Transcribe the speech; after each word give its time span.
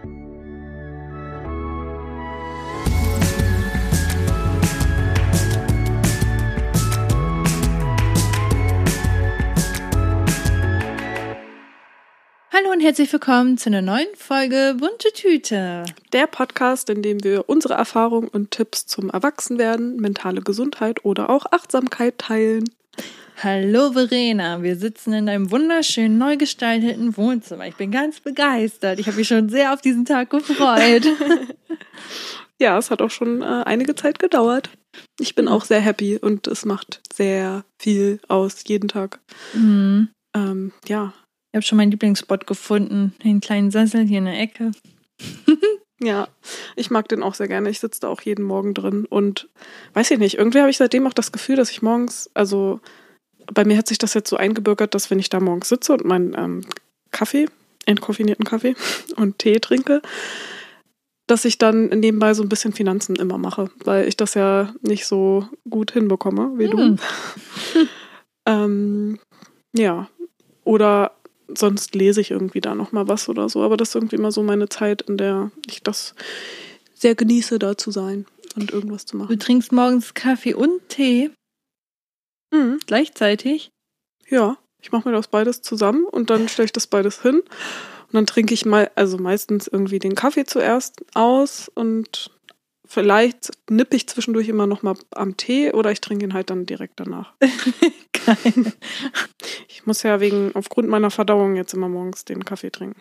Hallo 0.00 0.12
und 12.72 12.80
herzlich 12.80 13.12
willkommen 13.12 13.56
zu 13.56 13.70
einer 13.70 13.82
neuen 13.82 14.06
Folge 14.16 14.76
Bunte 14.78 15.12
Tüte. 15.12 15.84
Der 16.12 16.26
Podcast, 16.26 16.90
in 16.90 17.02
dem 17.02 17.22
wir 17.24 17.48
unsere 17.48 17.74
Erfahrungen 17.74 18.28
und 18.28 18.50
Tipps 18.50 18.86
zum 18.86 19.10
Erwachsenwerden, 19.10 19.96
mentale 19.96 20.42
Gesundheit 20.42 21.04
oder 21.04 21.30
auch 21.30 21.46
Achtsamkeit 21.50 22.18
teilen. 22.18 22.64
Hallo 23.40 23.92
Verena, 23.92 24.64
wir 24.64 24.74
sitzen 24.74 25.12
in 25.12 25.28
einem 25.28 25.52
wunderschönen 25.52 26.18
neu 26.18 26.36
gestalteten 26.36 27.16
Wohnzimmer. 27.16 27.68
Ich 27.68 27.76
bin 27.76 27.92
ganz 27.92 28.18
begeistert. 28.18 28.98
Ich 28.98 29.06
habe 29.06 29.16
mich 29.16 29.28
schon 29.28 29.48
sehr 29.48 29.72
auf 29.72 29.80
diesen 29.80 30.04
Tag 30.04 30.30
gefreut. 30.30 31.06
ja, 32.58 32.76
es 32.76 32.90
hat 32.90 33.00
auch 33.00 33.12
schon 33.12 33.42
äh, 33.42 33.62
einige 33.64 33.94
Zeit 33.94 34.18
gedauert. 34.18 34.70
Ich 35.20 35.36
bin 35.36 35.46
auch 35.46 35.64
sehr 35.64 35.78
happy 35.78 36.16
und 36.16 36.48
es 36.48 36.64
macht 36.64 37.00
sehr 37.14 37.64
viel 37.78 38.18
aus 38.26 38.64
jeden 38.66 38.88
Tag. 38.88 39.20
Mhm. 39.54 40.08
Ähm, 40.34 40.72
ja, 40.88 41.12
Ich 41.52 41.58
habe 41.58 41.64
schon 41.64 41.78
meinen 41.78 41.92
Lieblingsspot 41.92 42.44
gefunden, 42.44 43.14
den 43.22 43.40
kleinen 43.40 43.70
Sessel 43.70 44.04
hier 44.04 44.18
in 44.18 44.24
der 44.24 44.40
Ecke. 44.40 44.72
Ja, 46.00 46.28
ich 46.76 46.92
mag 46.92 47.08
den 47.08 47.24
auch 47.24 47.34
sehr 47.34 47.48
gerne. 47.48 47.70
Ich 47.70 47.80
sitze 47.80 48.02
da 48.02 48.08
auch 48.08 48.20
jeden 48.20 48.44
Morgen 48.44 48.72
drin 48.72 49.04
und 49.04 49.48
weiß 49.94 50.12
ich 50.12 50.20
nicht, 50.20 50.38
irgendwie 50.38 50.60
habe 50.60 50.70
ich 50.70 50.76
seitdem 50.76 51.08
auch 51.08 51.12
das 51.12 51.32
Gefühl, 51.32 51.56
dass 51.56 51.72
ich 51.72 51.82
morgens, 51.82 52.30
also 52.34 52.78
bei 53.52 53.64
mir 53.64 53.76
hat 53.76 53.88
sich 53.88 53.98
das 53.98 54.14
jetzt 54.14 54.30
so 54.30 54.36
eingebürgert, 54.36 54.94
dass 54.94 55.10
wenn 55.10 55.18
ich 55.18 55.30
da 55.30 55.40
morgens 55.40 55.68
sitze 55.68 55.92
und 55.92 56.04
meinen 56.04 56.34
ähm, 56.36 56.60
Kaffee, 57.10 57.46
entkoffinierten 57.86 58.44
Kaffee 58.44 58.74
und 59.16 59.38
Tee 59.38 59.60
trinke, 59.60 60.02
dass 61.26 61.44
ich 61.44 61.58
dann 61.58 61.88
nebenbei 61.88 62.32
so 62.34 62.42
ein 62.42 62.48
bisschen 62.48 62.72
Finanzen 62.72 63.16
immer 63.16 63.38
mache, 63.38 63.70
weil 63.84 64.08
ich 64.08 64.16
das 64.16 64.34
ja 64.34 64.72
nicht 64.80 65.06
so 65.06 65.46
gut 65.68 65.92
hinbekomme 65.92 66.52
wie 66.56 66.68
du. 66.68 66.78
Hm. 66.78 66.98
ähm, 68.46 69.18
ja, 69.76 70.08
oder 70.64 71.12
sonst 71.54 71.94
lese 71.94 72.20
ich 72.20 72.30
irgendwie 72.30 72.60
da 72.60 72.74
noch 72.74 72.92
mal 72.92 73.08
was 73.08 73.28
oder 73.28 73.48
so. 73.48 73.62
Aber 73.62 73.76
das 73.76 73.90
ist 73.90 73.94
irgendwie 73.94 74.16
immer 74.16 74.32
so 74.32 74.42
meine 74.42 74.68
Zeit, 74.68 75.02
in 75.02 75.16
der 75.18 75.50
ich 75.66 75.82
das 75.82 76.14
sehr 76.94 77.14
genieße, 77.14 77.58
da 77.58 77.76
zu 77.76 77.90
sein 77.90 78.26
und 78.56 78.72
irgendwas 78.72 79.06
zu 79.06 79.16
Du 79.16 79.22
machen. 79.22 79.38
trinkst 79.38 79.72
morgens 79.72 80.14
Kaffee 80.14 80.54
und 80.54 80.88
Tee 80.88 81.30
Mhm. 82.50 82.78
gleichzeitig. 82.86 83.70
Ja, 84.28 84.56
ich 84.80 84.92
mache 84.92 85.08
mir 85.08 85.14
das 85.14 85.28
beides 85.28 85.62
zusammen 85.62 86.04
und 86.04 86.30
dann 86.30 86.48
stelle 86.48 86.66
ich 86.66 86.72
das 86.72 86.86
beides 86.86 87.22
hin. 87.22 87.40
Und 87.40 88.14
dann 88.14 88.26
trinke 88.26 88.54
ich 88.54 88.64
mal, 88.64 88.90
also 88.94 89.18
meistens 89.18 89.66
irgendwie 89.66 89.98
den 89.98 90.14
Kaffee 90.14 90.44
zuerst 90.44 91.04
aus 91.14 91.70
und 91.74 92.30
vielleicht 92.86 93.50
nippe 93.68 93.96
ich 93.96 94.08
zwischendurch 94.08 94.48
immer 94.48 94.66
noch 94.66 94.82
mal 94.82 94.96
am 95.10 95.36
Tee 95.36 95.72
oder 95.72 95.92
ich 95.92 96.00
trinke 96.00 96.24
ihn 96.24 96.32
halt 96.32 96.48
dann 96.50 96.64
direkt 96.64 96.98
danach. 97.00 97.34
Geil. 98.26 98.72
Ich 99.68 99.86
muss 99.86 100.02
ja 100.02 100.20
wegen, 100.20 100.52
aufgrund 100.54 100.88
meiner 100.88 101.10
Verdauung 101.10 101.54
jetzt 101.56 101.74
immer 101.74 101.88
morgens 101.88 102.24
den 102.24 102.44
Kaffee 102.44 102.70
trinken. 102.70 103.00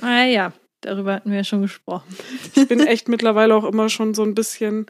Ah 0.00 0.24
ja, 0.24 0.52
darüber 0.80 1.14
hatten 1.14 1.30
wir 1.30 1.38
ja 1.38 1.44
schon 1.44 1.62
gesprochen. 1.62 2.16
Ich 2.54 2.68
bin 2.68 2.80
echt 2.80 3.08
mittlerweile 3.08 3.54
auch 3.54 3.64
immer 3.64 3.88
schon 3.88 4.14
so 4.14 4.22
ein 4.22 4.34
bisschen, 4.34 4.86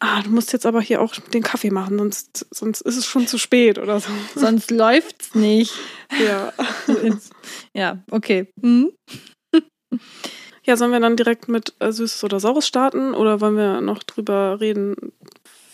ah, 0.00 0.22
du 0.22 0.30
musst 0.30 0.52
jetzt 0.52 0.66
aber 0.66 0.80
hier 0.80 1.00
auch 1.00 1.14
den 1.14 1.42
Kaffee 1.42 1.70
machen, 1.70 1.98
sonst, 1.98 2.46
sonst 2.50 2.80
ist 2.82 2.96
es 2.96 3.06
schon 3.06 3.26
zu 3.26 3.38
spät 3.38 3.78
oder 3.78 4.00
so. 4.00 4.10
Sonst 4.34 4.70
läuft's 4.70 5.34
nicht. 5.34 5.72
Ja. 6.24 6.52
Ja, 7.72 7.98
okay. 8.10 8.46
Hm? 8.60 8.92
ja, 10.64 10.76
sollen 10.76 10.92
wir 10.92 11.00
dann 11.00 11.16
direkt 11.16 11.48
mit 11.48 11.74
äh, 11.78 11.92
Süßes 11.92 12.24
oder 12.24 12.40
Saures 12.40 12.66
starten 12.66 13.14
oder 13.14 13.40
wollen 13.40 13.56
wir 13.56 13.80
noch 13.80 14.02
drüber 14.02 14.60
reden, 14.60 14.96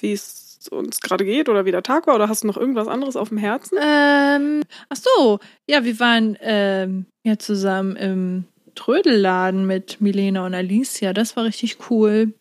wie 0.00 0.12
es 0.12 0.68
uns 0.70 1.00
gerade 1.00 1.24
geht 1.24 1.48
oder 1.48 1.64
wie 1.64 1.70
der 1.70 1.82
Tag 1.82 2.06
war 2.06 2.14
oder 2.14 2.28
hast 2.28 2.42
du 2.42 2.46
noch 2.46 2.56
irgendwas 2.56 2.88
anderes 2.88 3.16
auf 3.16 3.30
dem 3.30 3.38
Herzen? 3.38 3.78
Ähm, 3.80 4.62
ach 4.88 4.96
so, 4.96 5.38
ja, 5.68 5.84
wir 5.84 5.98
waren 6.00 6.36
ähm, 6.40 7.06
ja 7.24 7.38
zusammen 7.38 7.96
im 7.96 8.44
Trödelladen 8.74 9.66
mit 9.66 10.00
Milena 10.00 10.46
und 10.46 10.54
Alicia. 10.54 11.12
Das 11.12 11.36
war 11.36 11.44
richtig 11.44 11.78
cool. 11.90 12.34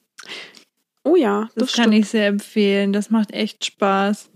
Oh 1.09 1.15
ja, 1.15 1.49
Das, 1.55 1.67
das, 1.67 1.73
kann 1.73 1.83
stimmt. 1.85 1.95
ich 2.05 2.09
sehr 2.09 2.27
empfehlen. 2.27 2.93
Das 2.93 3.09
macht 3.09 3.31
echt 3.31 3.65
Spaß. 3.65 4.29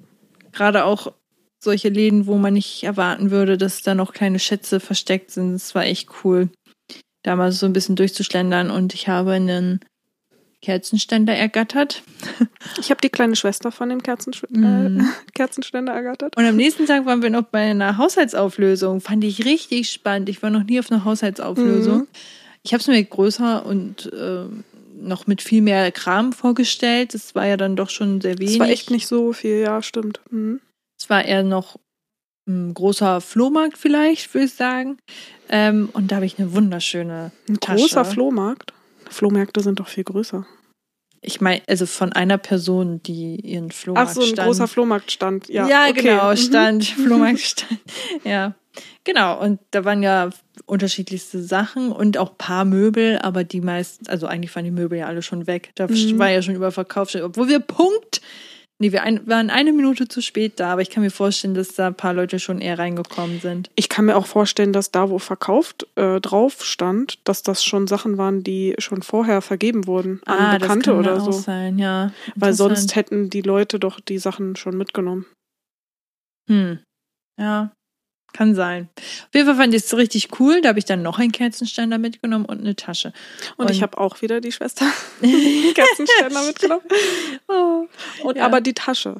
Gerade 0.51 0.85
auch 0.85 1.11
solche 1.59 1.89
Läden, 1.89 2.27
wo 2.27 2.37
man 2.37 2.53
nicht 2.53 2.83
erwarten 2.83 3.31
würde, 3.31 3.57
dass 3.57 3.81
da 3.81 3.95
noch 3.95 4.13
kleine 4.13 4.39
Schätze 4.39 4.79
versteckt 4.79 5.31
sind. 5.31 5.53
Das 5.53 5.73
war 5.75 5.85
echt 5.85 6.09
cool, 6.23 6.49
da 7.23 7.35
mal 7.35 7.51
so 7.51 7.65
ein 7.65 7.73
bisschen 7.73 7.95
durchzuschlendern. 7.95 8.69
Und 8.69 8.93
ich 8.93 9.07
habe 9.07 9.31
einen 9.31 9.79
Kerzenständer 10.61 11.33
ergattert. 11.35 12.03
Ich 12.79 12.89
habe 12.89 13.01
die 13.01 13.09
kleine 13.09 13.35
Schwester 13.35 13.71
von 13.71 13.89
dem 13.89 14.01
Kerzensch 14.01 14.41
Mhm. 14.49 14.99
äh, 15.01 15.03
Kerzenständer 15.35 15.93
ergattert. 15.93 16.35
Und 16.37 16.45
am 16.45 16.55
nächsten 16.55 16.85
Tag 16.85 17.05
waren 17.05 17.21
wir 17.21 17.29
noch 17.29 17.43
bei 17.43 17.59
einer 17.71 17.97
Haushaltsauflösung. 17.97 19.01
Fand 19.01 19.23
ich 19.25 19.43
richtig 19.45 19.89
spannend. 19.91 20.29
Ich 20.29 20.41
war 20.41 20.49
noch 20.49 20.63
nie 20.63 20.79
auf 20.79 20.89
einer 20.91 21.03
Haushaltsauflösung. 21.03 21.97
Mhm. 21.99 22.07
Ich 22.63 22.73
habe 22.73 22.79
es 22.81 22.87
mir 22.87 23.03
größer 23.03 23.65
und 23.65 24.11
äh, 24.13 24.45
noch 25.03 25.27
mit 25.27 25.41
viel 25.41 25.61
mehr 25.61 25.91
Kram 25.91 26.33
vorgestellt. 26.33 27.13
Das 27.13 27.35
war 27.35 27.45
ja 27.45 27.57
dann 27.57 27.75
doch 27.75 27.89
schon 27.89 28.21
sehr 28.21 28.37
wenig. 28.37 28.57
Das 28.57 28.59
war 28.59 28.69
echt 28.69 28.91
nicht 28.91 29.07
so 29.07 29.33
viel, 29.33 29.59
ja, 29.61 29.81
stimmt. 29.81 30.21
Mhm. 30.29 30.59
Es 30.99 31.09
war 31.09 31.23
eher 31.25 31.43
noch 31.43 31.79
ein 32.47 32.73
großer 32.73 33.21
Flohmarkt 33.21 33.77
vielleicht, 33.77 34.33
würde 34.33 34.45
ich 34.45 34.53
sagen. 34.53 34.97
Ähm, 35.49 35.89
und 35.93 36.11
da 36.11 36.17
habe 36.17 36.25
ich 36.25 36.39
eine 36.39 36.53
wunderschöne 36.53 37.31
Ein 37.47 37.59
Tasche. 37.59 37.81
großer 37.81 38.05
Flohmarkt. 38.05 38.73
Flohmärkte 39.09 39.61
sind 39.61 39.79
doch 39.79 39.87
viel 39.87 40.03
größer. 40.03 40.45
Ich 41.23 41.41
meine, 41.41 41.61
also 41.67 41.85
von 41.85 42.11
einer 42.13 42.37
Person, 42.37 43.01
die 43.03 43.35
ihren 43.37 43.71
Flohmarkt 43.71 44.09
Ach 44.11 44.13
so, 44.15 44.21
ein 44.21 44.27
stand. 44.27 44.47
großer 44.47 44.67
Flohmarktstand. 44.67 45.47
Ja, 45.49 45.67
Ja, 45.67 45.83
okay. 45.89 46.01
genau, 46.01 46.31
Mhm. 46.31 46.37
stand, 46.37 46.83
Flohmarktstand. 47.05 47.79
ja, 48.23 48.53
genau. 49.03 49.39
Und 49.41 49.59
da 49.71 49.85
waren 49.85 50.03
ja 50.03 50.29
unterschiedlichste 50.65 51.41
Sachen 51.41 51.91
und 51.91 52.17
auch 52.17 52.37
paar 52.37 52.65
Möbel, 52.65 53.17
aber 53.19 53.43
die 53.43 53.61
meisten, 53.61 54.07
also 54.07 54.27
eigentlich 54.27 54.55
waren 54.55 54.65
die 54.65 54.71
Möbel 54.71 54.99
ja 54.99 55.07
alle 55.07 55.21
schon 55.21 55.47
weg. 55.47 55.71
Da 55.75 55.87
Mhm. 55.87 56.19
war 56.19 56.29
ja 56.29 56.41
schon 56.41 56.55
überverkauft, 56.55 57.15
obwohl 57.15 57.47
wir 57.47 57.59
Punkt, 57.59 58.21
nee, 58.83 58.91
wir 58.91 59.03
ein, 59.03 59.25
waren 59.27 59.49
eine 59.49 59.71
Minute 59.71 60.07
zu 60.07 60.21
spät 60.21 60.59
da, 60.59 60.73
aber 60.73 60.81
ich 60.81 60.89
kann 60.89 61.03
mir 61.03 61.09
vorstellen, 61.09 61.53
dass 61.53 61.73
da 61.75 61.87
ein 61.87 61.95
paar 61.95 62.13
Leute 62.13 62.37
schon 62.39 62.59
eher 62.59 62.77
reingekommen 62.77 63.39
sind. 63.39 63.69
Ich 63.75 63.87
kann 63.87 64.05
mir 64.05 64.15
auch 64.17 64.25
vorstellen, 64.25 64.73
dass 64.73 64.91
da, 64.91 65.09
wo 65.09 65.19
verkauft 65.19 65.87
äh, 65.95 66.19
drauf 66.19 66.65
stand, 66.65 67.19
dass 67.23 67.43
das 67.43 67.63
schon 67.63 67.87
Sachen 67.87 68.17
waren, 68.17 68.43
die 68.43 68.75
schon 68.79 69.01
vorher 69.01 69.41
vergeben 69.41 69.87
wurden 69.87 70.21
an 70.25 70.59
Bekannte 70.59 70.65
Ah, 70.65 70.67
das 70.67 70.83
kann 70.83 70.99
oder 70.99 71.15
auch 71.15 71.25
so. 71.25 71.31
sein, 71.31 71.79
ja. 71.79 72.11
Weil 72.35 72.53
sonst 72.53 72.95
hätten 72.95 73.29
die 73.29 73.41
Leute 73.41 73.79
doch 73.79 74.01
die 74.01 74.17
Sachen 74.17 74.55
schon 74.57 74.77
mitgenommen. 74.77 75.25
Hm. 76.49 76.79
Ja, 77.39 77.71
kann 78.33 78.55
sein. 78.55 78.89
Auf 78.97 79.29
jeden 79.33 79.45
Fall 79.47 79.55
fand 79.55 79.73
ich 79.73 79.83
es 79.83 79.95
richtig 79.95 80.39
cool. 80.39 80.61
Da 80.61 80.69
habe 80.69 80.79
ich 80.79 80.85
dann 80.85 81.01
noch 81.01 81.19
einen 81.19 81.31
Kerzenständer 81.31 81.97
mitgenommen 81.97 82.45
und 82.45 82.59
eine 82.61 82.75
Tasche. 82.75 83.13
Und, 83.57 83.65
Und- 83.67 83.71
ich 83.71 83.81
habe 83.83 83.97
auch 83.97 84.21
wieder 84.21 84.41
die 84.41 84.51
Schwester 84.51 84.85
Kerzenständer 85.21 86.43
mitgenommen. 86.45 86.83
Oh. 87.47 87.87
Und 88.23 88.37
Ja. 88.37 88.45
aber 88.45 88.59
die 88.61 88.73
Tasche. 88.73 89.17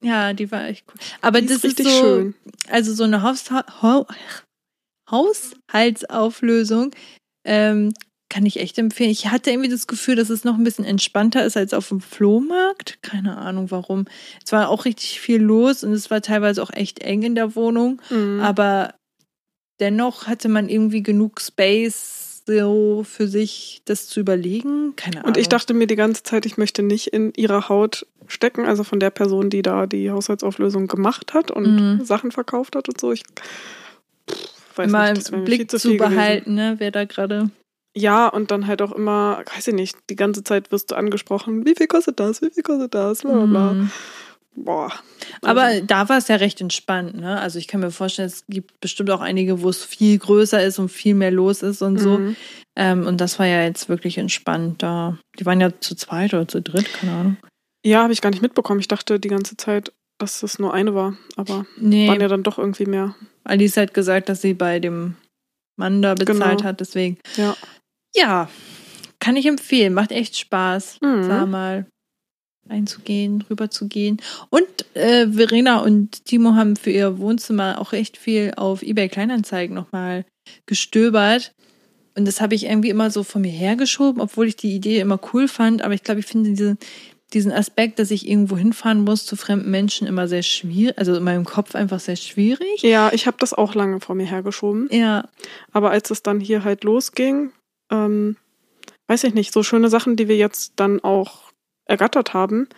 Ja, 0.00 0.32
die 0.32 0.50
war 0.52 0.64
echt 0.66 0.84
cool. 0.88 0.94
Aber 1.22 1.40
Die 1.40 1.48
das 1.48 1.56
ist 1.56 1.64
richtig 1.64 1.86
ist 1.86 1.92
so, 1.94 2.00
schön. 2.00 2.34
also 2.70 2.94
so 2.94 3.02
eine 3.04 3.22
Haus 3.22 3.44
Hau- 3.82 4.06
Haushaltsauflösung 5.10 6.92
ähm, 7.44 7.92
kann 8.28 8.44
ich 8.44 8.60
echt 8.60 8.78
empfehlen. 8.78 9.10
Ich 9.10 9.28
hatte 9.28 9.50
irgendwie 9.50 9.70
das 9.70 9.86
Gefühl, 9.86 10.16
dass 10.16 10.28
es 10.30 10.44
noch 10.44 10.54
ein 10.56 10.64
bisschen 10.64 10.84
entspannter 10.84 11.44
ist 11.44 11.56
als 11.56 11.72
auf 11.72 11.88
dem 11.88 12.00
Flohmarkt. 12.00 12.98
Keine 13.02 13.38
Ahnung 13.38 13.70
warum. 13.70 14.04
Es 14.44 14.52
war 14.52 14.68
auch 14.68 14.84
richtig 14.84 15.20
viel 15.20 15.40
los 15.40 15.82
und 15.82 15.92
es 15.92 16.10
war 16.10 16.20
teilweise 16.20 16.62
auch 16.62 16.72
echt 16.72 17.00
eng 17.00 17.22
in 17.22 17.34
der 17.34 17.56
Wohnung. 17.56 18.02
Mhm. 18.10 18.40
Aber 18.40 18.94
dennoch 19.80 20.26
hatte 20.26 20.48
man 20.48 20.68
irgendwie 20.68 21.02
genug 21.02 21.40
Space 21.40 22.42
so 22.46 23.04
für 23.04 23.28
sich, 23.28 23.82
das 23.84 24.06
zu 24.06 24.20
überlegen. 24.20 24.94
Keine 24.96 25.18
Ahnung. 25.18 25.28
Und 25.28 25.36
ich 25.36 25.48
dachte 25.48 25.74
mir 25.74 25.86
die 25.86 25.96
ganze 25.96 26.22
Zeit, 26.22 26.46
ich 26.46 26.56
möchte 26.56 26.82
nicht 26.82 27.08
in 27.08 27.32
ihrer 27.34 27.68
Haut 27.68 28.06
stecken, 28.26 28.64
also 28.64 28.84
von 28.84 29.00
der 29.00 29.10
Person, 29.10 29.50
die 29.50 29.62
da 29.62 29.86
die 29.86 30.10
Haushaltsauflösung 30.10 30.86
gemacht 30.86 31.34
hat 31.34 31.50
und 31.50 31.98
Mhm. 31.98 32.04
Sachen 32.04 32.32
verkauft 32.32 32.74
hat 32.76 32.88
und 32.88 33.00
so. 33.00 33.12
Ich 33.12 33.22
weiß 34.76 34.88
immer 34.88 35.12
nicht, 35.12 35.44
Blick 35.44 35.70
zu 35.70 35.78
zu, 35.78 35.96
behalten, 35.96 36.54
ne, 36.54 36.74
wer 36.78 36.90
da 36.90 37.04
gerade. 37.04 37.50
Ja, 37.98 38.28
und 38.28 38.50
dann 38.50 38.66
halt 38.66 38.80
auch 38.82 38.92
immer, 38.92 39.42
weiß 39.54 39.68
ich 39.68 39.74
nicht, 39.74 39.96
die 40.10 40.16
ganze 40.16 40.44
Zeit 40.44 40.70
wirst 40.70 40.90
du 40.90 40.94
angesprochen, 40.94 41.64
wie 41.66 41.74
viel 41.74 41.86
kostet 41.88 42.20
das, 42.20 42.42
wie 42.42 42.50
viel 42.50 42.62
kostet 42.62 42.94
das, 42.94 43.22
bla 43.22 43.32
bla 43.32 43.46
bla. 43.46 43.72
Mhm. 43.72 43.90
Boah. 44.56 44.92
Aber 45.42 45.62
Also, 45.62 45.84
da 45.86 46.08
war 46.08 46.18
es 46.18 46.28
ja 46.28 46.36
recht 46.36 46.60
entspannt, 46.60 47.14
ne? 47.16 47.38
Also 47.40 47.58
ich 47.60 47.68
kann 47.68 47.80
mir 47.80 47.90
vorstellen, 47.92 48.26
es 48.26 48.44
gibt 48.48 48.80
bestimmt 48.80 49.10
auch 49.10 49.20
einige, 49.20 49.62
wo 49.62 49.68
es 49.68 49.84
viel 49.84 50.18
größer 50.18 50.62
ist 50.64 50.78
und 50.80 50.88
viel 50.90 51.14
mehr 51.14 51.30
los 51.30 51.62
ist 51.62 51.80
und 51.82 51.98
so. 51.98 52.18
mhm. 52.18 52.36
Ähm, 52.76 53.06
und 53.06 53.20
das 53.20 53.38
war 53.40 53.46
ja 53.46 53.62
jetzt 53.64 53.88
wirklich 53.88 54.18
entspannt 54.18 54.82
da. 54.82 55.18
Die 55.38 55.46
waren 55.46 55.60
ja 55.60 55.70
zu 55.80 55.94
zweit 55.96 56.34
oder 56.34 56.46
zu 56.46 56.60
dritt, 56.62 56.92
keine 56.92 57.12
Ahnung. 57.12 57.36
Ja, 57.84 58.02
habe 58.02 58.12
ich 58.12 58.20
gar 58.20 58.30
nicht 58.30 58.42
mitbekommen. 58.42 58.80
Ich 58.80 58.88
dachte 58.88 59.18
die 59.20 59.28
ganze 59.28 59.56
Zeit, 59.56 59.92
dass 60.18 60.42
es 60.44 60.58
nur 60.58 60.74
eine 60.74 60.94
war, 60.94 61.16
aber 61.36 61.64
Nee, 61.76 62.08
waren 62.08 62.20
ja 62.20 62.28
dann 62.28 62.42
doch 62.44 62.58
irgendwie 62.58 62.86
mehr. 62.86 63.14
Alice 63.44 63.76
hat 63.76 63.94
gesagt, 63.94 64.28
dass 64.28 64.42
sie 64.42 64.54
bei 64.54 64.78
dem 64.80 65.14
Mann 65.76 66.02
da 66.02 66.14
bezahlt 66.14 66.58
Genau. 66.58 66.64
hat, 66.64 66.80
deswegen. 66.80 67.18
Ja. 67.36 67.56
Ja, 68.14 68.48
kann 69.20 69.36
ich 69.36 69.46
empfehlen. 69.46 69.94
Macht 69.94 70.12
echt 70.12 70.36
Spaß, 70.36 70.98
Mhm. 71.02 71.28
da 71.28 71.46
mal 71.46 71.86
einzugehen, 72.68 73.42
rüber 73.48 73.70
zu 73.70 73.88
gehen. 73.88 74.18
Und 74.50 74.66
äh, 74.94 75.26
Verena 75.28 75.78
und 75.78 76.24
Timo 76.26 76.54
haben 76.54 76.76
für 76.76 76.90
ihr 76.90 77.18
Wohnzimmer 77.18 77.80
auch 77.80 77.92
echt 77.92 78.16
viel 78.18 78.52
auf 78.56 78.82
eBay 78.82 79.08
Kleinanzeigen 79.08 79.74
nochmal 79.74 80.24
gestöbert. 80.66 81.52
Und 82.16 82.26
das 82.26 82.40
habe 82.40 82.54
ich 82.54 82.64
irgendwie 82.66 82.90
immer 82.90 83.10
so 83.10 83.22
von 83.22 83.42
mir 83.42 83.50
hergeschoben, 83.52 84.20
obwohl 84.20 84.48
ich 84.48 84.56
die 84.56 84.74
Idee 84.74 85.00
immer 85.00 85.20
cool 85.32 85.48
fand. 85.48 85.82
Aber 85.82 85.94
ich 85.94 86.02
glaube, 86.02 86.20
ich 86.20 86.26
finde 86.26 86.50
diesen, 86.50 86.78
diesen 87.32 87.52
Aspekt, 87.52 87.98
dass 88.00 88.10
ich 88.10 88.28
irgendwo 88.28 88.56
hinfahren 88.56 89.02
muss 89.02 89.24
zu 89.24 89.36
fremden 89.36 89.70
Menschen 89.70 90.06
immer 90.06 90.28
sehr 90.28 90.42
schwierig, 90.42 90.98
also 90.98 91.14
in 91.14 91.22
meinem 91.22 91.44
Kopf 91.44 91.74
einfach 91.74 92.00
sehr 92.00 92.16
schwierig. 92.16 92.82
Ja, 92.82 93.10
ich 93.12 93.26
habe 93.26 93.36
das 93.40 93.54
auch 93.54 93.74
lange 93.74 94.00
vor 94.00 94.14
mir 94.14 94.26
hergeschoben. 94.26 94.88
Ja, 94.90 95.28
Aber 95.72 95.90
als 95.90 96.10
es 96.10 96.22
dann 96.22 96.40
hier 96.40 96.64
halt 96.64 96.84
losging, 96.84 97.52
ähm, 97.90 98.36
weiß 99.06 99.24
ich 99.24 99.34
nicht, 99.34 99.52
so 99.52 99.62
schöne 99.62 99.88
Sachen, 99.88 100.16
die 100.16 100.28
wir 100.28 100.36
jetzt 100.36 100.74
dann 100.76 101.00
auch 101.00 101.52
ergattert 101.86 102.34
haben. 102.34 102.68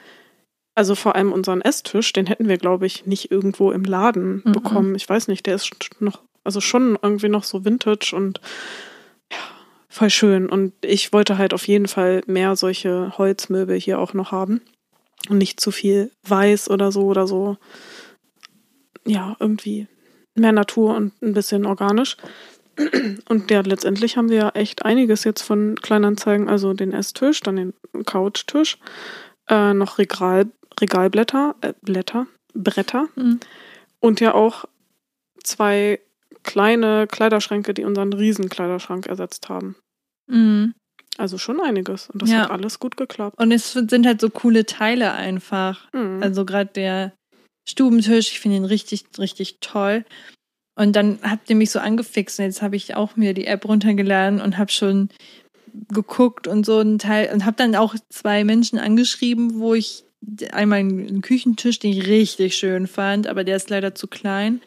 Also 0.77 0.95
vor 0.95 1.17
allem 1.17 1.33
unseren 1.33 1.61
Esstisch, 1.61 2.13
den 2.13 2.27
hätten 2.27 2.49
wir, 2.49 2.57
glaube 2.57 2.87
ich, 2.87 3.05
nicht 3.07 3.31
irgendwo 3.31 3.73
im 3.73 3.85
Laden 3.85 4.43
Mhm. 4.45 4.53
bekommen. 4.53 4.95
Ich 4.95 5.09
weiß 5.09 5.29
nicht, 5.29 5.47
der 5.47 5.57
ist 5.57 5.71
noch, 6.01 6.21
also 6.45 6.61
schon 6.61 6.97
irgendwie 7.03 7.29
noch 7.29 7.45
so 7.45 7.65
vintage 7.65 8.15
und 8.15 8.41
ja, 9.33 9.39
voll 9.89 10.11
schön. 10.11 10.49
Und 10.49 10.73
ich 10.83 11.13
wollte 11.13 11.39
halt 11.39 11.53
auf 11.55 11.67
jeden 11.67 11.89
Fall 11.89 12.23
mehr 12.27 12.55
solche 12.57 13.19
Holzmöbel 13.19 13.79
hier 13.79 13.99
auch 13.99 14.15
noch 14.15 14.31
haben. 14.33 14.61
Und 15.29 15.39
nicht 15.39 15.61
zu 15.61 15.71
viel 15.71 16.11
weiß 16.27 16.71
oder 16.71 16.93
so 16.93 17.03
oder 17.07 17.27
so. 17.27 17.59
Ja, 19.07 19.37
irgendwie 19.41 19.87
mehr 20.35 20.53
Natur 20.53 20.95
und 20.97 21.21
ein 21.21 21.35
bisschen 21.35 21.67
organisch. 21.67 22.17
Und 23.29 23.51
ja, 23.51 23.61
letztendlich 23.61 24.17
haben 24.17 24.29
wir 24.31 24.53
echt 24.55 24.85
einiges 24.85 25.25
jetzt 25.25 25.43
von 25.43 25.75
Kleinanzeigen, 25.77 26.49
also 26.49 26.73
den 26.73 26.93
Esstisch, 26.93 27.41
dann 27.41 27.57
den 27.57 27.75
Couchtisch, 28.07 28.79
äh, 29.49 29.75
noch 29.75 29.99
Regal, 29.99 30.47
Regalblätter, 30.81 31.55
äh, 31.61 31.75
Blätter, 31.83 32.27
Bretter 32.55 33.09
Mhm. 33.17 33.41
und 34.01 34.21
ja 34.21 34.35
auch 34.35 34.65
zwei 35.43 36.01
kleine 36.43 37.07
Kleiderschränke, 37.07 37.75
die 37.75 37.85
unseren 37.85 38.13
Riesenkleiderschrank 38.13 39.07
ersetzt 39.07 39.49
haben. 39.49 39.77
Mhm. 40.27 40.75
Also 41.19 41.37
schon 41.39 41.61
einiges. 41.61 42.09
Und 42.11 42.23
das 42.23 42.31
Ja. 42.31 42.43
hat 42.45 42.51
alles 42.51 42.79
gut 42.79 42.97
geklappt. 42.97 43.37
Und 43.39 43.53
es 43.53 43.73
sind 43.73 44.07
halt 44.07 44.21
so 44.21 44.31
coole 44.31 44.65
Teile 44.65 45.13
einfach. 45.13 45.93
Mhm. 45.93 46.23
Also 46.23 46.45
gerade 46.47 46.71
der 46.73 47.13
Stubentisch, 47.69 48.31
ich 48.33 48.41
finde 48.41 48.57
ihn 48.57 48.65
richtig, 48.65 49.05
richtig 49.19 49.59
toll. 49.61 50.05
Und 50.81 50.97
dann 50.97 51.19
habt 51.23 51.51
ihr 51.51 51.57
mich 51.57 51.73
so 51.73 51.79
angefixt 51.79 52.39
und 52.39 52.47
jetzt 52.47 52.63
habe 52.63 52.75
ich 52.75 52.97
auch 52.97 53.15
mir 53.15 53.35
die 53.35 53.45
App 53.45 53.67
runtergeladen 53.69 54.41
und 54.41 54.57
habe 54.57 54.73
schon 54.73 55.11
geguckt 55.93 56.47
und 56.47 56.65
so 56.65 56.79
einen 56.79 56.99
Teil 56.99 57.31
und 57.35 57.45
habe 57.45 57.59
dann 57.59 57.77
auch 57.77 57.95
zwei 58.09 58.45
Menschen 58.45 58.79
angeschrieben, 58.79 59.61
wo 59.61 59.75
ich 59.75 60.05
einmal 60.53 60.79
einen 60.79 61.21
Küchentisch, 61.21 61.81
den 61.81 61.93
ich 61.93 62.07
richtig 62.07 62.57
schön 62.57 62.87
fand, 62.87 63.27
aber 63.27 63.45
der 63.45 63.57
ist 63.57 63.69
leider 63.69 63.95
zu 63.95 64.07
klein. 64.07 64.63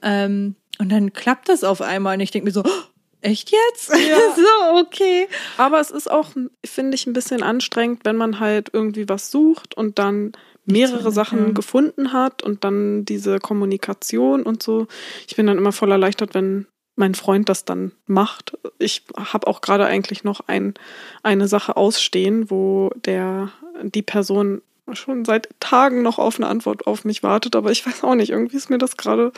Ähm, 0.00 0.54
und 0.78 0.92
dann 0.92 1.12
klappt 1.12 1.48
das 1.48 1.64
auf 1.64 1.80
einmal 1.80 2.14
und 2.14 2.20
ich 2.20 2.30
denke 2.30 2.46
mir 2.46 2.52
so, 2.52 2.62
"Oh, 2.62 2.84
echt 3.22 3.50
jetzt? 3.50 3.90
Ja. 3.90 3.96
so, 4.36 4.80
okay. 4.80 5.28
Aber 5.56 5.80
es 5.80 5.90
ist 5.90 6.10
auch, 6.10 6.28
finde 6.64 6.94
ich, 6.94 7.06
ein 7.06 7.12
bisschen 7.12 7.42
anstrengend, 7.42 8.04
wenn 8.04 8.16
man 8.16 8.40
halt 8.40 8.70
irgendwie 8.72 9.08
was 9.08 9.30
sucht 9.30 9.76
und 9.76 9.98
dann 9.98 10.32
mehrere 10.64 11.10
Sachen 11.10 11.54
gefunden 11.54 12.12
hat 12.12 12.42
und 12.42 12.62
dann 12.62 13.04
diese 13.04 13.38
Kommunikation 13.38 14.42
und 14.42 14.62
so. 14.62 14.86
Ich 15.26 15.34
bin 15.34 15.46
dann 15.46 15.56
immer 15.56 15.72
voll 15.72 15.90
erleichtert, 15.90 16.34
wenn 16.34 16.66
mein 16.94 17.14
Freund 17.14 17.48
das 17.48 17.64
dann 17.64 17.92
macht. 18.06 18.58
Ich 18.78 19.04
habe 19.16 19.46
auch 19.46 19.60
gerade 19.60 19.86
eigentlich 19.86 20.24
noch 20.24 20.40
ein, 20.46 20.74
eine 21.22 21.48
Sache 21.48 21.76
ausstehen, 21.76 22.50
wo 22.50 22.90
der 22.96 23.50
die 23.82 24.02
Person 24.02 24.60
schon 24.94 25.24
seit 25.24 25.48
Tagen 25.60 26.02
noch 26.02 26.18
auf 26.18 26.36
eine 26.36 26.46
Antwort 26.46 26.86
auf 26.86 27.04
mich 27.04 27.22
wartet, 27.22 27.56
aber 27.56 27.70
ich 27.70 27.86
weiß 27.86 28.04
auch 28.04 28.14
nicht, 28.14 28.30
irgendwie 28.30 28.56
ist 28.56 28.70
mir 28.70 28.78
das 28.78 28.96
gerade 28.96 29.32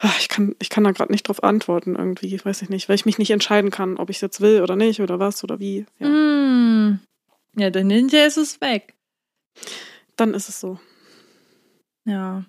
Ah, 0.00 0.12
ich 0.18 0.28
kann, 0.28 0.54
ich 0.58 0.70
kann 0.70 0.84
da 0.84 0.90
gerade 0.90 1.12
nicht 1.12 1.28
drauf 1.28 1.42
antworten 1.42 1.96
irgendwie, 1.96 2.38
weiß 2.44 2.62
ich 2.62 2.68
nicht, 2.68 2.88
weil 2.88 2.96
ich 2.96 3.06
mich 3.06 3.18
nicht 3.18 3.30
entscheiden 3.30 3.70
kann, 3.70 3.96
ob 3.96 4.10
ich 4.10 4.16
es 4.16 4.22
jetzt 4.22 4.40
will 4.40 4.60
oder 4.60 4.76
nicht 4.76 5.00
oder 5.00 5.18
was 5.18 5.44
oder 5.44 5.60
wie. 5.60 5.86
Ja. 5.98 6.08
Mm. 6.08 7.00
Ja, 7.56 7.70
dann 7.70 7.88
hinterher 7.88 8.26
ist 8.26 8.36
es 8.36 8.60
weg. 8.60 8.94
Dann 10.16 10.34
ist 10.34 10.48
es 10.48 10.60
so. 10.60 10.78
Ja. 12.04 12.44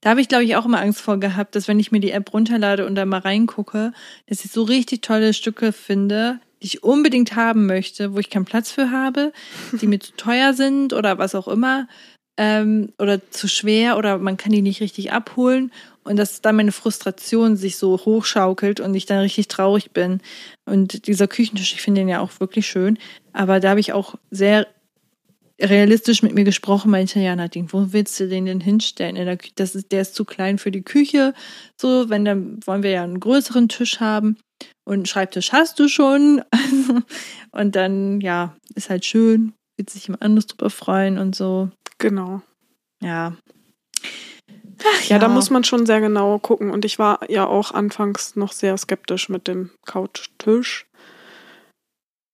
Da 0.00 0.10
habe 0.10 0.20
ich, 0.20 0.28
glaube 0.28 0.44
ich, 0.44 0.56
auch 0.56 0.64
immer 0.64 0.80
Angst 0.80 1.00
vor 1.00 1.20
gehabt, 1.20 1.54
dass 1.54 1.68
wenn 1.68 1.78
ich 1.78 1.92
mir 1.92 2.00
die 2.00 2.10
App 2.10 2.32
runterlade 2.32 2.86
und 2.86 2.94
da 2.94 3.04
mal 3.06 3.20
reingucke, 3.20 3.92
dass 4.26 4.44
ich 4.44 4.50
so 4.50 4.62
richtig 4.62 5.02
tolle 5.02 5.34
Stücke 5.34 5.72
finde, 5.72 6.40
die 6.62 6.66
ich 6.66 6.82
unbedingt 6.82 7.36
haben 7.36 7.66
möchte, 7.66 8.14
wo 8.14 8.18
ich 8.18 8.30
keinen 8.30 8.44
Platz 8.44 8.70
für 8.70 8.90
habe, 8.90 9.32
die 9.72 9.86
mir 9.86 10.00
zu 10.00 10.12
teuer 10.16 10.54
sind 10.54 10.92
oder 10.92 11.18
was 11.18 11.34
auch 11.34 11.48
immer, 11.48 11.88
ähm, 12.38 12.92
oder 12.98 13.30
zu 13.30 13.48
schwer 13.48 13.98
oder 13.98 14.18
man 14.18 14.36
kann 14.36 14.52
die 14.52 14.62
nicht 14.62 14.80
richtig 14.80 15.12
abholen 15.12 15.72
und 16.04 16.16
dass 16.16 16.40
dann 16.40 16.56
meine 16.56 16.72
Frustration 16.72 17.56
sich 17.56 17.76
so 17.76 17.98
hochschaukelt 17.98 18.80
und 18.80 18.94
ich 18.94 19.06
dann 19.06 19.18
richtig 19.18 19.48
traurig 19.48 19.90
bin. 19.90 20.20
Und 20.64 21.06
dieser 21.08 21.26
Küchentisch, 21.26 21.74
ich 21.74 21.82
finde 21.82 22.00
den 22.00 22.08
ja 22.08 22.20
auch 22.20 22.30
wirklich 22.38 22.66
schön, 22.66 22.98
aber 23.32 23.60
da 23.60 23.70
habe 23.70 23.80
ich 23.80 23.92
auch 23.92 24.14
sehr 24.30 24.66
realistisch 25.60 26.22
mit 26.22 26.34
mir 26.34 26.44
gesprochen, 26.44 26.90
meinte, 26.90 27.18
ja, 27.18 27.34
Nadine, 27.34 27.68
wo 27.72 27.92
willst 27.92 28.18
du 28.20 28.28
den 28.28 28.46
denn 28.46 28.60
hinstellen? 28.60 29.16
In 29.16 29.26
der 29.26 29.38
das 29.56 29.74
ist, 29.74 29.90
der 29.90 30.02
ist 30.02 30.14
zu 30.14 30.24
klein 30.24 30.58
für 30.58 30.70
die 30.70 30.82
Küche. 30.82 31.34
So, 31.76 32.08
wenn 32.08 32.24
dann 32.24 32.60
wollen 32.64 32.84
wir 32.84 32.90
ja 32.90 33.02
einen 33.02 33.18
größeren 33.20 33.68
Tisch 33.68 33.98
haben. 33.98 34.36
Und 34.88 34.94
einen 34.94 35.06
Schreibtisch 35.06 35.52
hast 35.52 35.78
du 35.78 35.86
schon. 35.86 36.42
und 37.50 37.76
dann, 37.76 38.22
ja, 38.22 38.56
ist 38.74 38.88
halt 38.88 39.04
schön, 39.04 39.52
wird 39.76 39.90
sich 39.90 40.06
jemand 40.06 40.22
anderes 40.22 40.46
drüber 40.46 40.70
freuen 40.70 41.18
und 41.18 41.36
so. 41.36 41.68
Genau. 41.98 42.40
Ja. 43.02 43.36
Ach, 44.82 45.02
Ja, 45.02 45.18
da 45.18 45.28
muss 45.28 45.50
man 45.50 45.62
schon 45.62 45.84
sehr 45.84 46.00
genau 46.00 46.38
gucken. 46.38 46.70
Und 46.70 46.86
ich 46.86 46.98
war 46.98 47.30
ja 47.30 47.46
auch 47.46 47.72
anfangs 47.72 48.34
noch 48.34 48.52
sehr 48.52 48.78
skeptisch 48.78 49.28
mit 49.28 49.46
dem 49.46 49.72
Couchtisch 49.84 50.86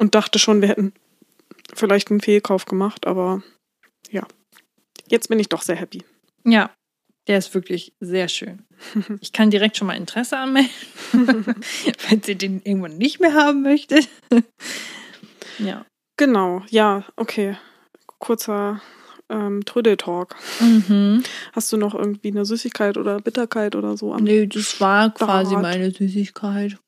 und 0.01 0.15
dachte 0.15 0.39
schon, 0.39 0.61
wir 0.61 0.69
hätten 0.69 0.93
vielleicht 1.75 2.13
einen 2.13 2.21
Fehlkauf 2.21 2.67
gemacht, 2.67 3.09
aber 3.09 3.43
ja, 4.11 4.29
jetzt 5.09 5.29
bin 5.29 5.41
ich 5.41 5.49
doch 5.49 5.63
sehr 5.63 5.75
happy. 5.75 6.05
Ja, 6.45 6.71
der 7.27 7.39
ist 7.39 7.55
wirklich 7.55 7.95
sehr 8.01 8.29
schön. 8.29 8.65
Ich 9.21 9.33
kann 9.33 9.51
direkt 9.51 9.77
schon 9.77 9.87
mal 9.87 9.97
Interesse 9.97 10.37
anmelden, 10.37 10.71
falls 11.99 12.29
ihr 12.29 12.35
den 12.35 12.61
irgendwann 12.65 12.99
nicht 12.99 13.21
mehr 13.21 13.35
haben 13.35 13.63
möchtet. 13.63 14.09
ja. 15.59 15.85
Genau, 16.17 16.63
ja, 16.71 17.05
okay. 17.17 17.57
Kurzer 18.19 18.81
ähm, 19.29 19.65
Trödeltalk. 19.65 20.37
Mhm. 20.61 21.23
Hast 21.53 21.73
du 21.73 21.77
noch 21.77 21.95
irgendwie 21.95 22.29
eine 22.29 22.45
Süßigkeit 22.45 22.97
oder 22.97 23.19
Bitterkeit 23.19 23.75
oder 23.75 23.97
so 23.97 24.13
am 24.13 24.23
Nee, 24.25 24.47
das 24.47 24.81
war 24.81 25.13
quasi 25.13 25.51
Start? 25.51 25.63
meine 25.63 25.91
Süßigkeit. 25.91 26.79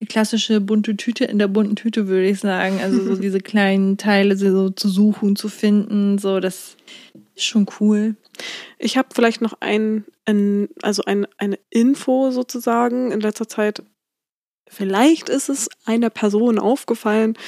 Die 0.00 0.06
klassische 0.06 0.60
bunte 0.60 0.96
Tüte 0.96 1.24
in 1.24 1.38
der 1.38 1.48
bunten 1.48 1.74
Tüte, 1.74 2.06
würde 2.06 2.28
ich 2.28 2.38
sagen. 2.38 2.80
Also 2.80 3.02
so 3.02 3.16
diese 3.20 3.40
kleinen 3.40 3.98
Teile 3.98 4.36
so 4.36 4.70
zu 4.70 4.88
suchen, 4.88 5.36
zu 5.36 5.48
finden, 5.48 6.18
so 6.18 6.40
das 6.40 6.76
schon 7.44 7.66
cool. 7.80 8.16
Ich 8.78 8.96
habe 8.96 9.08
vielleicht 9.14 9.40
noch 9.40 9.54
ein, 9.60 10.04
ein 10.24 10.68
also 10.82 11.02
ein, 11.04 11.26
eine 11.38 11.58
Info 11.70 12.30
sozusagen 12.30 13.10
in 13.12 13.20
letzter 13.20 13.48
Zeit. 13.48 13.82
Vielleicht 14.70 15.30
ist 15.30 15.48
es 15.48 15.70
einer 15.86 16.10
Person 16.10 16.58
aufgefallen. 16.58 17.38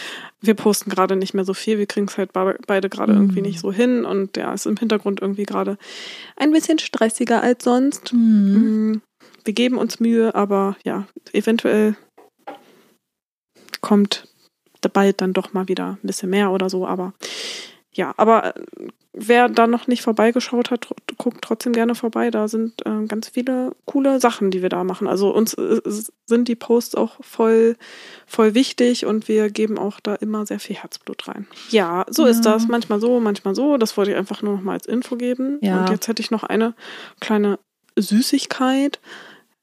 Wir 0.40 0.54
posten 0.54 0.88
gerade 0.90 1.16
nicht 1.16 1.34
mehr 1.34 1.44
so 1.44 1.52
viel. 1.52 1.78
Wir 1.78 1.84
kriegen 1.86 2.06
es 2.08 2.16
halt 2.16 2.32
be- 2.32 2.58
beide 2.66 2.88
gerade 2.88 3.12
Mhm. 3.12 3.18
irgendwie 3.20 3.42
nicht 3.42 3.60
so 3.60 3.70
hin. 3.72 4.06
Und 4.06 4.36
ja, 4.38 4.54
ist 4.54 4.64
im 4.66 4.78
Hintergrund 4.78 5.20
irgendwie 5.20 5.44
gerade 5.44 5.76
ein 6.36 6.50
bisschen 6.50 6.78
stressiger 6.78 7.42
als 7.42 7.64
sonst. 7.64 8.12
Mhm. 8.14 8.92
Mm, 8.92 9.02
Wir 9.44 9.52
geben 9.54 9.76
uns 9.76 10.00
Mühe, 10.00 10.34
aber 10.34 10.76
ja, 10.84 11.06
eventuell 11.32 11.94
kommt 13.80 14.26
bald 14.94 15.20
dann 15.20 15.34
doch 15.34 15.52
mal 15.52 15.68
wieder 15.68 15.98
ein 16.02 16.06
bisschen 16.06 16.30
mehr 16.30 16.50
oder 16.50 16.70
so. 16.70 16.86
Aber 16.86 17.12
ja, 17.92 18.14
aber 18.16 18.56
äh, 18.56 18.60
wer 19.12 19.48
da 19.48 19.66
noch 19.66 19.86
nicht 19.88 20.02
vorbeigeschaut 20.02 20.70
hat, 20.70 20.86
guckt 21.18 21.42
trotzdem 21.42 21.72
gerne 21.72 21.94
vorbei. 21.96 22.30
Da 22.30 22.46
sind 22.46 22.86
äh, 22.86 23.04
ganz 23.06 23.28
viele 23.28 23.72
coole 23.84 24.20
Sachen, 24.20 24.50
die 24.52 24.62
wir 24.62 24.68
da 24.68 24.84
machen. 24.84 25.08
Also 25.08 25.30
uns 25.34 25.54
äh, 25.54 25.80
sind 26.26 26.46
die 26.48 26.54
Posts 26.54 26.94
auch 26.94 27.16
voll, 27.20 27.76
voll 28.26 28.54
wichtig 28.54 29.06
und 29.06 29.26
wir 29.26 29.50
geben 29.50 29.78
auch 29.78 29.98
da 30.00 30.14
immer 30.14 30.46
sehr 30.46 30.60
viel 30.60 30.76
Herzblut 30.76 31.26
rein. 31.26 31.48
Ja, 31.70 32.06
so 32.08 32.26
ist 32.26 32.44
Ja. 32.44 32.52
das. 32.52 32.68
Manchmal 32.68 33.00
so, 33.00 33.18
manchmal 33.18 33.54
so. 33.56 33.76
Das 33.76 33.96
wollte 33.96 34.12
ich 34.12 34.16
einfach 34.16 34.42
nur 34.42 34.54
noch 34.54 34.62
mal 34.62 34.74
als 34.74 34.86
Info 34.86 35.16
geben. 35.16 35.58
Ja. 35.60 35.80
Und 35.80 35.90
jetzt 35.90 36.06
hätte 36.06 36.22
ich 36.22 36.30
noch 36.30 36.44
eine 36.44 36.74
kleine 37.20 37.58
Süßigkeit. 37.96 39.00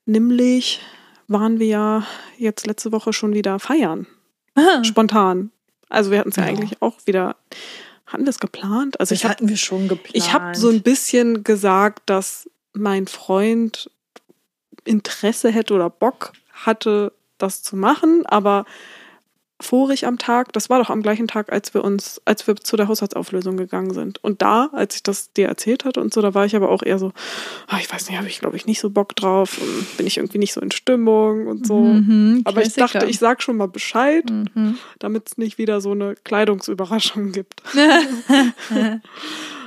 Nämlich 0.05 0.81
waren 1.27 1.59
wir 1.59 1.67
ja 1.67 2.03
jetzt 2.37 2.67
letzte 2.67 2.91
Woche 2.91 3.13
schon 3.13 3.33
wieder 3.33 3.59
feiern. 3.59 4.07
Ah, 4.55 4.83
Spontan. 4.83 5.51
Also 5.89 6.11
wir 6.11 6.19
hatten 6.19 6.29
es 6.29 6.35
ja, 6.35 6.43
Ja. 6.43 6.49
eigentlich 6.49 6.81
auch 6.81 6.95
wieder. 7.05 7.35
Hatten 8.07 8.23
wir 8.23 8.29
es 8.29 8.39
geplant? 8.39 8.99
Also 8.99 9.13
das 9.13 9.19
ich 9.19 9.23
habe 9.25 9.33
hatten 9.33 9.49
wir 9.49 9.57
schon 9.57 9.87
geplant. 9.87 10.15
ich 10.15 10.33
habe 10.33 10.55
so 10.55 10.69
ein 10.69 10.81
bisschen 10.81 11.43
gesagt, 11.43 12.03
dass 12.05 12.49
mein 12.73 13.05
Freund 13.07 13.91
Interesse 14.85 15.51
hätte 15.51 15.73
oder 15.73 15.89
Bock 15.89 16.31
hatte, 16.53 17.11
das 17.37 17.61
zu 17.61 17.75
machen, 17.75 18.25
aber 18.25 18.65
vorig 19.59 20.05
am 20.05 20.17
Tag, 20.19 20.53
das 20.53 20.69
war 20.69 20.77
doch 20.79 20.89
am 20.91 21.01
gleichen 21.01 21.27
Tag, 21.27 21.51
als 21.51 21.73
wir 21.73 21.83
uns, 21.83 22.21
als 22.25 22.45
wir 22.45 22.55
zu 22.57 22.77
der 22.77 22.87
Haushaltsauflösung 22.87 23.57
gegangen 23.57 23.91
sind. 23.93 24.23
Und 24.23 24.41
da, 24.43 24.69
als 24.71 24.95
ich 24.97 25.03
das 25.03 25.33
dir 25.33 25.47
erzählt 25.47 25.83
hatte 25.83 25.99
und 25.99 26.13
so, 26.13 26.21
da 26.21 26.33
war 26.35 26.45
ich 26.45 26.55
aber 26.55 26.69
auch 26.69 26.83
eher 26.83 26.99
so, 26.99 27.11
ah, 27.67 27.77
ich 27.79 27.91
weiß 27.91 28.07
nicht, 28.07 28.17
habe 28.19 28.27
ich 28.27 28.39
glaube 28.39 28.55
ich 28.55 28.67
nicht 28.67 28.79
so 28.79 28.89
Bock 28.91 29.15
drauf 29.15 29.59
und 29.59 29.97
bin 29.97 30.05
ich 30.05 30.17
irgendwie 30.17 30.37
nicht 30.37 30.53
so 30.53 30.61
in 30.61 30.69
Stimmung 30.71 31.47
und 31.47 31.65
so. 31.65 31.79
Mhm, 31.79 32.41
aber 32.45 32.61
ich 32.61 32.73
dachte, 32.75 33.05
ich 33.07 33.17
sag 33.19 33.41
schon 33.41 33.57
mal 33.57 33.67
Bescheid, 33.67 34.25
Mhm. 34.29 34.77
damit 34.99 35.27
es 35.29 35.37
nicht 35.37 35.57
wieder 35.57 35.81
so 35.81 35.91
eine 35.91 36.15
Kleidungsüberraschung 36.15 37.31
gibt. 37.31 37.61
Mhm. 37.73 39.01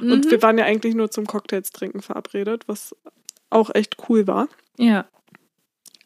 Und 0.12 0.30
wir 0.30 0.40
waren 0.42 0.56
ja 0.56 0.64
eigentlich 0.64 0.94
nur 0.94 1.10
zum 1.10 1.26
Cocktails 1.26 1.72
trinken 1.72 2.00
verabredet, 2.00 2.62
was 2.66 2.96
auch 3.50 3.70
echt 3.74 3.96
cool 4.08 4.26
war. 4.26 4.48
ja. 4.78 5.04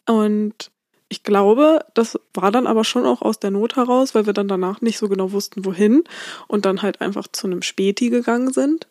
Und 0.07 0.71
ich 1.15 1.23
glaube, 1.23 1.85
das 1.95 2.19
war 2.33 2.51
dann 2.51 2.67
aber 2.67 2.83
schon 2.83 3.07
auch 3.07 3.23
aus 3.23 3.39
der 3.39 3.53
Not 3.53 3.77
heraus, 3.77 4.17
weil 4.17 4.27
wir 4.27 4.33
dann 4.33 4.49
danach 4.49 4.81
nicht 4.81 4.99
so 4.99 5.09
genau 5.09 5.31
wussten, 5.31 5.65
wohin 5.65 6.03
und 6.49 6.67
dann 6.67 6.83
halt 6.83 7.01
einfach 7.01 7.29
zu 7.29 7.47
einem 7.47 7.63
Späti 7.63 8.11
gegangen 8.11 8.53
sind. 8.53 8.89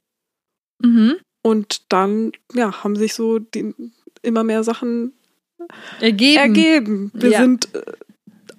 Mhm. 0.81 1.15
Und 1.41 1.91
dann, 1.91 2.31
ja, 2.53 2.81
haben 2.81 2.95
sich 2.95 3.13
so 3.13 3.39
die, 3.39 3.75
immer 4.21 4.45
mehr 4.45 4.63
Sachen 4.63 5.11
Ergeben. 5.99 6.37
ergeben. 6.39 7.11
Wir 7.13 7.31
Ja. 7.31 7.39
sind 7.41 7.67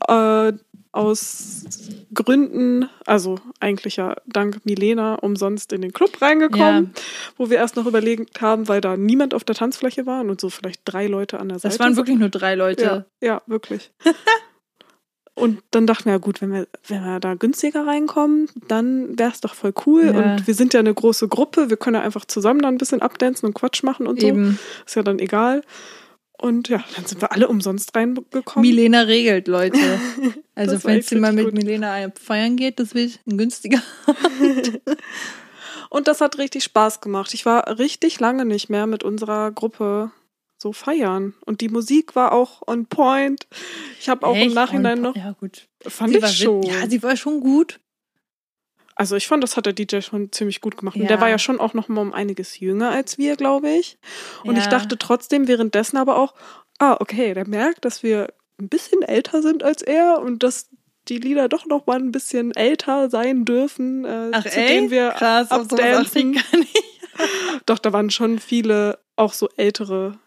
äh, 0.07 0.49
äh, 0.49 0.53
aus 0.95 1.65
Gründen, 2.13 2.89
also 3.05 3.39
eigentlich 3.61 3.97
ja 3.97 4.17
dank 4.27 4.65
Milena, 4.65 5.17
umsonst 5.17 5.73
in 5.73 5.83
den 5.83 5.93
Club 5.93 6.23
reingekommen, 6.23 6.95
wo 7.37 7.51
wir 7.51 7.57
erst 7.57 7.77
noch 7.77 7.87
überlegt 7.87 8.41
haben, 8.41 8.69
weil 8.69 8.81
da 8.81 8.97
niemand 8.97 9.35
auf 9.35 9.45
der 9.45 9.57
Tanzfläche 9.57 10.07
waren 10.07 10.31
und 10.31 10.41
so 10.41 10.51
vielleicht 10.51 10.83
drei 10.85 11.07
Leute 11.07 11.41
an 11.41 11.49
der 11.49 11.59
Seite. 11.59 11.77
Das 11.77 11.81
waren 11.81 11.97
wirklich 11.97 12.19
nur 12.19 12.29
drei 12.29 12.55
Leute. 12.55 13.07
Ja, 13.21 13.27
ja 13.27 13.43
wirklich. 13.47 13.93
Und 15.37 15.63
dann 15.73 15.89
dachten 15.89 16.05
wir, 16.05 16.13
ja 16.13 16.19
gut, 16.19 16.41
wenn 16.41 16.53
wir, 16.53 16.69
wenn 16.87 17.03
wir 17.03 17.19
da 17.19 17.35
günstiger 17.35 17.87
reinkommen, 17.87 18.49
dann 18.69 19.19
wäre 19.19 19.33
es 19.33 19.41
doch 19.41 19.55
voll 19.55 19.75
cool. 19.85 20.05
Ja. 20.05 20.13
Und 20.13 20.47
wir 20.47 20.55
sind 20.55 20.75
ja 20.75 20.81
eine 20.81 20.95
große 20.95 21.27
Gruppe, 21.27 21.71
wir 21.71 21.77
können 21.77 21.97
ja 21.97 22.03
einfach 22.03 22.25
zusammen 22.25 22.63
da 22.63 22.69
ein 22.69 22.79
bisschen 22.79 23.03
abdancen 23.03 23.49
und 23.49 23.55
Quatsch 23.55 23.83
machen 23.83 24.07
und 24.07 24.21
so. 24.21 24.29
Eben. 24.29 24.61
Ist 24.87 24.95
ja 24.95 25.03
dann 25.03 25.19
egal. 25.19 25.63
Und 26.45 26.69
ja, 26.69 26.85
dann 26.95 27.07
sind 27.07 27.23
wir 27.23 27.33
alle 27.33 27.49
umsonst 27.49 27.97
reingekommen. 27.97 28.69
Milena 28.69 29.01
regelt, 29.03 29.49
Leute. 29.49 29.79
Also, 30.57 30.89
echt 30.89 31.09
sie 31.09 31.17
mal 31.17 31.33
mit 31.33 31.47
gut. 31.47 31.55
Milena 31.55 31.97
feiern 32.15 32.55
geht, 32.57 32.79
das 32.79 32.95
wird 32.95 33.19
ein 33.27 33.37
günstiger. 33.39 33.83
Und 35.91 36.07
das 36.09 36.21
hat 36.21 36.39
richtig 36.39 36.63
Spaß 36.65 37.01
gemacht. 37.01 37.35
Ich 37.35 37.45
war 37.45 37.79
richtig 37.79 38.21
lange 38.21 38.45
nicht 38.45 38.69
mehr 38.71 38.87
mit 38.87 39.03
unserer 39.03 39.51
Gruppe 39.51 40.13
so 40.57 40.73
feiern. 40.73 41.35
Und 41.45 41.61
die 41.61 41.69
Musik 41.69 42.15
war 42.15 42.31
auch 42.33 42.63
on 42.67 42.87
point. 42.87 43.47
Ich 44.01 44.09
habe 44.09 44.27
auch 44.27 44.35
im 44.37 44.43
Echt? 44.43 44.55
Nachhinein 44.55 44.99
Und- 44.99 45.03
noch, 45.03 45.17
Ja, 45.17 45.33
gut. 45.39 45.67
fand 45.87 46.11
sie 46.13 46.19
ich 46.19 46.23
war 46.23 46.29
schon. 46.31 46.63
Ja, 46.63 46.89
sie 46.89 47.03
war 47.03 47.17
schon 47.17 47.41
gut. 47.41 47.81
Also 48.97 49.17
ich 49.17 49.27
fand, 49.27 49.43
das 49.43 49.57
hat 49.57 49.67
der 49.67 49.73
DJ 49.73 50.01
schon 50.01 50.31
ziemlich 50.33 50.61
gut 50.61 50.77
gemacht. 50.77 50.97
Und 50.97 51.03
Ja. 51.03 51.09
der 51.09 51.21
war 51.21 51.29
ja 51.29 51.39
schon 51.39 51.59
auch 51.61 51.75
noch 51.75 51.89
mal 51.89 52.01
um 52.01 52.13
einiges 52.13 52.61
jünger 52.61 52.91
als 52.91 53.19
wir, 53.19 53.37
glaube 53.37 53.69
ich. 53.71 53.99
Und 54.45 54.57
ich 54.57 54.65
Ja. 54.65 54.71
dachte 54.71 54.97
trotzdem 54.99 55.49
währenddessen 55.49 55.97
aber 55.97 56.17
auch, 56.19 56.35
ah, 56.79 56.97
okay, 57.01 57.35
der 57.35 57.47
merkt, 57.49 57.85
dass 57.85 58.03
wir 58.03 58.33
ein 58.61 58.69
bisschen 58.69 59.03
älter 59.03 59.43
sind 59.43 59.63
als 59.65 59.83
er 59.83 60.21
und 60.21 60.43
dass 60.45 60.69
die 61.09 61.19
Lieder 61.19 61.49
doch 61.49 61.67
noch 61.67 61.87
mal 61.87 61.99
ein 61.99 62.13
bisschen 62.13 62.55
älter 62.55 63.11
sein 63.11 63.45
dürfen, 63.45 64.05
äh, 64.05 64.31
Ach, 64.33 64.43
zu 64.45 64.59
ey? 64.61 64.69
denen 64.69 64.91
wir 64.91 65.11
Krass, 65.11 65.49
ich 65.49 65.53
abdancen. 65.53 66.33
gar 66.35 66.59
nicht. 66.59 66.83
Doch, 67.67 67.79
da 67.79 67.93
waren 67.93 68.11
schon 68.11 68.39
viele 68.39 68.99
auch 69.17 69.33
so 69.33 69.49
ältere 69.57 70.19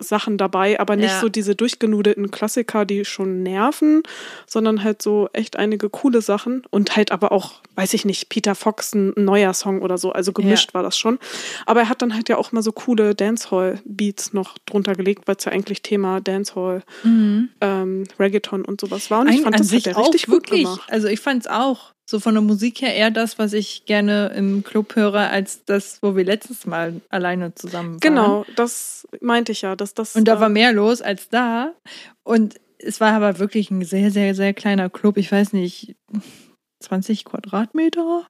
Sachen 0.00 0.38
dabei, 0.38 0.78
aber 0.80 0.96
nicht 0.96 1.10
Ja. 1.10 1.20
so 1.20 1.28
diese 1.28 1.54
durchgenudelten 1.54 2.30
Klassiker, 2.30 2.84
die 2.84 3.04
schon 3.04 3.42
nerven, 3.42 4.02
sondern 4.46 4.82
halt 4.84 5.02
so 5.02 5.28
echt 5.32 5.56
einige 5.56 5.90
coole 5.90 6.22
Sachen 6.22 6.62
und 6.70 6.96
halt 6.96 7.12
aber 7.12 7.32
auch, 7.32 7.54
weiß 7.76 7.94
ich 7.94 8.04
nicht, 8.04 8.28
Peter 8.28 8.54
Fox 8.54 8.94
ein 8.94 9.12
neuer 9.16 9.54
Song 9.54 9.82
oder 9.82 9.98
so, 9.98 10.12
also 10.12 10.32
gemischt 10.32 10.74
war 10.74 10.82
das 10.82 10.98
schon. 10.98 11.18
Aber 11.66 11.80
er 11.80 11.88
hat 11.88 12.02
dann 12.02 12.14
halt 12.14 12.28
ja 12.28 12.36
auch 12.36 12.52
mal 12.52 12.62
so 12.62 12.72
coole 12.72 13.14
Dancehall-Beats 13.14 14.32
noch 14.32 14.56
drunter 14.66 14.94
gelegt, 14.94 15.26
weil 15.26 15.36
es 15.36 15.44
ja 15.44 15.52
eigentlich 15.52 15.82
Thema 15.82 16.20
Dancehall, 16.20 16.82
Mhm. 17.04 17.48
ähm, 17.60 18.04
Reggaeton 18.18 18.64
und 18.64 18.80
sowas 18.80 19.10
war. 19.10 19.20
Und 19.20 19.28
ich 19.28 19.36
Ein- 19.38 19.42
fand, 19.44 19.54
an 19.56 19.60
das 19.62 19.72
hat 19.72 19.82
sich 19.82 19.86
er 19.86 19.96
richtig 19.98 20.26
gut 20.26 20.46
gemacht. 20.48 20.82
Also 20.88 21.08
ich 21.08 21.20
fand's 21.20 21.46
auch 21.46 21.92
so 22.08 22.20
von 22.20 22.34
der 22.34 22.42
Musik 22.42 22.80
her 22.80 22.94
eher 22.94 23.10
das, 23.10 23.38
was 23.38 23.52
ich 23.52 23.84
gerne 23.84 24.32
im 24.34 24.64
Club 24.64 24.96
höre, 24.96 25.28
als 25.30 25.64
das, 25.66 26.02
wo 26.02 26.16
wir 26.16 26.24
letztes 26.24 26.64
Mal 26.64 27.02
alleine 27.10 27.54
zusammen 27.54 27.94
waren. 27.94 28.00
Genau, 28.00 28.46
das 28.56 29.06
meinte 29.20 29.52
ich 29.52 29.60
ja, 29.60 29.76
dass 29.76 29.92
das. 29.92 30.16
Und 30.16 30.26
da 30.26 30.40
war 30.40 30.48
äh, 30.48 30.52
mehr 30.52 30.72
los 30.72 31.02
als 31.02 31.28
da. 31.28 31.74
Und 32.24 32.58
es 32.78 33.00
war 33.00 33.12
aber 33.12 33.38
wirklich 33.38 33.70
ein 33.70 33.84
sehr, 33.84 34.10
sehr, 34.10 34.34
sehr 34.34 34.54
kleiner 34.54 34.88
Club. 34.88 35.18
Ich 35.18 35.30
weiß 35.30 35.52
nicht, 35.52 35.96
20 36.80 37.26
Quadratmeter 37.26 38.26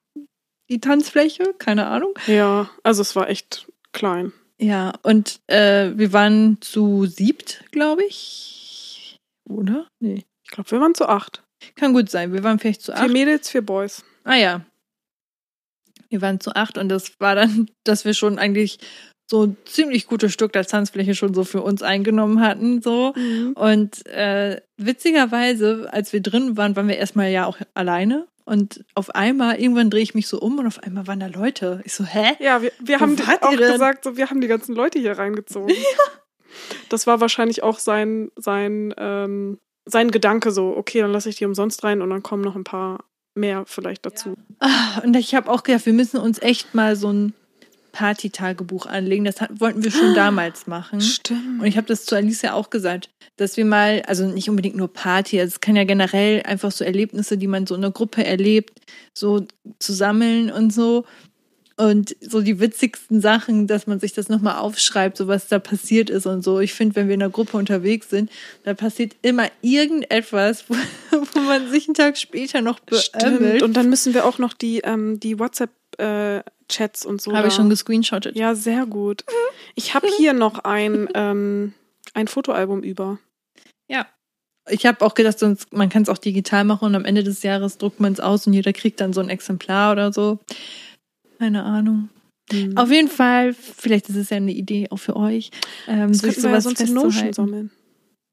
die 0.69 0.81
Tanzfläche, 0.81 1.55
keine 1.59 1.87
Ahnung. 1.87 2.15
Ja, 2.27 2.69
also 2.83 3.03
es 3.03 3.15
war 3.15 3.31
echt 3.31 3.71
klein. 3.93 4.33
Ja, 4.61 4.93
und 5.03 5.41
äh, 5.47 5.93
wir 5.95 6.13
waren 6.13 6.59
zu 6.61 7.07
siebt, 7.07 7.65
glaube 7.71 8.05
ich. 8.05 9.19
Oder? 9.49 9.87
Nee. 10.01 10.25
Ich 10.45 10.51
glaube, 10.51 10.71
wir 10.73 10.81
waren 10.81 10.95
zu 10.95 11.09
acht. 11.09 11.45
Kann 11.75 11.93
gut 11.93 12.11
sein. 12.11 12.33
Wir 12.33 12.43
waren 12.45 12.59
vielleicht 12.59 12.83
zu 12.83 12.93
Vier 12.93 13.03
acht. 13.03 13.11
Mädels, 13.11 13.51
vier 13.51 13.63
Boys. 13.63 14.05
Ah 14.25 14.37
ja. 14.37 14.65
Wir 16.09 16.23
waren 16.23 16.41
zu 16.41 16.55
acht 16.55 16.79
und 16.79 16.89
das 16.89 17.13
war 17.21 17.35
dann, 17.35 17.71
dass 17.85 18.05
wir 18.05 18.15
schon 18.15 18.39
eigentlich 18.39 18.79
so 19.31 19.45
ein 19.45 19.57
ziemlich 19.67 20.07
gutes 20.07 20.33
Stück 20.33 20.53
der 20.53 20.65
Tanzfläche 20.65 21.15
schon 21.15 21.35
so 21.35 21.45
für 21.45 21.61
uns 21.61 21.83
eingenommen 21.83 22.41
hatten. 22.41 22.81
So. 22.81 23.13
Und 23.55 24.07
äh, 24.07 24.63
witzigerweise, 24.79 25.89
als 25.93 26.15
wir 26.15 26.23
drin 26.23 26.57
waren, 26.57 26.77
waren 26.77 26.89
wir 26.89 26.97
erstmal 26.97 27.31
ja 27.31 27.45
auch 27.45 27.59
alleine. 27.75 28.27
Und 28.47 28.83
auf 28.95 29.15
einmal, 29.15 29.61
irgendwann 29.61 29.91
drehe 29.91 30.03
ich 30.03 30.15
mich 30.15 30.27
so 30.27 30.41
um 30.41 30.59
und 30.59 30.67
auf 30.67 30.83
einmal 30.83 31.07
waren 31.07 31.21
da 31.21 31.27
Leute. 31.27 31.83
Ich 31.85 31.93
so, 31.93 32.05
hä? 32.05 32.33
Ja, 32.41 32.63
wir, 32.63 32.73
wir 32.81 32.99
haben 32.99 33.19
auch 33.43 33.51
gesagt, 33.51 34.05
so, 34.05 34.17
wir 34.17 34.31
haben 34.31 34.41
die 34.41 34.49
ganzen 34.49 34.75
Leute 34.75 34.99
hier 34.99 35.19
reingezogen. 35.19 35.75
Das 36.89 37.07
war 37.07 37.21
wahrscheinlich 37.21 37.63
auch 37.63 37.79
sein, 37.79 38.31
sein, 38.35 38.95
ähm, 38.97 39.59
sein 39.89 40.11
Gedanke 40.11 40.51
so, 40.51 40.77
okay, 40.77 41.01
dann 41.01 41.13
lasse 41.13 41.29
ich 41.29 41.37
die 41.37 41.45
umsonst 41.45 41.83
rein 41.85 42.03
und 42.03 42.11
dann 42.11 42.23
kommen 42.23 42.43
noch 42.43 42.57
ein 42.57 42.65
paar 42.65 43.05
mehr 43.35 43.65
vielleicht 43.67 44.05
dazu. 44.05 44.37
Ah, 44.59 45.01
Und 45.05 45.17
ich 45.17 45.35
habe 45.35 45.51
auch 45.51 45.63
gedacht, 45.63 45.87
wir 45.87 45.93
müssen 45.93 46.19
uns 46.19 46.41
echt 46.41 46.75
mal 46.75 46.97
so 46.97 47.13
ein 47.13 47.35
Party-Tagebuch 47.93 48.87
anlegen. 48.87 49.25
Das 49.25 49.41
hat, 49.41 49.61
wollten 49.61 49.83
wir 49.83 49.91
schon 49.91 50.15
damals 50.15 50.67
machen. 50.67 51.01
Stimmt. 51.01 51.61
Und 51.61 51.67
ich 51.67 51.77
habe 51.77 51.87
das 51.87 52.05
zu 52.05 52.15
Alicia 52.15 52.53
auch 52.53 52.71
gesagt, 52.71 53.11
dass 53.37 53.57
wir 53.57 53.65
mal, 53.65 54.03
also 54.07 54.27
nicht 54.27 54.51
unbedingt 54.51 54.77
nur 54.77 54.93
Party, 54.93 55.41
also 55.41 55.55
es 55.55 55.61
kann 55.61 55.77
ja 55.77 55.85
generell 55.85 56.43
einfach 56.43 56.71
so 56.71 56.85
Erlebnisse, 56.85 57.39
die 57.39 57.47
man 57.47 57.67
so 57.67 57.75
in 57.75 57.85
einer 57.85 57.93
Gruppe 57.93 58.25
erlebt, 58.25 58.81
so 59.15 59.47
zu 59.79 59.93
sammeln 59.93 60.51
und 60.51 60.73
so. 60.73 61.05
Und 61.79 62.17
so 62.21 62.41
die 62.41 62.59
witzigsten 62.59 63.21
Sachen, 63.21 63.69
dass 63.69 63.87
man 63.87 64.01
sich 64.01 64.13
das 64.13 64.29
nochmal 64.29 64.57
aufschreibt, 64.57 65.17
so 65.17 65.29
was 65.29 65.47
da 65.47 65.61
passiert 65.61 66.11
ist 66.11 66.27
und 66.27 66.43
so. 66.43 66.59
Ich 66.59 66.75
finde, 66.75 66.97
wenn 66.97 67.07
wir 67.07 67.15
in 67.15 67.23
einer 67.23 67.31
Gruppe 67.31 67.57
unterwegs 67.57 68.11
sind, 68.11 68.33
da 68.65 68.75
passiert 68.75 69.15
immer 69.23 69.47
irgendetwas, 69.63 70.65
wo, 70.69 70.75
wo 71.13 71.41
man 71.41 71.71
sich 71.71 71.87
einen 71.87 71.95
Tag 71.95 72.19
später 72.19 72.63
noch 72.63 72.81
Stimmt. 72.91 73.23
beömmelt. 73.23 73.63
Und 73.63 73.77
dann 73.77 73.89
müssen 73.89 74.13
wir 74.13 74.27
auch 74.27 74.39
noch 74.39 74.55
die, 74.55 74.81
ähm, 74.81 75.21
die 75.21 75.39
WhatsApp-Chats 75.39 77.07
und 77.07 77.23
so. 77.23 77.33
Habe 77.37 77.47
ich 77.47 77.55
schon 77.55 77.71
gescreenshottet. 77.71 78.35
Ja, 78.35 78.57
sehr 78.57 78.85
gut. 78.85 79.25
Ich 79.77 79.95
habe 79.95 80.09
hier 80.17 80.33
noch 80.33 80.59
ein, 80.65 81.09
ähm, 81.15 81.75
ein 82.13 82.27
Fotoalbum 82.27 82.83
über. 82.83 83.21
Ja. 83.87 84.09
Ich 84.69 84.85
habe 84.85 85.07
auch 85.07 85.15
gedacht, 85.15 85.39
sonst, 85.39 85.73
man 85.73 85.91
kann 85.91 86.03
es 86.03 86.09
auch 86.09 86.19
digital 86.19 86.65
machen 86.65 86.87
und 86.87 86.97
am 86.97 87.05
Ende 87.05 87.23
des 87.23 87.45
Jahres 87.45 87.79
druckt 87.79 88.01
man 88.01 88.13
es 88.15 88.21
aus 88.21 88.49
und 88.49 88.53
jeder 88.53 88.73
kriegt 88.73 89.01
dann 89.01 89.13
so 89.13 89.21
ein 89.21 89.31
Exemplar 89.31 89.93
oder 89.93 90.13
so. 90.13 90.41
Keine 91.39 91.65
Ahnung. 91.65 92.09
Hm. 92.51 92.77
Auf 92.77 92.91
jeden 92.91 93.09
Fall, 93.09 93.53
vielleicht 93.53 94.09
ist 94.09 94.17
es 94.17 94.31
ja 94.31 94.39
eine 94.39 94.53
Idee 94.53 94.89
auch 94.91 94.97
für 94.99 95.17
euch, 95.17 95.51
ähm, 95.87 96.13
Das 96.13 96.23
könnten 96.23 96.43
wir 96.43 96.51
ja 96.51 96.61
sonst 96.61 96.81
in 96.81 96.95
Notion 96.95 97.33
sammeln. 97.33 97.71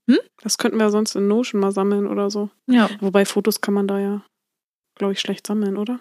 Hm? 0.09 0.19
Das 0.41 0.57
könnten 0.57 0.77
wir 0.77 0.85
ja 0.85 0.91
sonst 0.91 1.15
in 1.15 1.27
Notion 1.27 1.59
mal 1.59 1.71
sammeln 1.71 2.07
oder 2.07 2.29
so. 2.29 2.49
Ja. 2.67 2.89
Wobei 2.99 3.25
Fotos 3.25 3.61
kann 3.61 3.73
man 3.73 3.87
da 3.87 3.99
ja, 3.99 4.25
glaube 4.97 5.13
ich, 5.13 5.19
schlecht 5.19 5.45
sammeln, 5.45 5.77
oder? 5.77 5.99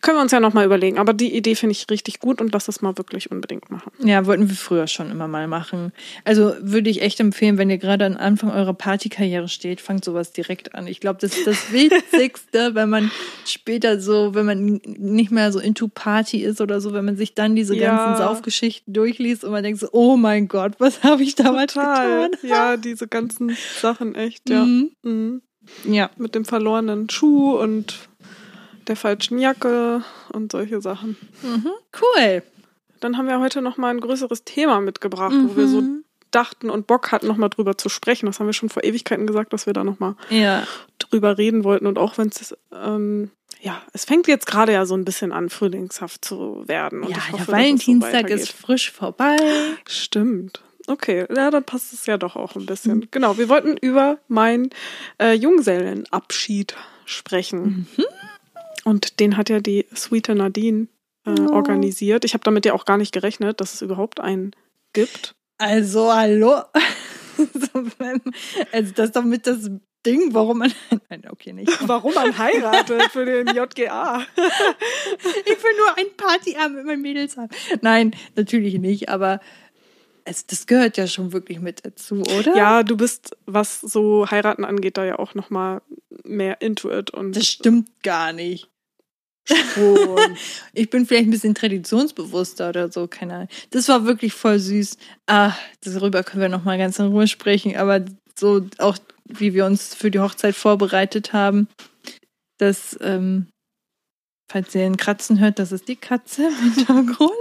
Können 0.00 0.18
wir 0.18 0.22
uns 0.22 0.32
ja 0.32 0.40
nochmal 0.40 0.64
überlegen. 0.66 0.98
Aber 0.98 1.12
die 1.12 1.34
Idee 1.34 1.54
finde 1.54 1.72
ich 1.72 1.86
richtig 1.90 2.20
gut 2.20 2.40
und 2.40 2.52
lass 2.52 2.66
das 2.66 2.82
mal 2.82 2.96
wirklich 2.98 3.30
unbedingt 3.30 3.70
machen. 3.70 3.90
ja, 4.04 4.26
wollten 4.26 4.48
wir 4.48 4.56
früher 4.56 4.86
schon 4.86 5.10
immer 5.10 5.28
mal 5.28 5.48
machen. 5.48 5.92
Also 6.24 6.54
würde 6.60 6.90
ich 6.90 7.02
echt 7.02 7.20
empfehlen, 7.20 7.58
wenn 7.58 7.70
ihr 7.70 7.78
gerade 7.78 8.04
am 8.06 8.16
Anfang 8.16 8.50
eurer 8.50 8.74
Partykarriere 8.74 9.48
steht, 9.48 9.80
fangt 9.80 10.04
sowas 10.04 10.32
direkt 10.32 10.74
an. 10.74 10.86
Ich 10.86 11.00
glaube, 11.00 11.18
das 11.20 11.36
ist 11.36 11.46
das 11.46 11.72
Witzigste, 11.72 12.74
wenn 12.74 12.88
man 12.90 13.10
später 13.44 14.00
so, 14.00 14.34
wenn 14.34 14.46
man 14.46 14.80
nicht 14.84 15.30
mehr 15.30 15.52
so 15.52 15.58
into 15.58 15.88
Party 15.88 16.38
ist 16.42 16.60
oder 16.60 16.80
so, 16.80 16.92
wenn 16.92 17.04
man 17.04 17.16
sich 17.16 17.34
dann 17.34 17.54
diese 17.56 17.74
Ja. 17.76 17.94
ganzen 17.96 18.16
Saufgeschichten 18.22 18.92
durchliest 18.92 19.44
und 19.44 19.50
man 19.52 19.62
denkt 19.62 19.80
so, 19.80 19.88
oh 19.92 20.16
mein 20.16 20.48
Gott, 20.48 20.74
was 20.78 21.02
habe 21.02 21.22
ich 21.22 21.34
damals 21.34 21.74
Total. 21.74 22.30
getan? 22.30 22.48
Ja, 22.48 22.76
diese 22.76 23.06
ganzen 23.08 23.56
Sachen 23.80 24.14
echt, 24.14 24.48
ja. 24.48 24.64
Mhm. 24.64 24.90
Mhm. 25.02 25.42
Ja. 25.84 26.10
Mit 26.16 26.34
dem 26.36 26.44
verlorenen 26.44 27.10
Schuh 27.10 27.56
und 27.58 28.08
der 28.88 28.96
falschen 28.96 29.38
Jacke 29.38 30.02
und 30.32 30.52
solche 30.52 30.80
Sachen. 30.80 31.16
Mhm. 31.42 31.70
Cool. 32.00 32.42
Dann 33.00 33.18
haben 33.18 33.28
wir 33.28 33.40
heute 33.40 33.60
nochmal 33.62 33.90
ein 33.94 34.00
größeres 34.00 34.44
Thema 34.44 34.80
mitgebracht, 34.80 35.34
wo 35.36 35.56
wir 35.56 35.68
so 35.68 35.80
Mhm. 35.82 36.04
dachten 36.30 36.70
und 36.70 36.86
Bock 36.86 37.12
hatten, 37.12 37.26
nochmal 37.26 37.50
drüber 37.50 37.76
zu 37.78 37.88
sprechen. 37.88 38.26
Das 38.26 38.40
haben 38.40 38.46
wir 38.46 38.52
schon 38.52 38.68
vor 38.68 38.84
Ewigkeiten 38.84 39.26
gesagt, 39.26 39.52
dass 39.52 39.66
wir 39.66 39.72
da 39.72 39.84
nochmal 39.84 40.14
Ja. 40.30 40.66
drüber 40.98 41.38
reden 41.38 41.64
wollten 41.64 41.86
und 41.86 41.98
auch 41.98 42.18
wenn 42.18 42.28
es 42.28 42.54
ähm, 42.72 43.30
ja, 43.62 43.80
es 43.94 44.04
fängt 44.04 44.28
jetzt 44.28 44.46
gerade 44.46 44.72
ja 44.72 44.84
so 44.86 44.94
ein 44.94 45.04
bisschen 45.04 45.32
an, 45.32 45.48
frühlingshaft 45.48 46.24
zu 46.24 46.62
werden. 46.66 47.02
Und 47.02 47.10
ja, 47.10 47.16
ich 47.16 47.32
hoffe, 47.32 47.44
der 47.46 47.54
Valentinstag 47.54 48.28
so 48.28 48.34
ist 48.34 48.52
frisch 48.52 48.92
vorbei. 48.92 49.36
Stimmt. 49.88 50.60
Okay, 50.86 51.26
ja, 51.34 51.50
dann 51.50 51.64
passt 51.64 51.92
es 51.92 52.06
ja 52.06 52.16
doch 52.18 52.36
auch 52.36 52.54
ein 52.54 52.66
bisschen. 52.66 52.98
Mhm. 52.98 53.08
Genau, 53.10 53.38
wir 53.38 53.48
wollten 53.48 53.76
über 53.78 54.18
meinen 54.28 54.70
äh, 55.20 55.32
Jungsellenabschied 55.32 56.76
sprechen. 57.06 57.88
Mhm. 57.96 58.04
Und 58.86 59.18
den 59.18 59.36
hat 59.36 59.48
ja 59.48 59.58
die 59.58 59.84
Sweeter 59.96 60.36
Nadine 60.36 60.86
äh, 61.24 61.30
oh. 61.30 61.54
organisiert. 61.54 62.24
Ich 62.24 62.34
habe 62.34 62.44
damit 62.44 62.64
ja 62.64 62.72
auch 62.72 62.84
gar 62.84 62.98
nicht 62.98 63.10
gerechnet, 63.10 63.60
dass 63.60 63.74
es 63.74 63.82
überhaupt 63.82 64.20
einen 64.20 64.52
gibt. 64.92 65.34
Also, 65.58 66.14
hallo. 66.14 66.52
also, 68.70 68.92
das 68.94 69.06
ist 69.06 69.16
doch 69.16 69.24
mit 69.24 69.48
das 69.48 69.68
Ding, 70.06 70.32
warum 70.34 70.58
man. 70.58 70.72
Nein, 71.10 71.24
okay, 71.28 71.52
nicht. 71.52 71.68
Warum 71.88 72.14
man 72.14 72.38
heiratet 72.38 73.10
für 73.10 73.24
den 73.24 73.48
JGA. 73.48 74.24
ich 74.36 75.64
will 75.64 75.76
nur 75.78 75.98
ein 75.98 76.16
Partyabend 76.16 76.76
mit 76.76 76.86
meinen 76.86 77.02
Mädels 77.02 77.36
haben. 77.36 77.50
Nein, 77.82 78.14
natürlich 78.36 78.78
nicht, 78.78 79.08
aber 79.08 79.40
es, 80.24 80.46
das 80.46 80.68
gehört 80.68 80.96
ja 80.96 81.08
schon 81.08 81.32
wirklich 81.32 81.58
mit 81.58 81.84
dazu, 81.84 82.20
oder? 82.20 82.54
Ja, 82.54 82.84
du 82.84 82.96
bist, 82.96 83.36
was 83.46 83.80
so 83.80 84.30
heiraten 84.30 84.64
angeht, 84.64 84.96
da 84.96 85.04
ja 85.04 85.18
auch 85.18 85.34
noch 85.34 85.50
mal 85.50 85.82
mehr 86.22 86.62
into 86.62 86.88
it. 86.88 87.10
Und 87.10 87.34
das 87.34 87.48
stimmt 87.48 87.88
gar 88.04 88.32
nicht. 88.32 88.70
Ich 90.72 90.90
bin 90.90 91.06
vielleicht 91.06 91.28
ein 91.28 91.30
bisschen 91.30 91.54
traditionsbewusster 91.54 92.68
oder 92.70 92.90
so, 92.90 93.06
keine 93.06 93.34
Ahnung. 93.34 93.48
Das 93.70 93.88
war 93.88 94.04
wirklich 94.04 94.32
voll 94.32 94.58
süß. 94.58 94.96
Ah, 95.26 95.52
darüber 95.82 96.22
können 96.22 96.42
wir 96.42 96.48
noch 96.48 96.64
mal 96.64 96.78
ganz 96.78 96.98
in 96.98 97.06
Ruhe 97.06 97.26
sprechen, 97.26 97.76
aber 97.76 98.04
so 98.38 98.66
auch 98.78 98.98
wie 99.24 99.54
wir 99.54 99.64
uns 99.66 99.94
für 99.94 100.10
die 100.10 100.20
Hochzeit 100.20 100.54
vorbereitet 100.54 101.32
haben, 101.32 101.68
dass, 102.58 102.96
ähm, 103.00 103.48
falls 104.50 104.74
ihr 104.74 104.84
einen 104.84 104.96
Kratzen 104.96 105.40
hört, 105.40 105.58
das 105.58 105.72
ist 105.72 105.88
die 105.88 105.96
Katze 105.96 106.48
im 106.48 106.72
Hintergrund. 106.74 107.32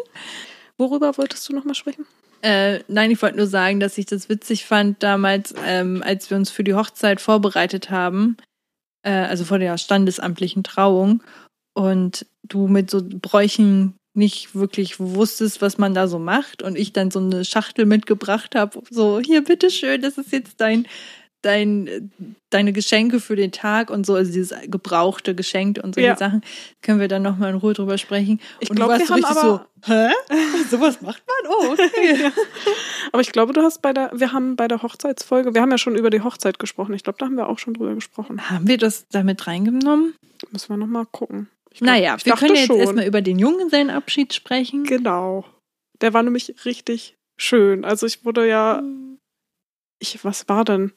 Worüber 0.77 1.17
wolltest 1.17 1.47
du 1.47 1.53
nochmal 1.53 1.75
sprechen? 1.75 2.05
Äh, 2.41 2.83
nein, 2.87 3.11
ich 3.11 3.21
wollte 3.21 3.37
nur 3.37 3.47
sagen, 3.47 3.79
dass 3.79 3.97
ich 3.97 4.05
das 4.05 4.29
witzig 4.29 4.65
fand 4.65 5.01
damals, 5.01 5.53
ähm, 5.65 6.03
als 6.05 6.29
wir 6.29 6.37
uns 6.37 6.51
für 6.51 6.63
die 6.63 6.75
Hochzeit 6.75 7.21
vorbereitet 7.21 7.89
haben, 7.89 8.37
äh, 9.03 9.11
also 9.11 9.45
vor 9.45 9.57
der 9.57 9.77
standesamtlichen 9.77 10.63
Trauung, 10.63 11.23
und 11.75 12.25
du 12.41 12.67
mit 12.67 12.89
so 12.89 13.03
Bräuchen 13.03 13.93
nicht 14.15 14.55
wirklich 14.55 14.99
wusstest, 14.99 15.61
was 15.61 15.77
man 15.77 15.93
da 15.93 16.07
so 16.07 16.17
macht, 16.17 16.63
und 16.63 16.77
ich 16.77 16.93
dann 16.93 17.11
so 17.11 17.19
eine 17.19 17.45
Schachtel 17.45 17.85
mitgebracht 17.85 18.55
habe, 18.55 18.81
so 18.89 19.19
hier 19.19 19.43
bitteschön, 19.43 20.01
das 20.01 20.17
ist 20.17 20.31
jetzt 20.31 20.59
dein 20.61 20.87
dein, 21.45 22.11
deine 22.49 22.73
Geschenke 22.73 23.19
für 23.19 23.35
den 23.35 23.51
Tag 23.51 23.89
und 23.89 24.05
so, 24.05 24.15
also 24.15 24.31
dieses 24.31 24.53
gebrauchte 24.65 25.35
Geschenk 25.35 25.79
und 25.81 25.93
solche 25.93 26.09
ja. 26.09 26.17
Sachen, 26.17 26.41
können 26.81 26.99
wir 26.99 27.07
dann 27.07 27.21
nochmal 27.21 27.51
in 27.51 27.57
Ruhe 27.57 27.73
drüber 27.73 27.97
sprechen. 27.97 28.41
Ich 28.59 28.69
glaube, 28.69 28.97
wir 28.97 29.07
haben 29.07 29.23
aber 29.23 29.41
so, 29.41 29.59
hä? 29.85 30.09
Sowas 30.69 31.01
macht 31.01 31.23
man? 31.27 31.51
Oh, 31.51 31.73
okay. 31.73 32.21
ja. 32.23 32.31
Aber 33.11 33.21
ich 33.21 33.31
glaube, 33.31 33.53
du 33.53 33.61
hast 33.61 33.81
bei 33.81 33.93
der, 33.93 34.11
wir 34.13 34.33
haben 34.33 34.55
bei 34.55 34.67
der 34.67 34.81
Hochzeitsfolge, 34.81 35.53
wir 35.53 35.61
haben 35.61 35.71
ja 35.71 35.77
schon 35.77 35.95
über 35.95 36.09
die 36.09 36.21
Hochzeit 36.21 36.57
gesprochen. 36.57 36.93
Ich 36.95 37.03
glaube, 37.03 37.19
da 37.19 37.25
haben 37.25 37.37
wir 37.37 37.47
auch 37.47 37.59
schon 37.59 37.75
drüber 37.75 37.93
gesprochen. 37.93 38.49
Haben 38.49 38.67
wir 38.67 38.77
das 38.77 39.05
damit 39.11 39.45
reingenommen? 39.45 40.15
Müssen 40.51 40.69
wir 40.69 40.77
nochmal 40.77 41.05
gucken. 41.05 41.47
Naja, 41.79 42.17
wir 42.23 42.33
können 42.33 42.55
jetzt 42.55 42.69
erstmal 42.69 43.07
über 43.07 43.21
den 43.21 43.39
Junggesellenabschied 43.39 44.33
sprechen. 44.33 44.83
Genau. 44.83 45.45
Der 46.01 46.13
war 46.13 46.23
nämlich 46.23 46.65
richtig 46.65 47.17
schön. 47.37 47.85
Also 47.85 48.05
ich 48.05 48.25
wurde 48.25 48.47
ja, 48.47 48.83
ich, 49.99 50.23
was 50.23 50.47
war 50.47 50.65
denn? 50.65 50.93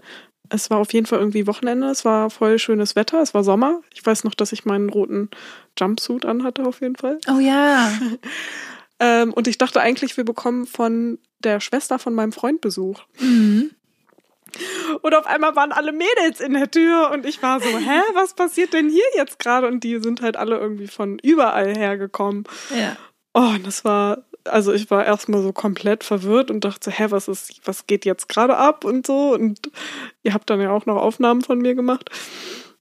es 0.51 0.71
war 0.71 0.79
auf 0.79 0.93
jeden 0.93 1.07
Fall 1.07 1.19
irgendwie 1.19 1.47
Wochenende. 1.47 1.89
Es 1.89 2.05
war 2.05 2.31
voll 2.31 2.59
schönes 2.59 2.97
Wetter. 2.97 3.21
Es 3.21 3.35
war 3.35 3.45
Sommer. 3.45 3.83
Ich 3.95 4.05
weiß 4.05 4.25
noch, 4.25 4.35
dass 4.35 4.53
ich 4.53 4.65
meinen 4.65 4.89
roten 4.89 5.31
Jumpsuit 5.79 6.25
anhatte, 6.25 6.65
auf 6.65 6.81
jeden 6.81 6.97
Fall. 6.97 7.19
Oh 7.29 7.39
ja. 7.39 7.93
ähm, 9.01 9.33
und 9.33 9.49
ich 9.49 9.59
dachte 9.59 9.81
eigentlich, 9.81 10.17
wir 10.17 10.25
bekommen 10.25 10.67
von 10.67 11.19
der 11.41 11.61
Schwester 11.61 11.99
von 11.99 12.15
meinem 12.15 12.33
Freund 12.33 12.61
Besuch. 12.61 13.03
Mhm. 13.21 13.71
Und 15.03 15.15
auf 15.15 15.27
einmal 15.27 15.57
waren 15.57 15.73
alle 15.73 15.93
Mädels 15.93 16.41
in 16.41 16.55
der 16.55 16.71
Tür 16.71 17.11
und 17.13 17.27
ich 17.27 17.43
war 17.43 17.61
so, 17.61 17.69
hä, 17.69 18.01
was 18.15 18.35
passiert 18.35 18.73
denn 18.73 18.89
hier 18.89 19.05
jetzt 19.17 19.39
gerade? 19.39 19.67
Und 19.67 19.85
die 19.85 20.01
sind 20.01 20.23
halt 20.23 20.37
alle 20.37 20.59
irgendwie 20.59 20.89
von 20.89 21.19
überall 21.19 21.77
hergekommen. 21.77 22.45
Ja. 22.71 22.97
Oh, 23.35 23.55
und 23.55 23.67
das 23.67 23.85
war 23.85 24.25
also 24.49 24.73
ich 24.73 24.91
war 24.91 25.05
erstmal 25.05 25.43
so 25.43 25.53
komplett 25.53 26.05
verwirrt 26.05 26.51
und 26.51 26.65
dachte, 26.65 26.91
hä, 26.91 27.07
was 27.11 27.29
ist, 27.29 27.61
was 27.65 27.87
geht 27.87 28.05
jetzt 28.05 28.29
gerade 28.29 28.57
ab 28.57 28.85
und 28.85 29.07
so. 29.07 29.35
Und 29.35 29.71
ihr 30.23 30.35
habt 30.35 30.51
dann 30.51 30.61
ja 30.61 30.71
auch 30.71 30.87
noch 30.87 30.97
Aufnahmen 30.97 31.43
von 31.43 31.59
mir 31.59 31.75
gemacht. 31.75 32.11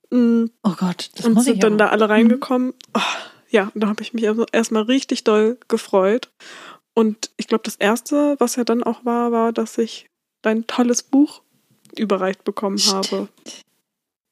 Mm. 0.09 0.45
Oh 0.63 0.73
Gott, 0.77 1.09
das 1.15 1.25
Und 1.25 1.41
sind 1.41 1.63
dann 1.63 1.73
auch. 1.73 1.77
da 1.77 1.87
alle 1.89 2.09
reingekommen. 2.09 2.73
Oh, 2.95 3.01
ja, 3.49 3.71
und 3.73 3.81
da 3.81 3.87
habe 3.87 4.01
ich 4.01 4.13
mich 4.13 4.25
erstmal 4.51 4.83
richtig 4.83 5.23
doll 5.23 5.57
gefreut. 5.67 6.29
Und 6.93 7.31
ich 7.37 7.47
glaube, 7.47 7.63
das 7.63 7.75
Erste, 7.75 8.35
was 8.39 8.55
ja 8.55 8.63
dann 8.63 8.83
auch 8.83 9.05
war, 9.05 9.31
war, 9.31 9.53
dass 9.53 9.77
ich 9.77 10.09
dein 10.41 10.65
tolles 10.67 11.03
Buch 11.03 11.41
überreicht 11.95 12.43
bekommen 12.43 12.77
Stimmt. 12.77 13.11
habe. 13.11 13.27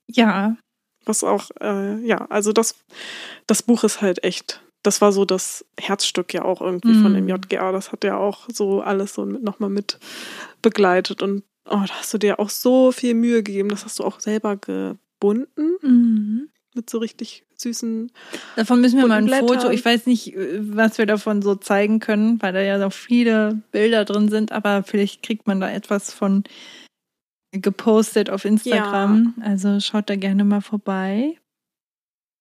Ja. 0.07 0.57
Was 1.05 1.23
auch, 1.23 1.51
äh, 1.61 1.99
ja, 2.05 2.25
also 2.29 2.51
das, 2.51 2.75
das 3.47 3.61
Buch 3.61 3.83
ist 3.83 4.01
halt 4.01 4.23
echt 4.23 4.61
das 4.85 5.01
war 5.01 5.11
so 5.11 5.25
das 5.25 5.65
Herzstück 5.79 6.33
ja 6.33 6.43
auch 6.43 6.61
irgendwie 6.61 6.89
mhm. 6.89 7.03
von 7.03 7.13
dem 7.13 7.23
mhm. 7.25 7.29
JGA. 7.31 7.71
Das 7.71 7.91
hat 7.91 8.03
ja 8.03 8.17
auch 8.17 8.47
so 8.51 8.81
alles 8.81 9.13
so 9.13 9.25
nochmal 9.25 9.69
mit 9.69 9.99
begleitet. 10.61 11.21
Und 11.21 11.43
oh, 11.65 11.81
da 11.87 11.95
hast 11.95 12.13
du 12.13 12.17
dir 12.17 12.39
auch 12.39 12.49
so 12.49 12.91
viel 12.91 13.13
Mühe 13.13 13.43
gegeben. 13.43 13.69
Das 13.69 13.85
hast 13.85 13.99
du 13.99 14.03
auch 14.03 14.19
selber 14.19 14.57
gebunden. 14.57 15.77
Mhm. 15.81 16.49
Mit 16.75 16.89
so 16.89 16.97
richtig 16.97 17.45
süßen. 17.55 18.11
Davon 18.57 18.81
müssen 18.81 18.99
wir 18.99 19.07
mal 19.07 19.17
ein 19.17 19.25
Blättern. 19.25 19.47
Foto. 19.47 19.69
Ich 19.69 19.83
weiß 19.83 20.07
nicht, 20.07 20.35
was 20.59 20.97
wir 20.97 21.05
davon 21.05 21.41
so 21.41 21.55
zeigen 21.55 21.99
können, 21.99 22.41
weil 22.41 22.53
da 22.53 22.61
ja 22.61 22.77
noch 22.77 22.91
viele 22.93 23.61
Bilder 23.71 24.03
drin 24.03 24.29
sind, 24.29 24.51
aber 24.51 24.83
vielleicht 24.83 25.23
kriegt 25.23 25.47
man 25.47 25.61
da 25.61 25.71
etwas 25.71 26.13
von 26.13 26.43
gepostet 27.61 28.29
auf 28.29 28.45
Instagram. 28.45 29.33
Ja. 29.37 29.45
Also 29.45 29.79
schaut 29.79 30.09
da 30.09 30.15
gerne 30.15 30.43
mal 30.43 30.61
vorbei. 30.61 31.37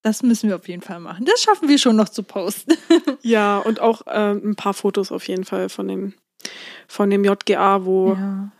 Das 0.03 0.23
müssen 0.23 0.51
wir 0.51 0.57
auf 0.57 0.69
jeden 0.69 0.83
Fall 0.83 1.01
machen. 1.01 1.25
Das 1.25 1.43
schaffen 1.43 1.69
wir 1.69 1.79
schon 1.79 1.97
noch 1.97 2.11
zu 2.11 2.23
posten. 2.23 2.75
ja, 3.23 3.59
und 3.59 3.81
auch 3.81 4.07
äh, 4.07 4.33
ein 4.33 4.55
paar 4.55 4.75
Fotos 4.75 5.11
auf 5.11 5.27
jeden 5.29 5.45
Fall 5.45 5.71
von 5.71 5.89
dem, 5.89 6.13
von 6.89 7.09
dem 7.09 7.25
JGA, 7.25 7.87
wo, 7.87 8.13
ja. 8.13 8.53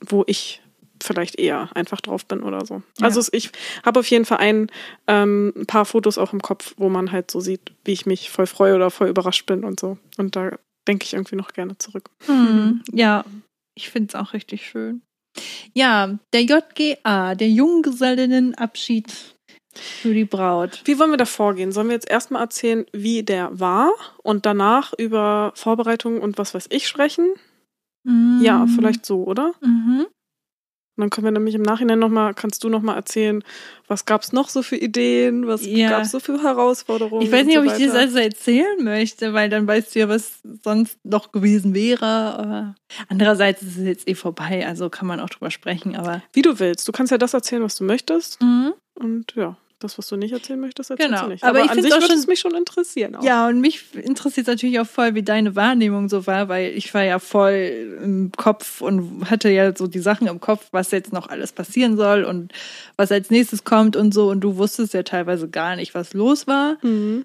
wo 0.00 0.22
ich 0.28 0.62
vielleicht 1.02 1.38
eher 1.38 1.70
einfach 1.74 2.00
drauf 2.00 2.26
bin 2.26 2.42
oder 2.42 2.64
so. 2.64 2.82
Ja. 2.98 3.06
Also 3.06 3.22
ich 3.32 3.50
habe 3.84 4.00
auf 4.00 4.06
jeden 4.06 4.24
Fall 4.24 4.38
ein, 4.38 4.70
ähm, 5.06 5.52
ein 5.56 5.66
paar 5.66 5.84
Fotos 5.84 6.18
auch 6.18 6.32
im 6.32 6.40
Kopf, 6.40 6.74
wo 6.76 6.88
man 6.88 7.12
halt 7.12 7.30
so 7.30 7.40
sieht, 7.40 7.72
wie 7.84 7.92
ich 7.92 8.06
mich 8.06 8.30
voll 8.30 8.46
freue 8.46 8.76
oder 8.76 8.90
voll 8.90 9.08
überrascht 9.08 9.46
bin 9.46 9.64
und 9.64 9.80
so. 9.80 9.98
Und 10.16 10.36
da 10.36 10.52
denke 10.86 11.04
ich 11.04 11.14
irgendwie 11.14 11.36
noch 11.36 11.52
gerne 11.52 11.78
zurück. 11.78 12.10
Mhm. 12.28 12.82
Ja, 12.92 13.24
ich 13.74 13.90
finde 13.90 14.08
es 14.08 14.14
auch 14.14 14.32
richtig 14.32 14.66
schön. 14.68 15.02
Ja, 15.72 16.18
der 16.32 16.42
JGA, 16.42 17.34
der 17.34 17.48
Junggesellinnenabschied 17.48 19.12
für 19.74 20.14
die 20.14 20.24
Braut. 20.24 20.82
Wie 20.84 20.98
wollen 20.98 21.10
wir 21.10 21.16
da 21.16 21.24
vorgehen? 21.24 21.72
Sollen 21.72 21.88
wir 21.88 21.94
jetzt 21.94 22.08
erstmal 22.08 22.42
erzählen, 22.42 22.86
wie 22.92 23.22
der 23.22 23.58
war 23.58 23.92
und 24.22 24.46
danach 24.46 24.92
über 24.96 25.52
Vorbereitungen 25.56 26.20
und 26.20 26.38
was 26.38 26.54
weiß 26.54 26.66
ich 26.70 26.86
sprechen? 26.86 27.34
Mhm. 28.04 28.40
Ja, 28.42 28.66
vielleicht 28.66 29.04
so, 29.04 29.24
oder? 29.24 29.52
Mhm. 29.60 30.06
Und 30.96 31.02
dann 31.02 31.10
können 31.10 31.24
wir 31.24 31.32
nämlich 31.32 31.54
im 31.56 31.62
Nachhinein 31.62 31.98
nochmal, 31.98 32.34
kannst 32.34 32.62
du 32.62 32.68
nochmal 32.68 32.96
erzählen, 32.96 33.42
was 33.88 34.04
gab 34.04 34.22
es 34.22 34.32
noch 34.32 34.48
so 34.48 34.62
für 34.62 34.76
Ideen, 34.76 35.46
was 35.46 35.66
ja. 35.66 35.90
gab 35.90 36.02
es 36.02 36.12
so 36.12 36.20
für 36.20 36.40
Herausforderungen? 36.40 37.22
Ich 37.22 37.32
weiß 37.32 37.46
nicht, 37.46 37.56
so 37.56 37.60
ob 37.62 37.66
ich 37.66 37.72
dir 37.74 37.88
das 37.88 37.96
also 37.96 38.18
erzählen 38.18 38.82
möchte, 38.82 39.34
weil 39.34 39.48
dann 39.48 39.66
weißt 39.66 39.94
du 39.94 39.98
ja, 39.98 40.08
was 40.08 40.40
sonst 40.62 40.98
noch 41.04 41.32
gewesen 41.32 41.74
wäre. 41.74 42.06
Aber 42.06 42.74
andererseits 43.08 43.62
ist 43.62 43.76
es 43.76 43.84
jetzt 43.84 44.08
eh 44.08 44.14
vorbei, 44.14 44.66
also 44.66 44.88
kann 44.88 45.08
man 45.08 45.18
auch 45.18 45.30
drüber 45.30 45.50
sprechen, 45.50 45.96
aber. 45.96 46.22
Wie 46.32 46.42
du 46.42 46.60
willst. 46.60 46.86
Du 46.86 46.92
kannst 46.92 47.10
ja 47.10 47.18
das 47.18 47.34
erzählen, 47.34 47.62
was 47.62 47.74
du 47.76 47.84
möchtest. 47.84 48.40
Mhm. 48.40 48.74
Und 48.94 49.34
ja 49.34 49.56
das, 49.84 49.98
was 49.98 50.08
du 50.08 50.16
nicht 50.16 50.32
erzählen 50.32 50.58
möchtest, 50.58 50.90
erzählst 50.90 51.10
genau. 51.10 51.24
du 51.24 51.28
nicht. 51.30 51.44
Aber, 51.44 51.60
Aber 51.60 51.66
ich 51.66 51.70
an 51.70 51.82
sich 51.82 51.92
würde 51.92 52.14
es 52.14 52.26
mich 52.26 52.40
schon 52.40 52.54
interessieren. 52.54 53.14
Auch. 53.16 53.22
Ja, 53.22 53.46
und 53.46 53.60
mich 53.60 53.94
interessiert 53.94 54.46
natürlich 54.46 54.80
auch 54.80 54.86
voll, 54.86 55.14
wie 55.14 55.22
deine 55.22 55.54
Wahrnehmung 55.54 56.08
so 56.08 56.26
war, 56.26 56.48
weil 56.48 56.72
ich 56.76 56.92
war 56.94 57.02
ja 57.04 57.18
voll 57.18 57.98
im 58.02 58.32
Kopf 58.32 58.80
und 58.80 59.30
hatte 59.30 59.50
ja 59.50 59.76
so 59.76 59.86
die 59.86 60.00
Sachen 60.00 60.26
im 60.26 60.40
Kopf, 60.40 60.68
was 60.72 60.90
jetzt 60.90 61.12
noch 61.12 61.28
alles 61.28 61.52
passieren 61.52 61.96
soll 61.96 62.24
und 62.24 62.52
was 62.96 63.12
als 63.12 63.30
nächstes 63.30 63.64
kommt 63.64 63.94
und 63.96 64.12
so. 64.12 64.30
Und 64.30 64.40
du 64.40 64.56
wusstest 64.56 64.94
ja 64.94 65.02
teilweise 65.02 65.48
gar 65.48 65.76
nicht, 65.76 65.94
was 65.94 66.14
los 66.14 66.46
war. 66.46 66.78
Mhm. 66.82 67.24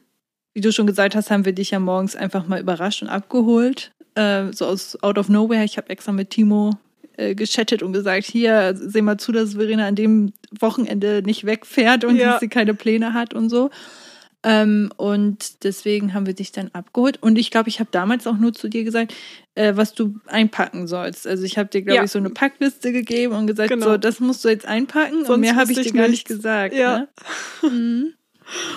Wie 0.54 0.62
du 0.62 0.72
schon 0.72 0.88
gesagt 0.88 1.16
hast, 1.16 1.32
haben 1.32 1.46
wir 1.46 1.54
dich 1.54 1.72
ja 1.72 1.80
morgens 1.80 2.16
einfach 2.16 2.48
mal 2.48 2.60
überrascht 2.60 3.02
und 3.02 3.10
abgeholt. 3.10 3.92
Äh, 4.16 4.52
so 4.52 4.66
aus 4.66 5.02
Out 5.02 5.18
of 5.18 5.30
Nowhere. 5.30 5.64
Ich 5.64 5.78
habe 5.78 5.90
extra 5.90 6.12
mit 6.12 6.32
Timo 6.32 6.78
äh, 7.20 7.36
geschattet 7.36 7.84
und 7.84 7.94
gesagt, 7.94 8.26
hier, 8.26 8.74
seh 8.76 9.02
mal 9.02 9.18
zu, 9.18 9.32
dass 9.32 9.54
Verena 9.56 9.88
an 9.88 9.96
dem 9.96 10.32
Wochenende 10.58 11.22
nicht 11.24 11.46
wegfährt 11.46 12.04
und 12.06 12.16
ja. 12.16 12.32
dass 12.32 12.40
sie 12.40 12.48
keine 12.48 12.74
Pläne 12.74 13.14
hat 13.14 13.34
und 13.34 13.50
so. 13.50 13.70
Ähm, 14.42 14.90
und 14.96 15.66
deswegen 15.66 16.14
haben 16.14 16.26
wir 16.26 16.34
dich 16.34 16.54
dann 16.54 16.70
abgeholt. 16.72 17.22
Und 17.22 17.38
ich 17.38 17.52
glaube, 17.52 17.68
ich 17.68 17.82
habe 17.82 17.90
damals 17.92 18.26
auch 18.26 18.38
nur 18.38 18.54
zu 18.54 18.70
dir 18.70 18.86
gesagt, 18.86 19.14
äh, 19.56 19.74
was 19.76 19.94
du 19.94 20.16
einpacken 20.28 20.88
sollst. 20.88 21.28
Also 21.28 21.44
ich 21.44 21.58
habe 21.58 21.68
dir, 21.70 21.82
glaube 21.82 21.98
Ja. 21.98 22.04
ich, 22.06 22.12
so 22.12 22.20
eine 22.20 22.30
Packliste 22.30 22.94
gegeben 22.94 23.34
und 23.36 23.48
gesagt, 23.48 23.70
Genau. 23.70 23.86
so, 23.86 23.98
das 23.98 24.22
musst 24.22 24.46
du 24.46 24.50
jetzt 24.50 24.66
einpacken. 24.66 25.18
und 25.20 25.26
Sonst 25.28 25.42
mehr 25.42 25.58
habe 25.58 25.74
ich 25.74 25.82
dir 25.82 25.92
gar 25.92 26.08
nicht 26.08 26.26
gesagt. 26.26 26.74
Ja. 26.74 27.00
Ne? 27.00 27.08
Mhm. 27.70 28.14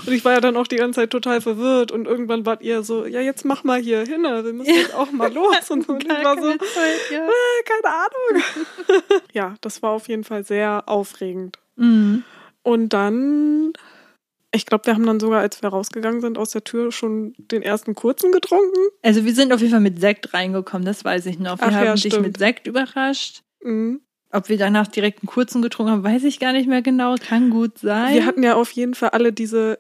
Und 0.07 0.13
ich 0.13 0.25
war 0.25 0.33
ja 0.33 0.41
dann 0.41 0.57
auch 0.57 0.67
die 0.67 0.77
ganze 0.77 1.01
Zeit 1.01 1.11
total 1.11 1.41
verwirrt 1.41 1.93
und 1.93 2.07
irgendwann 2.07 2.45
wart 2.47 2.63
ihr 2.63 2.83
so, 2.83 3.07
ja, 3.07 3.21
jetzt 3.21 3.45
mach 3.45 3.65
mal 3.65 3.81
hier 3.81 4.01
hin, 4.05 4.23
wir 4.23 4.43
müssen 4.53 4.71
Ja. 4.75 4.81
jetzt 4.81 4.95
auch 4.95 5.11
mal 5.13 5.33
los 5.33 5.71
und 5.71 5.87
so. 5.87 5.93
Und 5.95 6.05
ich 6.05 6.09
war 6.25 6.35
so, 6.37 6.43
keine 6.43 6.59
Zeit, 6.59 7.01
ja. 7.11 7.27
äh, 7.27 7.63
keine 7.65 7.95
Ahnung. 7.95 8.43
ja, 9.33 9.55
das 9.61 9.83
war 9.83 9.91
auf 9.91 10.09
jeden 10.09 10.25
Fall 10.25 10.45
sehr 10.45 10.85
aufregend. 10.87 11.59
Mhm. 11.77 12.25
Und 12.63 12.91
dann, 12.93 13.73
ich 14.53 14.67
glaube, 14.67 14.87
wir 14.87 14.95
haben 14.95 15.07
dann 15.07 15.21
sogar, 15.21 15.41
als 15.41 15.63
wir 15.63 15.69
rausgegangen 15.71 16.21
sind 16.21 16.39
aus 16.39 16.51
der 16.51 16.65
Tür, 16.65 16.93
schon 16.93 17.35
den 17.39 17.63
ersten 17.63 17.95
kurzen 17.95 18.31
getrunken. 18.33 18.79
Also 19.03 19.25
wir 19.25 19.35
sind 19.35 19.53
auf 19.53 19.61
jeden 19.61 19.73
Fall 19.73 19.81
mit 19.81 20.01
Sekt 20.01 20.33
reingekommen, 20.35 20.85
das 20.85 21.05
weiß 21.05 21.27
ich 21.27 21.39
noch. 21.39 21.59
Wir 21.59 21.67
Ach 21.69 21.73
ja, 21.73 21.79
haben 21.89 21.95
dich 21.95 22.13
stimmt. 22.13 22.27
mit 22.27 22.39
Sekt 22.39 22.67
überrascht. 22.67 23.43
Mhm. 23.63 24.01
Ob 24.33 24.49
wir 24.49 24.57
danach 24.59 24.87
direkt 24.89 25.23
einen 25.23 25.29
kurzen 25.29 25.61
getrunken 25.63 25.93
haben, 25.93 26.05
weiß 26.05 26.25
ich 26.25 26.41
gar 26.41 26.53
nicht 26.53 26.69
mehr 26.69 26.83
genau. 26.83 27.17
Kann 27.17 27.51
gut 27.51 27.79
sein. 27.79 28.15
Wir 28.15 28.25
hatten 28.27 28.43
ja 28.43 28.55
auf 28.57 28.71
jeden 28.71 28.95
Fall 28.95 29.11
alle 29.11 29.33
diese, 29.33 29.79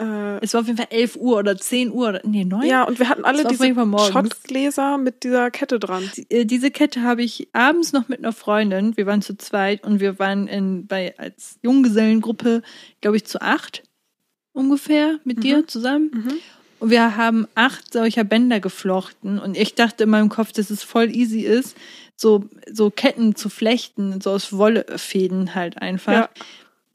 äh, 0.00 0.38
es 0.42 0.52
war 0.52 0.60
auf 0.60 0.66
jeden 0.66 0.76
Fall 0.76 0.88
11 0.90 1.16
Uhr 1.16 1.38
oder 1.38 1.56
10 1.56 1.90
Uhr 1.90 2.08
oder 2.10 2.20
nee, 2.24 2.44
9. 2.44 2.66
ja, 2.66 2.82
und 2.84 2.98
wir 2.98 3.08
hatten 3.08 3.24
alle 3.24 3.44
diese. 3.46 3.74
Schottgläser 4.12 4.98
mit 4.98 5.24
dieser 5.24 5.50
Kette 5.50 5.78
dran. 5.78 6.10
Die- 6.16 6.26
äh, 6.30 6.44
Diese 6.44 6.70
Kette 6.70 7.02
habe 7.02 7.22
ich 7.22 7.48
abends 7.54 7.92
noch 7.94 8.08
mit 8.08 8.18
einer 8.18 8.32
Freundin. 8.32 8.96
Wir 8.98 9.06
waren 9.06 9.22
zu 9.22 9.36
zweit 9.38 9.82
und 9.84 10.00
wir 10.00 10.18
waren 10.18 10.46
in, 10.46 10.86
bei, 10.86 11.14
als 11.18 11.58
Junggesellengruppe, 11.62 12.62
glaube 13.00 13.16
ich, 13.16 13.24
zu 13.24 13.40
acht 13.40 13.82
ungefähr 14.52 15.18
mit 15.24 15.38
Mhm. 15.38 15.40
dir 15.42 15.66
zusammen. 15.66 16.10
Und 16.78 16.90
wir 16.90 17.16
haben 17.16 17.46
acht 17.54 17.92
solcher 17.92 18.24
Bänder 18.24 18.60
geflochten. 18.60 19.38
Und 19.38 19.56
ich 19.56 19.74
dachte 19.74 20.04
in 20.04 20.10
meinem 20.10 20.28
Kopf, 20.28 20.52
dass 20.52 20.68
es 20.70 20.82
voll 20.82 21.10
easy 21.14 21.40
ist, 21.40 21.74
so, 22.16 22.44
so 22.70 22.90
Ketten 22.90 23.36
zu 23.36 23.48
flechten, 23.48 24.20
so 24.20 24.30
aus 24.30 24.52
Wollefäden 24.52 25.54
halt 25.54 25.80
einfach. 25.80 26.12
Ja. 26.12 26.28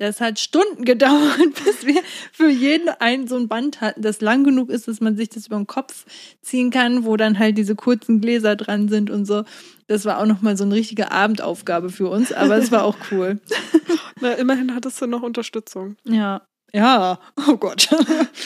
Das 0.01 0.19
hat 0.19 0.39
Stunden 0.39 0.83
gedauert, 0.85 1.37
bis 1.63 1.85
wir 1.85 2.01
für 2.31 2.49
jeden 2.49 2.89
einen 2.89 3.27
so 3.27 3.35
ein 3.35 3.47
Band 3.47 3.81
hatten, 3.81 4.01
das 4.01 4.19
lang 4.19 4.43
genug 4.43 4.71
ist, 4.71 4.87
dass 4.87 4.99
man 4.99 5.15
sich 5.15 5.29
das 5.29 5.45
über 5.45 5.57
den 5.57 5.67
Kopf 5.67 6.05
ziehen 6.41 6.71
kann, 6.71 7.05
wo 7.05 7.17
dann 7.17 7.37
halt 7.37 7.55
diese 7.55 7.75
kurzen 7.75 8.19
Gläser 8.19 8.55
dran 8.55 8.89
sind 8.89 9.11
und 9.11 9.25
so. 9.25 9.43
Das 9.85 10.05
war 10.05 10.19
auch 10.19 10.25
nochmal 10.25 10.57
so 10.57 10.63
eine 10.63 10.73
richtige 10.73 11.11
Abendaufgabe 11.11 11.89
für 11.89 12.09
uns, 12.09 12.33
aber 12.33 12.57
es 12.57 12.71
war 12.71 12.83
auch 12.83 12.97
cool. 13.11 13.39
Na, 14.21 14.33
immerhin 14.33 14.73
hattest 14.73 14.99
du 15.01 15.05
noch 15.05 15.21
Unterstützung. 15.21 15.97
Ja. 16.03 16.41
Ja, 16.73 17.19
oh 17.47 17.57
Gott. 17.57 17.89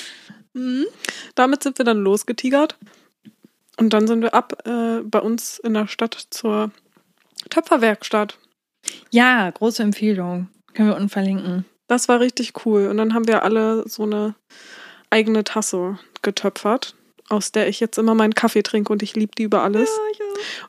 mhm. 0.53 0.85
Damit 1.35 1.63
sind 1.63 1.77
wir 1.77 1.85
dann 1.85 1.99
losgetigert. 1.99 2.75
Und 3.77 3.93
dann 3.93 4.07
sind 4.07 4.21
wir 4.21 4.33
ab 4.33 4.65
äh, 4.65 5.01
bei 5.01 5.19
uns 5.19 5.59
in 5.59 5.73
der 5.73 5.87
Stadt 5.87 6.27
zur 6.29 6.71
Töpferwerkstatt. 7.49 8.37
Ja, 9.11 9.49
große 9.49 9.83
Empfehlung. 9.83 10.47
Können 10.73 10.89
wir 10.89 10.95
unten 10.95 11.09
verlinken. 11.09 11.65
Das 11.87 12.07
war 12.07 12.19
richtig 12.19 12.65
cool. 12.65 12.87
Und 12.87 12.97
dann 12.97 13.13
haben 13.13 13.27
wir 13.27 13.43
alle 13.43 13.87
so 13.87 14.03
eine 14.03 14.35
eigene 15.09 15.43
Tasse 15.43 15.99
getöpfert, 16.21 16.95
aus 17.29 17.51
der 17.51 17.67
ich 17.67 17.79
jetzt 17.79 17.97
immer 17.97 18.15
meinen 18.15 18.33
Kaffee 18.33 18.63
trinke 18.63 18.91
und 18.91 19.03
ich 19.03 19.15
liebe 19.15 19.33
die 19.37 19.43
über 19.43 19.63
alles. 19.63 19.89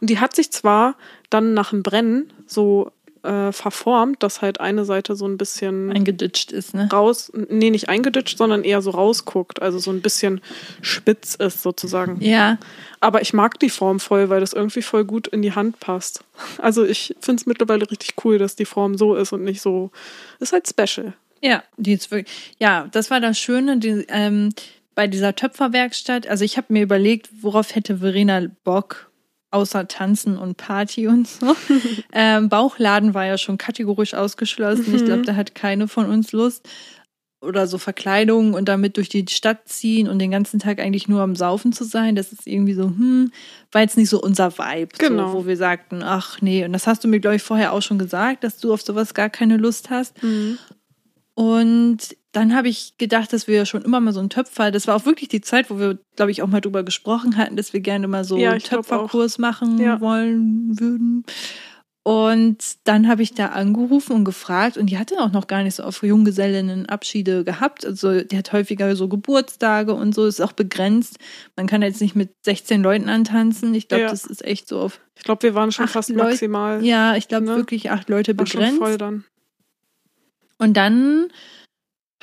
Und 0.01 0.11
die 0.11 0.21
hat 0.21 0.35
sich 0.35 0.51
zwar 0.51 0.97
dann 1.31 1.55
nach 1.55 1.71
dem 1.71 1.83
Brennen 1.83 2.33
so 2.47 2.93
äh, 3.27 3.53
verformt, 3.53 4.23
dass 4.23 4.41
halt 4.41 4.61
eine 4.61 4.85
Seite 4.85 5.17
so 5.17 5.27
ein 5.27 5.37
bisschen 5.37 5.93
Eingeditscht 5.93 6.53
ist, 6.53 6.75
ne? 6.75 6.89
raus, 6.93 7.31
nee, 7.49 7.71
nicht 7.71 7.89
eingeditscht, 7.89 8.39
sondern 8.39 8.65
eher 8.65 8.81
so 8.83 8.91
rausguckt, 8.91 9.61
also 9.61 9.79
so 9.79 9.91
ein 9.91 10.01
bisschen 10.01 10.41
spitz 10.81 11.35
ist 11.35 11.63
sozusagen. 11.63 12.19
Ja, 12.21 12.59
Aber 13.01 13.21
ich 13.23 13.33
mag 13.35 13.59
die 13.59 13.71
Form 13.71 14.01
voll, 14.01 14.29
weil 14.31 14.41
das 14.41 14.53
irgendwie 14.53 14.83
voll 14.83 15.05
gut 15.05 15.27
in 15.27 15.43
die 15.43 15.53
Hand 15.53 15.81
passt. 15.81 16.25
Also 16.59 16.85
ich 16.85 17.15
finde 17.21 17.41
es 17.41 17.47
mittlerweile 17.47 17.91
richtig 17.91 18.15
cool, 18.25 18.39
dass 18.39 18.57
die 18.57 18.65
Form 18.65 18.97
so 18.97 19.15
ist 19.15 19.33
und 19.33 19.45
nicht 19.45 19.61
so. 19.61 19.91
Ist 20.39 20.53
halt 20.53 20.69
special. 20.69 21.13
Ja, 21.43 21.63
die 21.77 21.93
ist 21.93 22.11
wirklich, 22.11 22.55
ja, 22.59 22.89
das 22.93 23.11
war 23.11 23.21
das 23.21 23.39
Schöne 23.39 23.79
die, 23.79 24.07
ähm, 24.09 24.53
bei 24.95 25.07
dieser 25.07 25.37
Töpferwerkstatt. 25.37 26.27
Also 26.27 26.45
ich 26.45 26.57
habe 26.57 26.73
mir 26.73 26.83
überlegt, 26.83 27.29
worauf 27.43 27.75
hätte 27.75 27.99
Verena 27.99 28.47
Bock, 28.65 29.11
außer 29.57 29.89
Tanzen 29.89 30.37
und 30.39 30.57
Party 30.57 31.09
und 31.09 31.27
so. 31.27 31.57
ähm, 32.13 32.49
Bauchladen 32.49 33.15
war 33.15 33.25
ja 33.27 33.39
schon 33.39 33.59
kategorisch 33.59 34.15
ausgeschlossen. 34.15 34.95
Ich 34.95 35.05
glaube, 35.05 35.23
da 35.23 35.35
hat 35.35 35.55
keine 35.55 35.89
von 35.89 36.07
uns 36.07 36.33
Lust. 36.33 36.69
Oder 37.43 37.67
so 37.67 37.77
Verkleidung 37.79 38.55
und 38.55 38.67
damit 38.69 38.97
durch 38.97 39.09
die 39.11 39.25
Stadt 39.29 39.69
ziehen 39.69 40.09
und 40.09 40.19
den 40.19 40.31
ganzen 40.31 40.59
Tag 40.59 40.81
eigentlich 40.81 41.07
nur 41.07 41.21
am 41.21 41.37
Saufen 41.37 41.73
zu 41.73 41.85
sein. 41.85 42.17
Das 42.17 42.33
ist 42.33 42.47
irgendwie 42.47 42.73
so, 42.73 42.85
hm, 42.85 43.31
war 43.73 43.83
jetzt 43.83 43.97
nicht 43.99 44.09
so 44.09 44.21
unser 44.21 44.57
Vibe, 44.59 44.97
Genau. 44.99 45.33
so, 45.33 45.39
wo 45.39 45.47
wir 45.47 45.57
sagten, 45.57 46.03
ach 46.03 46.41
nee. 46.41 46.65
Und 46.65 46.73
das 46.73 46.87
hast 46.87 47.05
du 47.05 47.09
mir, 47.09 47.21
glaube 47.21 47.37
ich, 47.37 47.43
vorher 47.43 47.73
auch 47.73 47.83
schon 47.83 47.99
gesagt, 47.99 48.43
dass 48.43 48.59
du 48.59 48.73
auf 48.73 48.83
sowas 48.83 49.13
gar 49.15 49.29
keine 49.29 49.59
Lust 49.59 49.91
hast. 49.91 50.15
Und 51.35 51.99
dann 52.37 52.55
habe 52.55 52.69
ich 52.69 52.99
gedacht, 52.99 53.33
dass 53.33 53.49
wir 53.49 53.65
schon 53.67 53.83
immer 53.83 53.99
mal 54.01 54.13
so 54.13 54.21
einen 54.21 54.29
Töpfer, 54.31 54.71
das 54.71 54.87
war 54.87 54.95
auch 54.97 55.07
wirklich 55.07 55.29
die 55.31 55.41
Zeit, 55.41 55.71
wo 55.71 55.79
wir, 55.79 55.99
glaube 56.17 56.31
ich, 56.31 56.43
auch 56.43 56.47
mal 56.49 56.61
drüber 56.61 56.83
gesprochen 56.83 57.37
hatten, 57.37 57.57
dass 57.57 57.73
wir 57.73 57.81
gerne 57.81 58.09
mal 58.09 58.25
so 58.25 58.37
Ja, 58.37 58.51
einen 58.51 58.61
Töpferkurs 58.61 59.39
machen 59.39 59.79
Ja. 59.81 60.01
wollen 60.01 60.79
würden. 60.79 61.25
Und 62.03 62.59
dann 62.85 63.09
habe 63.09 63.23
ich 63.23 63.35
da 63.35 63.47
angerufen 63.47 64.13
und 64.13 64.25
gefragt 64.25 64.77
und 64.77 64.87
die 64.87 64.97
hatte 64.99 65.19
auch 65.19 65.33
noch 65.33 65.49
gar 65.49 65.65
nicht 65.65 65.75
so 65.75 65.83
auf 65.83 66.05
Junggesellinnenabschiede 66.05 67.43
gehabt. 67.43 67.85
Also 67.85 68.21
die 68.21 68.39
hat 68.39 68.53
häufiger 68.53 68.95
so 68.95 69.09
Geburtstage 69.09 69.93
und 69.93 70.15
so, 70.15 70.25
ist 70.27 70.41
auch 70.41 70.53
begrenzt. 70.53 71.19
Man 71.57 71.67
kann 71.67 71.83
jetzt 71.83 72.01
nicht 72.01 72.15
mit 72.15 72.31
16 72.45 72.81
Leuten 72.83 73.09
antanzen. 73.09 73.75
Ich 73.75 73.89
glaube, 73.89 74.03
Ja. 74.05 74.11
das 74.11 74.25
ist 74.25 74.45
echt 74.45 74.69
so 74.69 74.79
auf, 74.79 75.01
Ich 75.17 75.25
glaube, 75.25 75.43
wir 75.43 75.55
waren 75.57 75.73
schon 75.73 75.89
fast 75.89 76.11
Leute- 76.11 76.23
maximal. 76.23 76.85
ja, 76.85 77.17
ich 77.17 77.27
glaube 77.27 77.47
Ne? 77.47 77.57
wirklich 77.57 77.91
acht 77.91 78.09
Leute 78.09 78.39
war 78.39 78.47
schon 78.47 78.61
begrenzt. 78.61 78.79
voll 78.79 78.99
dann. 78.99 79.25
Und 80.59 80.77
dann 80.77 81.27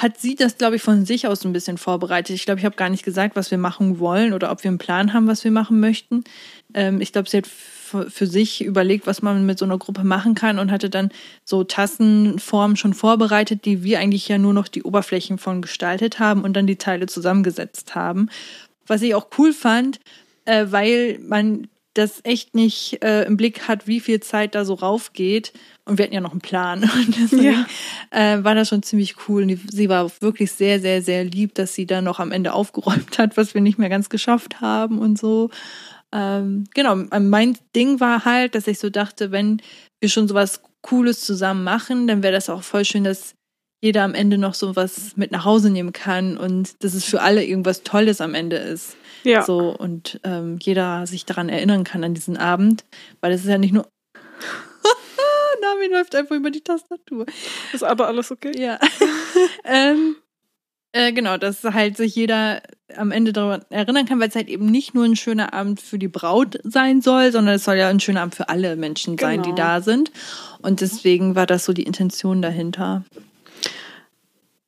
hat 0.04 0.20
sie 0.20 0.36
das, 0.36 0.58
glaube 0.58 0.76
ich, 0.76 0.82
von 0.82 1.06
sich 1.06 1.28
aus 1.28 1.46
ein 1.46 1.54
bisschen 1.54 1.78
vorbereitet. 1.78 2.36
Ich 2.36 2.46
glaube, 2.46 2.60
ich 2.60 2.66
habe 2.66 2.76
gar 2.76 2.90
nicht 2.90 3.04
gesagt, 3.04 3.36
was 3.36 3.50
wir 3.50 3.58
machen 3.58 4.00
wollen 4.00 4.34
oder 4.34 4.52
ob 4.52 4.64
wir 4.64 4.70
einen 4.70 4.78
Plan 4.78 5.14
haben, 5.14 5.28
was 5.28 5.44
wir 5.44 5.52
machen 5.52 5.80
möchten. 5.80 6.24
Ähm, 6.74 7.02
ich 7.02 7.14
glaube, 7.14 7.30
sie 7.30 7.38
hat 7.38 7.48
für 7.48 8.28
sich 8.28 8.64
überlegt, 8.64 9.08
was 9.08 9.22
man 9.22 9.46
mit 9.46 9.60
so 9.60 9.66
einer 9.66 9.78
Gruppe 9.78 10.04
machen 10.04 10.36
kann 10.36 10.60
und 10.60 10.72
hatte 10.72 10.90
dann 10.90 11.10
so 11.44 11.64
Tassenformen 11.64 12.76
schon 12.76 12.94
vorbereitet, 12.94 13.66
die 13.66 13.84
wir 13.84 14.00
eigentlich 14.00 14.28
ja 14.28 14.38
nur 14.38 14.54
noch 14.54 14.68
die 14.68 14.84
Oberflächen 14.84 15.38
von 15.38 15.62
gestaltet 15.62 16.20
haben 16.20 16.44
und 16.44 16.54
dann 16.54 16.68
die 16.68 16.78
Teile 16.78 17.06
zusammengesetzt 17.06 17.96
haben. 17.96 18.30
Was 18.88 19.04
ich 19.04 19.16
auch 19.16 19.28
cool 19.38 19.54
fand, 19.54 20.00
äh, 20.46 20.66
weil 20.70 21.20
man 21.20 21.68
das 21.94 22.22
echt 22.24 22.56
nicht 22.56 23.04
äh, 23.04 23.24
im 23.26 23.38
Blick 23.38 23.68
hat, 23.68 23.86
wie 23.88 24.00
viel 24.00 24.20
Zeit 24.20 24.56
da 24.56 24.66
so 24.66 24.74
raufgeht. 24.74 25.54
Und 25.86 25.98
wir 25.98 26.06
hatten 26.06 26.14
ja 26.16 26.22
noch 26.22 26.32
einen 26.32 26.42
Plan. 26.42 26.84
Und 26.96 27.16
deswegen 27.18 27.44
Ja. 27.44 27.66
äh, 28.38 28.44
war 28.44 28.56
das 28.56 28.70
schon 28.70 28.82
ziemlich 28.84 29.16
cool. 29.28 29.44
Und 29.44 29.48
die- 29.50 29.60
sie 29.72 29.90
war 29.90 30.12
wirklich 30.22 30.52
sehr, 30.52 30.80
sehr, 30.80 31.02
sehr 31.02 31.24
lieb, 31.24 31.54
dass 31.56 31.74
sie 31.76 31.86
dann 31.86 32.04
noch 32.06 32.20
am 32.20 32.32
Ende 32.32 32.54
aufgeräumt 32.54 33.18
hat, 33.20 33.38
was 33.38 33.54
wir 33.54 33.62
nicht 33.62 33.78
mehr 33.78 33.90
ganz 33.90 34.10
geschafft 34.10 34.60
haben 34.62 34.98
und 35.00 35.20
so. 35.20 35.50
Ähm, 36.12 36.66
genau, 36.74 36.96
mein 36.96 37.58
Ding 37.76 38.00
war 38.00 38.26
halt, 38.26 38.56
dass 38.56 38.68
ich 38.68 38.80
so 38.80 38.90
dachte, 38.90 39.32
wenn 39.32 39.62
wir 40.00 40.10
schon 40.10 40.28
sowas 40.28 40.62
Cooles 40.82 41.22
zusammen 41.22 41.64
machen, 41.64 42.08
dann 42.08 42.22
wäre 42.24 42.34
das 42.34 42.50
auch 42.50 42.62
voll 42.64 42.86
schön, 42.86 43.04
dass 43.04 43.34
jeder 43.82 44.04
am 44.04 44.14
Ende 44.14 44.38
noch 44.38 44.54
so 44.54 44.76
was 44.76 45.18
mit 45.18 45.32
nach 45.32 45.44
Hause 45.46 45.70
nehmen 45.70 45.92
kann 45.92 46.38
und 46.38 46.84
dass 46.84 46.94
es 46.94 47.04
für 47.04 47.22
alle 47.22 47.44
irgendwas 47.46 47.84
Tolles 47.84 48.22
am 48.22 48.34
Ende 48.36 48.58
ist. 48.58 48.96
Ja. 49.24 49.44
So 49.44 49.76
und 49.76 50.20
ähm, 50.24 50.58
jeder 50.62 51.08
sich 51.08 51.26
daran 51.26 51.50
erinnern 51.50 51.84
kann 51.84 52.04
an 52.04 52.14
diesen 52.14 52.38
Abend, 52.38 52.84
weil 53.22 53.32
es 53.32 53.42
ist 53.42 53.50
ja 53.50 53.58
nicht 53.58 53.74
nur. 53.74 53.88
Nami 55.62 55.88
läuft 55.88 56.16
einfach 56.16 56.36
über 56.36 56.52
die 56.52 56.62
Tastatur. 56.62 57.26
Ist 57.72 57.84
aber 57.84 58.08
alles 58.08 58.32
okay? 58.32 58.52
Ja. 58.58 58.80
ähm, 59.64 60.16
äh, 60.92 61.12
genau, 61.12 61.38
dass 61.38 61.64
halt 61.64 61.98
sich 61.98 62.16
jeder 62.16 62.62
am 62.96 63.12
Ende 63.12 63.34
daran 63.34 63.66
erinnern 63.70 64.06
kann, 64.06 64.20
weil 64.20 64.30
es 64.30 64.36
halt 64.36 64.48
eben 64.48 64.68
nicht 64.68 64.94
nur 64.94 65.06
ein 65.06 65.16
schöner 65.16 65.54
Abend 65.54 65.82
für 65.82 65.98
die 65.98 66.08
Braut 66.08 66.60
sein 66.64 67.02
soll, 67.02 67.32
sondern 67.32 67.56
es 67.56 67.64
soll 67.64 67.76
ja 67.78 67.88
ein 67.90 68.00
schöner 68.00 68.22
Abend 68.22 68.36
für 68.36 68.50
alle 68.50 68.76
Menschen 68.76 69.18
sein, 69.18 69.42
die 69.42 69.50
Genau. 69.50 69.56
da 69.56 69.82
sind. 69.82 70.12
Und 70.62 70.82
deswegen 70.82 71.36
war 71.36 71.48
das 71.48 71.66
so 71.66 71.74
die 71.74 71.84
Intention 71.84 72.42
dahinter. 72.44 73.04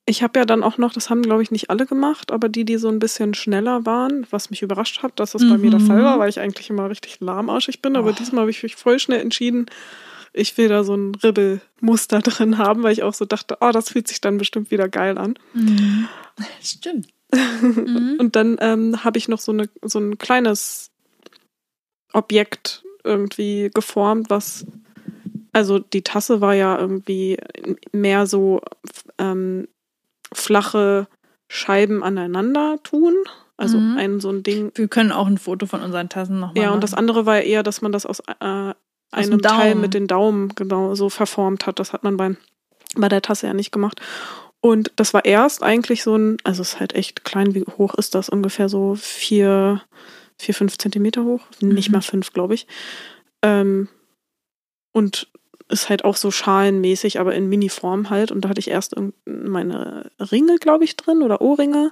Ich 0.07 0.21
habe 0.21 0.37
ja 0.39 0.45
dann 0.45 0.63
auch 0.63 0.77
noch, 0.77 0.93
das 0.93 1.09
haben 1.09 1.23
glaube 1.23 1.41
ich 1.41 1.49
nicht 1.49 1.69
alle 1.71 1.85
gemacht, 1.87 2.31
aber 2.31 2.47
die, 2.47 2.63
die 2.63 2.77
so 2.77 2.89
ein 2.89 2.99
bisschen 2.99 3.33
schneller 3.33 3.85
waren, 3.87 4.27
was 4.29 4.51
mich 4.51 4.61
überrascht 4.61 5.01
hat, 5.01 5.19
dass 5.19 5.31
das 5.31 5.41
bei 5.47 5.57
mir 5.57 5.71
der 5.71 5.79
Mhm. 5.79 5.85
Fall 5.87 6.03
war, 6.03 6.19
weil 6.19 6.29
ich 6.29 6.39
eigentlich 6.39 6.69
immer 6.69 6.89
richtig 6.89 7.19
lahmarschig 7.21 7.81
bin. 7.81 7.95
Aber 7.95 8.09
Oh. 8.11 8.13
diesmal 8.13 8.41
habe 8.41 8.51
ich 8.51 8.61
mich 8.61 8.75
voll 8.75 8.99
schnell 8.99 9.19
entschieden, 9.19 9.65
ich 10.31 10.55
will 10.57 10.67
da 10.67 10.83
so 10.83 10.93
ein 10.95 11.15
Ribbelmuster 11.15 12.19
drin 12.21 12.57
haben, 12.59 12.83
weil 12.83 12.93
ich 12.93 13.01
auch 13.03 13.13
so 13.15 13.25
dachte, 13.25 13.57
oh, 13.61 13.71
das 13.71 13.89
fühlt 13.89 14.07
sich 14.07 14.21
dann 14.21 14.37
bestimmt 14.37 14.69
wieder 14.69 14.89
geil 14.89 15.17
an. 15.17 15.35
Stimmt. 16.61 17.07
Mhm. 17.33 18.15
Und 18.19 18.35
dann 18.35 18.57
ähm, 18.61 19.03
habe 19.03 19.17
ich 19.17 19.27
noch 19.27 19.39
so, 19.39 19.51
eine, 19.53 19.69
so 19.81 19.97
ein 19.99 20.17
kleines 20.19 20.91
Objekt 22.13 22.83
irgendwie 23.03 23.69
geformt, 23.73 24.29
was, 24.29 24.65
also 25.51 25.79
die 25.79 26.01
Tasse 26.01 26.41
war 26.41 26.53
ja 26.53 26.77
irgendwie 26.79 27.37
mehr 27.91 28.25
so 28.25 28.61
ähm, 29.17 29.67
flache 30.33 31.07
Scheiben 31.47 32.03
aneinander 32.03 32.77
tun. 32.83 33.13
Also 33.57 33.77
Mhm. 33.79 33.97
ein 33.97 34.19
so 34.19 34.29
ein 34.29 34.43
Ding. 34.43 34.71
Wir 34.75 34.87
können 34.87 35.11
auch 35.11 35.27
ein 35.27 35.37
Foto 35.37 35.65
von 35.65 35.81
unseren 35.81 36.09
Tassen 36.09 36.39
nochmal 36.39 36.57
Ja, 36.57 36.63
machen. 36.69 36.75
und 36.75 36.83
das 36.83 36.93
andere 36.93 37.25
war 37.25 37.39
eher, 37.41 37.63
dass 37.63 37.81
man 37.81 37.91
das 37.91 38.05
aus 38.05 38.19
äh, 38.19 38.23
dem 38.43 38.73
einem 39.11 39.41
Teil 39.41 39.75
mit 39.75 39.93
den 39.93 40.07
Daumen 40.07 40.49
genau 40.55 40.93
so 40.95 41.09
verformt 41.09 41.65
hat. 41.65 41.79
Das 41.79 41.93
hat 41.93 42.03
man 42.03 42.17
beim, 42.17 42.35
bei 42.97 43.07
der 43.07 43.21
Tasse 43.21 43.47
ja 43.47 43.53
nicht 43.53 43.71
gemacht. 43.71 44.01
Und 44.59 44.91
das 44.97 45.13
war 45.13 45.23
erst 45.25 45.61
eigentlich 45.63 46.03
so 46.03 46.17
ein, 46.17 46.37
also 46.43 46.63
es 46.63 46.73
ist 46.73 46.79
halt 46.79 46.93
echt 46.95 47.23
klein, 47.23 47.53
wie 47.55 47.63
hoch 47.77 47.93
ist 47.93 48.13
das? 48.15 48.27
Ungefähr 48.29 48.67
so 48.67 48.95
vier, 48.95 49.81
vier, 50.37 50.53
fünf 50.55 50.77
Zentimeter 50.77 51.23
hoch. 51.23 51.41
Nicht 51.61 51.89
Mhm. 51.89 51.93
mal 51.93 52.01
fünf, 52.01 52.33
glaube 52.33 52.55
ich. 52.55 52.67
Ähm, 53.41 53.87
und 54.91 55.29
ist 55.67 55.89
halt 55.89 56.05
auch 56.05 56.15
so 56.15 56.31
schalenmäßig, 56.31 57.19
aber 57.19 57.33
in 57.33 57.49
Mini-Form 57.49 58.09
halt. 58.09 58.31
Und 58.31 58.41
da 58.41 58.49
hatte 58.49 58.59
ich 58.59 58.69
erst 58.69 58.95
meine 59.25 60.11
Ringe, 60.19 60.57
glaube 60.57 60.83
ich, 60.83 60.95
drin 60.95 61.23
oder 61.23 61.41
Ohrringe. 61.41 61.91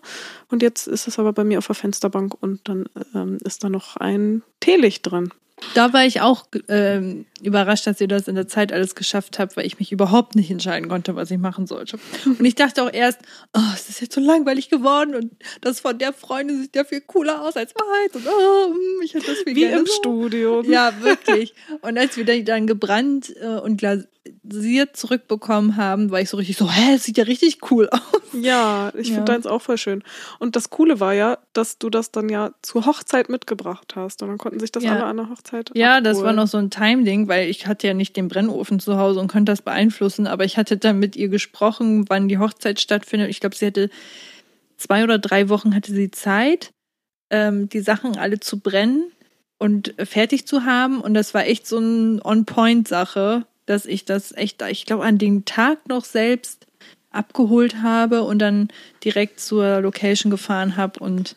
Und 0.50 0.62
jetzt 0.62 0.88
ist 0.88 1.08
es 1.08 1.20
aber 1.20 1.34
bei 1.34 1.44
mir 1.44 1.58
auf 1.58 1.68
der 1.68 1.76
Fensterbank 1.76 2.36
und 2.40 2.68
dann 2.68 2.86
ähm, 3.16 3.38
ist 3.44 3.64
da 3.64 3.70
noch 3.70 3.98
ein 3.98 4.44
Teelicht 4.60 5.10
drin. 5.10 5.32
Da 5.74 5.94
war 5.94 6.06
ich 6.06 6.22
auch 6.22 6.46
ähm, 6.68 7.26
überrascht, 7.42 7.88
dass 7.88 8.00
ihr 8.00 8.08
das 8.08 8.28
in 8.28 8.36
der 8.36 8.48
Zeit 8.48 8.72
alles 8.72 8.96
geschafft 8.96 9.40
habt, 9.40 9.58
weil 9.58 9.66
ich 9.66 9.80
mich 9.80 9.92
überhaupt 9.92 10.36
nicht 10.36 10.52
entscheiden 10.52 10.90
konnte, 10.90 11.16
was 11.16 11.32
ich 11.32 11.38
machen 11.38 11.68
sollte. 11.68 12.00
Und 12.26 12.44
ich 12.44 12.56
dachte 12.56 12.84
auch 12.84 12.92
erst, 12.92 13.20
oh, 13.54 13.60
es 13.74 13.90
ist 13.90 14.02
jetzt 14.02 14.16
so 14.16 14.22
langweilig 14.22 14.70
geworden 14.70 15.16
und 15.16 15.32
das 15.62 15.80
von 15.80 15.98
der 15.98 16.14
Freundin 16.14 16.62
sieht 16.62 16.76
ja 16.76 16.84
viel 16.84 17.02
cooler 17.02 17.42
aus 17.42 17.56
als 17.56 17.74
meins. 17.76 18.16
Und 18.16 18.28
oh, 18.28 18.74
hm, 18.74 19.02
ich 19.04 19.14
hätte 19.14 19.28
das 19.28 19.40
viel 19.40 19.56
Wie 19.56 19.62
gerne 19.62 19.80
im 19.80 19.86
so. 19.86 19.94
Studio. 19.94 20.64
Ja, 20.64 20.94
wirklich. 21.02 21.54
Und 21.82 21.98
als 21.98 22.18
wir 22.18 22.26
dann 22.44 22.68
gebrannt 22.68 23.34
äh, 23.42 23.60
und 23.60 23.78
glasiert 24.48 24.96
zurückbekommen 24.96 25.76
haben, 25.76 26.10
war 26.12 26.22
ich 26.22 26.30
so 26.30 26.38
richtig 26.38 26.56
so, 26.58 26.70
hä, 26.72 26.94
es 26.96 27.04
sieht 27.04 27.18
ja 27.18 27.26
richtig 27.26 27.70
cool 27.72 27.90
aus. 27.90 28.00
Ja, 28.34 28.92
ich 28.96 29.10
Ja. 29.10 29.16
finde 29.16 29.32
deins 29.34 29.46
auch 29.46 29.62
voll 29.62 29.78
schön. 29.78 30.02
Und 30.40 30.56
das 30.56 30.70
Coole 30.70 31.00
war 31.00 31.14
ja, 31.14 31.38
dass 31.52 31.78
du 31.78 31.90
das 31.90 32.12
dann 32.12 32.30
ja 32.30 32.52
zur 32.62 32.86
Hochzeit 32.86 33.28
mitgebracht 33.30 33.96
hast. 33.96 34.22
Und 34.24 34.30
dann 34.30 34.38
konnten 34.38 34.60
sich 34.60 34.72
das 34.72 34.84
Ja. 34.84 34.94
alle 34.94 35.04
an 35.06 35.18
der 35.18 35.30
Hochzeit 35.30 35.72
Ja, 35.76 36.00
das 36.02 36.18
war 36.18 36.24
abholen. 36.24 36.36
noch 36.38 36.48
so 36.48 36.58
ein 36.58 36.70
Time-Ding, 36.70 37.28
weil 37.28 37.50
ich 37.50 37.68
hatte 37.68 37.86
ja 37.88 37.94
nicht 37.94 38.16
den 38.16 38.30
Brennofen 38.30 38.80
zu 38.80 38.98
Hause 38.98 39.20
und 39.20 39.28
konnte 39.28 39.52
das 39.52 39.62
beeinflussen, 39.62 40.26
aber 40.26 40.46
ich 40.46 40.58
hatte 40.58 40.78
dann 40.78 41.00
mit 41.00 41.16
ihr 41.16 41.28
gesprochen, 41.28 42.06
wann 42.10 42.28
die 42.30 42.38
Hochzeit 42.38 42.80
stattfindet. 42.80 43.30
Ich 43.30 43.40
glaube, 43.42 43.56
sie 43.56 43.68
hatte 43.68 43.90
zwei 44.78 45.04
oder 45.04 45.20
drei 45.20 45.50
Wochen 45.50 45.76
hatte 45.76 45.92
sie 45.94 46.12
Zeit, 46.12 46.72
ähm, 47.30 47.68
die 47.70 47.82
Sachen 47.82 48.18
alle 48.18 48.40
zu 48.40 48.60
brennen 48.60 49.12
und 49.60 49.94
fertig 50.04 50.48
zu 50.48 50.66
haben. 50.66 51.02
Und 51.02 51.14
das 51.14 51.34
war 51.34 51.46
echt 51.46 51.68
so 51.68 51.78
eine 51.78 52.20
On-Point-Sache, 52.24 53.46
dass 53.66 53.86
ich 53.86 54.06
das 54.06 54.32
echt, 54.34 54.62
ich 54.70 54.86
glaube, 54.86 55.04
an 55.06 55.18
dem 55.18 55.46
Tag 55.46 55.88
noch 55.88 56.06
selbst 56.06 56.68
abgeholt 57.12 57.82
habe 57.82 58.24
und 58.24 58.40
dann 58.40 58.70
direkt 59.04 59.40
zur 59.40 59.82
Location 59.82 60.32
gefahren 60.32 60.76
habe 60.78 61.00
und 61.00 61.36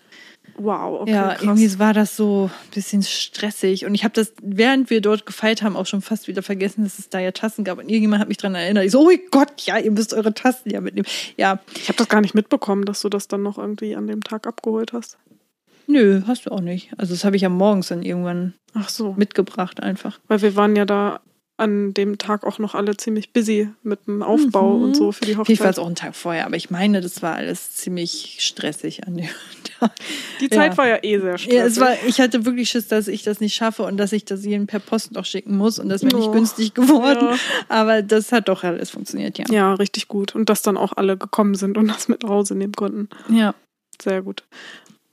Wow, 0.58 1.02
okay, 1.02 1.10
ja, 1.12 1.34
krass. 1.34 1.42
irgendwie 1.42 1.78
war 1.78 1.92
das 1.92 2.16
so 2.16 2.48
ein 2.50 2.70
bisschen 2.74 3.02
stressig. 3.02 3.84
Und 3.84 3.94
ich 3.94 4.04
habe 4.04 4.14
das, 4.14 4.32
während 4.40 4.88
wir 4.88 5.02
dort 5.02 5.26
gefeiert 5.26 5.60
haben, 5.60 5.76
auch 5.76 5.84
schon 5.84 6.00
fast 6.00 6.28
wieder 6.28 6.42
vergessen, 6.42 6.82
dass 6.82 6.98
es 6.98 7.10
da 7.10 7.18
ja 7.18 7.30
Tassen 7.32 7.62
gab. 7.62 7.76
Und 7.76 7.90
irgendjemand 7.90 8.22
hat 8.22 8.28
mich 8.28 8.38
dran 8.38 8.54
erinnert. 8.54 8.86
Ich 8.86 8.92
so, 8.92 9.06
oh 9.06 9.10
Gott, 9.30 9.60
ja, 9.66 9.76
ihr 9.76 9.90
müsst 9.90 10.14
eure 10.14 10.32
Tassen 10.32 10.70
ja 10.70 10.80
mitnehmen. 10.80 11.06
Ja, 11.36 11.60
Ich 11.76 11.88
habe 11.88 11.98
das 11.98 12.08
gar 12.08 12.22
nicht 12.22 12.34
mitbekommen, 12.34 12.86
dass 12.86 13.00
du 13.02 13.10
das 13.10 13.28
dann 13.28 13.42
noch 13.42 13.58
irgendwie 13.58 13.94
an 13.96 14.06
dem 14.06 14.22
Tag 14.22 14.46
abgeholt 14.46 14.94
hast. 14.94 15.18
nö, 15.88 16.22
hast 16.26 16.46
du 16.46 16.50
auch 16.52 16.62
nicht. 16.62 16.88
Also 16.96 17.12
das 17.12 17.26
habe 17.26 17.36
ich 17.36 17.42
ja 17.42 17.50
morgens 17.50 17.88
dann 17.88 18.02
irgendwann 18.02 18.54
Ach 18.72 18.88
so. 18.88 19.12
mitgebracht 19.12 19.82
einfach. 19.82 20.18
Weil 20.26 20.40
wir 20.40 20.56
waren 20.56 20.74
ja 20.74 20.86
da 20.86 21.20
an 21.58 21.94
dem 21.94 22.18
Tag 22.18 22.44
auch 22.44 22.58
noch 22.58 22.74
alle 22.74 22.96
ziemlich 22.98 23.32
busy 23.32 23.70
mit 23.82 24.06
dem 24.06 24.22
Aufbau 24.22 24.76
Mhm. 24.76 24.82
und 24.84 24.94
so 24.96 25.10
für 25.12 25.24
die 25.24 25.32
Vielleicht 25.34 25.48
war 25.60 25.70
es 25.70 25.76
Hochzeit. 25.76 25.78
auch 25.78 25.86
einen 25.86 25.94
Tag 25.96 26.14
vorher, 26.14 26.44
aber 26.46 26.56
ich 26.56 26.68
meine, 26.68 27.00
das 27.00 27.22
war 27.22 27.34
alles 27.34 27.72
ziemlich 27.72 28.36
stressig 28.40 29.06
an 29.06 29.16
dem 29.16 29.28
Tag. 29.80 29.92
Die 30.40 30.50
Zeit 30.50 30.72
Ja. 30.72 30.76
war 30.78 30.86
ja 30.88 30.98
eh 31.02 31.18
sehr 31.18 31.38
stressig. 31.38 31.58
Ja, 31.58 31.64
es 31.64 31.80
war, 31.80 31.94
ich 32.06 32.20
hatte 32.20 32.44
wirklich 32.44 32.68
Schiss, 32.68 32.88
dass 32.88 33.08
ich 33.08 33.22
das 33.22 33.40
nicht 33.40 33.54
schaffe 33.54 33.84
und 33.84 33.96
dass 33.96 34.12
ich 34.12 34.26
das 34.26 34.44
jedem 34.44 34.66
per 34.66 34.80
Post 34.80 35.12
noch 35.12 35.24
schicken 35.24 35.56
muss 35.56 35.78
und 35.78 35.88
das 35.88 36.02
wäre 36.02 36.14
nicht 36.16 36.28
Oh, 36.28 36.32
günstig 36.32 36.74
geworden. 36.74 37.28
ja. 37.30 37.36
Aber 37.68 38.02
das 38.02 38.32
hat 38.32 38.48
doch 38.48 38.62
alles 38.62 38.90
funktioniert, 38.90 39.38
ja. 39.38 39.46
ja, 39.50 39.72
richtig 39.74 40.08
gut. 40.08 40.34
Und 40.34 40.50
dass 40.50 40.60
dann 40.60 40.76
auch 40.76 40.92
alle 40.94 41.16
gekommen 41.16 41.54
sind 41.54 41.78
und 41.78 41.88
das 41.88 42.08
mit 42.08 42.22
nach 42.22 42.30
Hause 42.30 42.54
nehmen 42.54 42.74
konnten. 42.74 43.08
Ja. 43.30 43.54
Sehr 44.02 44.20
gut. 44.20 44.44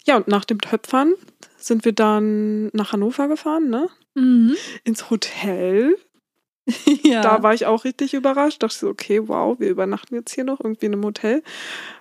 Ja, 0.06 0.18
und 0.18 0.28
nach 0.28 0.44
dem 0.44 0.60
Töpfern 0.60 1.14
sind 1.58 1.86
wir 1.86 1.94
dann 1.94 2.68
nach 2.74 2.92
Hannover 2.92 3.30
gefahren, 3.30 3.70
ne? 3.70 3.88
Mhm. 4.16 4.56
Ins 4.84 5.10
Hotel. 5.10 5.96
ja. 7.04 7.22
Da 7.22 7.44
war 7.44 7.54
ich 7.54 7.66
auch 7.66 7.84
richtig 7.84 8.14
überrascht. 8.14 8.64
Dachte 8.64 8.76
so, 8.76 8.88
okay, 8.90 9.28
wow, 9.28 9.60
wir 9.60 9.70
übernachten 9.70 10.16
jetzt 10.16 10.34
hier 10.34 10.44
noch 10.44 10.60
irgendwie 10.60 10.86
in 10.86 10.94
einem 10.94 11.04
Hotel. 11.04 11.44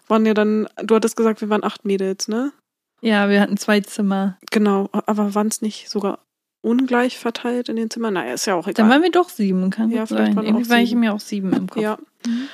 Waren 0.08 0.26
ja 0.26 0.34
dann, 0.34 0.68
du 0.82 0.94
hattest 0.94 1.16
gesagt, 1.16 1.40
wir 1.40 1.48
waren 1.48 1.64
acht 1.64 1.84
Mädels, 1.84 2.28
ne? 2.28 2.52
Ja, 3.00 3.28
wir 3.28 3.40
hatten 3.40 3.56
zwei 3.56 3.80
Zimmer. 3.80 4.38
Genau, 4.50 4.88
aber 4.92 5.34
waren 5.34 5.48
es 5.48 5.62
nicht 5.62 5.90
sogar 5.90 6.20
ungleich 6.60 7.18
verteilt 7.18 7.68
in 7.68 7.76
den 7.76 7.90
Zimmern? 7.90 8.14
Naja, 8.14 8.34
ist 8.34 8.46
ja 8.46 8.54
auch 8.54 8.64
Dann 8.64 8.70
egal. 8.72 8.88
waren 8.90 9.02
wir 9.02 9.10
doch 9.10 9.28
sieben, 9.28 9.70
kann 9.70 9.90
Ja, 9.90 10.06
sein. 10.06 10.36
waren 10.36 10.46
Irgendwie 10.46 10.66
auch 10.66 10.70
war 10.70 10.78
ich 10.78 10.94
mir 10.94 11.12
auch 11.12 11.20
sieben 11.20 11.52
im 11.52 11.68
Kopf. 11.68 11.82
Ja. 11.82 11.98
Mhm. 12.24 12.48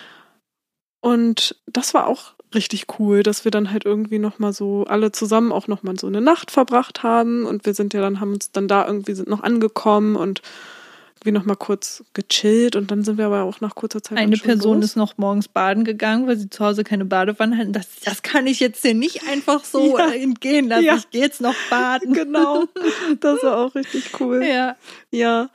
Und 1.00 1.56
das 1.66 1.92
war 1.94 2.06
auch 2.06 2.34
richtig 2.54 2.86
cool, 2.98 3.22
dass 3.22 3.44
wir 3.44 3.50
dann 3.50 3.70
halt 3.70 3.84
irgendwie 3.84 4.18
nochmal 4.18 4.54
so 4.54 4.84
alle 4.84 5.12
zusammen 5.12 5.52
auch 5.52 5.68
nochmal 5.68 5.98
so 5.98 6.06
eine 6.06 6.22
Nacht 6.22 6.50
verbracht 6.50 7.02
haben. 7.02 7.44
Und 7.44 7.66
wir 7.66 7.74
sind 7.74 7.92
ja 7.92 8.00
dann, 8.00 8.20
haben 8.20 8.32
uns 8.32 8.50
dann 8.50 8.68
da 8.68 8.86
irgendwie 8.86 9.14
sind 9.14 9.28
noch 9.28 9.42
angekommen 9.42 10.16
und 10.16 10.40
irgendwie 11.20 11.32
nochmal 11.32 11.56
kurz 11.56 12.04
gechillt. 12.14 12.76
Und 12.76 12.90
dann 12.90 13.02
sind 13.04 13.18
wir 13.18 13.26
aber 13.26 13.42
auch 13.42 13.60
nach 13.60 13.74
kurzer 13.74 14.02
Zeit. 14.02 14.18
Eine 14.18 14.36
Person 14.36 14.76
los. 14.76 14.86
ist 14.86 14.96
noch 14.96 15.18
morgens 15.18 15.48
baden 15.48 15.84
gegangen, 15.84 16.26
weil 16.26 16.36
sie 16.36 16.48
zu 16.50 16.64
Hause 16.64 16.84
keine 16.84 17.04
Badewanne 17.04 17.56
hatten. 17.58 17.72
Das, 17.72 17.88
das 18.04 18.22
kann 18.22 18.46
ich 18.46 18.60
jetzt 18.60 18.82
hier 18.82 18.94
nicht 18.94 19.22
einfach 19.28 19.64
so 19.64 19.98
Ja. 19.98 20.10
entgehen 20.12 20.68
lassen. 20.68 20.84
Ja. 20.84 20.96
Ich 20.96 21.10
gehe 21.10 21.20
jetzt 21.22 21.40
noch 21.40 21.54
baden. 21.70 22.14
Genau, 22.14 22.64
das 23.20 23.42
war 23.42 23.58
auch 23.58 23.74
richtig 23.74 24.20
cool. 24.20 24.44
Ja. 24.44 24.76
Ja. 25.10 25.50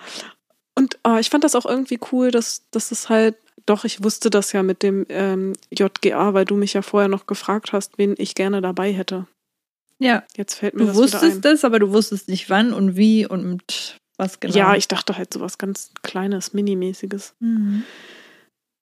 Und 0.76 0.97
ah, 1.04 1.19
ich 1.19 1.30
fand 1.30 1.43
das 1.43 1.56
auch 1.56 1.65
irgendwie 1.65 1.99
cool, 2.12 2.32
dass, 2.32 2.63
dass 2.71 2.91
es 2.91 3.08
halt, 3.10 3.36
doch, 3.65 3.86
ich 3.86 4.04
wusste 4.04 4.30
das 4.30 4.52
ja 4.52 4.63
mit 4.63 4.84
dem 4.84 5.06
ähm, 5.10 5.54
JGA, 5.71 6.34
weil 6.34 6.45
du 6.45 6.56
mich 6.56 6.73
ja 6.73 6.82
vorher 6.82 7.08
noch 7.08 7.28
gefragt 7.28 7.73
hast, 7.73 7.97
wen 7.97 8.15
ich 8.17 8.36
gerne 8.36 8.62
dabei 8.62 8.91
hätte. 8.91 9.28
Ja. 9.99 10.23
Jetzt 10.36 10.56
fällt 10.56 10.73
mir 10.73 10.82
Du 10.82 10.88
das 10.88 10.95
wusstest 10.97 11.45
das, 11.45 11.63
aber 11.63 11.80
du 11.80 11.93
wusstest 11.93 12.28
nicht 12.28 12.49
wann 12.49 12.73
und 12.73 12.95
wie 12.97 13.26
und 13.26 13.97
was 14.17 14.39
genau. 14.39 14.56
Ja, 14.56 14.76
ich 14.76 14.88
dachte 14.88 15.17
halt 15.17 15.34
sowas 15.34 15.58
ganz 15.58 15.91
Kleines, 16.02 16.54
Minimäßiges. 16.54 17.36
Mhm. 17.39 17.84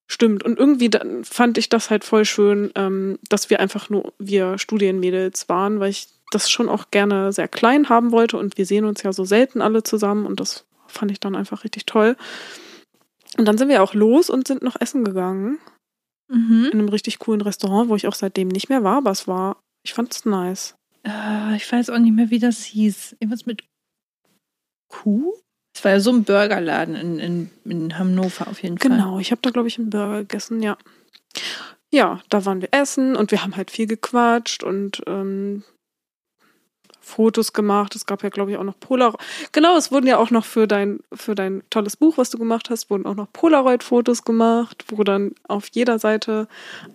Stimmt. 0.08 0.44
Und 0.44 0.60
irgendwie 0.60 0.90
dann 0.90 1.24
fand 1.24 1.58
ich 1.58 1.70
das 1.70 1.90
halt 1.90 2.04
voll 2.04 2.26
schön, 2.26 2.72
ähm, 2.76 3.18
dass 3.30 3.50
wir 3.50 3.60
einfach 3.60 3.90
nur 3.90 4.14
wir 4.20 4.58
Studienmädels 4.58 5.48
waren, 5.48 5.80
weil 5.80 5.92
ich 5.92 6.10
das 6.32 6.50
schon 6.50 6.70
auch 6.70 6.92
gerne 6.92 7.32
sehr 7.32 7.48
klein 7.48 7.90
haben 7.90 8.12
wollte 8.12 8.38
und 8.38 8.58
wir 8.58 8.66
sehen 8.66 8.86
uns 8.86 9.04
ja 9.04 9.14
so 9.14 9.24
selten 9.24 9.62
alle 9.62 9.84
zusammen 9.84 10.26
und 10.26 10.40
das 10.40 10.66
fand 10.88 11.12
ich 11.12 11.20
dann 11.20 11.36
einfach 11.36 11.64
richtig 11.64 11.86
toll. 11.86 12.18
Und 13.38 13.46
dann 13.46 13.58
sind 13.58 13.70
wir 13.70 13.82
auch 13.82 13.94
los 13.94 14.30
und 14.30 14.48
sind 14.48 14.62
noch 14.62 14.80
essen 14.80 15.06
gegangen 15.06 15.60
Mhm. 16.32 16.70
in 16.72 16.80
einem 16.80 16.90
richtig 16.90 17.20
coolen 17.20 17.42
Restaurant, 17.42 17.90
wo 17.90 17.96
ich 17.96 18.08
auch 18.08 18.16
seitdem 18.16 18.48
nicht 18.48 18.70
mehr 18.70 18.84
war, 18.84 18.98
aber 18.98 19.12
es 19.12 19.28
war, 19.28 19.62
ich 19.84 19.94
fand 19.94 20.14
es 20.14 20.26
nice. 20.26 20.76
Äh, 21.06 21.58
ich 21.58 21.70
weiß 21.70 21.90
auch 21.90 22.00
nicht 22.00 22.16
mehr, 22.16 22.30
wie 22.30 22.40
das 22.40 22.64
hieß. 22.64 23.18
Irgendwas 23.20 23.46
mit 23.46 23.64
Kuh? 24.92 25.34
Es 25.74 25.84
war 25.84 25.92
ja 25.92 26.00
so 26.00 26.12
ein 26.12 26.24
Burgerladen 26.24 26.96
in, 26.96 27.20
in, 27.20 27.50
in 27.66 27.98
Hannover 27.98 28.48
auf 28.48 28.62
jeden 28.62 28.78
Fall. 28.78 28.92
Genau, 28.92 29.20
ich 29.20 29.32
habe 29.32 29.42
da 29.42 29.50
glaube 29.50 29.68
ich 29.68 29.80
einen 29.80 29.90
Burger 29.90 30.20
gegessen, 30.20 30.62
ja. 30.62 30.78
Ja, 31.90 32.22
da 32.30 32.46
waren 32.46 32.62
wir 32.62 32.70
essen 32.72 33.16
und 33.16 33.32
wir 33.32 33.44
haben 33.44 33.56
halt 33.56 33.72
viel 33.72 33.88
gequatscht 33.88 34.64
und 34.64 35.02
ähm, 35.08 35.64
Fotos 37.02 37.52
gemacht. 37.52 37.96
Es 37.96 38.06
gab 38.06 38.24
ja, 38.24 38.30
glaube 38.30 38.52
ich, 38.52 38.58
auch 38.58 38.64
noch 38.64 38.80
Polaroid. 38.80 39.20
Genau, 39.52 39.76
es 39.76 39.92
wurden 39.92 40.08
ja 40.08 40.18
auch 40.18 40.32
noch 40.32 40.46
für 40.46 40.68
dein, 40.68 41.00
für 41.14 41.36
dein 41.36 41.64
tolles 41.70 41.98
Buch, 41.98 42.18
was 42.18 42.30
du 42.30 42.38
gemacht 42.38 42.70
hast, 42.70 42.90
wurden 42.90 43.06
auch 43.06 43.16
noch 43.16 43.32
Polaroid-Fotos 43.34 44.24
gemacht, 44.24 44.86
wo 44.88 45.04
dann 45.04 45.34
auf 45.48 45.68
jeder 45.72 46.00
Seite 46.00 46.48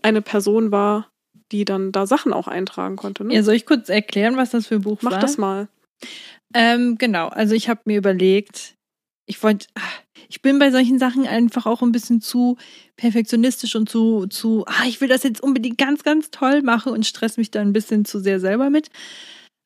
eine 0.02 0.22
Person 0.22 0.70
war, 0.70 1.08
die 1.52 1.64
dann 1.64 1.92
da 1.92 2.06
Sachen 2.06 2.32
auch 2.32 2.48
eintragen 2.48 2.96
konnte. 2.96 3.24
Ne? 3.24 3.34
Ja, 3.34 3.42
soll 3.42 3.54
ich 3.54 3.66
kurz 3.66 3.88
erklären, 3.88 4.36
was 4.36 4.50
das 4.50 4.66
für 4.66 4.76
ein 4.76 4.82
Buch 4.82 5.02
Mach 5.02 5.12
war? 5.12 5.20
das 5.20 5.38
mal. 5.38 5.68
Ähm, 6.58 6.96
genau, 6.96 7.28
also 7.28 7.54
ich 7.54 7.68
habe 7.68 7.82
mir 7.84 7.98
überlegt, 7.98 8.76
ich 9.26 9.42
wollte, 9.42 9.66
ich 10.30 10.40
bin 10.40 10.58
bei 10.58 10.70
solchen 10.70 10.98
Sachen 10.98 11.26
einfach 11.26 11.66
auch 11.66 11.82
ein 11.82 11.92
bisschen 11.92 12.22
zu 12.22 12.56
perfektionistisch 12.96 13.76
und 13.76 13.90
zu, 13.90 14.26
zu, 14.26 14.64
ah, 14.66 14.86
ich 14.88 15.02
will 15.02 15.08
das 15.08 15.22
jetzt 15.22 15.42
unbedingt 15.42 15.76
ganz, 15.76 16.02
ganz 16.02 16.30
toll 16.30 16.62
machen 16.62 16.92
und 16.92 17.04
stress 17.04 17.36
mich 17.36 17.50
da 17.50 17.60
ein 17.60 17.74
bisschen 17.74 18.06
zu 18.06 18.20
sehr 18.20 18.40
selber 18.40 18.70
mit. 18.70 18.88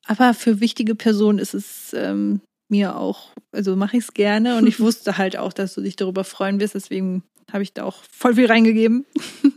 Aber 0.05 0.33
für 0.33 0.59
wichtige 0.59 0.93
Personen 0.93 1.39
ist 1.39 1.53
es 1.53 1.93
ähm, 1.93 2.41
mir 2.67 2.97
auch, 2.97 3.29
also 3.53 3.77
mache 3.77 3.95
ich 3.95 4.03
es 4.03 4.13
gerne 4.13 4.57
und 4.57 4.67
ich 4.67 4.79
wusste 4.81 5.17
halt 5.17 5.37
auch, 5.37 5.53
dass 5.53 5.75
du 5.75 5.81
dich 5.81 5.95
darüber 5.95 6.25
freuen 6.25 6.59
wirst, 6.59 6.75
deswegen 6.75 7.23
habe 7.53 7.63
ich 7.63 7.71
da 7.71 7.85
auch 7.85 8.03
voll 8.11 8.35
viel 8.35 8.47
reingegeben. 8.47 9.05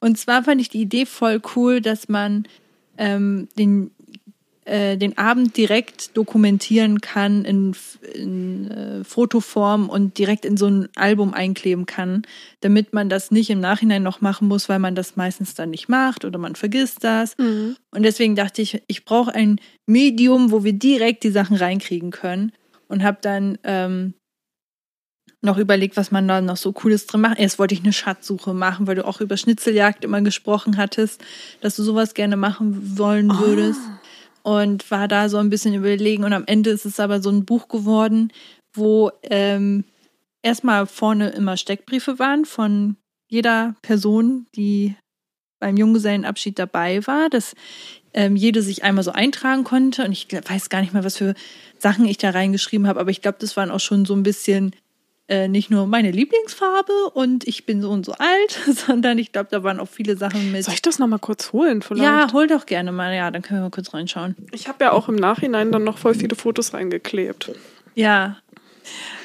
Und 0.00 0.18
zwar 0.18 0.44
fand 0.44 0.62
ich 0.62 0.70
die 0.70 0.80
Idee 0.80 1.04
voll 1.04 1.42
cool, 1.54 1.82
dass 1.82 2.08
man 2.08 2.48
ähm, 2.96 3.48
den 3.58 3.90
äh, 4.70 4.96
den 4.96 5.18
Abend 5.18 5.56
direkt 5.56 6.16
dokumentieren 6.16 7.00
kann 7.00 7.44
in, 7.44 7.74
in 8.14 8.70
äh, 8.70 9.02
Fotoform 9.02 9.88
und 9.88 10.16
direkt 10.16 10.44
in 10.44 10.56
so 10.56 10.66
ein 10.66 10.88
Album 10.94 11.34
einkleben 11.34 11.86
kann, 11.86 12.22
damit 12.60 12.92
man 12.92 13.08
das 13.08 13.32
nicht 13.32 13.50
im 13.50 13.58
Nachhinein 13.58 14.04
noch 14.04 14.20
machen 14.20 14.46
muss, 14.46 14.68
weil 14.68 14.78
man 14.78 14.94
das 14.94 15.16
meistens 15.16 15.54
dann 15.54 15.70
nicht 15.70 15.88
macht 15.88 16.24
oder 16.24 16.38
man 16.38 16.54
vergisst 16.54 17.02
das. 17.02 17.36
Mhm. 17.36 17.76
Und 17.90 18.04
deswegen 18.04 18.36
dachte 18.36 18.62
ich, 18.62 18.80
ich 18.86 19.04
brauche 19.04 19.34
ein 19.34 19.60
Medium, 19.86 20.52
wo 20.52 20.62
wir 20.62 20.72
direkt 20.72 21.24
die 21.24 21.32
Sachen 21.32 21.56
reinkriegen 21.56 22.12
können 22.12 22.52
und 22.86 23.02
habe 23.02 23.18
dann 23.20 23.58
ähm, 23.64 24.14
noch 25.42 25.58
überlegt, 25.58 25.96
was 25.96 26.12
man 26.12 26.28
da 26.28 26.40
noch 26.40 26.56
so 26.56 26.72
Cooles 26.72 27.06
drin 27.06 27.22
macht. 27.22 27.40
Erst 27.40 27.58
wollte 27.58 27.74
ich 27.74 27.82
eine 27.82 27.92
Schatzsuche 27.92 28.54
machen, 28.54 28.86
weil 28.86 28.94
du 28.94 29.04
auch 29.04 29.20
über 29.20 29.36
Schnitzeljagd 29.36 30.04
immer 30.04 30.20
gesprochen 30.20 30.76
hattest, 30.76 31.24
dass 31.60 31.74
du 31.74 31.82
sowas 31.82 32.14
gerne 32.14 32.36
machen 32.36 32.98
wollen 32.98 33.30
würdest. 33.36 33.80
Und 34.50 34.90
war 34.90 35.06
da 35.06 35.28
so 35.28 35.36
ein 35.36 35.48
bisschen 35.48 35.74
überlegen. 35.74 36.24
Und 36.24 36.32
am 36.32 36.42
Ende 36.44 36.70
ist 36.70 36.84
es 36.84 36.98
aber 36.98 37.22
so 37.22 37.30
ein 37.30 37.44
Buch 37.44 37.68
geworden, 37.68 38.32
wo 38.72 39.12
ähm, 39.22 39.84
erstmal 40.42 40.86
vorne 40.86 41.30
immer 41.30 41.56
Steckbriefe 41.56 42.18
waren 42.18 42.44
von 42.44 42.96
jeder 43.28 43.76
Person, 43.82 44.46
die 44.56 44.96
beim 45.60 45.76
Junggesellenabschied 45.76 46.58
dabei 46.58 47.06
war, 47.06 47.30
dass 47.30 47.54
ähm, 48.12 48.34
jede 48.34 48.60
sich 48.62 48.82
einmal 48.82 49.04
so 49.04 49.12
eintragen 49.12 49.62
konnte. 49.62 50.04
Und 50.04 50.10
ich 50.10 50.26
weiß 50.32 50.68
gar 50.68 50.80
nicht 50.80 50.94
mehr, 50.94 51.04
was 51.04 51.16
für 51.16 51.34
Sachen 51.78 52.04
ich 52.06 52.18
da 52.18 52.30
reingeschrieben 52.30 52.88
habe, 52.88 52.98
aber 52.98 53.10
ich 53.10 53.22
glaube, 53.22 53.38
das 53.40 53.56
waren 53.56 53.70
auch 53.70 53.78
schon 53.78 54.04
so 54.04 54.14
ein 54.14 54.24
bisschen 54.24 54.74
äh, 55.30 55.46
nicht 55.46 55.70
nur 55.70 55.86
meine 55.86 56.10
Lieblingsfarbe 56.10 56.92
und 57.14 57.46
ich 57.46 57.64
bin 57.64 57.80
so 57.80 57.90
und 57.90 58.04
so 58.04 58.12
alt, 58.12 58.58
sondern 58.86 59.16
ich 59.16 59.30
glaube, 59.30 59.48
da 59.50 59.62
waren 59.62 59.78
auch 59.78 59.88
viele 59.88 60.16
Sachen 60.16 60.50
mit. 60.50 60.64
Soll 60.64 60.74
ich 60.74 60.82
das 60.82 60.98
nochmal 60.98 61.20
kurz 61.20 61.52
holen 61.52 61.82
vielleicht? 61.82 62.02
Ja, 62.02 62.32
hol 62.32 62.48
doch 62.48 62.66
gerne 62.66 62.90
mal. 62.90 63.14
Ja, 63.14 63.30
dann 63.30 63.40
können 63.40 63.60
wir 63.60 63.64
mal 63.64 63.70
kurz 63.70 63.94
reinschauen. 63.94 64.34
Ich 64.50 64.66
habe 64.66 64.84
ja 64.84 64.92
auch 64.92 65.08
im 65.08 65.14
Nachhinein 65.14 65.70
dann 65.70 65.84
noch 65.84 65.98
voll 65.98 66.14
viele 66.14 66.34
Fotos 66.34 66.74
reingeklebt. 66.74 67.52
Ja. 67.94 68.38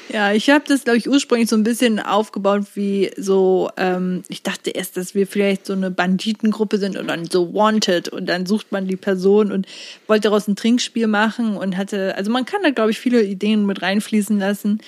Ja, 0.08 0.32
ich 0.32 0.50
habe 0.50 0.64
das, 0.68 0.84
glaube 0.84 0.98
ich, 0.98 1.08
ursprünglich 1.08 1.48
so 1.48 1.56
ein 1.56 1.64
bisschen 1.64 1.98
aufgebaut 1.98 2.64
wie 2.74 3.10
so, 3.16 3.70
ähm, 3.76 4.22
ich 4.28 4.44
dachte 4.44 4.70
erst, 4.70 4.96
dass 4.96 5.16
wir 5.16 5.26
vielleicht 5.26 5.66
so 5.66 5.72
eine 5.72 5.90
Banditengruppe 5.90 6.78
sind 6.78 6.96
und 6.96 7.08
dann 7.08 7.28
so 7.28 7.52
Wanted 7.52 8.08
und 8.08 8.26
dann 8.26 8.46
sucht 8.46 8.70
man 8.70 8.86
die 8.86 8.94
Person 8.96 9.50
und 9.50 9.66
wollte 10.06 10.28
daraus 10.28 10.46
ein 10.46 10.54
Trinkspiel 10.54 11.08
machen 11.08 11.56
und 11.56 11.76
hatte, 11.76 12.14
also 12.16 12.30
man 12.30 12.44
kann 12.44 12.62
da, 12.62 12.70
glaube 12.70 12.92
ich, 12.92 13.00
viele 13.00 13.24
Ideen 13.24 13.66
mit 13.66 13.82
reinfließen 13.82 14.38
lassen. 14.38 14.80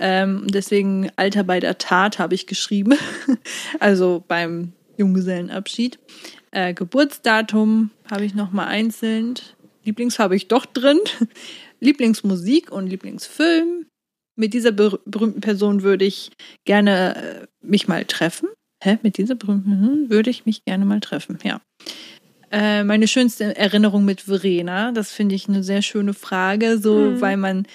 Ähm, 0.00 0.46
deswegen 0.48 1.10
Alter 1.16 1.44
bei 1.44 1.60
der 1.60 1.78
Tat 1.78 2.18
habe 2.18 2.34
ich 2.34 2.46
geschrieben. 2.46 2.94
also 3.80 4.24
beim 4.26 4.72
Junggesellenabschied. 4.96 5.98
Äh, 6.50 6.74
Geburtsdatum 6.74 7.90
habe 8.10 8.24
ich 8.24 8.34
nochmal 8.34 8.68
einzeln. 8.68 9.34
Lieblingsfarbe 9.84 10.34
ich 10.34 10.48
doch 10.48 10.66
drin. 10.66 10.98
Lieblingsmusik 11.80 12.72
und 12.72 12.86
Lieblingsfilm. 12.86 13.86
Mit 14.36 14.54
dieser 14.54 14.72
ber 14.72 14.98
berühmten 15.04 15.42
Person 15.42 15.82
würde 15.82 16.06
ich 16.06 16.30
gerne 16.64 17.16
äh, 17.16 17.46
mich 17.60 17.88
mal 17.88 18.04
treffen. 18.06 18.48
Hä? 18.82 18.98
Mit 19.02 19.18
dieser 19.18 19.34
berühmten 19.34 19.70
hm, 19.70 20.10
würde 20.10 20.30
ich 20.30 20.46
mich 20.46 20.64
gerne 20.64 20.86
mal 20.86 21.00
treffen, 21.00 21.38
ja. 21.44 21.60
Äh, 22.50 22.82
meine 22.84 23.06
schönste 23.06 23.56
Erinnerung 23.56 24.04
mit 24.04 24.22
Verena, 24.22 24.90
das 24.92 25.12
finde 25.12 25.34
ich 25.34 25.48
eine 25.48 25.62
sehr 25.62 25.82
schöne 25.82 26.14
Frage, 26.14 26.78
so 26.78 26.98
Hm. 26.98 27.20
weil 27.20 27.36
man 27.36 27.66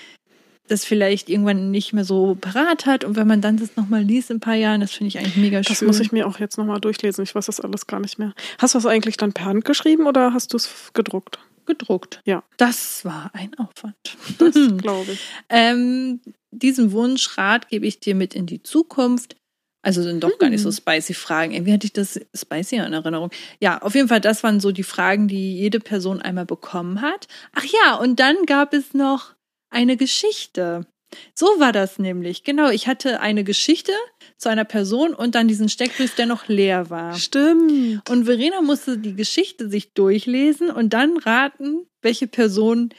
das 0.67 0.83
vielleicht 0.85 1.29
irgendwann 1.29 1.69
nicht 1.71 1.93
mehr 1.93 2.05
so 2.05 2.35
parat 2.39 2.85
hat 2.85 3.03
und 3.03 3.15
wenn 3.15 3.27
man 3.27 3.41
dann 3.41 3.57
das 3.57 3.75
nochmal 3.75 4.01
liest 4.03 4.29
in 4.31 4.37
ein 4.37 4.39
paar 4.39 4.55
Jahren, 4.55 4.81
das 4.81 4.91
finde 4.91 5.09
ich 5.09 5.19
eigentlich 5.19 5.35
mega 5.37 5.61
Das 5.61 5.77
schön. 5.77 5.87
muss 5.87 5.99
ich 5.99 6.11
mir 6.11 6.27
auch 6.27 6.39
jetzt 6.39 6.57
nochmal 6.57 6.79
durchlesen. 6.81 7.23
Ich 7.23 7.35
weiß 7.35 7.45
das 7.45 7.59
alles 7.59 7.85
gar 7.87 7.99
nicht 7.99 8.17
mehr. 8.19 8.33
Hast 8.57 8.73
du 8.73 8.77
das 8.79 8.85
eigentlich 8.85 9.17
dann 9.17 9.33
per 9.33 9.45
Hand 9.45 9.65
geschrieben 9.65 10.07
oder 10.07 10.33
hast 10.33 10.53
du 10.53 10.57
es 10.57 10.91
gedruckt? 10.93 11.39
gedruckt. 11.67 12.21
Ja. 12.25 12.43
Das 12.57 13.05
war 13.05 13.31
ein 13.33 13.51
Aufwand. 13.57 13.95
Das 14.37 14.53
glaube 14.77 15.13
ich. 15.13 15.19
Ähm, 15.49 16.19
diesen 16.51 16.91
Wunschrat 16.91 17.69
gebe 17.69 17.87
ich 17.87 17.99
dir 17.99 18.13
mit 18.13 18.35
in 18.35 18.45
die 18.45 18.61
Zukunft. 18.61 19.35
Also 19.81 20.01
sind 20.01 20.23
doch 20.23 20.37
gar 20.39 20.49
nicht 20.49 20.61
so 20.61 20.69
Hm. 20.69 20.75
spicy 20.75 21.13
Fragen. 21.13 21.53
Irgendwie 21.53 21.73
hatte 21.73 21.85
ich 21.85 21.93
das 21.93 22.19
spicy 22.35 22.77
in 22.77 22.91
Erinnerung. 22.93 23.29
Ja, 23.59 23.79
auf 23.83 23.93
jeden 23.93 24.07
Fall, 24.07 24.19
das 24.21 24.43
waren 24.43 24.59
so 24.59 24.71
die 24.71 24.81
Fragen, 24.83 25.27
die 25.27 25.57
jede 25.57 25.79
Person 25.79 26.21
einmal 26.21 26.45
bekommen 26.45 27.01
hat. 27.01 27.27
Ach 27.53 27.65
ja, 27.65 27.95
und 27.95 28.19
dann 28.19 28.35
gab 28.47 28.73
es 28.73 28.93
noch 28.95 29.34
eine 29.75 29.97
Geschichte. 29.97 30.87
So 31.33 31.45
war 31.59 31.71
das 31.71 31.99
nämlich. 31.99 32.43
Genau, 32.43 32.69
ich 32.69 32.87
hatte 32.87 33.19
eine 33.19 33.43
Geschichte 33.43 33.91
zu 34.37 34.49
einer 34.49 34.65
Person 34.65 35.13
und 35.13 35.35
dann 35.35 35.47
diesen 35.47 35.69
Steckbrief, 35.69 36.15
der 36.15 36.25
noch 36.25 36.47
leer 36.47 36.89
war. 36.89 37.15
Stimmt. 37.15 38.09
Und 38.09 38.25
Verena 38.25 38.61
musste 38.61 38.97
die 38.97 39.15
Geschichte 39.15 39.69
sich 39.69 39.93
durchlesen 39.93 40.71
und 40.71 40.93
dann 40.93 41.17
raten, 41.17 41.87
welche 42.01 42.27
Person 42.27 42.89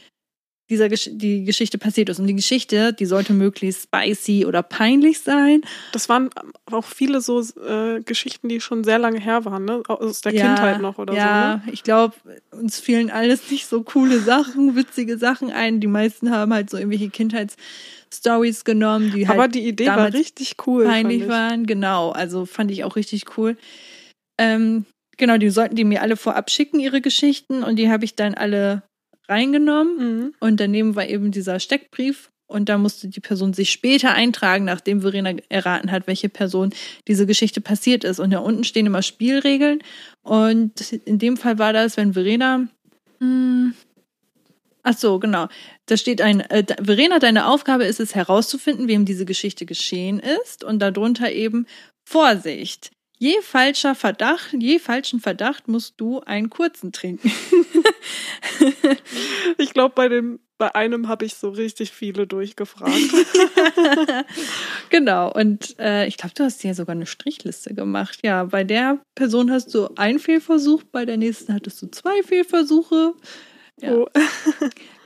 dieser 0.68 0.88
Gesch 0.88 1.08
die 1.12 1.44
Geschichte 1.44 1.78
passiert 1.78 2.08
ist. 2.08 2.18
Und 2.18 2.26
die 2.26 2.34
Geschichte, 2.34 2.92
die 2.92 3.06
sollte 3.06 3.32
möglichst 3.32 3.84
spicy 3.84 4.46
oder 4.46 4.62
peinlich 4.62 5.20
sein. 5.20 5.62
Das 5.92 6.08
waren 6.08 6.30
auch 6.70 6.84
viele 6.84 7.20
so 7.20 7.40
äh, 7.40 8.00
Geschichten, 8.04 8.48
die 8.48 8.60
schon 8.60 8.82
sehr 8.82 8.98
lange 8.98 9.20
her 9.20 9.44
waren, 9.44 9.64
ne? 9.64 9.82
Aus 9.86 10.20
der 10.22 10.34
Ja, 10.34 10.46
Kindheit 10.46 10.80
noch 10.80 10.98
oder 10.98 11.14
ja, 11.14 11.60
so. 11.62 11.66
Ne? 11.66 11.72
ich 11.72 11.82
glaube, 11.82 12.14
uns 12.50 12.80
fielen 12.80 13.10
alles 13.10 13.50
nicht 13.50 13.66
so 13.66 13.82
coole 13.82 14.18
Sachen, 14.20 14.74
witzige 14.74 15.18
Sachen 15.18 15.50
ein. 15.50 15.80
Die 15.80 15.86
meisten 15.86 16.30
haben 16.30 16.52
halt 16.52 16.68
so 16.70 16.76
irgendwelche 16.78 17.10
Kindheitsstories 17.10 18.64
genommen, 18.64 19.12
die 19.12 19.28
halt 19.28 19.38
Aber 19.38 19.48
die 19.48 19.66
Idee 19.68 19.86
war 19.86 20.12
richtig 20.12 20.56
cool. 20.66 20.84
peinlich 20.84 21.22
ich. 21.22 21.28
waren. 21.28 21.66
Genau, 21.66 22.10
also 22.10 22.44
fand 22.44 22.70
ich 22.72 22.82
auch 22.84 22.96
richtig 22.96 23.38
cool. 23.38 23.56
Ähm, 24.38 24.84
genau, 25.16 25.36
die 25.38 25.50
sollten 25.50 25.76
die 25.76 25.84
mir 25.84 26.02
alle 26.02 26.16
vorab 26.16 26.50
schicken, 26.50 26.80
ihre 26.80 27.00
Geschichten. 27.00 27.62
Und 27.62 27.76
die 27.76 27.88
habe 27.88 28.04
ich 28.04 28.16
dann 28.16 28.34
alle 28.34 28.82
reingenommen. 29.28 29.96
Mhm. 29.96 30.34
Und 30.40 30.60
daneben 30.60 30.96
war 30.96 31.06
eben 31.06 31.30
dieser 31.30 31.60
Steckbrief. 31.60 32.30
Und 32.48 32.68
da 32.68 32.78
musste 32.78 33.08
die 33.08 33.20
Person 33.20 33.54
sich 33.54 33.70
später 33.70 34.12
eintragen, 34.12 34.64
nachdem 34.64 35.00
Verena 35.00 35.32
erraten 35.48 35.90
hat, 35.90 36.06
welche 36.06 36.28
Person 36.28 36.72
diese 37.08 37.26
Geschichte 37.26 37.60
passiert 37.60 38.04
ist. 38.04 38.20
Und 38.20 38.30
da 38.30 38.38
unten 38.38 38.62
stehen 38.62 38.86
immer 38.86 39.02
Spielregeln. 39.02 39.82
Und 40.22 40.92
in 40.92 41.18
dem 41.18 41.36
Fall 41.36 41.58
war 41.58 41.72
das, 41.72 41.96
wenn 41.96 42.12
Verena. 42.12 42.68
Hm, 43.18 43.74
ach 44.84 44.96
so, 44.96 45.18
genau. 45.18 45.48
Da 45.86 45.96
steht 45.96 46.20
ein, 46.20 46.40
äh, 46.40 46.64
Verena, 46.80 47.18
deine 47.18 47.48
Aufgabe 47.48 47.84
ist 47.84 47.98
es 47.98 48.14
herauszufinden, 48.14 48.86
wem 48.86 49.04
diese 49.04 49.24
Geschichte 49.24 49.66
geschehen 49.66 50.20
ist. 50.20 50.62
Und 50.62 50.78
darunter 50.78 51.32
eben 51.32 51.66
Vorsicht. 52.04 52.92
Je 53.18 53.40
falscher 53.40 53.94
Verdacht, 53.94 54.54
je 54.58 54.78
falschen 54.78 55.20
Verdacht 55.20 55.68
musst 55.68 55.94
du 55.96 56.20
einen 56.20 56.50
kurzen 56.50 56.92
trinken. 56.92 57.30
Ich 59.58 59.72
glaube, 59.72 59.94
bei 59.94 60.08
dem 60.08 60.38
bei 60.58 60.74
einem 60.74 61.08
habe 61.08 61.24
ich 61.24 61.34
so 61.34 61.50
richtig 61.50 61.90
viele 61.90 62.26
durchgefragt. 62.26 62.92
genau, 64.90 65.30
und 65.32 65.78
äh, 65.78 66.06
ich 66.06 66.16
glaube, 66.16 66.34
du 66.34 66.44
hast 66.44 66.64
ja 66.64 66.72
sogar 66.72 66.94
eine 66.94 67.06
Strichliste 67.06 67.74
gemacht. 67.74 68.20
Ja, 68.22 68.44
bei 68.44 68.64
der 68.64 68.98
Person 69.14 69.50
hast 69.50 69.74
du 69.74 69.88
einen 69.96 70.18
Fehlversuch, 70.18 70.82
bei 70.84 71.04
der 71.04 71.18
nächsten 71.18 71.52
hattest 71.52 71.82
du 71.82 71.88
zwei 71.88 72.22
Fehlversuche. 72.22 73.14
Ja. 73.80 73.92
Oh. 73.94 74.08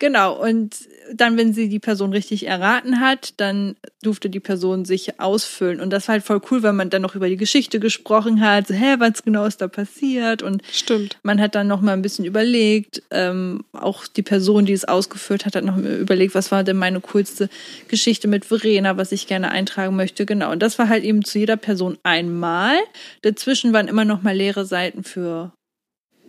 Genau, 0.00 0.42
und 0.42 0.76
dann, 1.12 1.36
wenn 1.36 1.52
sie 1.52 1.68
die 1.68 1.78
Person 1.78 2.12
richtig 2.12 2.46
erraten 2.46 3.00
hat, 3.00 3.34
dann 3.36 3.76
durfte 4.02 4.30
die 4.30 4.40
Person 4.40 4.86
sich 4.86 5.20
ausfüllen. 5.20 5.78
Und 5.78 5.90
das 5.90 6.08
war 6.08 6.14
halt 6.14 6.24
voll 6.24 6.40
cool, 6.50 6.62
weil 6.62 6.72
man 6.72 6.88
dann 6.88 7.02
noch 7.02 7.14
über 7.14 7.28
die 7.28 7.36
Geschichte 7.36 7.80
gesprochen 7.80 8.40
hat. 8.40 8.66
So, 8.66 8.72
hä, 8.72 8.94
was 8.98 9.22
genau 9.22 9.44
ist 9.44 9.60
da 9.60 9.68
passiert? 9.68 10.42
Und 10.42 10.62
Stimmt. 10.72 11.18
man 11.22 11.38
hat 11.38 11.54
dann 11.54 11.66
noch 11.66 11.82
mal 11.82 11.92
ein 11.92 12.00
bisschen 12.00 12.24
überlegt, 12.24 13.02
ähm, 13.10 13.62
auch 13.72 14.06
die 14.06 14.22
Person, 14.22 14.64
die 14.64 14.72
es 14.72 14.86
ausgeführt 14.86 15.44
hat, 15.44 15.54
hat 15.54 15.64
noch 15.64 15.76
überlegt, 15.76 16.34
was 16.34 16.50
war 16.50 16.64
denn 16.64 16.78
meine 16.78 17.00
coolste 17.00 17.50
Geschichte 17.88 18.26
mit 18.26 18.46
Verena, 18.46 18.96
was 18.96 19.12
ich 19.12 19.26
gerne 19.26 19.50
eintragen 19.50 19.96
möchte. 19.96 20.24
Genau. 20.24 20.50
Und 20.50 20.62
das 20.62 20.78
war 20.78 20.88
halt 20.88 21.04
eben 21.04 21.26
zu 21.26 21.38
jeder 21.38 21.58
Person 21.58 21.98
einmal. 22.04 22.78
Dazwischen 23.20 23.74
waren 23.74 23.86
immer 23.86 24.06
noch 24.06 24.22
mal 24.22 24.34
leere 24.34 24.64
Seiten 24.64 25.04
für 25.04 25.52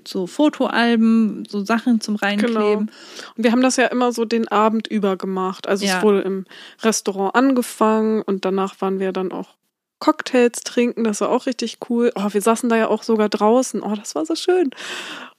so 0.08 0.28
Fotoalben, 0.28 1.46
so 1.50 1.64
Sachen 1.64 2.02
zum 2.02 2.16
Reinkleben. 2.16 2.54
Genau. 2.54 2.78
Und 2.80 3.44
wir 3.44 3.52
haben 3.52 3.62
das 3.62 3.78
ja 3.78 3.88
immer 3.88 4.12
so 4.12 4.26
den 4.26 4.48
Abend 4.48 4.88
über 4.88 5.18
gemacht. 5.18 5.68
Also 5.68 5.86
Ja. 5.86 5.98
es 5.98 6.04
wurde 6.04 6.22
im 6.22 6.46
Restaurant 6.84 7.36
angefangen 7.36 8.22
und 8.22 8.46
danach 8.46 8.80
waren 8.82 9.00
wir 9.00 9.12
dann 9.12 9.32
auch 9.32 9.56
Cocktails 10.00 10.62
trinken. 10.62 11.04
Das 11.04 11.22
war 11.22 11.30
auch 11.30 11.46
richtig 11.46 11.78
cool. 11.90 12.12
Oh, 12.16 12.28
wir 12.32 12.42
saßen 12.42 12.70
da 12.70 12.76
ja 12.78 12.88
auch 12.88 13.04
sogar 13.04 13.30
draußen. 13.30 13.82
Oh, 13.84 13.96
das 13.96 14.16
war 14.16 14.26
so 14.26 14.36
schön. 14.36 14.72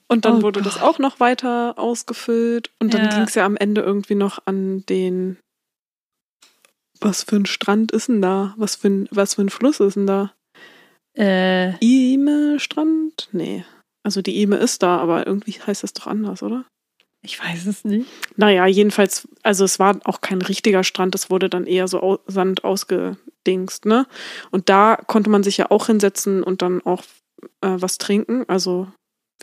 Und 0.07 0.25
dann 0.25 0.39
Oh 0.39 0.41
wurde 0.43 0.61
das 0.61 0.75
Gott. 0.75 0.83
auch 0.83 0.99
noch 0.99 1.19
weiter 1.19 1.77
ausgefüllt. 1.77 2.69
Und 2.79 2.93
dann 2.93 3.03
Ja. 3.05 3.09
ging 3.09 3.23
es 3.23 3.35
ja 3.35 3.45
am 3.45 3.57
Ende 3.57 3.81
irgendwie 3.81 4.15
noch 4.15 4.39
an 4.45 4.85
den. 4.87 5.37
Was 7.01 7.23
für 7.23 7.35
ein 7.35 7.45
Strand 7.45 7.91
ist 7.91 8.07
denn 8.07 8.21
da? 8.21 8.53
Was 8.57 8.75
für 8.77 8.87
ein, 8.87 9.07
was 9.11 9.33
für 9.35 9.41
ein 9.41 9.49
Fluss 9.49 9.79
ist 9.81 9.95
denn 9.95 10.07
da? 10.07 10.31
Äh, 11.17 11.75
Ime-Strand? 11.83 13.29
Nee. 13.33 13.65
Also 14.03 14.21
die 14.21 14.41
Ime 14.41 14.57
ist 14.57 14.83
da, 14.83 14.97
aber 14.97 15.25
irgendwie 15.25 15.53
heißt 15.53 15.83
das 15.83 15.93
doch 15.93 16.07
anders, 16.07 16.43
oder? 16.43 16.65
ich 17.23 17.39
weiß 17.39 17.65
es 17.65 17.85
nicht. 17.85 18.05
Naja, 18.35 18.67
jedenfalls, 18.67 19.27
also 19.43 19.63
es 19.63 19.79
war 19.79 19.97
auch 20.03 20.19
kein 20.21 20.41
richtiger 20.41 20.83
Strand, 20.83 21.15
es 21.15 21.29
wurde 21.29 21.49
dann 21.49 21.65
eher 21.65 21.87
so 21.87 22.01
au 22.03 22.19
Sand 22.27 22.65
ausgedingst, 22.65 23.85
ne? 23.85 24.05
Und 24.51 24.69
da 24.69 24.97
konnte 25.07 25.29
man 25.29 25.41
sich 25.41 25.57
ja 25.57 25.71
auch 25.71 25.87
hinsetzen 25.87 26.43
und 26.43 26.61
dann 26.61 26.81
auch 26.81 27.01
äh, 27.61 27.75
was 27.79 27.97
trinken. 27.97 28.43
Also 28.49 28.87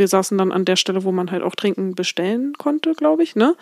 wir 0.01 0.09
saßen 0.09 0.37
dann 0.37 0.51
an 0.51 0.65
der 0.65 0.77
Stelle, 0.77 1.05
wo 1.05 1.13
man 1.13 1.31
halt 1.31 1.43
auch 1.43 1.55
Trinken 1.55 1.95
bestellen 1.95 2.55
konnte, 2.59 2.95
glaube 2.95 3.23
ich, 3.23 3.37
ne? 3.37 3.55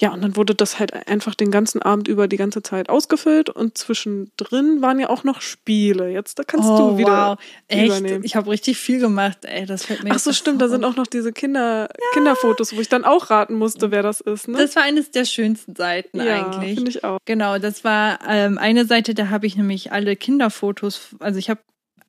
Ja, 0.00 0.12
und 0.12 0.22
dann 0.22 0.36
wurde 0.36 0.54
das 0.54 0.78
halt 0.78 0.92
einfach 1.08 1.34
den 1.34 1.50
ganzen 1.50 1.80
Abend 1.80 2.08
über 2.08 2.26
die 2.26 2.36
ganze 2.36 2.60
Zeit 2.62 2.88
ausgefüllt 2.88 3.50
und 3.50 3.78
zwischendrin 3.78 4.82
waren 4.82 4.98
ja 4.98 5.08
auch 5.08 5.22
noch 5.22 5.40
Spiele. 5.40 6.10
Jetzt 6.10 6.38
da 6.38 6.42
kannst 6.42 6.68
oh, 6.68 6.90
du 6.90 6.98
wieder 6.98 7.30
wow. 7.30 7.38
Echt? 7.68 7.86
übernehmen. 7.86 8.24
Ich 8.24 8.34
habe 8.36 8.50
richtig 8.50 8.78
viel 8.78 8.98
gemacht, 8.98 9.38
ey, 9.42 9.64
das 9.64 9.86
fällt 9.86 10.02
mir 10.02 10.10
Ach 10.12 10.18
so, 10.18 10.32
stimmt, 10.32 10.60
da 10.60 10.68
sind 10.68 10.84
auch 10.84 10.96
noch 10.96 11.06
diese 11.06 11.32
Kinder, 11.32 11.88
Kinderfotos, 12.14 12.76
wo 12.76 12.80
ich 12.80 12.88
dann 12.88 13.04
auch 13.04 13.30
raten 13.30 13.54
musste, 13.54 13.90
wer 13.90 14.02
das 14.02 14.20
ist, 14.20 14.48
ne? 14.48 14.58
Das 14.58 14.76
war 14.76 14.82
eines 14.82 15.10
der 15.10 15.24
schönsten 15.24 15.74
Seiten 15.74 16.18
ja, 16.18 16.46
eigentlich. 16.46 16.74
finde 16.74 16.90
ich 16.90 17.04
auch. 17.04 17.18
Genau, 17.24 17.58
das 17.58 17.84
war 17.84 18.18
ähm, 18.28 18.58
eine 18.58 18.84
Seite, 18.84 19.14
da 19.14 19.30
habe 19.30 19.46
ich 19.46 19.56
nämlich 19.56 19.92
alle 19.92 20.16
Kinderfotos, 20.16 21.10
also 21.20 21.38
ich 21.38 21.48
habe 21.48 21.60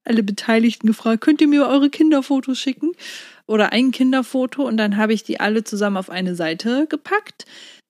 alle 0.03 0.23
Beteiligten 0.23 0.87
gefragt, 0.87 1.21
könnt 1.21 1.41
ihr 1.41 1.47
mir 1.47 1.67
eure 1.67 1.89
Kinderfotos 1.89 2.59
schicken? 2.59 2.91
Oder 3.45 3.73
ein 3.73 3.91
Kinderfoto 3.91 4.63
und 4.63 4.77
dann 4.77 4.97
habe 4.97 5.13
ich 5.13 5.23
die 5.23 5.39
alle 5.39 5.63
zusammen 5.63 5.97
auf 5.97 6.09
eine 6.09 6.35
Seite 6.35 6.87
gepackt. 6.87 7.45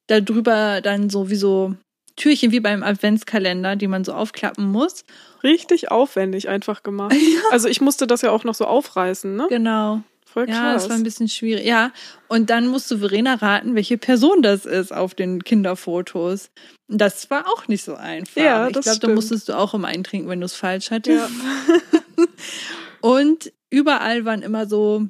Darüber 0.07 0.82
dann 0.82 1.09
so 1.09 1.30
wie 1.30 1.36
so 1.36 1.76
Türchen 2.16 2.51
wie 2.51 2.59
beim 2.59 2.84
Adventskalender, 2.84 3.76
die 3.76 3.88
man 3.88 4.03
so 4.03 4.14
aufklappen 4.14 4.66
muss. 4.66 5.05
Richtig 5.43 5.91
aufwendig 5.91 6.49
einfach 6.49 6.84
gemacht. 6.84 7.16
Also 7.51 7.68
ich 7.68 7.82
musste 7.82 8.07
das 8.07 8.22
ja 8.22 8.32
auch 8.32 8.43
noch 8.43 8.55
so 8.55 8.66
aufreißen, 8.66 9.36
ne? 9.36 9.45
Genau. 9.49 10.01
Voll 10.34 10.47
krass. 10.47 10.55
Ja, 10.55 10.73
das 10.73 10.89
war 10.89 10.95
ein 10.95 11.03
bisschen 11.03 11.29
schwierig. 11.29 11.63
Ja, 11.63 11.91
und 12.27 12.49
dann 12.49 12.65
musste 12.65 12.97
Verena 12.97 13.36
raten, 13.36 13.75
welche 13.75 13.99
Person 13.99 14.41
das 14.41 14.65
ist 14.65 14.91
auf 14.91 15.13
den 15.13 15.43
Kinderfotos. 15.43 16.49
Das 16.88 17.29
war 17.29 17.47
auch 17.47 17.67
nicht 17.67 17.84
so 17.84 17.93
einfach. 17.93 18.41
Ja, 18.41 18.67
ich 18.67 18.73
glaube, 18.73 18.99
da 18.99 19.09
musstest 19.09 19.49
du 19.49 19.53
auch 19.53 19.75
immer 19.75 19.89
eintrinken, 19.89 20.27
wenn 20.29 20.39
du 20.39 20.47
es 20.47 20.55
falsch 20.55 20.89
hattest. 20.89 21.29
Ja. 21.29 22.25
Und 23.01 23.53
überall 23.69 24.25
waren 24.25 24.41
immer 24.41 24.65
so 24.65 25.07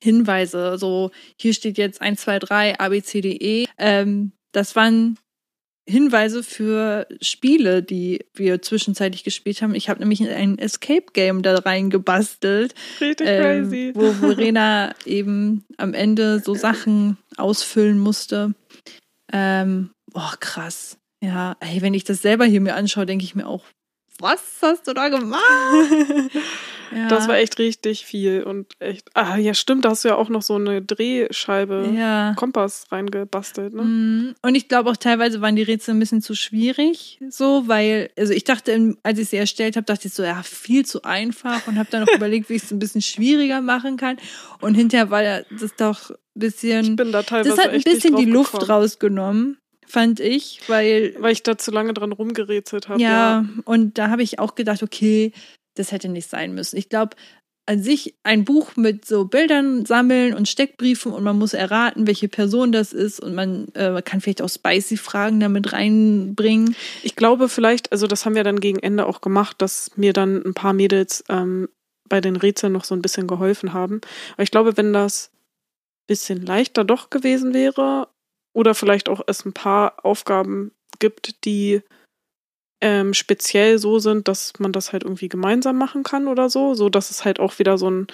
Hinweise, 0.00 0.78
so 0.78 1.10
hier 1.36 1.52
steht 1.52 1.76
jetzt 1.76 2.00
1, 2.00 2.20
2, 2.20 2.38
3, 2.38 2.78
A, 2.78 2.88
B, 2.90 3.02
C, 3.02 3.20
D, 3.22 3.32
E. 3.32 3.66
Ähm, 3.76 4.30
das 4.52 4.76
waren 4.76 5.18
Hinweise 5.88 6.42
für 6.42 7.06
Spiele, 7.20 7.82
die 7.82 8.24
wir 8.34 8.60
zwischenzeitlich 8.60 9.22
gespielt 9.22 9.62
haben. 9.62 9.74
Ich 9.74 9.88
habe 9.88 10.00
nämlich 10.00 10.28
ein 10.28 10.58
Escape 10.58 11.06
Game 11.12 11.42
da 11.42 11.54
reingebastelt 11.56 12.74
Richtig 13.00 13.26
ähm, 13.28 13.42
crazy. 13.42 13.92
wo 13.94 14.12
Verena 14.12 14.94
eben 15.04 15.64
am 15.76 15.94
Ende 15.94 16.40
so 16.40 16.54
Sachen 16.54 17.18
ausfüllen 17.36 17.98
musste. 17.98 18.54
Ähm, 19.32 19.90
boah, 20.12 20.34
krass. 20.40 20.98
Ja, 21.22 21.56
ey, 21.60 21.80
wenn 21.82 21.94
ich 21.94 22.04
das 22.04 22.20
selber 22.20 22.44
hier 22.44 22.60
mir 22.60 22.74
anschaue, 22.74 23.06
denke 23.06 23.24
ich 23.24 23.34
mir 23.34 23.46
auch, 23.46 23.64
was 24.18 24.40
hast 24.62 24.88
du 24.88 24.92
da 24.92 25.08
gemacht? 25.08 25.40
ja. 26.94 27.08
Das 27.08 27.28
war 27.28 27.36
echt 27.36 27.58
richtig 27.58 28.04
viel 28.04 28.42
und 28.42 28.72
echt. 28.78 29.08
Ah, 29.14 29.36
ja, 29.36 29.54
stimmt, 29.54 29.84
da 29.84 29.90
hast 29.90 30.04
du 30.04 30.08
ja 30.08 30.16
auch 30.16 30.28
noch 30.28 30.42
so 30.42 30.54
eine 30.54 30.82
Drehscheibe 30.82 31.92
ja. 31.96 32.34
Kompass 32.36 32.86
reingebastelt, 32.90 33.74
ne? 33.74 33.82
Mm, 33.82 34.34
Und 34.42 34.54
ich 34.54 34.68
glaube 34.68 34.90
auch 34.90 34.96
teilweise 34.96 35.40
waren 35.40 35.56
die 35.56 35.62
Rätsel 35.62 35.94
ein 35.94 35.98
bisschen 35.98 36.22
zu 36.22 36.34
schwierig, 36.34 37.18
so, 37.28 37.64
weil, 37.66 38.10
also 38.18 38.32
ich 38.32 38.44
dachte, 38.44 38.96
als 39.02 39.18
ich 39.18 39.28
sie 39.30 39.36
erstellt 39.36 39.76
habe, 39.76 39.84
dachte 39.84 40.08
ich 40.08 40.14
so, 40.14 40.22
ja, 40.22 40.42
viel 40.42 40.84
zu 40.84 41.02
einfach 41.02 41.66
und 41.66 41.78
habe 41.78 41.88
dann 41.90 42.02
noch 42.02 42.08
überlegt, 42.14 42.48
wie 42.50 42.54
ich 42.54 42.64
es 42.64 42.70
ein 42.70 42.78
bisschen 42.78 43.02
schwieriger 43.02 43.60
machen 43.60 43.96
kann. 43.96 44.16
Und 44.60 44.74
hinterher 44.74 45.10
war 45.10 45.22
ja 45.22 45.40
das 45.58 45.74
doch 45.76 46.10
ein 46.10 46.16
bisschen, 46.34 46.84
Ich 46.84 46.96
bin 46.96 47.12
da 47.12 47.22
teilweise 47.22 47.56
das 47.56 47.64
hat 47.64 47.72
ein 47.72 47.82
bisschen 47.82 48.16
die 48.16 48.24
Luft 48.24 48.52
gekommen, 48.52 48.70
rausgenommen, 48.70 49.58
fand 49.86 50.20
ich, 50.20 50.60
weil, 50.68 51.14
Weil 51.18 51.32
ich 51.32 51.42
da 51.42 51.56
zu 51.58 51.70
lange 51.70 51.94
dran 51.94 52.12
rumgerätselt 52.12 52.88
habe. 52.88 53.00
ja, 53.00 53.44
und 53.64 53.98
da 53.98 54.10
habe 54.10 54.22
ich 54.22 54.38
auch 54.38 54.54
gedacht, 54.54 54.82
okay, 54.82 55.32
das 55.76 55.92
hätte 55.92 56.08
nicht 56.08 56.28
sein 56.28 56.54
müssen. 56.54 56.76
Ich 56.76 56.88
glaube, 56.88 57.16
an 57.66 57.82
sich 57.82 58.14
ein 58.22 58.44
Buch 58.44 58.76
mit 58.76 59.04
so 59.04 59.24
Bildern 59.24 59.84
sammeln 59.84 60.34
und 60.34 60.48
Steckbriefen 60.48 61.12
und 61.12 61.24
man 61.24 61.36
muss 61.36 61.52
erraten, 61.52 62.06
welche 62.06 62.28
Person 62.28 62.70
das 62.70 62.92
ist 62.92 63.18
und 63.18 63.34
man 63.34 63.68
äh, 63.74 64.00
kann 64.02 64.20
vielleicht 64.20 64.40
auch 64.40 64.48
spicy 64.48 64.96
Fragen 64.96 65.40
damit 65.40 65.72
reinbringen. 65.72 66.76
Ich 67.02 67.16
glaube 67.16 67.48
vielleicht, 67.48 67.90
also 67.90 68.06
das 68.06 68.24
haben 68.24 68.36
wir 68.36 68.44
dann 68.44 68.60
gegen 68.60 68.78
Ende 68.78 69.06
auch 69.06 69.20
gemacht, 69.20 69.56
dass 69.60 69.90
mir 69.96 70.12
dann 70.12 70.44
ein 70.44 70.54
paar 70.54 70.72
Mädels 70.72 71.24
ähm, 71.28 71.68
bei 72.08 72.20
den 72.20 72.36
Rätseln 72.36 72.72
noch 72.72 72.84
so 72.84 72.94
ein 72.94 73.02
bisschen 73.02 73.26
geholfen 73.26 73.72
haben. 73.72 74.00
Aber 74.34 74.44
ich 74.44 74.52
glaube, 74.52 74.76
wenn 74.76 74.92
das 74.92 75.30
ein 75.32 76.06
bisschen 76.06 76.46
leichter 76.46 76.84
doch 76.84 77.10
gewesen 77.10 77.52
wäre 77.52 78.08
oder 78.52 78.76
vielleicht 78.76 79.08
auch 79.08 79.22
es 79.26 79.44
ein 79.44 79.52
paar 79.52 80.04
Aufgaben 80.04 80.70
gibt, 81.00 81.44
die 81.44 81.82
ähm, 82.80 83.14
speziell 83.14 83.78
so 83.78 83.98
sind, 83.98 84.28
dass 84.28 84.52
man 84.58 84.72
das 84.72 84.92
halt 84.92 85.02
irgendwie 85.04 85.28
gemeinsam 85.28 85.78
machen 85.78 86.02
kann 86.02 86.28
oder 86.28 86.50
so, 86.50 86.74
so 86.74 86.88
dass 86.88 87.10
es 87.10 87.24
halt 87.24 87.40
auch 87.40 87.58
wieder 87.58 87.78
so 87.78 87.90
ein, 87.90 88.06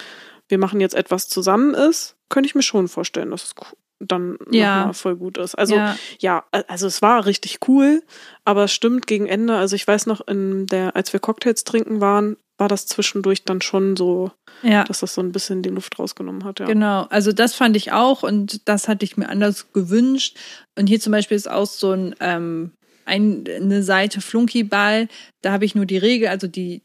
wir 0.47 0.57
machen 0.57 0.79
jetzt 0.79 0.95
etwas 0.95 1.27
zusammen 1.27 1.73
ist, 1.73 2.15
könnte 2.29 2.47
ich 2.47 2.55
mir 2.55 2.63
schon 2.63 2.87
vorstellen, 2.87 3.31
dass 3.31 3.43
es 3.43 3.55
dann 3.99 4.37
Ja. 4.51 4.91
voll 4.93 5.15
gut 5.15 5.37
ist. 5.37 5.55
Also 5.55 5.75
ja, 5.75 5.95
ja, 6.19 6.43
also 6.67 6.87
es 6.87 7.01
war 7.01 7.25
richtig 7.25 7.59
cool, 7.67 8.03
aber 8.43 8.65
es 8.65 8.73
stimmt 8.73 9.07
gegen 9.07 9.27
Ende. 9.27 9.55
Also 9.55 9.75
ich 9.75 9.87
weiß 9.87 10.07
noch, 10.07 10.25
in 10.27 10.65
der, 10.67 10.95
als 10.95 11.13
wir 11.13 11.19
Cocktails 11.19 11.63
trinken 11.63 12.01
waren, 12.01 12.37
war 12.57 12.67
das 12.67 12.85
zwischendurch 12.85 13.43
dann 13.45 13.61
schon 13.61 13.95
so, 13.95 14.31
ja. 14.61 14.83
dass 14.83 14.99
das 14.99 15.13
so 15.13 15.21
ein 15.21 15.31
bisschen 15.31 15.61
die 15.63 15.69
Luft 15.69 15.97
rausgenommen 15.99 16.43
hat, 16.43 16.59
ja. 16.59 16.65
Genau, 16.65 17.07
also 17.09 17.31
das 17.31 17.55
fand 17.55 17.75
ich 17.75 17.91
auch 17.91 18.23
und 18.23 18.67
das 18.67 18.87
hatte 18.87 19.05
ich 19.05 19.17
mir 19.17 19.29
anders 19.29 19.71
gewünscht. 19.73 20.37
Und 20.77 20.87
hier 20.87 20.99
zum 20.99 21.11
Beispiel 21.11 21.35
ist 21.37 21.49
auch 21.49 21.65
so 21.65 21.91
ein, 21.91 22.15
ähm, 22.19 22.71
ein 23.05 23.43
eine 23.47 23.83
Seite 23.83 24.21
Flunkyball, 24.21 25.07
da 25.41 25.51
habe 25.51 25.65
ich 25.65 25.75
nur 25.75 25.85
die 25.85 25.97
Regel, 25.97 26.27
also 26.29 26.47
die, 26.47 26.81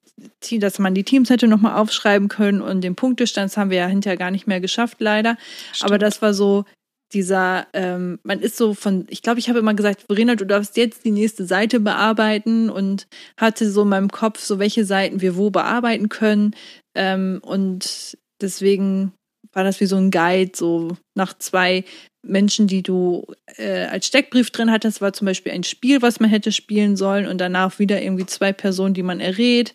dass 0.58 0.78
man 0.78 0.94
die 0.94 1.04
Teams 1.04 1.30
hätte 1.30 1.46
nochmal 1.46 1.76
aufschreiben 1.76 2.28
können 2.28 2.60
und 2.60 2.82
den 2.82 2.96
Punktestand, 2.96 3.50
das 3.50 3.56
haben 3.56 3.70
wir 3.70 3.78
ja 3.78 3.86
hinterher 3.86 4.16
gar 4.16 4.30
nicht 4.30 4.46
mehr 4.46 4.60
geschafft, 4.60 4.96
leider. 5.00 5.36
Aber 5.80 5.96
Stimmt. 5.96 6.02
das 6.02 6.22
war 6.22 6.34
so 6.34 6.64
dieser, 7.12 7.66
ähm, 7.72 8.18
man 8.22 8.40
ist 8.40 8.56
so 8.56 8.74
von, 8.74 9.06
ich 9.08 9.22
glaube, 9.22 9.38
ich 9.38 9.48
habe 9.48 9.58
immer 9.58 9.74
gesagt, 9.74 10.04
Verena, 10.06 10.34
du 10.34 10.44
darfst 10.44 10.76
jetzt 10.76 11.04
die 11.04 11.10
nächste 11.10 11.46
Seite 11.46 11.80
bearbeiten 11.80 12.68
und 12.68 13.06
hatte 13.38 13.70
so 13.70 13.82
in 13.82 13.88
meinem 13.88 14.10
Kopf 14.10 14.40
so, 14.40 14.58
welche 14.58 14.84
Seiten 14.84 15.20
wir 15.20 15.36
wo 15.36 15.50
bearbeiten 15.50 16.08
können. 16.08 16.54
Ähm, 16.94 17.40
und 17.42 18.18
deswegen 18.40 19.12
war 19.52 19.64
das 19.64 19.80
wie 19.80 19.86
so 19.86 19.96
ein 19.96 20.10
Guide, 20.10 20.52
so 20.54 20.96
nach 21.14 21.36
zwei 21.38 21.84
Menschen, 22.26 22.66
die 22.66 22.82
du 22.82 23.26
äh, 23.56 23.86
als 23.86 24.06
Steckbrief 24.06 24.50
drin 24.50 24.70
hattest, 24.70 25.00
war 25.00 25.12
zum 25.12 25.26
Beispiel 25.26 25.52
ein 25.52 25.64
Spiel, 25.64 26.02
was 26.02 26.20
man 26.20 26.30
hätte 26.30 26.52
spielen 26.52 26.96
sollen 26.96 27.26
und 27.26 27.38
danach 27.38 27.78
wieder 27.78 28.02
irgendwie 28.02 28.26
zwei 28.26 28.52
Personen, 28.52 28.94
die 28.94 29.02
man 29.02 29.20
errät 29.20 29.74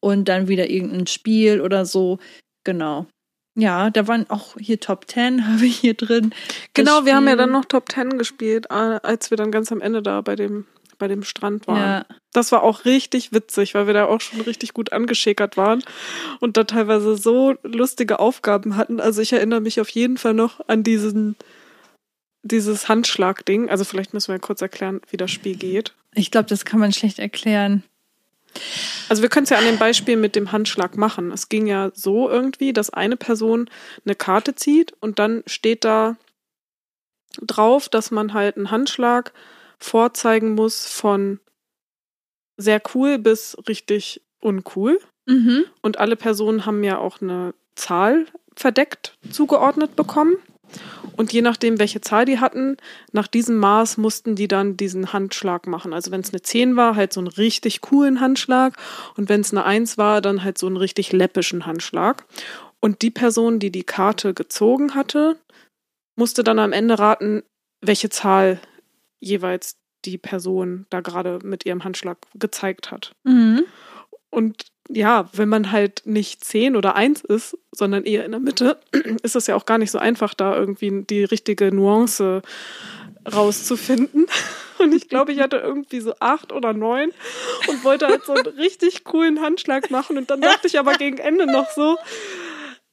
und 0.00 0.28
dann 0.28 0.48
wieder 0.48 0.68
irgendein 0.68 1.06
Spiel 1.06 1.60
oder 1.60 1.86
so. 1.86 2.18
Genau. 2.64 3.06
Ja, 3.56 3.90
da 3.90 4.08
waren 4.08 4.28
auch 4.30 4.56
hier 4.58 4.80
Top 4.80 5.08
10 5.08 5.46
habe 5.52 5.64
ich 5.64 5.76
hier 5.76 5.94
drin. 5.94 6.34
Genau, 6.74 7.04
wir 7.04 7.14
haben 7.14 7.28
ja 7.28 7.36
dann 7.36 7.52
noch 7.52 7.64
Top 7.64 7.88
Ten 7.88 8.18
gespielt, 8.18 8.66
äh, 8.70 8.98
als 9.02 9.30
wir 9.30 9.36
dann 9.36 9.52
ganz 9.52 9.70
am 9.70 9.80
Ende 9.80 10.02
da 10.02 10.20
bei 10.20 10.34
dem, 10.34 10.66
bei 10.98 11.06
dem 11.08 11.22
Strand 11.22 11.68
waren. 11.68 11.76
Ja, 11.76 12.06
Das 12.32 12.50
war 12.50 12.62
auch 12.62 12.84
richtig 12.84 13.32
witzig, 13.32 13.74
weil 13.74 13.86
wir 13.86 13.94
da 13.94 14.06
auch 14.06 14.20
schon 14.20 14.40
richtig 14.40 14.74
gut 14.74 14.92
angeschickert 14.92 15.56
waren 15.56 15.84
und 16.40 16.56
da 16.56 16.64
teilweise 16.64 17.16
so 17.16 17.54
lustige 17.62 18.18
Aufgaben 18.18 18.76
hatten. 18.76 19.00
Also 19.00 19.22
ich 19.22 19.32
erinnere 19.32 19.60
mich 19.60 19.80
auf 19.80 19.88
jeden 19.90 20.16
Fall 20.16 20.34
noch 20.34 20.60
an 20.68 20.82
diesen, 20.82 21.36
dieses 22.44 22.88
Handschlag-Ding. 22.88 23.68
Also 23.68 23.84
vielleicht 23.84 24.14
müssen 24.14 24.32
wir 24.32 24.38
kurz 24.38 24.62
erklären, 24.62 25.00
wie 25.10 25.16
das 25.16 25.30
Spiel 25.30 25.56
geht. 25.56 25.94
ich 26.14 26.30
glaube, 26.30 26.48
das 26.48 26.64
kann 26.64 26.78
man 26.78 26.92
schlecht 26.92 27.18
erklären. 27.18 27.82
Also 29.08 29.22
wir 29.22 29.28
können 29.28 29.44
es 29.44 29.50
ja 29.50 29.58
an 29.58 29.64
dem 29.64 29.78
Beispiel 29.78 30.16
mit 30.16 30.36
dem 30.36 30.52
Handschlag 30.52 30.96
machen. 30.96 31.32
Es 31.32 31.48
ging 31.48 31.66
ja 31.66 31.90
so 31.94 32.30
irgendwie, 32.30 32.72
dass 32.72 32.90
eine 32.90 33.16
Person 33.16 33.68
eine 34.04 34.14
Karte 34.14 34.54
zieht 34.54 34.92
und 35.00 35.18
dann 35.18 35.42
steht 35.46 35.84
da 35.84 36.16
drauf, 37.42 37.88
dass 37.88 38.12
man 38.12 38.32
halt 38.32 38.56
einen 38.56 38.70
Handschlag 38.70 39.32
vorzeigen 39.78 40.54
muss 40.54 40.86
von 40.86 41.40
sehr 42.56 42.80
cool 42.94 43.18
bis 43.18 43.56
richtig 43.68 44.22
uncool. 44.40 45.00
Mhm. 45.26 45.64
Und 45.82 45.98
alle 45.98 46.14
Personen 46.14 46.64
haben 46.64 46.84
ja 46.84 46.98
auch 46.98 47.20
eine 47.20 47.54
Zahl 47.74 48.26
verdeckt 48.54 49.16
zugeordnet 49.30 49.96
bekommen. 49.96 50.36
Und 51.16 51.32
je 51.32 51.42
nachdem, 51.42 51.78
welche 51.78 52.00
Zahl 52.00 52.24
die 52.24 52.40
hatten, 52.40 52.76
nach 53.12 53.28
diesem 53.28 53.56
Maß 53.58 53.98
mussten 53.98 54.34
die 54.34 54.48
dann 54.48 54.76
diesen 54.76 55.12
Handschlag 55.12 55.66
machen. 55.66 55.92
Also 55.92 56.10
wenn 56.10 56.22
es 56.22 56.30
eine 56.30 56.42
10 56.42 56.76
war, 56.76 56.96
halt 56.96 57.12
so 57.12 57.20
einen 57.20 57.28
richtig 57.28 57.80
coolen 57.82 58.20
Handschlag. 58.20 58.76
Und 59.16 59.28
wenn 59.28 59.40
es 59.40 59.52
eine 59.52 59.64
1 59.64 59.96
war, 59.96 60.20
dann 60.20 60.42
halt 60.42 60.58
so 60.58 60.66
einen 60.66 60.76
richtig 60.76 61.12
läppischen 61.12 61.66
Handschlag. 61.66 62.24
Und 62.80 63.02
die 63.02 63.10
Person, 63.10 63.60
die 63.60 63.70
die 63.70 63.84
Karte 63.84 64.34
gezogen 64.34 64.94
hatte, 64.94 65.38
musste 66.16 66.42
dann 66.44 66.58
am 66.58 66.72
Ende 66.72 66.98
raten, 66.98 67.42
welche 67.80 68.10
Zahl 68.10 68.60
jeweils 69.20 69.76
die 70.04 70.18
Person 70.18 70.86
da 70.90 71.00
gerade 71.00 71.38
mit 71.42 71.64
ihrem 71.64 71.84
Handschlag 71.84 72.18
gezeigt 72.34 72.90
hat. 72.90 73.12
Mhm. 73.24 73.64
Und 74.30 74.66
ja, 74.88 75.28
wenn 75.32 75.48
man 75.48 75.72
halt 75.72 76.02
nicht 76.04 76.44
10 76.44 76.76
oder 76.76 76.94
1 76.94 77.22
ist, 77.22 77.58
sondern 77.72 78.04
eher 78.04 78.24
in 78.24 78.32
der 78.32 78.40
Mitte, 78.40 78.78
ist 79.22 79.36
es 79.36 79.46
ja 79.46 79.56
auch 79.56 79.66
gar 79.66 79.78
nicht 79.78 79.90
so 79.90 79.98
einfach, 79.98 80.34
da 80.34 80.54
irgendwie 80.54 81.04
die 81.08 81.24
richtige 81.24 81.72
Nuance 81.72 82.42
rauszufinden. 83.32 84.26
Und 84.78 84.92
ich 84.92 85.08
glaube, 85.08 85.32
ich 85.32 85.40
hatte 85.40 85.56
irgendwie 85.56 86.00
so 86.00 86.14
8 86.18 86.52
oder 86.52 86.72
9 86.72 87.10
und 87.68 87.84
wollte 87.84 88.08
halt 88.08 88.24
so 88.24 88.32
einen 88.32 88.46
richtig 88.58 89.04
coolen 89.04 89.40
Handschlag 89.40 89.90
machen. 89.92 90.18
Und 90.18 90.30
dann 90.30 90.40
dachte 90.40 90.66
ich 90.66 90.80
aber 90.80 90.94
gegen 90.94 91.18
Ende 91.18 91.46
noch 91.46 91.70
so, 91.70 91.96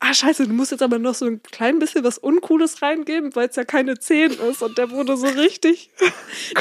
ah 0.02 0.14
scheiße, 0.14 0.48
du 0.48 0.54
musst 0.54 0.72
jetzt 0.72 0.82
aber 0.82 1.00
noch 1.00 1.14
so 1.14 1.26
ein 1.26 1.42
klein 1.44 1.80
bisschen 1.80 2.04
was 2.04 2.18
Uncooles 2.18 2.82
reingeben, 2.82 3.34
weil 3.36 3.48
es 3.48 3.56
ja 3.56 3.64
keine 3.64 3.98
10 3.98 4.32
ist. 4.32 4.62
Und 4.62 4.78
der 4.78 4.90
wurde 4.90 5.16
so 5.16 5.28
richtig. 5.28 5.90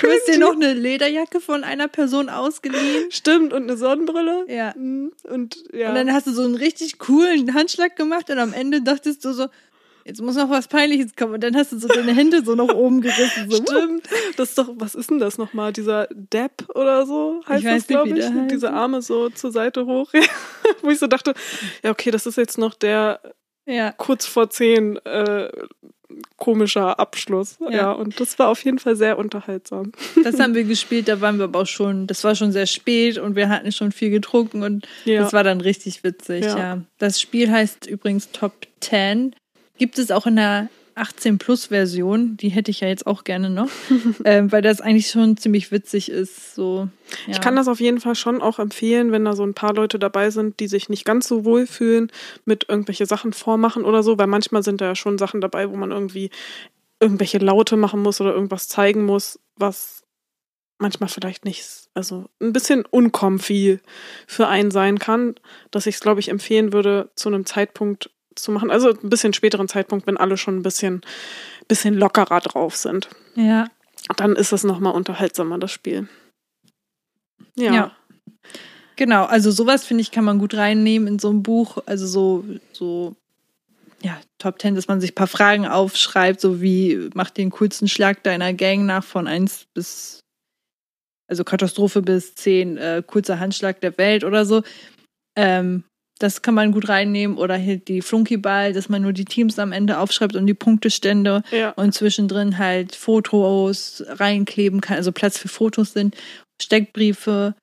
Du 0.00 0.08
hast 0.08 0.26
dir 0.28 0.38
noch 0.38 0.54
eine 0.54 0.74
Lederjacke 0.74 1.40
von 1.40 1.64
einer 1.64 1.88
Person 1.88 2.28
ausgeliehen. 2.28 3.10
Stimmt, 3.10 3.52
und 3.52 3.62
eine 3.64 3.76
Sonnenbrille. 3.76 4.44
Ja. 4.48 4.74
Mhm, 4.76 5.12
Und 5.24 5.64
ja. 5.72 5.88
Und 5.88 5.94
dann 5.94 6.12
hast 6.12 6.26
du 6.26 6.32
so 6.32 6.42
einen 6.42 6.54
richtig 6.54 6.98
coolen 6.98 7.54
Handschlag 7.54 7.96
gemacht 7.96 8.30
und 8.30 8.38
am 8.38 8.52
Ende 8.52 8.82
dachtest 8.82 9.24
du 9.24 9.32
so, 9.32 9.48
jetzt 10.04 10.20
muss 10.22 10.36
noch 10.36 10.50
was 10.50 10.68
Peinliches 10.68 11.14
kommen. 11.16 11.34
Und 11.34 11.42
dann 11.42 11.56
hast 11.56 11.72
du 11.72 11.78
so 11.78 11.88
deine 11.88 12.12
Hände 12.14 12.44
so 12.44 12.54
nach 12.54 12.72
oben 12.74 13.00
gerissen. 13.00 13.50
So, 13.50 13.56
Stimmt. 13.56 14.08
Das 14.36 14.50
ist 14.50 14.58
doch, 14.58 14.68
was 14.76 14.94
ist 14.94 15.10
denn 15.10 15.18
das 15.18 15.38
nochmal? 15.38 15.72
Dieser 15.72 16.08
Depp 16.12 16.68
oder 16.74 17.06
so 17.06 17.40
heißt 17.48 17.60
Ich 17.60 17.66
weiß 17.68 17.82
das, 17.82 17.86
glaube 17.88 18.18
ich. 18.18 18.24
heißt. 18.24 18.50
Diese 18.50 18.72
Arme 18.72 19.02
so 19.02 19.28
zur 19.30 19.52
Seite 19.52 19.86
hoch. 19.86 20.12
Wo 20.82 20.90
ich 20.90 20.98
so 20.98 21.06
dachte, 21.06 21.34
ja, 21.82 21.90
okay, 21.90 22.10
das 22.10 22.26
ist 22.26 22.36
jetzt 22.36 22.58
noch 22.58 22.74
der 22.74 23.20
Ja. 23.66 23.92
kurz 23.92 24.26
vor 24.26 24.50
zehn 24.50 24.96
äh, 25.04 25.50
komischer 26.36 26.98
Abschluss. 26.98 27.56
Ja. 27.60 27.70
Ja. 27.70 27.92
und 27.92 28.18
das 28.20 28.38
war 28.38 28.48
auf 28.48 28.64
jeden 28.64 28.78
Fall 28.78 28.96
sehr 28.96 29.18
unterhaltsam. 29.18 29.92
Das 30.24 30.38
haben 30.40 30.54
wir 30.54 30.64
gespielt, 30.64 31.08
da 31.08 31.20
waren 31.20 31.38
wir 31.38 31.44
aber 31.44 31.60
auch 31.60 31.66
schon, 31.66 32.06
das 32.06 32.24
war 32.24 32.34
schon 32.34 32.50
sehr 32.52 32.66
spät 32.66 33.18
und 33.18 33.36
wir 33.36 33.48
hatten 33.48 33.70
schon 33.72 33.92
viel 33.92 34.10
getrunken 34.10 34.62
und 34.62 34.86
Ja. 35.04 35.22
das 35.22 35.32
war 35.32 35.44
dann 35.44 35.60
richtig 35.60 36.02
witzig, 36.02 36.44
Ja. 36.44 36.58
ja. 36.58 36.78
Das 36.98 37.20
Spiel 37.20 37.50
heißt 37.50 37.86
übrigens 37.86 38.30
Top 38.32 38.52
10. 38.80 39.34
Gibt 39.80 39.98
es 39.98 40.10
auch 40.10 40.26
in 40.26 40.36
der 40.36 40.68
18-Plus-Version, 40.94 42.36
die 42.36 42.50
hätte 42.50 42.70
ich 42.70 42.80
ja 42.80 42.88
jetzt 42.88 43.06
auch 43.06 43.24
gerne 43.24 43.48
noch, 43.48 43.70
ähm, 44.26 44.52
weil 44.52 44.60
das 44.60 44.82
eigentlich 44.82 45.08
schon 45.08 45.38
ziemlich 45.38 45.72
witzig 45.72 46.10
ist. 46.10 46.54
So, 46.54 46.90
ja. 47.26 47.32
Ich 47.32 47.40
kann 47.40 47.56
das 47.56 47.66
auf 47.66 47.80
jeden 47.80 47.98
Fall 47.98 48.14
schon 48.14 48.42
auch 48.42 48.58
empfehlen, 48.58 49.10
wenn 49.10 49.24
da 49.24 49.34
so 49.34 49.42
ein 49.42 49.54
paar 49.54 49.72
Leute 49.72 49.98
dabei 49.98 50.28
sind, 50.28 50.60
die 50.60 50.68
sich 50.68 50.90
nicht 50.90 51.06
ganz 51.06 51.26
so 51.26 51.46
wohl 51.46 51.66
fühlen 51.66 52.12
mit 52.44 52.68
irgendwelche 52.68 53.06
Sachen 53.06 53.32
vormachen 53.32 53.86
oder 53.86 54.02
so, 54.02 54.18
weil 54.18 54.26
manchmal 54.26 54.62
sind 54.62 54.82
da 54.82 54.88
ja 54.88 54.94
schon 54.94 55.16
Sachen 55.16 55.40
dabei, 55.40 55.70
wo 55.70 55.76
man 55.76 55.92
irgendwie 55.92 56.28
irgendwelche 57.00 57.38
Laute 57.38 57.78
machen 57.78 58.02
muss 58.02 58.20
oder 58.20 58.34
irgendwas 58.34 58.68
zeigen 58.68 59.06
muss, 59.06 59.40
was 59.56 60.04
manchmal 60.78 61.08
vielleicht 61.08 61.46
nicht, 61.46 61.88
also 61.94 62.26
ein 62.42 62.52
bisschen 62.52 62.84
uncomfy 62.84 63.80
für 64.26 64.48
einen 64.48 64.70
sein 64.70 64.98
kann, 64.98 65.36
dass 65.70 65.86
ich 65.86 65.94
es, 65.94 66.00
glaube 66.02 66.20
ich, 66.20 66.28
empfehlen 66.28 66.74
würde, 66.74 67.10
zu 67.14 67.30
einem 67.30 67.46
Zeitpunkt 67.46 68.10
zu 68.42 68.52
machen, 68.52 68.70
also 68.70 68.90
ein 68.90 69.10
bisschen 69.10 69.32
späteren 69.32 69.68
Zeitpunkt, 69.68 70.06
wenn 70.06 70.16
alle 70.16 70.36
schon 70.36 70.56
ein 70.56 70.62
bisschen, 70.62 71.00
bisschen 71.68 71.94
lockerer 71.94 72.40
drauf 72.40 72.76
sind. 72.76 73.08
Ja, 73.34 73.68
Dann 74.16 74.36
ist 74.36 74.52
es 74.52 74.64
nochmal 74.64 74.94
unterhaltsamer, 74.94 75.58
das 75.58 75.70
Spiel. 75.70 76.08
Ja. 77.56 77.74
Ja. 77.74 77.96
genau. 78.96 79.24
Also 79.24 79.50
sowas, 79.50 79.84
finde 79.84 80.02
ich, 80.02 80.10
kann 80.10 80.24
man 80.24 80.38
gut 80.38 80.54
reinnehmen 80.54 81.08
in 81.08 81.18
so 81.18 81.30
ein 81.30 81.42
Buch. 81.42 81.78
Also 81.86 82.06
so, 82.06 82.44
so, 82.72 83.16
ja, 84.02 84.18
Top 84.38 84.60
10, 84.60 84.74
dass 84.74 84.88
man 84.88 85.00
sich 85.00 85.12
ein 85.12 85.16
paar 85.16 85.26
Fragen 85.26 85.66
aufschreibt, 85.66 86.40
so 86.40 86.60
wie 86.62 87.10
macht 87.14 87.36
den 87.36 87.50
coolsten 87.50 87.88
Schlag 87.88 88.22
deiner 88.22 88.52
Gang 88.54 88.86
nach 88.86 89.04
von 89.04 89.26
1 89.26 89.66
bis, 89.74 90.20
also 91.28 91.44
Katastrophe 91.44 92.02
bis 92.02 92.34
10, 92.34 92.76
äh, 92.78 93.02
coolster 93.06 93.38
Handschlag 93.38 93.80
der 93.80 93.96
Welt 93.98 94.24
oder 94.24 94.44
so. 94.46 94.62
Ähm, 95.36 95.84
das 96.20 96.42
kann 96.42 96.54
man 96.54 96.70
gut 96.70 96.88
reinnehmen. 96.88 97.36
Oder 97.36 97.54
halt 97.58 97.88
die 97.88 98.00
Flunkyball, 98.02 98.72
dass 98.72 98.88
man 98.88 99.02
nur 99.02 99.12
die 99.12 99.24
Teams 99.24 99.58
am 99.58 99.72
Ende 99.72 99.98
aufschreibt 99.98 100.36
und 100.36 100.46
die 100.46 100.54
Punktestände 100.54 101.42
ja. 101.50 101.70
und 101.70 101.92
zwischendrin 101.94 102.58
halt 102.58 102.94
Fotos 102.94 104.04
reinkleben 104.06 104.80
kann, 104.80 104.96
also 104.98 105.10
Platz 105.10 105.36
für 105.38 105.48
Fotos 105.48 105.92
sind, 105.94 106.14
Steckbriefe 106.62 107.54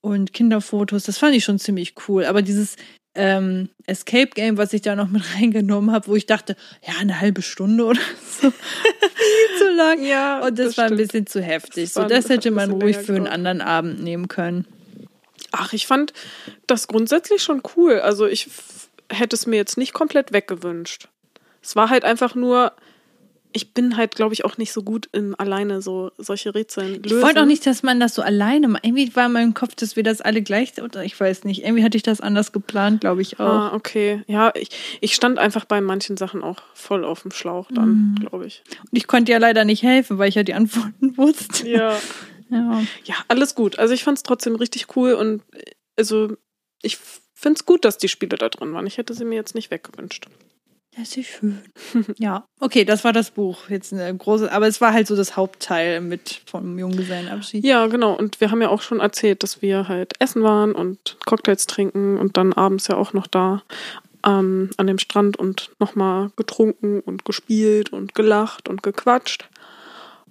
und 0.00 0.32
Kinderfotos. 0.32 1.04
Das 1.04 1.18
fand 1.18 1.34
ich 1.36 1.44
schon 1.44 1.58
ziemlich 1.58 1.94
cool. 2.08 2.24
Aber 2.24 2.42
dieses 2.42 2.76
ähm, 3.14 3.68
Escape 3.86 4.30
Game, 4.34 4.56
was 4.58 4.72
ich 4.72 4.82
da 4.82 4.94
noch 4.96 5.08
mit 5.08 5.22
reingenommen 5.36 5.92
habe, 5.92 6.06
wo 6.08 6.16
ich 6.16 6.26
dachte, 6.26 6.56
ja, 6.86 6.94
eine 7.00 7.20
halbe 7.20 7.42
Stunde 7.42 7.84
oder 7.84 8.00
so, 8.40 8.50
viel 8.50 9.58
zu 9.58 9.74
lang. 9.76 10.04
Ja, 10.04 10.40
Und 10.46 10.58
das, 10.58 10.76
war 10.76 10.84
ein 10.84 10.88
stimmt. 10.94 11.00
bisschen 11.02 11.26
zu 11.26 11.42
heftig. 11.42 11.84
Das 11.84 11.94
So, 11.94 12.00
war- 12.02 12.08
das 12.08 12.28
hätte 12.28 12.48
ein 12.48 12.54
man 12.54 12.70
ruhig 12.70 12.96
für 12.96 13.14
einen 13.16 13.26
anderen 13.26 13.60
Abend 13.60 14.02
nehmen 14.02 14.28
können. 14.28 14.66
Ach, 15.52 15.72
ich 15.72 15.86
fand 15.86 16.12
das 16.66 16.88
grundsätzlich 16.88 17.42
schon 17.42 17.62
cool. 17.76 18.00
Also 18.00 18.26
ich 18.26 18.48
hätte 19.10 19.34
es 19.36 19.46
mir 19.46 19.56
jetzt 19.56 19.78
nicht 19.78 19.92
komplett 19.92 20.32
weggewünscht. 20.32 21.08
Es 21.62 21.74
war 21.76 21.88
halt 21.90 22.04
einfach 22.04 22.34
nur, 22.34 22.72
ich 23.52 23.72
bin 23.72 23.96
halt, 23.96 24.14
glaube 24.14 24.34
ich, 24.34 24.44
auch 24.44 24.58
nicht 24.58 24.72
so 24.72 24.82
gut 24.82 25.08
im 25.12 25.34
alleine 25.38 25.80
so 25.80 26.12
solche 26.18 26.54
Rätseln 26.54 27.02
lösen. 27.02 27.16
Ich 27.18 27.22
wollte 27.24 27.40
auch 27.40 27.46
nicht, 27.46 27.66
dass 27.66 27.82
man 27.82 27.98
das 27.98 28.14
so 28.14 28.20
alleine 28.22 28.68
macht. 28.68 28.84
Irgendwie 28.84 29.14
war 29.16 29.26
in 29.26 29.32
meinem 29.32 29.54
Kopf, 29.54 29.74
dass 29.74 29.96
wir 29.96 30.02
das 30.02 30.20
alle 30.20 30.42
gleich, 30.42 30.80
oder 30.82 31.02
ich 31.02 31.18
weiß 31.18 31.44
nicht. 31.44 31.64
Irgendwie 31.64 31.82
hatte 31.82 31.96
ich 31.96 32.02
das 32.02 32.20
anders 32.20 32.52
geplant, 32.52 33.00
glaube 33.00 33.22
ich 33.22 33.40
auch. 33.40 33.46
Ah, 33.46 33.72
okay. 33.74 34.22
Ja, 34.26 34.52
ich, 34.54 34.68
ich 35.00 35.14
stand 35.14 35.38
einfach 35.38 35.64
bei 35.64 35.80
manchen 35.80 36.18
Sachen 36.18 36.42
auch 36.44 36.60
voll 36.74 37.04
auf 37.04 37.22
dem 37.22 37.30
Schlauch 37.30 37.68
dann, 37.72 37.88
Mhm. 37.88 38.14
glaube 38.20 38.46
ich. 38.46 38.62
Und 38.82 38.96
ich 38.98 39.06
konnte 39.06 39.32
ja 39.32 39.38
leider 39.38 39.64
nicht 39.64 39.82
helfen, 39.82 40.18
weil 40.18 40.28
ich 40.28 40.34
ja 40.34 40.42
die 40.42 40.54
Antworten 40.54 41.16
wusste. 41.16 41.66
Ja. 41.68 41.98
Ja. 42.50 42.82
Ja, 43.04 43.14
alles 43.28 43.54
gut. 43.54 43.78
Also 43.78 43.94
ich 43.94 44.04
fand 44.04 44.18
es 44.18 44.22
trotzdem 44.22 44.56
richtig 44.56 44.96
cool 44.96 45.12
und 45.14 45.42
äh, 45.52 45.72
also 45.96 46.36
ich 46.82 46.98
finde 47.34 47.58
es 47.58 47.66
gut, 47.66 47.84
dass 47.84 47.98
die 47.98 48.08
Spiele 48.08 48.36
da 48.36 48.48
drin 48.48 48.72
waren. 48.72 48.86
Ich 48.86 48.98
hätte 48.98 49.14
sie 49.14 49.24
mir 49.24 49.36
jetzt 49.36 49.54
nicht 49.54 49.70
weggewünscht. 49.70 50.26
Das 50.96 51.16
ist 51.16 51.26
schön. 51.28 51.60
ja, 52.18 52.44
okay, 52.58 52.84
das 52.84 53.04
war 53.04 53.12
das 53.12 53.30
Buch. 53.30 53.68
Jetzt 53.68 53.92
eine 53.92 54.16
große, 54.16 54.50
aber 54.50 54.66
es 54.66 54.80
war 54.80 54.92
halt 54.92 55.06
so 55.06 55.14
das 55.14 55.36
Hauptteil 55.36 56.00
mit 56.00 56.40
vom 56.46 56.76
Junggesellenabschied. 56.78 57.64
Ja, 57.64 57.86
genau. 57.86 58.14
Und 58.14 58.40
wir 58.40 58.50
haben 58.50 58.60
ja 58.60 58.68
auch 58.68 58.82
schon 58.82 58.98
erzählt, 58.98 59.44
dass 59.44 59.62
wir 59.62 59.86
halt 59.86 60.14
essen 60.18 60.42
waren 60.42 60.72
und 60.72 61.16
Cocktails 61.24 61.66
trinken 61.66 62.18
und 62.18 62.36
dann 62.36 62.52
abends 62.52 62.88
ja 62.88 62.96
auch 62.96 63.12
noch 63.12 63.28
da 63.28 63.62
ähm, 64.26 64.70
an 64.76 64.88
dem 64.88 64.98
Strand 64.98 65.36
und 65.36 65.70
nochmal 65.78 66.30
getrunken 66.34 67.00
und 67.00 67.24
gespielt 67.24 67.92
und 67.92 68.14
gelacht 68.16 68.68
und 68.68 68.82
gequatscht. 68.82 69.48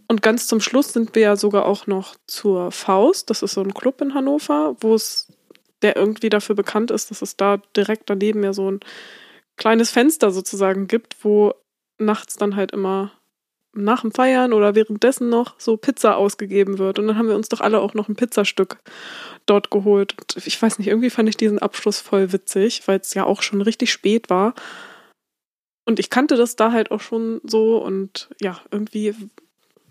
Und 0.07 0.21
ganz 0.21 0.47
zum 0.47 0.61
Schluss 0.61 0.93
sind 0.93 1.15
wir 1.15 1.21
ja 1.21 1.35
sogar 1.35 1.65
auch 1.65 1.85
noch 1.85 2.15
zur 2.27 2.71
Faust. 2.71 3.29
Das 3.29 3.43
ist 3.43 3.53
so 3.53 3.61
ein 3.61 3.73
Club 3.73 4.01
in 4.01 4.13
Hannover, 4.13 4.75
wo 4.79 4.95
es, 4.95 5.27
der 5.81 5.97
irgendwie 5.97 6.29
dafür 6.29 6.55
bekannt 6.55 6.91
ist, 6.91 7.11
dass 7.11 7.21
es 7.21 7.35
da 7.35 7.57
direkt 7.75 8.09
daneben 8.09 8.43
ja 8.43 8.53
so 8.53 8.71
ein 8.71 8.79
kleines 9.57 9.91
Fenster 9.91 10.31
sozusagen 10.31 10.87
gibt, 10.87 11.23
wo 11.23 11.53
nachts 11.97 12.35
dann 12.37 12.55
halt 12.55 12.71
immer 12.71 13.11
nach 13.73 14.01
dem 14.01 14.11
Feiern 14.11 14.53
oder 14.53 14.75
währenddessen 14.75 15.29
noch 15.29 15.59
so 15.59 15.77
Pizza 15.77 16.15
ausgegeben 16.15 16.77
wird. 16.79 16.99
Und 16.99 17.07
dann 17.07 17.17
haben 17.17 17.27
wir 17.27 17.35
uns 17.35 17.49
doch 17.49 17.61
alle 17.61 17.79
auch 17.79 17.93
noch 17.93 18.07
ein 18.07 18.15
Pizzastück 18.15 18.79
dort 19.45 19.69
geholt. 19.69 20.15
Und 20.17 20.47
ich 20.47 20.61
weiß 20.61 20.79
nicht, 20.79 20.87
irgendwie 20.87 21.09
fand 21.09 21.29
ich 21.29 21.37
diesen 21.37 21.59
Abschluss 21.59 21.99
voll 21.99 22.31
witzig, 22.31 22.87
weil 22.87 22.99
es 22.99 23.13
ja 23.13 23.25
auch 23.25 23.41
schon 23.41 23.61
richtig 23.61 23.91
spät 23.91 24.29
war. 24.29 24.55
Und 25.85 25.99
ich 25.99 26.09
kannte 26.09 26.35
das 26.35 26.55
da 26.55 26.71
halt 26.71 26.91
auch 26.91 27.01
schon 27.01 27.39
so 27.43 27.77
und 27.77 28.29
ja, 28.41 28.59
irgendwie 28.71 29.15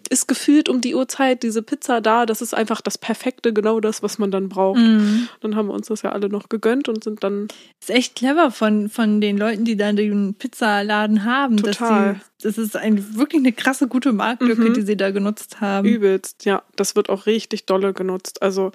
ist 0.07 0.29
gefühlt 0.29 0.69
um 0.69 0.81
die 0.81 0.95
Uhrzeit 0.95 1.43
diese 1.43 1.63
Pizza 1.63 2.01
da. 2.01 2.27
Das 2.27 2.43
ist 2.43 2.55
einfach 2.55 2.81
das 2.81 2.99
Perfekte, 2.99 3.53
genau 3.53 3.81
das, 3.81 4.03
was 4.03 4.19
man 4.19 4.31
dann 4.31 4.49
braucht. 4.49 4.79
Mhm. 4.79 5.29
Dann 5.41 5.57
haben 5.57 5.69
wir 5.69 5.75
uns 5.75 5.89
das 5.89 6.03
ja 6.03 6.13
alle 6.13 6.29
noch 6.29 6.49
gegönnt 6.49 6.89
und 6.89 7.05
sind 7.05 7.23
dann 7.25 7.49
Ist 7.81 7.91
echt 7.91 8.17
clever 8.17 8.51
von, 8.51 8.89
von 8.89 9.21
den 9.21 9.39
Leuten, 9.39 9.65
die 9.65 9.77
da 9.77 9.93
den 9.93 10.35
Pizzaladen 10.35 11.25
haben. 11.25 11.57
Total. 11.57 12.15
Dass 12.15 12.23
sie, 12.23 12.49
das 12.49 12.59
ist 12.59 12.77
ein, 12.77 13.17
wirklich 13.17 13.41
eine 13.41 13.53
krasse, 13.53 13.89
gute 13.89 14.13
Marktlücke, 14.13 14.71
Mhm. 14.71 14.75
die 14.75 14.83
sie 14.83 14.97
da 14.97 15.11
genutzt 15.11 15.61
haben. 15.61 15.87
übelst. 15.87 16.45
Ja, 16.45 16.63
das 16.77 16.97
wird 16.97 17.09
auch 17.09 17.27
richtig 17.27 17.67
dolle 17.67 17.93
genutzt. 17.93 18.43
Also 18.43 18.73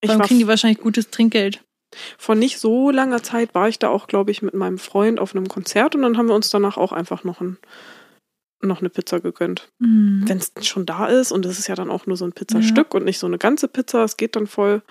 ich 0.00 0.10
war 0.10 0.20
kriegen 0.20 0.40
die 0.40 0.48
wahrscheinlich 0.48 0.80
gutes 0.80 1.10
Trinkgeld? 1.10 1.62
Vor 2.16 2.34
nicht 2.34 2.58
so 2.58 2.90
langer 2.90 3.22
Zeit 3.22 3.54
war 3.54 3.68
ich 3.68 3.78
da 3.78 3.88
auch, 3.90 4.06
glaube 4.06 4.30
ich, 4.30 4.40
mit 4.42 4.54
meinem 4.54 4.78
Freund 4.78 5.20
auf 5.20 5.34
einem 5.34 5.46
Konzert 5.48 5.94
und 5.94 6.02
dann 6.02 6.16
haben 6.16 6.26
wir 6.28 6.34
uns 6.34 6.48
danach 6.50 6.76
auch 6.76 6.90
einfach 6.92 7.22
noch, 7.22 7.40
ein, 7.40 7.58
noch 8.62 8.80
eine 8.80 8.88
Pizza 8.90 9.20
gegönnt. 9.20 9.68
Mhm. 9.78 10.22
Wenn 10.26 10.38
es 10.38 10.52
schon 10.66 10.86
da 10.86 11.06
ist 11.06 11.32
und 11.32 11.44
es 11.46 11.58
ist 11.58 11.68
ja 11.68 11.74
dann 11.74 11.90
auch 11.90 12.06
nur 12.06 12.16
so 12.16 12.24
ein 12.24 12.32
Pizzastück 12.32 12.94
und 12.94 13.04
nicht 13.04 13.18
so 13.18 13.26
eine 13.26 13.38
ganze 13.38 13.68
Pizza, 13.68 14.04
es 14.04 14.16
geht 14.16 14.36
dann 14.36 14.46
voll. 14.46 14.82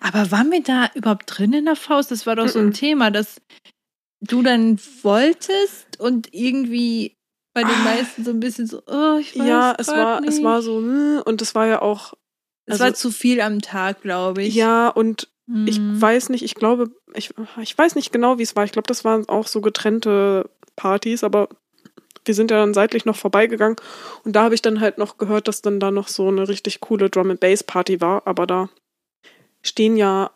Aber 0.00 0.30
waren 0.32 0.50
wir 0.50 0.62
da 0.62 0.90
überhaupt 0.94 1.24
drin 1.38 1.52
in 1.52 1.64
der 1.66 1.76
Faust? 1.76 2.10
Das 2.10 2.26
war 2.26 2.34
doch 2.36 2.48
so 2.48 2.58
ein 2.58 2.66
Mhm. 2.66 2.72
Thema, 2.74 3.10
dass 3.10 3.40
du 4.20 4.42
dann 4.42 4.78
wolltest 5.02 6.00
und 6.00 6.28
irgendwie 6.32 7.14
bei 7.54 7.62
den 7.62 7.70
Ah. 7.70 7.84
meisten 7.84 8.24
so 8.24 8.30
ein 8.32 8.40
bisschen 8.40 8.66
so, 8.66 8.82
oh, 8.86 9.16
ich 9.18 9.38
weiß 9.38 9.46
ja, 9.46 9.74
es 9.78 9.88
war, 9.88 10.20
nicht. 10.20 10.30
es 10.32 10.42
war 10.42 10.60
so, 10.62 10.78
hm, 10.78 11.22
und 11.24 11.40
es 11.40 11.54
war 11.54 11.66
ja 11.66 11.80
auch, 11.82 12.12
es 12.66 12.72
also- 12.74 12.84
war 12.84 12.94
zu 12.94 13.10
viel 13.10 13.40
am 13.40 13.60
Tag, 13.62 14.02
glaube 14.02 14.42
ich. 14.42 14.54
ja, 14.54 14.88
und 14.88 15.28
ich 15.64 15.78
Mhm. 15.78 16.02
weiß 16.02 16.30
nicht, 16.30 16.42
ich 16.44 16.56
glaube, 16.56 16.90
ich, 17.14 17.32
ich 17.62 17.78
weiß 17.78 17.94
nicht 17.94 18.12
genau, 18.12 18.38
wie 18.38 18.42
es 18.42 18.56
war. 18.56 18.64
Ich 18.64 18.72
glaube, 18.72 18.88
das 18.88 19.04
waren 19.04 19.28
auch 19.28 19.46
so 19.46 19.60
getrennte 19.60 20.50
Partys, 20.74 21.22
aber 21.22 21.48
wir 22.26 22.34
sind 22.34 22.50
ja 22.50 22.58
dann 22.58 22.74
seitlich 22.74 23.04
noch 23.04 23.16
vorbeigegangen 23.16 23.76
und 24.24 24.34
da 24.34 24.42
habe 24.44 24.54
ich 24.54 24.62
dann 24.62 24.80
halt 24.80 24.98
noch 24.98 25.16
gehört, 25.18 25.48
dass 25.48 25.62
dann 25.62 25.80
da 25.80 25.90
noch 25.90 26.08
so 26.08 26.28
eine 26.28 26.48
richtig 26.48 26.80
coole 26.80 27.08
Drum 27.10 27.30
and 27.30 27.40
Bass 27.40 27.62
Party 27.64 28.00
war, 28.00 28.26
aber 28.26 28.46
da 28.46 28.68
stehen 29.62 29.96
ja 29.96 30.30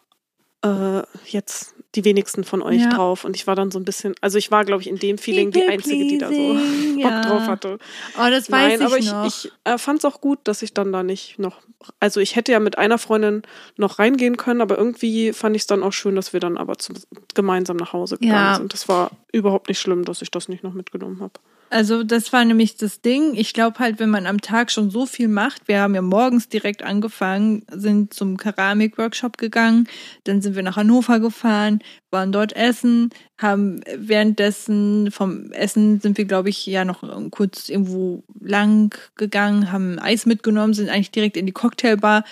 äh, 0.64 1.02
jetzt 1.26 1.74
die 1.94 2.04
wenigsten 2.04 2.44
von 2.44 2.62
euch 2.62 2.82
Ja. 2.82 2.90
drauf. 2.90 3.24
Und 3.24 3.34
ich 3.34 3.46
war 3.48 3.56
dann 3.56 3.70
so 3.72 3.78
ein 3.80 3.84
bisschen, 3.84 4.14
also 4.20 4.38
ich 4.38 4.50
war, 4.52 4.64
glaube 4.64 4.82
ich, 4.82 4.88
in 4.88 4.96
dem 4.98 5.18
Feeling 5.18 5.50
die 5.50 5.66
Einzige, 5.66 6.06
die 6.06 6.18
da 6.18 6.28
so 6.28 6.34
pleasing, 6.34 6.94
Bock 7.02 7.10
ja. 7.10 7.20
drauf 7.22 7.46
hatte. 7.48 7.78
Oh, 8.16 8.30
das 8.30 8.48
weiß 8.50 8.78
Nein, 8.78 8.82
aber 8.82 8.98
ich 8.98 9.06
ich, 9.06 9.12
noch. 9.12 9.26
ich 9.26 9.52
äh, 9.64 9.76
fand 9.78 9.98
es 10.00 10.04
auch 10.04 10.20
gut, 10.20 10.38
dass 10.44 10.62
ich 10.62 10.72
dann 10.72 10.92
da 10.92 11.02
nicht 11.02 11.38
noch, 11.40 11.62
also 11.98 12.20
ich 12.20 12.36
hätte 12.36 12.52
ja 12.52 12.60
mit 12.60 12.78
einer 12.78 12.98
Freundin 12.98 13.42
noch 13.76 13.98
reingehen 13.98 14.36
können, 14.36 14.60
aber 14.60 14.78
irgendwie 14.78 15.32
fand 15.32 15.56
ich 15.56 15.62
es 15.62 15.66
dann 15.66 15.82
auch 15.82 15.92
schön, 15.92 16.14
dass 16.14 16.32
wir 16.32 16.38
dann 16.38 16.58
aber 16.58 16.78
zum, 16.78 16.94
gemeinsam 17.34 17.76
nach 17.78 17.92
Hause 17.92 18.18
gegangen 18.18 18.50
Ja. 18.52 18.54
sind. 18.54 18.72
Das 18.72 18.88
war 18.88 19.10
überhaupt 19.32 19.68
nicht 19.68 19.80
schlimm, 19.80 20.04
dass 20.04 20.22
ich 20.22 20.30
das 20.30 20.48
nicht 20.48 20.62
noch 20.62 20.74
mitgenommen 20.74 21.20
habe. 21.20 21.32
Also 21.72 22.02
das 22.02 22.32
war 22.32 22.44
nämlich 22.44 22.76
das 22.76 23.00
Ding. 23.00 23.34
Ich 23.36 23.54
glaube 23.54 23.78
halt, 23.78 24.00
wenn 24.00 24.10
man 24.10 24.26
am 24.26 24.40
Tag 24.40 24.72
schon 24.72 24.90
so 24.90 25.06
viel 25.06 25.28
macht, 25.28 25.68
wir 25.68 25.80
haben 25.80 25.94
ja 25.94 26.02
morgens 26.02 26.48
direkt 26.48 26.82
angefangen, 26.82 27.62
sind 27.70 28.12
zum 28.12 28.36
Keramik-Workshop 28.38 29.38
gegangen, 29.38 29.88
dann 30.24 30.42
sind 30.42 30.56
wir 30.56 30.64
nach 30.64 30.74
Hannover 30.74 31.20
gefahren, 31.20 31.78
waren 32.10 32.32
dort 32.32 32.56
essen, 32.56 33.10
haben 33.38 33.82
währenddessen 33.96 35.12
vom 35.12 35.52
Essen 35.52 36.00
sind 36.00 36.18
wir, 36.18 36.24
glaube 36.24 36.48
ich, 36.48 36.66
ja 36.66 36.84
noch 36.84 37.04
kurz 37.30 37.68
irgendwo 37.68 38.24
lang 38.40 38.92
gegangen, 39.14 39.70
haben 39.70 40.00
Eis 40.00 40.26
mitgenommen, 40.26 40.74
sind 40.74 40.88
eigentlich 40.88 41.12
direkt 41.12 41.36
in 41.36 41.46
die 41.46 41.52
Cocktailbar, 41.52 42.24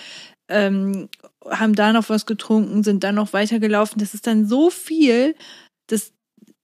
ähm, 0.49 1.07
haben 1.49 1.75
da 1.75 1.93
noch 1.93 2.09
was 2.09 2.25
getrunken, 2.25 2.83
sind 2.83 3.05
dann 3.05 3.15
noch 3.15 3.31
weitergelaufen. 3.31 3.99
Das 3.99 4.13
ist 4.13 4.27
dann 4.27 4.45
so 4.45 4.69
viel, 4.69 5.33
das 5.87 6.11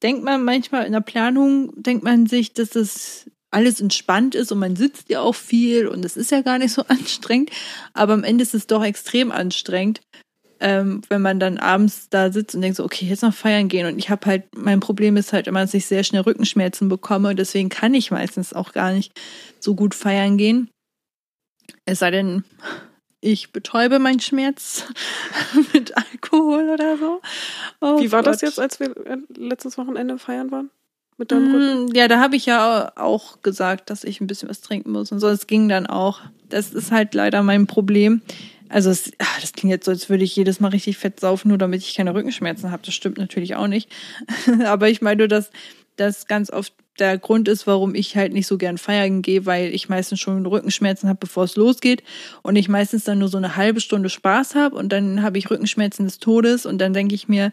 denkt 0.04 0.24
man 0.24 0.44
manchmal 0.44 0.86
in 0.86 0.92
der 0.92 1.02
Planung, 1.02 1.72
denkt 1.76 2.04
man 2.04 2.28
sich, 2.28 2.54
dass 2.54 2.70
das 2.70 3.30
alles 3.52 3.80
entspannt 3.80 4.36
ist 4.36 4.52
und 4.52 4.60
man 4.60 4.76
sitzt 4.76 5.10
ja 5.10 5.22
auch 5.22 5.36
viel 5.36 5.88
und 5.88 6.04
es 6.04 6.18
ist 6.18 6.32
ja 6.32 6.42
gar 6.42 6.58
nicht 6.58 6.74
so 6.74 6.84
anstrengend. 6.88 7.52
Aber 7.94 8.14
am 8.14 8.24
Ende 8.24 8.44
ist 8.44 8.54
es 8.54 8.68
doch 8.68 8.84
extrem 8.84 9.32
anstrengend, 9.32 10.02
ähm, 10.60 11.02
wenn 11.10 11.22
man 11.22 11.40
dann 11.40 11.58
abends 11.58 12.10
da 12.10 12.32
sitzt 12.32 12.56
und 12.56 12.62
denkt 12.62 12.78
so, 12.78 12.84
okay, 12.84 13.06
jetzt 13.06 13.24
noch 13.24 13.34
feiern 13.34 13.70
gehen. 13.70 13.88
Und 13.88 13.98
ich 13.98 14.10
habe 14.10 14.26
halt, 14.26 14.44
mein 14.56 14.82
Problem 14.82 15.16
ist 15.16 15.32
halt 15.32 15.48
immer, 15.48 15.62
dass 15.62 15.74
ich 15.74 15.86
sehr 15.86 16.04
schnell 16.04 16.22
Rückenschmerzen 16.22 16.90
bekomme 16.90 17.30
und 17.30 17.40
deswegen 17.40 17.70
kann 17.70 17.94
ich 17.94 18.12
meistens 18.12 18.54
auch 18.54 18.74
gar 18.74 18.92
nicht 18.92 19.14
so 19.60 19.76
gut 19.76 19.96
feiern 19.96 20.38
gehen. 20.38 20.70
Es 21.86 22.00
sei 22.00 22.12
denn, 22.12 22.44
ich 23.22 23.52
betäube 23.52 24.00
meinen 24.00 24.20
Schmerz 24.20 24.86
mit 25.74 25.94
Alkohol 25.98 26.70
oder 26.70 26.98
so. 26.98 27.22
Oh 27.82 28.00
Wie 28.00 28.12
war 28.12 28.22
das 28.24 28.40
Gott. 28.42 28.50
jetzt, 28.50 28.60
als 28.60 28.80
wir 28.80 28.96
äh, 29.06 29.18
letztes 29.36 29.78
Wochenende 29.78 30.18
feiern 30.20 30.52
waren? 30.52 30.70
Mit 31.18 31.32
deinem 31.32 31.54
Rücken? 31.54 31.86
Mm, 31.86 31.96
Ja, 31.96 32.08
da 32.10 32.20
habe 32.20 32.36
ich 32.36 32.46
ja 32.46 32.92
auch 32.98 33.42
gesagt, 33.42 33.90
dass 33.90 34.04
ich 34.04 34.20
ein 34.20 34.28
bisschen 34.28 34.50
was 34.50 34.62
trinken 34.62 34.92
muss 34.92 35.12
und 35.12 35.20
so. 35.20 35.28
Es 35.30 35.48
ging 35.48 35.70
dann 35.70 35.88
auch. 35.88 36.20
Das 36.50 36.74
ist 36.74 36.92
halt 36.92 37.14
leider 37.16 37.42
mein 37.42 37.68
Problem. 37.68 38.22
Also 38.68 38.90
es, 38.90 39.12
ah, 39.20 39.26
das 39.40 39.54
klingt 39.54 39.72
jetzt 39.72 39.86
so, 39.86 39.92
als 39.92 40.10
würde 40.10 40.24
ich 40.24 40.36
jedes 40.36 40.60
Mal 40.60 40.70
richtig 40.70 40.98
fett 40.98 41.20
saufen, 41.20 41.48
nur 41.50 41.58
damit 41.58 41.82
ich 41.82 41.96
keine 41.96 42.14
Rückenschmerzen 42.14 42.72
habe. 42.72 42.84
Das 42.86 42.94
stimmt 42.96 43.18
natürlich 43.18 43.56
auch 43.56 43.68
nicht. 43.68 43.90
Aber 44.66 44.90
ich 44.90 45.02
meine, 45.02 45.20
nur, 45.20 45.28
dass 45.28 45.52
das 45.96 46.28
ganz 46.28 46.50
oft 46.50 46.74
der 47.00 47.18
Grund 47.18 47.48
ist, 47.48 47.68
warum 47.68 47.94
ich 47.94 48.16
halt 48.16 48.32
nicht 48.34 48.48
so 48.48 48.58
gern 48.58 48.78
feiern 48.78 49.22
gehe, 49.22 49.46
weil 49.46 49.74
ich 49.74 49.90
meistens 49.90 50.20
schon 50.20 50.46
Rückenschmerzen 50.46 51.10
habe, 51.10 51.20
bevor 51.20 51.44
es 51.44 51.56
losgeht 51.58 52.04
und 52.42 52.56
ich 52.56 52.70
meistens 52.70 53.04
dann 53.04 53.20
nur 53.20 53.28
so 53.28 53.38
eine 53.38 53.58
halbe 53.58 53.82
Stunde 53.82 54.10
Spaß 54.10 54.56
habe 54.56 54.76
und 54.76 54.90
dann 54.90 55.22
habe 55.22 55.38
ich 55.38 55.50
Rückenschmerzen 55.50 56.06
des 56.06 56.20
Todes 56.20 56.66
und 56.66 56.78
dann 56.78 56.94
denke 56.94 57.16
ich 57.16 57.28
mir, 57.28 57.52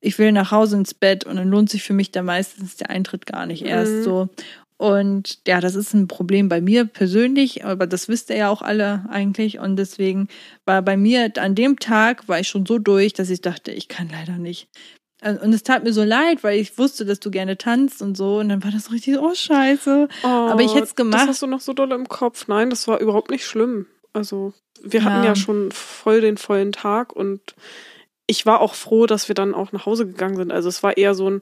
ich 0.00 0.18
will 0.18 0.32
nach 0.32 0.50
Hause 0.50 0.76
ins 0.76 0.94
Bett 0.94 1.24
und 1.24 1.36
dann 1.36 1.48
lohnt 1.48 1.70
sich 1.70 1.82
für 1.82 1.94
mich 1.94 2.12
da 2.12 2.22
meistens 2.22 2.76
der 2.76 2.90
Eintritt 2.90 3.26
gar 3.26 3.46
nicht 3.46 3.64
erst 3.64 3.92
Mhm. 3.92 4.02
so. 4.02 4.28
Und 4.76 5.40
ja, 5.48 5.60
das 5.60 5.74
ist 5.74 5.92
ein 5.92 6.06
Problem 6.06 6.48
bei 6.48 6.60
mir 6.60 6.84
persönlich, 6.84 7.64
aber 7.64 7.88
das 7.88 8.06
wisst 8.06 8.30
ihr 8.30 8.36
ja 8.36 8.48
auch 8.48 8.62
alle 8.62 9.04
eigentlich. 9.10 9.58
Und 9.58 9.74
deswegen 9.74 10.28
war 10.66 10.82
bei 10.82 10.96
mir 10.96 11.32
an 11.38 11.56
dem 11.56 11.80
Tag 11.80 12.28
war 12.28 12.38
ich 12.38 12.48
schon 12.48 12.64
so 12.64 12.78
durch, 12.78 13.12
dass 13.12 13.28
ich 13.28 13.40
dachte, 13.40 13.72
ich 13.72 13.88
kann 13.88 14.08
leider 14.08 14.38
nicht. 14.38 14.68
Also, 15.20 15.40
Und 15.42 15.52
es 15.52 15.62
tat 15.64 15.82
mir 15.84 15.92
so 15.92 16.04
leid, 16.04 16.44
weil 16.44 16.58
ich 16.60 16.78
wusste, 16.78 17.04
dass 17.04 17.18
du 17.20 17.30
gerne 17.30 17.58
tanzt 17.58 18.02
und 18.02 18.16
so. 18.16 18.38
Und 18.38 18.48
dann 18.50 18.62
war 18.62 18.70
das 18.70 18.84
so 18.86 18.92
richtig, 18.92 19.18
oh 19.18 19.34
Scheiße. 19.34 20.08
Aber 20.22 20.60
ich 20.62 20.70
hätte 20.74 20.84
es 20.84 20.90
Das 20.90 20.96
gemacht. 20.96 21.28
hast 21.28 21.42
du 21.42 21.46
noch 21.46 21.60
so 21.60 21.72
doll 21.72 21.90
im 21.92 22.08
Kopf. 22.08 22.46
Nein, 22.48 22.70
das 22.70 22.86
war 22.86 23.00
überhaupt 23.00 23.30
nicht 23.30 23.44
schlimm. 23.44 23.86
Also, 24.12 24.52
wir 24.82 25.02
hatten 25.04 25.18
Ja. 25.24 25.30
ja 25.30 25.36
schon 25.36 25.72
voll 25.72 26.20
den 26.20 26.36
vollen 26.36 26.72
Tag 26.72 27.12
und 27.14 27.40
ich 28.26 28.46
war 28.46 28.60
auch 28.60 28.74
froh, 28.74 29.06
dass 29.06 29.28
wir 29.28 29.34
dann 29.34 29.54
auch 29.54 29.72
nach 29.72 29.86
Hause 29.86 30.06
gegangen 30.06 30.36
sind. 30.36 30.52
Also, 30.52 30.68
es 30.68 30.82
war 30.82 30.96
eher 30.96 31.14
so 31.14 31.28
ein, 31.30 31.40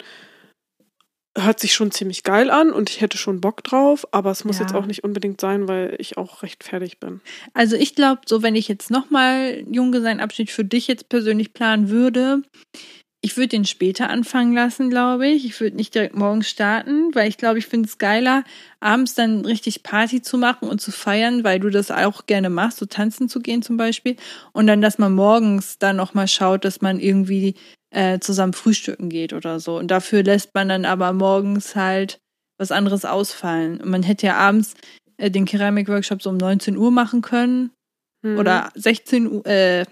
hört 1.39 1.61
sich 1.61 1.75
schon 1.75 1.91
ziemlich 1.91 2.23
geil 2.23 2.51
an 2.51 2.73
und 2.73 2.89
ich 2.89 3.03
hätte 3.03 3.19
schon 3.19 3.43
Bock 3.43 3.63
drauf, 3.63 4.07
aber 4.11 4.31
es 4.31 4.45
muss 4.47 4.59
Ja. 4.59 4.63
jetzt 4.65 4.75
auch 4.75 4.87
nicht 4.87 5.05
unbedingt 5.05 5.39
sein, 5.41 5.69
weil 5.69 5.95
ich 5.99 6.17
auch 6.17 6.43
recht 6.43 6.65
fertig 6.65 6.99
bin. 6.99 7.21
Also 7.53 7.77
ich 7.77 7.95
glaube, 7.95 8.23
so 8.27 8.43
wenn 8.43 8.57
ich 8.57 8.69
jetzt 8.69 8.91
nochmal 8.91 9.63
Junggesellenabschied 9.71 10.51
für 10.51 10.65
dich 10.65 10.87
jetzt 10.87 11.11
persönlich 11.11 11.53
planen 11.53 11.91
würde, 11.91 12.41
ich 13.27 13.37
würde 13.37 13.49
den 13.49 13.65
später 13.65 14.09
anfangen 14.09 14.55
lassen, 14.55 14.89
glaube 14.89 15.27
ich. 15.27 15.45
Ich 15.45 15.61
würde 15.61 15.75
nicht 15.75 15.93
direkt 15.97 16.15
morgens 16.15 16.49
starten, 16.49 17.13
weil 17.13 17.29
ich 17.29 17.37
glaube, 17.37 17.59
ich 17.59 17.67
finde 17.67 17.89
es 17.89 17.99
geiler, 17.99 18.45
abends 18.79 19.15
dann 19.15 19.45
richtig 19.45 19.83
Party 19.83 20.23
zu 20.23 20.39
machen 20.39 20.69
und 20.69 20.81
zu 20.81 20.93
feiern, 20.93 21.43
weil 21.43 21.59
du 21.59 21.69
das 21.69 21.91
auch 21.91 22.27
gerne 22.27 22.51
machst, 22.51 22.79
so 22.79 22.87
tanzen 22.87 23.29
zu 23.29 23.41
gehen 23.41 23.63
zum 23.63 23.77
Beispiel. 23.77 24.15
Und 24.53 24.69
dann, 24.69 24.81
dass 24.81 24.99
man 24.99 25.13
morgens 25.13 25.77
dann 25.79 25.97
nochmal 25.97 26.29
schaut, 26.29 26.65
dass 26.65 26.83
man 26.83 27.01
irgendwie 27.01 27.57
äh, 27.91 28.21
zusammen 28.21 28.53
frühstücken 28.53 29.09
geht 29.09 29.33
oder 29.33 29.59
so. 29.59 29.77
Und 29.77 29.91
dafür 29.91 30.23
lässt 30.23 30.55
man 30.55 30.69
dann 30.69 30.85
aber 30.85 31.13
morgens 31.13 31.75
halt 31.75 32.21
was 32.59 32.71
anderes 32.71 33.05
ausfallen. 33.05 33.81
Und 33.81 33.91
man 33.91 34.05
hätte 34.05 34.29
ja 34.29 34.37
abends 34.37 34.75
äh, 35.17 35.33
den 35.33 35.47
Keramikworkshop 35.47 36.23
so 36.23 36.31
um 36.31 36.37
19 36.37 36.77
Uhr 36.77 36.93
machen 36.93 37.23
können 37.23 37.73
Mhm. 38.23 38.39
oder 38.39 38.71
16 38.75 39.31
Uhr, 39.31 39.47
äh, 39.47 39.85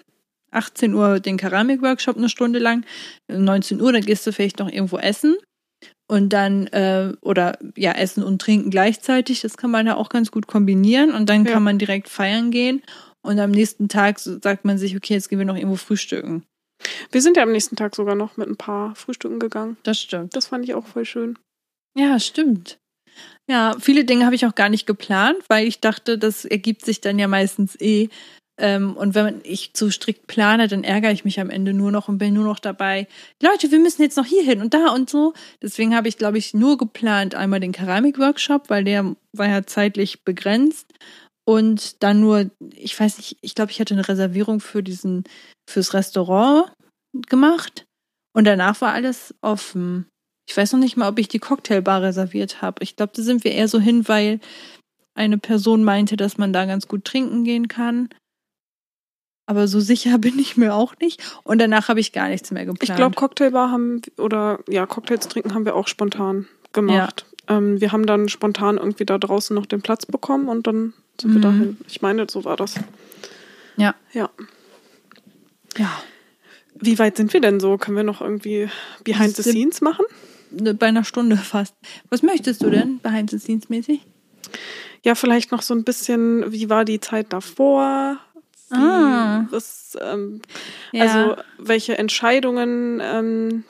18 0.55 0.95
Uhr 0.95 1.21
den 1.21 1.37
Keramikworkshop 1.37 2.17
eine 2.17 2.29
Stunde 2.29 2.59
lang, 2.59 2.85
19 3.31 3.81
Uhr, 3.81 3.93
dann 3.93 4.03
gehst 4.03 4.27
du 4.27 4.33
vielleicht 4.33 4.59
noch 4.59 4.71
irgendwo 4.71 4.99
essen 4.99 5.37
und 6.11 6.31
dann, 6.33 6.67
äh, 6.69 7.13
oder 7.21 7.59
ja, 7.77 7.93
essen 7.93 8.23
und 8.23 8.41
trinken 8.41 8.71
gleichzeitig, 8.71 9.41
das 9.41 9.57
kann 9.57 9.71
man 9.71 9.87
ja 9.87 9.97
auch 9.97 10.09
ganz 10.09 10.31
gut 10.31 10.47
kombinieren 10.47 11.13
und 11.13 11.29
dann 11.29 11.45
Ja. 11.45 11.53
kann 11.53 11.63
man 11.63 11.79
direkt 11.79 12.09
feiern 12.09 12.51
gehen 12.51 12.83
und 13.23 13.39
am 13.39 13.51
nächsten 13.51 13.89
Tag 13.89 14.19
sagt 14.19 14.65
man 14.65 14.79
sich, 14.79 14.97
okay, 14.97 15.15
jetzt 15.15 15.29
gehen 15.29 15.39
wir 15.39 15.47
noch 15.47 15.57
irgendwo 15.57 15.77
frühstücken. 15.77 16.45
Wir 17.11 17.23
sind 17.23 17.37
ja 17.39 17.43
am 17.45 17.53
nächsten 17.53 17.77
Tag 17.77 17.95
sogar 17.95 18.15
noch 18.15 18.37
mit 18.37 18.49
ein 18.49 18.57
paar 18.57 18.95
Frühstücken 18.95 19.39
gegangen. 19.39 19.79
Das 19.85 19.99
stimmt. 20.01 20.37
Das 20.37 20.47
fand 20.47 20.65
ich 20.65 20.75
auch 20.75 20.85
voll 20.87 21.05
schön. 21.07 21.39
Ja, 21.97 22.19
stimmt. 22.19 22.77
Ja, 23.49 23.77
viele 23.81 24.05
Dinge 24.05 24.25
habe 24.27 24.35
ich 24.35 24.45
auch 24.45 24.55
gar 24.55 24.69
nicht 24.69 24.87
geplant, 24.87 25.39
weil 25.49 25.67
ich 25.67 25.81
dachte, 25.81 26.19
das 26.19 26.45
ergibt 26.45 26.85
sich 26.85 27.01
dann 27.01 27.19
ja 27.19 27.29
meistens 27.29 27.81
eh. 27.81 28.09
Ähm, 28.57 28.97
und 28.97 29.15
wenn 29.15 29.41
ich 29.43 29.75
zu 29.75 29.91
strikt 29.91 30.27
plane, 30.27 30.69
dann 30.69 30.85
ärgere 30.85 31.11
ich 31.11 31.25
mich 31.25 31.41
am 31.41 31.51
Ende 31.51 31.73
nur 31.73 31.91
noch 31.91 32.09
und 32.09 32.19
bin 32.19 32.35
nur 32.35 32.45
noch 32.45 32.61
dabei. 32.61 33.09
Leute, 33.43 33.71
wir 33.71 33.81
müssen 33.81 34.03
jetzt 34.03 34.17
noch 34.17 34.27
hier 34.27 34.45
hin 34.45 34.61
und 34.61 34.75
da 34.75 34.93
und 34.93 35.11
so. 35.11 35.35
Deswegen 35.61 35.95
habe 35.95 36.09
ich, 36.09 36.19
glaube 36.19 36.39
ich, 36.39 36.55
nur 36.55 36.79
geplant 36.79 37.35
einmal 37.35 37.61
den 37.61 37.73
Keramikworkshop, 37.73 38.71
weil 38.71 38.85
der 38.85 39.17
war 39.33 39.49
ja 39.49 39.67
zeitlich 39.67 40.23
begrenzt. 40.23 40.87
Und 41.47 42.03
dann 42.03 42.21
nur, 42.21 42.51
ich 42.71 42.99
weiß 42.99 43.19
nicht, 43.19 43.37
ich 43.43 43.55
glaube, 43.55 43.71
ich 43.73 43.81
hatte 43.81 43.95
eine 43.95 44.09
Reservierung 44.09 44.61
für 44.61 44.83
diesen, 44.83 45.25
fürs 45.69 45.93
Restaurant 45.93 46.73
gemacht. 47.29 47.85
Und 48.35 48.45
danach 48.45 48.81
war 48.81 48.93
alles 48.93 49.35
offen. 49.43 50.07
Ich 50.49 50.57
weiß 50.57 50.73
noch 50.73 50.81
nicht 50.81 50.97
mal, 50.97 51.09
ob 51.09 51.19
ich 51.19 51.29
die 51.29 51.39
Cocktailbar 51.39 52.03
reserviert 52.03 52.63
habe. 52.63 52.83
Ich 52.83 52.97
glaube, 52.97 53.13
da 53.15 53.23
sind 53.23 53.45
wir 53.45 53.53
eher 53.53 53.69
so 53.69 53.81
hin, 53.81 54.09
weil 54.09 54.41
eine 55.15 55.39
Person 55.39 55.85
meinte, 55.85 56.17
dass 56.17 56.39
man 56.39 56.53
da 56.53 56.65
ganz 56.67 56.89
gut 56.89 57.05
trinken 57.05 57.45
gehen 57.45 57.69
kann. 57.69 58.09
Aber 59.47 59.69
so 59.69 59.81
sicher 59.81 60.19
bin 60.19 60.39
ich 60.39 60.57
mir 60.57 60.75
auch 60.75 60.95
nicht. 61.01 61.23
Und 61.43 61.59
danach 61.59 61.89
habe 61.89 62.01
ich 62.01 62.13
gar 62.13 62.29
nichts 62.29 62.51
mehr 62.51 62.65
geplant. 62.65 62.89
Ich 62.91 62.95
glaube, 62.97 63.15
Cocktailbar 63.15 63.71
haben, 63.71 64.01
oder 64.19 64.61
ja, 64.69 64.87
Cocktails 64.87 65.29
trinken 65.29 65.55
haben 65.55 65.65
wir 65.65 65.75
auch 65.75 65.89
spontan 65.89 66.47
gemacht. 66.73 67.27
Ähm, 67.49 67.81
wir 67.81 67.93
haben 67.93 68.07
dann 68.07 68.29
spontan 68.29 68.79
irgendwie 68.79 69.05
da 69.05 69.19
draußen 69.19 69.55
noch 69.55 69.67
den 69.67 69.83
Platz 69.83 70.07
bekommen 70.07 70.49
und 70.49 70.67
dann 70.67 70.95
sind 71.21 71.33
wir 71.33 71.39
Mhm. 71.39 71.43
dahin. 71.43 71.77
Ich 71.89 72.01
meine, 72.03 72.27
so 72.29 72.45
war 72.45 72.57
das. 72.57 72.75
Ja. 73.77 73.95
Ja. 74.13 74.31
ja, 75.77 75.91
Wie 76.75 76.99
weit 76.99 77.17
sind 77.17 77.33
wir 77.33 77.41
denn 77.41 77.61
so? 77.61 77.77
Können 77.77 77.97
wir 77.97 78.05
noch 78.05 78.21
irgendwie 78.21 78.69
Behind 79.05 79.37
the 79.37 79.43
Scenes 79.43 79.81
machen? 79.81 80.05
ne, 80.51 80.73
bei 80.75 80.87
einer 80.87 81.05
Stunde 81.05 81.37
fast. 81.37 81.75
Was 82.11 82.23
möchtest 82.23 82.63
du 82.63 82.71
denn, 82.71 83.01
behind 83.01 83.31
the 83.31 83.39
scenes 83.39 83.69
mäßig? 83.69 84.01
Ja, 85.05 85.15
vielleicht 85.17 85.51
noch 85.53 85.63
so 85.63 85.75
ein 85.75 85.83
bisschen, 85.85 86.51
wie 86.53 86.71
war 86.71 86.85
die 86.85 87.01
Zeit 87.01 87.33
davor? 87.33 88.19
Wie, 88.77 88.81
Ah. 88.83 89.47
was, 89.51 89.97
ähm, 90.01 90.41
Ja. 90.93 91.03
Also, 91.05 91.43
welche 91.59 91.97
Entscheidungen 91.99 93.01
ähm, 93.03 93.65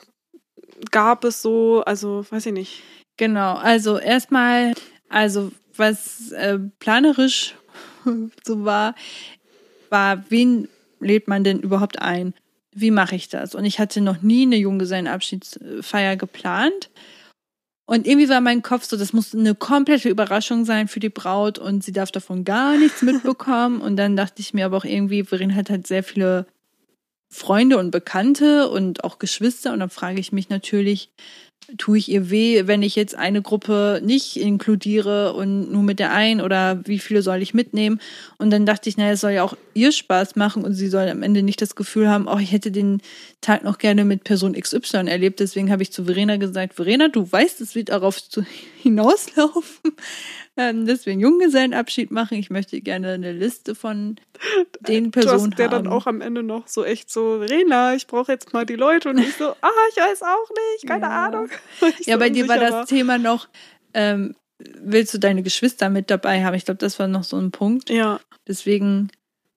gab 0.91 1.23
es 1.23 1.41
so? 1.41 1.83
Also, 1.85 2.25
weiß 2.29 2.47
ich 2.47 2.53
nicht. 2.53 2.83
Genau, 3.17 3.55
also 3.55 3.97
erstmal, 3.97 4.73
also 5.09 5.51
was 5.77 6.31
äh, 6.31 6.59
planerisch 6.79 7.55
so 8.43 8.65
war, 8.65 8.95
war, 9.89 10.23
wen 10.29 10.67
lädt 10.99 11.27
man 11.27 11.43
denn 11.43 11.59
überhaupt 11.59 12.01
ein? 12.01 12.33
Wie 12.73 12.91
mache 12.91 13.15
ich 13.15 13.29
das? 13.29 13.55
Und 13.55 13.63
ich 13.63 13.79
hatte 13.79 14.01
noch 14.01 14.21
nie 14.21 14.41
eine 14.43 14.57
Junggesellenabschiedsfeier 14.57 16.17
geplant. 16.17 16.89
Und 17.87 18.07
irgendwie 18.07 18.29
war 18.29 18.41
mein 18.41 18.63
Kopf 18.63 18.85
so, 18.85 18.97
das 18.97 19.13
muss 19.13 19.35
eine 19.35 19.53
komplette 19.53 20.09
Überraschung 20.09 20.65
sein 20.65 20.87
für 20.87 20.99
die 20.99 21.09
Braut 21.09 21.59
und 21.59 21.83
sie 21.83 21.91
darf 21.91 22.11
davon 22.11 22.43
gar 22.43 22.77
nichts 22.77 23.01
mitbekommen. 23.03 23.81
Und 23.81 23.95
dann 23.97 24.15
dachte 24.15 24.41
ich 24.41 24.53
mir 24.53 24.65
aber 24.65 24.77
auch 24.77 24.85
irgendwie, 24.85 25.23
Verin 25.23 25.55
hat 25.55 25.69
halt 25.69 25.85
sehr 25.85 26.03
viele 26.03 26.47
Freunde 27.29 27.77
und 27.77 27.91
Bekannte 27.91 28.69
und 28.69 29.03
auch 29.03 29.19
Geschwister. 29.19 29.71
Und 29.73 29.81
dann 29.81 29.89
frage 29.89 30.19
ich 30.19 30.31
mich 30.31 30.49
natürlich, 30.49 31.11
tue 31.77 31.97
ich 31.97 32.09
ihr 32.09 32.29
weh, 32.29 32.67
wenn 32.67 32.81
ich 32.81 32.95
jetzt 32.95 33.15
eine 33.15 33.41
Gruppe 33.41 34.01
nicht 34.03 34.37
inkludiere 34.37 35.33
und 35.33 35.71
nur 35.71 35.83
mit 35.83 35.99
der 35.99 36.13
einen 36.13 36.41
oder 36.41 36.81
wie 36.85 36.99
viele 36.99 37.21
soll 37.21 37.41
ich 37.41 37.53
mitnehmen? 37.53 37.99
Und 38.37 38.51
dann 38.51 38.65
dachte 38.65 38.89
ich, 38.89 38.97
naja, 38.97 39.13
es 39.13 39.21
soll 39.21 39.31
ja 39.31 39.43
auch 39.43 39.57
ihr 39.73 39.91
Spaß 39.91 40.35
machen 40.35 40.63
und 40.63 40.73
sie 40.73 40.87
soll 40.87 41.09
am 41.09 41.23
Ende 41.23 41.43
nicht 41.43 41.61
das 41.61 41.75
Gefühl 41.75 42.09
haben, 42.09 42.27
oh, 42.27 42.37
ich 42.37 42.51
hätte 42.51 42.71
den 42.71 43.01
Tag 43.41 43.63
noch 43.63 43.77
gerne 43.77 44.05
mit 44.05 44.23
Person 44.23 44.53
XY 44.53 45.07
erlebt. 45.07 45.39
Deswegen 45.39 45.71
habe 45.71 45.83
ich 45.83 45.91
zu 45.91 46.05
Verena 46.05 46.37
gesagt, 46.37 46.75
Verena, 46.75 47.07
du 47.07 47.31
weißt, 47.31 47.61
es 47.61 47.75
wird 47.75 47.89
darauf 47.89 48.19
hinauslaufen, 48.85 49.95
ähm, 50.57 50.87
einen 50.87 51.19
Junggesellenabschied 51.19 52.11
machen. 52.11 52.37
Ich 52.37 52.51
möchte 52.51 52.79
gerne 52.81 53.13
eine 53.13 53.31
Liste 53.31 53.73
von 53.73 54.17
den 54.79 55.09
Personen 55.09 55.37
du 55.37 55.51
hast 55.51 55.59
der 55.59 55.69
dann 55.69 55.87
auch 55.87 56.05
am 56.05 56.21
Ende 56.21 56.43
noch 56.43 56.67
so 56.67 56.85
echt 56.85 57.09
so, 57.09 57.37
Rena, 57.37 57.95
ich 57.95 58.05
brauche 58.05 58.31
jetzt 58.31 58.53
mal 58.53 58.63
die 58.63 58.75
Leute 58.75 59.09
und 59.09 59.17
ich 59.17 59.33
so, 59.35 59.45
ah, 59.61 59.69
ich 59.89 59.97
weiß 59.97 60.21
auch 60.21 60.49
nicht, 60.49 60.87
keine 60.87 61.05
ja. 61.05 61.25
Ahnung. 61.25 61.49
Ja, 62.05 62.13
so 62.13 62.19
bei 62.19 62.29
dir 62.29 62.47
war 62.47 62.59
das 62.59 62.71
war. 62.71 62.85
Thema 62.85 63.17
noch, 63.17 63.47
ähm, 63.95 64.35
willst 64.59 65.13
du 65.15 65.17
deine 65.17 65.41
Geschwister 65.41 65.89
mit 65.89 66.11
dabei 66.11 66.43
haben? 66.43 66.53
Ich 66.53 66.65
glaube, 66.65 66.77
das 66.77 66.99
war 66.99 67.07
noch 67.07 67.23
so 67.23 67.37
ein 67.37 67.49
Punkt. 67.49 67.89
Ja. 67.89 68.19
Deswegen 68.47 69.09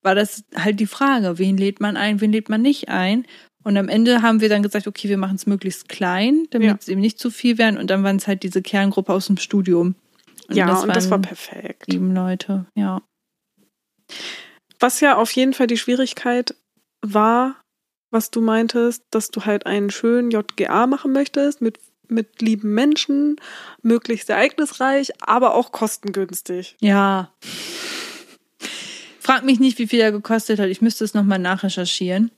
war 0.03 0.15
das 0.15 0.45
halt 0.57 0.81
die 0.81 0.87
Frage, 0.87 1.39
wen 1.39 1.59
lädt 1.59 1.81
man 1.81 1.99
ein, 1.99 2.23
wen 2.23 2.33
lädt 2.33 2.49
man 2.49 2.63
nicht 2.63 2.89
ein? 2.89 3.27
Und 3.69 3.77
am 3.77 3.91
Ende 3.91 4.23
haben 4.23 4.41
wir 4.41 4.49
dann 4.49 4.63
gesagt, 4.63 4.87
okay, 4.87 5.11
wir 5.11 5.19
machen 5.19 5.35
es 5.35 5.45
möglichst 5.45 5.91
klein, 5.91 6.47
damit 6.49 6.69
ja. 6.69 6.77
es 6.81 6.89
eben 6.89 7.03
nicht 7.03 7.19
zu 7.19 7.31
viel 7.31 7.59
werden. 7.59 7.77
Und 7.77 7.91
dann 7.91 8.03
waren 8.03 8.17
es 8.17 8.27
halt 8.27 8.43
diese 8.43 8.63
Kerngruppe 8.63 9.13
aus 9.13 9.27
dem 9.27 9.37
Studium. 9.37 9.95
Und 10.49 10.57
ja, 10.57 10.67
das 10.69 10.85
und 10.85 10.97
das 10.97 11.11
war 11.11 11.19
perfekt. 11.19 11.85
Sieben 11.87 12.15
Leute, 12.15 12.65
ja. 12.75 13.03
Was 14.81 15.03
ja 15.03 15.19
auf 15.19 15.31
jeden 15.33 15.53
Fall 15.53 15.67
die 15.67 15.77
Schwierigkeit 15.77 16.55
war, 17.03 17.61
was 18.11 18.31
du 18.31 18.41
meintest, 18.41 19.03
dass 19.11 19.31
du 19.31 19.45
halt 19.45 19.67
einen 19.67 19.91
schönen 19.91 20.31
JGA 20.31 20.87
machen 20.87 21.13
möchtest 21.13 21.61
mit, 21.61 21.79
mit 22.09 22.41
lieben 22.41 22.73
Menschen, 22.73 23.37
möglichst 23.83 24.31
ereignisreich, 24.31 25.13
aber 25.21 25.55
auch 25.55 25.73
kostengünstig. 25.73 26.75
Ja. 26.81 27.35
Frag 29.21 29.45
mich 29.45 29.61
nicht, 29.61 29.79
wie 29.79 29.89
viel 29.89 30.01
er 30.01 30.11
gekostet 30.11 30.59
hat. 30.59 30.71
Ich 30.71 30.81
müsste 30.81 31.05
es 31.05 31.13
nochmal 31.13 31.39
nachrecherchieren. 31.39 32.31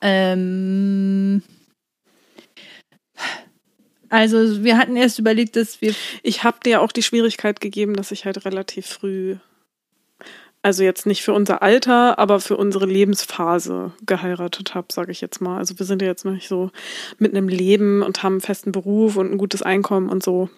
Ähm, 0.00 1.42
also 4.10 4.64
wir 4.64 4.78
hatten 4.78 4.96
erst 4.96 5.18
überlegt, 5.18 5.56
dass 5.56 5.80
wir. 5.80 5.94
Ich 6.22 6.44
habe 6.44 6.58
dir 6.64 6.80
auch 6.80 6.92
die 6.92 7.02
Schwierigkeit 7.02 7.60
gegeben, 7.60 7.94
dass 7.94 8.10
ich 8.10 8.24
halt 8.24 8.44
relativ 8.44 8.86
früh, 8.86 9.36
also 10.62 10.82
jetzt 10.82 11.06
nicht 11.06 11.22
für 11.22 11.32
unser 11.32 11.62
Alter, 11.62 12.18
aber 12.18 12.40
für 12.40 12.56
unsere 12.56 12.86
Lebensphase 12.86 13.92
geheiratet 14.06 14.74
habe, 14.74 14.88
sage 14.92 15.12
ich 15.12 15.20
jetzt 15.20 15.40
mal. 15.40 15.58
Also 15.58 15.78
wir 15.78 15.86
sind 15.86 16.02
ja 16.02 16.08
jetzt 16.08 16.24
noch 16.24 16.32
nicht 16.32 16.48
so 16.48 16.70
mit 17.18 17.34
einem 17.34 17.48
Leben 17.48 18.02
und 18.02 18.22
haben 18.22 18.34
einen 18.34 18.40
festen 18.40 18.72
Beruf 18.72 19.16
und 19.16 19.30
ein 19.30 19.38
gutes 19.38 19.62
Einkommen 19.62 20.08
und 20.08 20.22
so. 20.22 20.48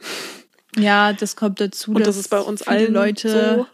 Ja, 0.76 1.12
das 1.12 1.34
kommt 1.34 1.60
dazu. 1.60 1.92
Und 1.92 2.06
das 2.06 2.16
ist 2.16 2.28
bei 2.28 2.38
uns 2.38 2.62
allen 2.62 2.92
Leute 2.92 3.56
so. 3.58 3.66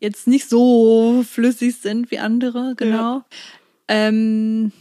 jetzt 0.00 0.26
nicht 0.26 0.48
so 0.48 1.22
flüssig 1.28 1.76
sind 1.76 2.10
wie 2.10 2.18
andere, 2.18 2.74
genau. 2.76 3.18
Ja. 3.18 3.24
Ähm, 3.88 4.72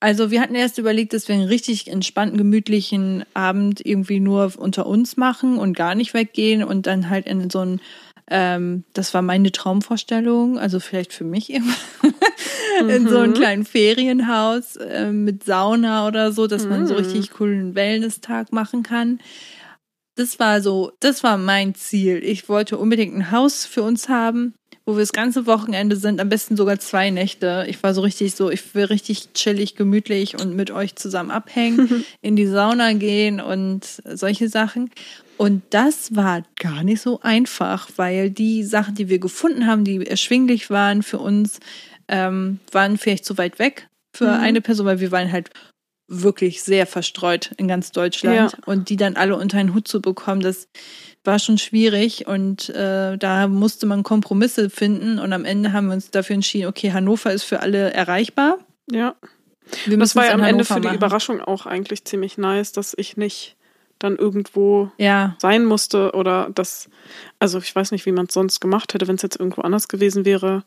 also 0.00 0.30
wir 0.30 0.40
hatten 0.40 0.54
erst 0.54 0.78
überlegt, 0.78 1.12
dass 1.12 1.26
wir 1.28 1.34
einen 1.34 1.48
richtig 1.48 1.88
entspannten, 1.88 2.38
gemütlichen 2.38 3.24
Abend 3.34 3.84
irgendwie 3.84 4.20
nur 4.20 4.52
unter 4.56 4.86
uns 4.86 5.16
machen 5.16 5.58
und 5.58 5.76
gar 5.76 5.94
nicht 5.94 6.14
weggehen 6.14 6.62
und 6.62 6.86
dann 6.86 7.10
halt 7.10 7.26
in 7.26 7.50
so 7.50 7.60
ein, 7.60 7.80
ähm, 8.30 8.84
das 8.92 9.12
war 9.12 9.22
meine 9.22 9.50
Traumvorstellung, 9.50 10.58
also 10.58 10.78
vielleicht 10.78 11.12
für 11.12 11.24
mich 11.24 11.50
immer, 11.52 11.74
in 12.88 13.08
so 13.08 13.18
einem 13.18 13.32
mhm. 13.32 13.36
kleinen 13.36 13.64
Ferienhaus 13.64 14.76
äh, 14.76 15.10
mit 15.10 15.42
Sauna 15.44 16.06
oder 16.06 16.30
so, 16.30 16.46
dass 16.46 16.66
man 16.66 16.86
so 16.86 16.94
mhm. 16.94 17.00
richtig 17.00 17.30
coolen 17.32 17.74
Wellness-Tag 17.74 18.52
machen 18.52 18.84
kann. 18.84 19.18
Das 20.14 20.38
war 20.38 20.60
so, 20.60 20.92
das 21.00 21.24
war 21.24 21.38
mein 21.38 21.74
Ziel. 21.74 22.22
Ich 22.24 22.48
wollte 22.48 22.76
unbedingt 22.78 23.16
ein 23.16 23.30
Haus 23.30 23.64
für 23.64 23.82
uns 23.82 24.08
haben 24.08 24.54
wo 24.88 24.94
wir 24.94 25.02
das 25.02 25.12
ganze 25.12 25.44
Wochenende 25.44 25.96
sind, 25.96 26.18
am 26.18 26.30
besten 26.30 26.56
sogar 26.56 26.78
zwei 26.78 27.10
Nächte. 27.10 27.66
Ich 27.68 27.82
war 27.82 27.92
so 27.92 28.00
richtig 28.00 28.34
so, 28.34 28.50
ich 28.50 28.74
will 28.74 28.86
richtig 28.86 29.34
chillig, 29.34 29.76
gemütlich 29.76 30.40
und 30.40 30.56
mit 30.56 30.70
euch 30.70 30.96
zusammen 30.96 31.30
abhängen, 31.30 32.06
in 32.22 32.36
die 32.36 32.46
Sauna 32.46 32.94
gehen 32.94 33.38
und 33.38 33.84
solche 33.84 34.48
Sachen. 34.48 34.90
Und 35.36 35.62
das 35.68 36.16
war 36.16 36.42
gar 36.58 36.84
nicht 36.84 37.02
so 37.02 37.20
einfach, 37.20 37.90
weil 37.96 38.30
die 38.30 38.64
Sachen, 38.64 38.94
die 38.94 39.10
wir 39.10 39.18
gefunden 39.18 39.66
haben, 39.66 39.84
die 39.84 40.06
erschwinglich 40.06 40.70
waren 40.70 41.02
für 41.02 41.18
uns, 41.18 41.60
ähm, 42.08 42.58
waren 42.72 42.96
vielleicht 42.96 43.26
zu 43.26 43.36
weit 43.36 43.58
weg 43.58 43.90
für 44.16 44.38
mhm. 44.38 44.40
eine 44.40 44.60
Person, 44.62 44.86
weil 44.86 45.00
wir 45.00 45.12
waren 45.12 45.30
halt 45.30 45.50
wirklich 46.10 46.62
sehr 46.62 46.86
verstreut 46.86 47.50
in 47.58 47.68
ganz 47.68 47.92
Deutschland. 47.92 48.52
Ja. 48.52 48.58
Und 48.64 48.88
die 48.88 48.96
dann 48.96 49.16
alle 49.16 49.36
unter 49.36 49.58
einen 49.58 49.74
Hut 49.74 49.86
zu 49.86 50.00
bekommen, 50.00 50.40
das 50.40 50.66
war 51.28 51.38
schon 51.38 51.58
schwierig 51.58 52.26
und 52.26 52.70
äh, 52.70 53.16
da 53.18 53.46
musste 53.46 53.86
man 53.86 54.02
Kompromisse 54.02 54.70
finden 54.70 55.18
und 55.18 55.32
am 55.32 55.44
Ende 55.44 55.72
haben 55.72 55.86
wir 55.88 55.94
uns 55.94 56.10
dafür 56.10 56.34
entschieden, 56.34 56.66
okay, 56.66 56.92
Hannover 56.92 57.32
ist 57.32 57.44
für 57.44 57.60
alle 57.60 57.92
erreichbar. 57.92 58.58
Ja. 58.90 59.14
Wir 59.84 59.98
das 59.98 60.16
war 60.16 60.24
ja 60.24 60.32
am 60.32 60.42
Ende 60.42 60.64
für 60.64 60.80
machen. 60.80 60.88
die 60.88 60.94
Überraschung 60.96 61.40
auch 61.42 61.66
eigentlich 61.66 62.04
ziemlich 62.04 62.38
nice, 62.38 62.72
dass 62.72 62.94
ich 62.96 63.18
nicht 63.18 63.56
dann 63.98 64.16
irgendwo 64.16 64.90
ja. 64.96 65.36
sein 65.38 65.64
musste 65.66 66.12
oder 66.12 66.48
das, 66.54 66.88
also 67.38 67.58
ich 67.58 67.76
weiß 67.76 67.92
nicht, 67.92 68.06
wie 68.06 68.12
man 68.12 68.26
es 68.26 68.34
sonst 68.34 68.60
gemacht 68.60 68.94
hätte, 68.94 69.06
wenn 69.06 69.16
es 69.16 69.22
jetzt 69.22 69.38
irgendwo 69.38 69.60
anders 69.60 69.88
gewesen 69.88 70.24
wäre. 70.24 70.64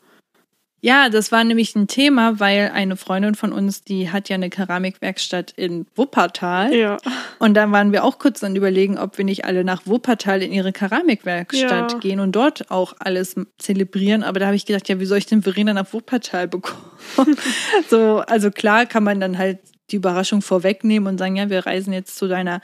Ja, 0.84 1.10
das 1.10 1.30
war 1.30 1.44
nämlich 1.44 1.76
ein 1.76 1.86
Thema, 1.86 2.40
weil 2.40 2.72
eine 2.74 2.96
Freundin 2.96 3.36
von 3.36 3.52
uns, 3.52 3.84
die 3.84 4.10
hat 4.10 4.28
ja 4.28 4.34
eine 4.34 4.50
Keramikwerkstatt 4.50 5.52
in 5.52 5.86
Wuppertal. 5.94 6.74
Ja. 6.74 6.96
Und 7.38 7.54
dann 7.54 7.70
waren 7.70 7.92
wir 7.92 8.02
auch 8.02 8.18
kurz 8.18 8.40
dann 8.40 8.56
überlegen, 8.56 8.98
ob 8.98 9.16
wir 9.16 9.24
nicht 9.24 9.44
alle 9.44 9.62
nach 9.62 9.82
Wuppertal 9.86 10.42
in 10.42 10.50
ihre 10.52 10.72
Keramikwerkstatt 10.72 11.92
ja. 11.92 11.98
gehen 11.98 12.18
und 12.18 12.32
dort 12.32 12.68
auch 12.72 12.94
alles 12.98 13.36
zelebrieren. 13.58 14.24
Aber 14.24 14.40
da 14.40 14.46
habe 14.46 14.56
ich 14.56 14.66
gedacht, 14.66 14.88
ja, 14.88 14.98
wie 14.98 15.04
soll 15.04 15.18
ich 15.18 15.26
denn 15.26 15.42
Verena 15.42 15.72
nach 15.72 15.92
Wuppertal 15.92 16.48
bekommen? 16.48 16.82
so, 17.88 18.18
also 18.26 18.50
klar 18.50 18.84
kann 18.86 19.04
man 19.04 19.20
dann 19.20 19.38
halt 19.38 19.60
die 19.92 19.96
Überraschung 19.96 20.42
vorwegnehmen 20.42 21.06
und 21.06 21.18
sagen, 21.18 21.36
ja, 21.36 21.48
wir 21.48 21.64
reisen 21.64 21.92
jetzt 21.92 22.16
zu 22.16 22.26
deiner 22.26 22.60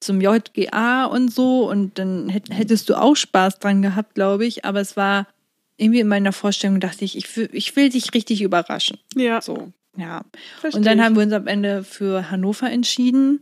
zum 0.00 0.20
JGA 0.20 1.04
und 1.04 1.32
so 1.32 1.70
und 1.70 2.00
dann 2.00 2.28
hättest 2.28 2.88
du 2.88 2.96
auch 2.96 3.14
Spaß 3.14 3.60
dran 3.60 3.80
gehabt, 3.80 4.14
glaube 4.14 4.44
ich. 4.44 4.64
Aber 4.64 4.80
es 4.80 4.96
war 4.96 5.28
irgendwie 5.76 6.00
in 6.00 6.08
meiner 6.08 6.32
Vorstellung 6.32 6.80
dachte 6.80 7.04
ich, 7.04 7.16
ich 7.16 7.36
will, 7.36 7.48
ich 7.52 7.74
will 7.76 7.88
dich 7.88 8.14
richtig 8.14 8.42
überraschen. 8.42 8.98
Ja. 9.14 9.40
So, 9.40 9.72
ja. 9.96 10.22
Versteh 10.60 10.78
und 10.78 10.86
dann 10.86 11.02
haben 11.02 11.16
wir 11.16 11.22
uns 11.22 11.32
am 11.32 11.46
Ende 11.46 11.84
für 11.84 12.30
Hannover 12.30 12.70
entschieden. 12.70 13.40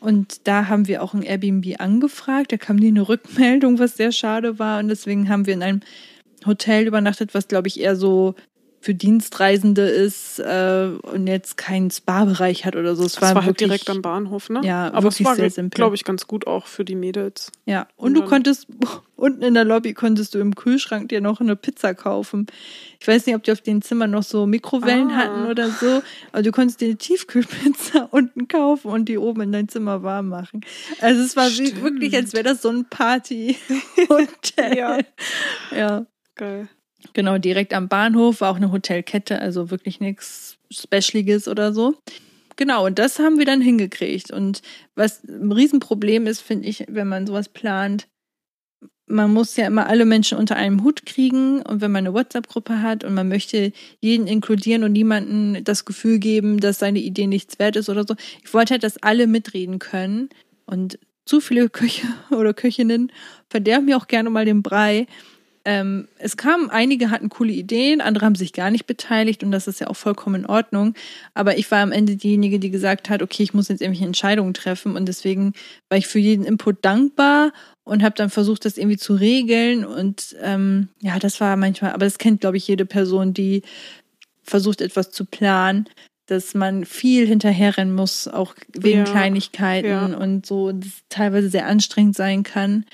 Und 0.00 0.46
da 0.46 0.68
haben 0.68 0.86
wir 0.86 1.02
auch 1.02 1.14
ein 1.14 1.22
Airbnb 1.22 1.80
angefragt. 1.80 2.52
Da 2.52 2.58
kam 2.58 2.76
nie 2.76 2.88
eine 2.88 3.08
Rückmeldung, 3.08 3.78
was 3.78 3.96
sehr 3.96 4.12
schade 4.12 4.58
war. 4.58 4.80
Und 4.80 4.88
deswegen 4.88 5.28
haben 5.28 5.46
wir 5.46 5.54
in 5.54 5.62
einem 5.62 5.80
Hotel 6.44 6.86
übernachtet, 6.86 7.32
was, 7.32 7.48
glaube 7.48 7.68
ich, 7.68 7.80
eher 7.80 7.96
so 7.96 8.34
für 8.84 8.94
Dienstreisende 8.94 9.88
ist 9.88 10.38
äh, 10.40 10.90
und 11.00 11.26
jetzt 11.26 11.56
keinen 11.56 11.90
Spa-Bereich 11.90 12.66
hat 12.66 12.76
oder 12.76 12.94
so. 12.94 13.04
Es 13.04 13.20
war, 13.22 13.34
war 13.34 13.42
halt 13.42 13.58
direkt 13.58 13.88
am 13.88 14.02
Bahnhof, 14.02 14.50
ne? 14.50 14.60
Ja, 14.62 14.92
aber 14.92 15.08
es 15.08 15.24
war, 15.24 15.36
glaube 15.70 15.96
ich, 15.96 16.04
ganz 16.04 16.26
gut 16.26 16.46
auch 16.46 16.66
für 16.66 16.84
die 16.84 16.94
Mädels. 16.94 17.50
Ja, 17.64 17.88
und, 17.96 18.08
und 18.08 18.14
du 18.14 18.28
konntest 18.28 18.66
unten 19.16 19.42
in 19.42 19.54
der 19.54 19.64
Lobby 19.64 19.94
konntest 19.94 20.34
du 20.34 20.38
im 20.38 20.54
Kühlschrank 20.54 21.08
dir 21.08 21.22
noch 21.22 21.40
eine 21.40 21.56
Pizza 21.56 21.94
kaufen. 21.94 22.46
Ich 23.00 23.08
weiß 23.08 23.24
nicht, 23.24 23.34
ob 23.34 23.42
die 23.42 23.52
auf 23.52 23.62
den 23.62 23.80
Zimmern 23.80 24.10
noch 24.10 24.22
so 24.22 24.44
Mikrowellen 24.44 25.10
ah. 25.12 25.16
hatten 25.16 25.46
oder 25.46 25.70
so, 25.70 26.02
aber 26.32 26.42
du 26.42 26.52
konntest 26.52 26.82
dir 26.82 26.88
eine 26.88 26.96
Tiefkühlpizza 26.96 28.02
unten 28.10 28.48
kaufen 28.48 28.90
und 28.90 29.08
die 29.08 29.16
oben 29.16 29.40
in 29.40 29.52
dein 29.52 29.68
Zimmer 29.68 30.02
warm 30.02 30.28
machen. 30.28 30.60
Also 31.00 31.22
es 31.22 31.36
war 31.36 31.48
Stimmt. 31.48 31.82
wirklich, 31.82 32.14
als 32.14 32.34
wäre 32.34 32.44
das 32.44 32.60
so 32.60 32.68
ein 32.68 32.84
Party-Hotel. 32.84 34.76
ja. 34.76 34.98
ja. 35.74 36.06
Geil. 36.34 36.68
Genau, 37.12 37.38
direkt 37.38 37.74
am 37.74 37.88
Bahnhof 37.88 38.40
war 38.40 38.50
auch 38.50 38.56
eine 38.56 38.72
Hotelkette, 38.72 39.40
also 39.40 39.70
wirklich 39.70 40.00
nichts 40.00 40.56
Specialiges 40.70 41.48
oder 41.48 41.72
so. 41.72 41.94
Genau, 42.56 42.86
und 42.86 42.98
das 42.98 43.18
haben 43.18 43.38
wir 43.38 43.46
dann 43.46 43.60
hingekriegt. 43.60 44.30
Und 44.30 44.62
was 44.94 45.24
ein 45.24 45.52
Riesenproblem 45.52 46.26
ist, 46.26 46.40
finde 46.40 46.68
ich, 46.68 46.84
wenn 46.88 47.08
man 47.08 47.26
sowas 47.26 47.48
plant, 47.48 48.08
man 49.06 49.32
muss 49.32 49.56
ja 49.56 49.66
immer 49.66 49.86
alle 49.86 50.06
Menschen 50.06 50.38
unter 50.38 50.56
einem 50.56 50.82
Hut 50.82 51.04
kriegen 51.04 51.60
und 51.62 51.80
wenn 51.80 51.92
man 51.92 52.06
eine 52.06 52.14
WhatsApp-Gruppe 52.14 52.80
hat 52.80 53.04
und 53.04 53.14
man 53.14 53.28
möchte 53.28 53.72
jeden 54.00 54.26
inkludieren 54.26 54.82
und 54.82 54.92
niemanden 54.92 55.62
das 55.62 55.84
Gefühl 55.84 56.18
geben, 56.18 56.58
dass 56.58 56.78
seine 56.78 57.00
Idee 57.00 57.26
nichts 57.26 57.58
wert 57.58 57.76
ist 57.76 57.90
oder 57.90 58.04
so. 58.08 58.14
Ich 58.42 58.54
wollte 58.54 58.72
halt, 58.72 58.82
dass 58.82 59.02
alle 59.02 59.26
mitreden 59.26 59.78
können 59.78 60.30
und 60.64 60.98
zu 61.26 61.40
viele 61.40 61.68
Köche 61.68 62.06
oder 62.30 62.54
Köchinnen 62.54 63.12
verderben 63.50 63.86
mir 63.86 63.96
auch 63.96 64.06
gerne 64.06 64.30
mal 64.30 64.44
den 64.46 64.62
Brei. 64.62 65.06
Ähm, 65.66 66.08
es 66.18 66.36
kamen, 66.36 66.68
einige 66.70 67.10
hatten 67.10 67.30
coole 67.30 67.52
Ideen, 67.52 68.00
andere 68.02 68.26
haben 68.26 68.34
sich 68.34 68.52
gar 68.52 68.70
nicht 68.70 68.86
beteiligt 68.86 69.42
und 69.42 69.50
das 69.50 69.66
ist 69.66 69.80
ja 69.80 69.86
auch 69.88 69.96
vollkommen 69.96 70.42
in 70.42 70.46
Ordnung. 70.46 70.94
Aber 71.32 71.56
ich 71.56 71.70
war 71.70 71.80
am 71.80 71.92
Ende 71.92 72.16
diejenige, 72.16 72.58
die 72.58 72.70
gesagt 72.70 73.08
hat, 73.08 73.22
okay, 73.22 73.42
ich 73.42 73.54
muss 73.54 73.68
jetzt 73.68 73.80
irgendwelche 73.80 74.04
Entscheidungen 74.06 74.52
treffen 74.54 74.94
und 74.94 75.06
deswegen 75.06 75.54
war 75.88 75.96
ich 75.96 76.06
für 76.06 76.18
jeden 76.18 76.44
Input 76.44 76.84
dankbar 76.84 77.52
und 77.84 78.02
habe 78.02 78.14
dann 78.14 78.28
versucht, 78.30 78.64
das 78.66 78.76
irgendwie 78.76 78.98
zu 78.98 79.14
regeln 79.14 79.84
und 79.86 80.36
ähm, 80.42 80.88
ja, 81.00 81.18
das 81.18 81.40
war 81.40 81.56
manchmal, 81.56 81.92
aber 81.92 82.04
das 82.04 82.18
kennt, 82.18 82.42
glaube 82.42 82.58
ich, 82.58 82.68
jede 82.68 82.84
Person, 82.86 83.32
die 83.32 83.62
versucht, 84.42 84.80
etwas 84.82 85.10
zu 85.10 85.24
planen. 85.24 85.88
dass 86.26 86.54
man 86.54 86.86
viel 86.86 87.26
hinterherrennen 87.26 87.94
muss, 87.94 88.28
auch 88.28 88.54
wegen 88.72 89.00
Ja, 89.00 89.04
Kleinigkeiten 89.04 89.88
ja. 89.88 90.06
und 90.06 90.46
so, 90.46 90.72
das 90.72 90.88
teilweise 91.10 91.50
sehr 91.50 91.66
anstrengend 91.66 92.16
sein 92.16 92.42
kann. 92.44 92.86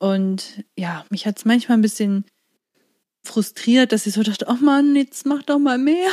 Und 0.00 0.64
ja, 0.76 1.04
mich 1.10 1.26
hat 1.26 1.38
es 1.38 1.44
manchmal 1.44 1.78
ein 1.78 1.82
bisschen 1.82 2.24
frustriert, 3.22 3.92
dass 3.92 4.06
ich 4.06 4.14
so 4.14 4.22
dachte, 4.22 4.46
oh 4.48 4.56
Mann, 4.64 4.96
jetzt 4.96 5.26
mach 5.26 5.42
doch 5.42 5.58
mal 5.58 5.76
mehr. 5.76 6.08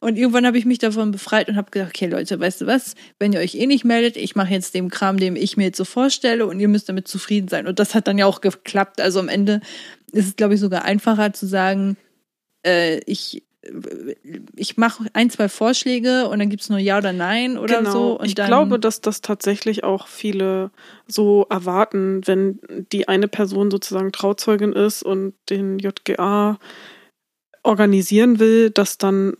Und 0.00 0.16
irgendwann 0.16 0.46
habe 0.46 0.56
ich 0.56 0.64
mich 0.64 0.78
davon 0.78 1.10
befreit 1.10 1.50
und 1.50 1.56
habe 1.56 1.70
gedacht, 1.70 1.90
okay 1.90 2.06
Leute, 2.06 2.40
weißt 2.40 2.62
du 2.62 2.66
was, 2.66 2.94
wenn 3.18 3.34
ihr 3.34 3.40
euch 3.40 3.54
eh 3.56 3.66
nicht 3.66 3.84
meldet, 3.84 4.16
ich 4.16 4.36
mache 4.36 4.54
jetzt 4.54 4.74
den 4.74 4.88
Kram, 4.88 5.18
den 5.18 5.36
ich 5.36 5.58
mir 5.58 5.64
jetzt 5.64 5.76
so 5.76 5.84
vorstelle 5.84 6.46
und 6.46 6.60
ihr 6.60 6.68
müsst 6.68 6.88
damit 6.88 7.08
zufrieden 7.08 7.48
sein. 7.48 7.66
Und 7.66 7.78
das 7.78 7.94
hat 7.94 8.08
dann 8.08 8.16
ja 8.16 8.24
auch 8.24 8.40
geklappt. 8.40 9.02
Also 9.02 9.20
am 9.20 9.28
Ende 9.28 9.60
ist 10.12 10.28
es, 10.28 10.36
glaube 10.36 10.54
ich, 10.54 10.60
sogar 10.60 10.84
einfacher 10.84 11.34
zu 11.34 11.46
sagen, 11.46 11.98
äh, 12.64 13.00
ich 13.04 13.42
ich 14.56 14.78
mache 14.78 15.04
ein, 15.12 15.28
zwei 15.28 15.48
Vorschläge 15.48 16.28
und 16.28 16.38
dann 16.38 16.48
gibt's 16.48 16.70
nur 16.70 16.78
Ja 16.78 16.98
oder 16.98 17.12
Nein 17.12 17.58
oder 17.58 17.78
genau. 17.78 17.90
so. 17.90 18.20
Und 18.20 18.26
ich 18.26 18.34
glaube, 18.34 18.78
dass 18.78 19.02
das 19.02 19.20
tatsächlich 19.20 19.84
auch 19.84 20.08
viele 20.08 20.70
so 21.06 21.46
erwarten, 21.50 22.26
wenn 22.26 22.58
die 22.92 23.08
eine 23.08 23.28
Person 23.28 23.70
sozusagen 23.70 24.12
Trauzeugin 24.12 24.72
ist 24.72 25.02
und 25.02 25.34
den 25.50 25.78
JGA 25.78 26.58
organisieren 27.62 28.38
will, 28.38 28.70
dass 28.70 28.96
dann, 28.96 29.36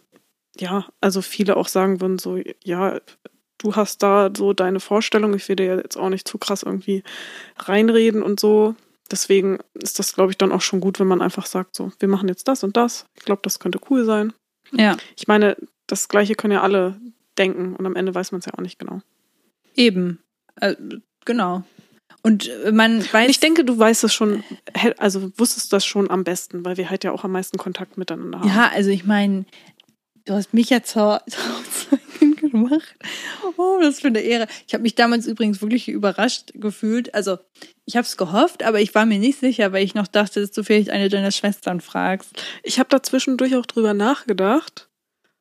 ja, 0.58 0.86
also 1.00 1.22
viele 1.22 1.56
auch 1.56 1.68
sagen 1.68 2.02
würden, 2.02 2.18
so, 2.18 2.38
ja, 2.62 3.00
du 3.56 3.76
hast 3.76 4.02
da 4.02 4.30
so 4.36 4.52
deine 4.52 4.80
Vorstellung, 4.80 5.34
ich 5.34 5.48
will 5.48 5.56
dir 5.56 5.76
jetzt 5.76 5.96
auch 5.96 6.10
nicht 6.10 6.28
zu 6.28 6.36
krass 6.36 6.62
irgendwie 6.62 7.02
reinreden 7.58 8.22
und 8.22 8.38
so. 8.38 8.74
Deswegen 9.10 9.58
ist 9.74 9.98
das, 9.98 10.14
glaube 10.14 10.30
ich, 10.32 10.38
dann 10.38 10.52
auch 10.52 10.60
schon 10.60 10.80
gut, 10.80 11.00
wenn 11.00 11.06
man 11.06 11.22
einfach 11.22 11.46
sagt, 11.46 11.74
so, 11.74 11.92
wir 11.98 12.08
machen 12.08 12.28
jetzt 12.28 12.46
das 12.48 12.62
und 12.62 12.76
das. 12.76 13.06
Ich 13.16 13.24
glaube, 13.24 13.42
das 13.42 13.58
könnte 13.58 13.80
cool 13.90 14.04
sein. 14.04 14.32
ja, 14.72 14.96
Ich 15.16 15.26
meine, 15.26 15.56
das 15.86 16.08
Gleiche 16.08 16.34
können 16.34 16.52
ja 16.52 16.62
alle 16.62 17.00
denken 17.38 17.74
und 17.76 17.86
am 17.86 17.96
Ende 17.96 18.14
weiß 18.14 18.32
man 18.32 18.38
es 18.40 18.46
ja 18.46 18.54
auch 18.54 18.62
nicht 18.62 18.78
genau. 18.78 19.00
eben. 19.74 20.20
Äh, 20.60 20.76
genau. 21.24 21.64
Und 22.22 22.48
äh, 22.64 22.72
man 22.72 23.02
weiß. 23.12 23.30
ich 23.30 23.40
denke, 23.40 23.64
du 23.64 23.78
weißt 23.78 24.04
es 24.04 24.12
schon, 24.12 24.44
also 24.98 25.32
wusstest 25.38 25.72
das 25.72 25.86
schon 25.86 26.10
am 26.10 26.24
besten, 26.24 26.64
weil 26.64 26.76
wir 26.76 26.90
halt 26.90 27.02
ja 27.04 27.12
auch 27.12 27.24
am 27.24 27.32
meisten 27.32 27.56
Kontakt 27.56 27.96
miteinander 27.96 28.40
haben. 28.40 28.48
Ja, 28.48 28.70
also 28.72 28.90
ich 28.90 29.06
meine, 29.06 29.46
du 30.26 30.34
hast 30.34 30.52
mich 30.52 30.70
ja 30.70 30.82
zur 30.82 31.22
Trauzeugin 31.30 32.29
gemacht. 32.50 32.96
Oh, 33.56 33.78
das 33.80 34.00
für 34.00 34.08
eine 34.08 34.20
Ehre. 34.20 34.46
Ich 34.66 34.74
habe 34.74 34.82
mich 34.82 34.94
damals 34.94 35.26
übrigens 35.26 35.62
wirklich 35.62 35.88
überrascht 35.88 36.52
gefühlt. 36.54 37.14
Also 37.14 37.38
ich 37.86 37.96
habe 37.96 38.06
es 38.06 38.16
gehofft, 38.16 38.62
aber 38.62 38.80
ich 38.80 38.94
war 38.94 39.06
mir 39.06 39.18
nicht 39.18 39.40
sicher, 39.40 39.72
weil 39.72 39.84
ich 39.84 39.94
noch 39.94 40.06
dachte, 40.06 40.40
dass 40.40 40.52
du 40.52 40.62
vielleicht 40.62 40.90
eine 40.90 41.08
deiner 41.08 41.32
Schwestern 41.32 41.80
fragst. 41.80 42.30
Ich 42.62 42.78
habe 42.78 42.88
da 42.88 43.02
zwischendurch 43.02 43.56
auch 43.56 43.66
drüber 43.66 43.94
nachgedacht, 43.94 44.88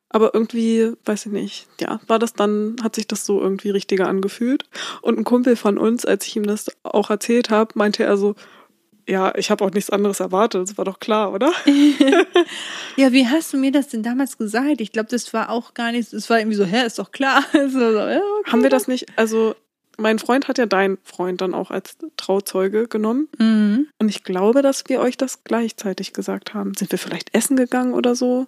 aber 0.10 0.34
irgendwie, 0.34 0.92
weiß 1.06 1.28
ich 1.28 1.32
nicht, 1.32 1.68
ja, 1.80 2.00
war 2.08 2.18
das 2.18 2.34
dann, 2.34 2.78
hat 2.82 2.96
sich 2.96 3.08
das 3.08 3.26
so 3.26 3.40
irgendwie 3.40 3.70
richtiger 3.70 4.08
angefühlt. 4.08 4.66
Und 5.02 5.20
ein 5.20 5.24
Kumpel 5.24 5.56
von 5.56 5.78
uns, 5.78 6.06
als 6.06 6.26
ich 6.26 6.36
ihm 6.36 6.48
das 6.48 6.72
auch 6.84 7.12
erzählt 7.12 7.52
habe, 7.52 7.74
meinte 7.76 8.04
er 8.04 8.18
so, 8.18 8.36
ja, 9.10 9.34
ich 9.36 9.50
habe 9.50 9.66
auch 9.66 9.72
nichts 9.72 9.90
anderes 9.90 10.20
erwartet, 10.20 10.70
das 10.70 10.78
war 10.78 10.86
doch 10.86 11.00
klar, 11.00 11.34
oder? 11.34 11.52
Ja, 12.96 13.12
wie 13.12 13.28
hast 13.28 13.54
du 13.54 13.58
mir 13.58 13.72
das 13.72 13.88
denn 13.88 14.04
damals 14.04 14.38
gesagt? 14.38 14.82
Ich 14.82 14.92
glaube, 14.92 15.10
das 15.10 15.34
war 15.34 15.50
auch 15.50 15.74
gar 15.74 15.92
nicht, 15.92 16.14
es 16.14 16.30
war 16.30 16.40
irgendwie 16.40 16.58
so, 16.58 16.66
hä, 16.66 16.86
ist 16.86 17.00
doch 17.00 17.12
klar. 17.12 17.44
So, 17.54 17.80
ja, 17.80 18.22
okay. 18.40 18.52
Haben 18.52 18.64
wir 18.64 18.70
das 18.70 18.88
nicht, 18.88 19.08
also 19.16 19.56
mein 19.98 20.20
Freund 20.20 20.48
hat 20.48 20.58
ja 20.58 20.66
deinen 20.66 20.98
Freund 21.04 21.42
dann 21.42 21.54
auch 21.54 21.72
als 21.72 21.98
Trauzeuge 22.18 22.88
genommen. 22.88 23.28
Mhm. 23.38 23.88
Und 24.00 24.10
ich 24.10 24.24
glaube, 24.24 24.62
dass 24.62 24.84
wir 24.88 25.00
euch 25.02 25.18
das 25.18 25.44
gleichzeitig 25.44 26.14
gesagt 26.14 26.54
haben. 26.54 26.74
Sind 26.76 26.92
wir 26.92 27.00
vielleicht 27.00 27.34
essen 27.36 27.58
gegangen 27.58 27.94
oder 27.94 28.16
so? 28.16 28.48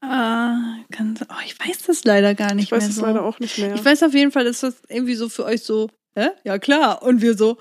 Ah, 0.00 0.76
kann, 0.92 1.18
oh, 1.28 1.42
ich 1.44 1.58
weiß 1.58 1.84
das 1.86 2.04
leider 2.04 2.34
gar 2.34 2.54
nicht 2.54 2.66
Ich 2.66 2.72
weiß 2.72 2.82
mehr 2.82 2.90
es 2.90 2.96
so. 2.96 3.02
leider 3.06 3.22
auch 3.24 3.40
nicht 3.40 3.58
mehr. 3.58 3.74
Ich 3.74 3.84
weiß 3.84 4.02
auf 4.02 4.14
jeden 4.14 4.32
Fall, 4.32 4.44
dass 4.44 4.60
das 4.60 4.82
irgendwie 4.88 5.14
so 5.14 5.28
für 5.28 5.44
euch 5.44 5.62
so, 5.62 5.88
hä? 6.16 6.28
Ja, 6.44 6.58
klar. 6.58 7.02
Und 7.02 7.20
wir 7.20 7.36
so, 7.36 7.56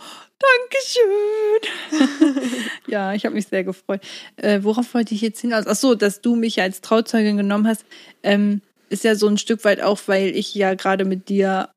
Dankeschön. 1.92 2.32
ja, 2.88 3.14
ich 3.14 3.26
habe 3.26 3.36
mich 3.36 3.48
sehr 3.48 3.64
gefreut. 3.64 4.02
Äh, 4.38 4.60
worauf 4.64 4.94
wollte 4.94 5.14
ich 5.14 5.22
jetzt 5.22 5.42
hinaus? 5.42 5.66
Ach 5.68 5.76
so, 5.76 5.96
dass 5.96 6.22
du 6.22 6.36
mich 6.36 6.62
als 6.62 6.82
Trauzeugin 6.82 7.38
genommen 7.38 7.68
hast, 7.68 7.86
ähm, 8.24 8.62
ist 8.90 9.04
ja 9.04 9.16
so 9.16 9.28
ein 9.28 9.38
Stück 9.38 9.64
weit 9.64 9.82
auch, 9.82 10.00
weil 10.08 10.36
ich 10.36 10.54
ja 10.54 10.74
gerade 10.74 11.06
mit 11.06 11.30
dir 11.30 11.70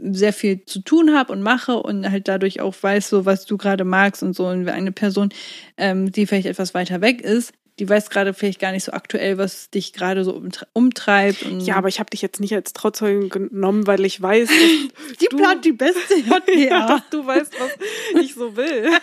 sehr 0.00 0.32
viel 0.32 0.64
zu 0.64 0.80
tun 0.80 1.16
habe 1.16 1.32
und 1.32 1.42
mache 1.42 1.76
und 1.76 2.10
halt 2.10 2.26
dadurch 2.26 2.60
auch 2.60 2.74
weiß, 2.80 3.08
so 3.08 3.26
was 3.26 3.46
du 3.46 3.56
gerade 3.56 3.84
magst 3.84 4.22
und 4.22 4.34
so. 4.34 4.46
Und 4.46 4.68
eine 4.68 4.92
Person, 4.92 5.30
ähm, 5.76 6.10
die 6.10 6.26
vielleicht 6.26 6.46
etwas 6.46 6.74
weiter 6.74 7.00
weg 7.00 7.20
ist, 7.20 7.52
die 7.80 7.88
weiß 7.88 8.08
gerade 8.10 8.34
vielleicht 8.34 8.60
gar 8.60 8.70
nicht 8.72 8.84
so 8.84 8.92
aktuell, 8.92 9.36
was 9.36 9.68
dich 9.70 9.92
gerade 9.92 10.22
so 10.24 10.32
umtre- 10.36 10.66
umtreibt. 10.74 11.44
Ja, 11.60 11.74
aber 11.76 11.88
ich 11.88 11.98
habe 11.98 12.10
dich 12.10 12.22
jetzt 12.22 12.38
nicht 12.40 12.54
als 12.54 12.72
Trauzeugin 12.72 13.28
genommen, 13.30 13.86
weil 13.88 14.04
ich 14.04 14.20
weiß, 14.22 14.48
dass 14.48 15.16
die 15.20 15.26
du- 15.28 15.36
plant 15.36 15.64
die 15.64 15.72
beste 15.72 16.14
ja, 16.26 16.38
dass 16.38 16.48
JPA. 16.54 17.02
du 17.10 17.26
weißt, 17.26 17.52
was 17.58 18.22
ich 18.22 18.34
so 18.34 18.56
will. 18.56 18.90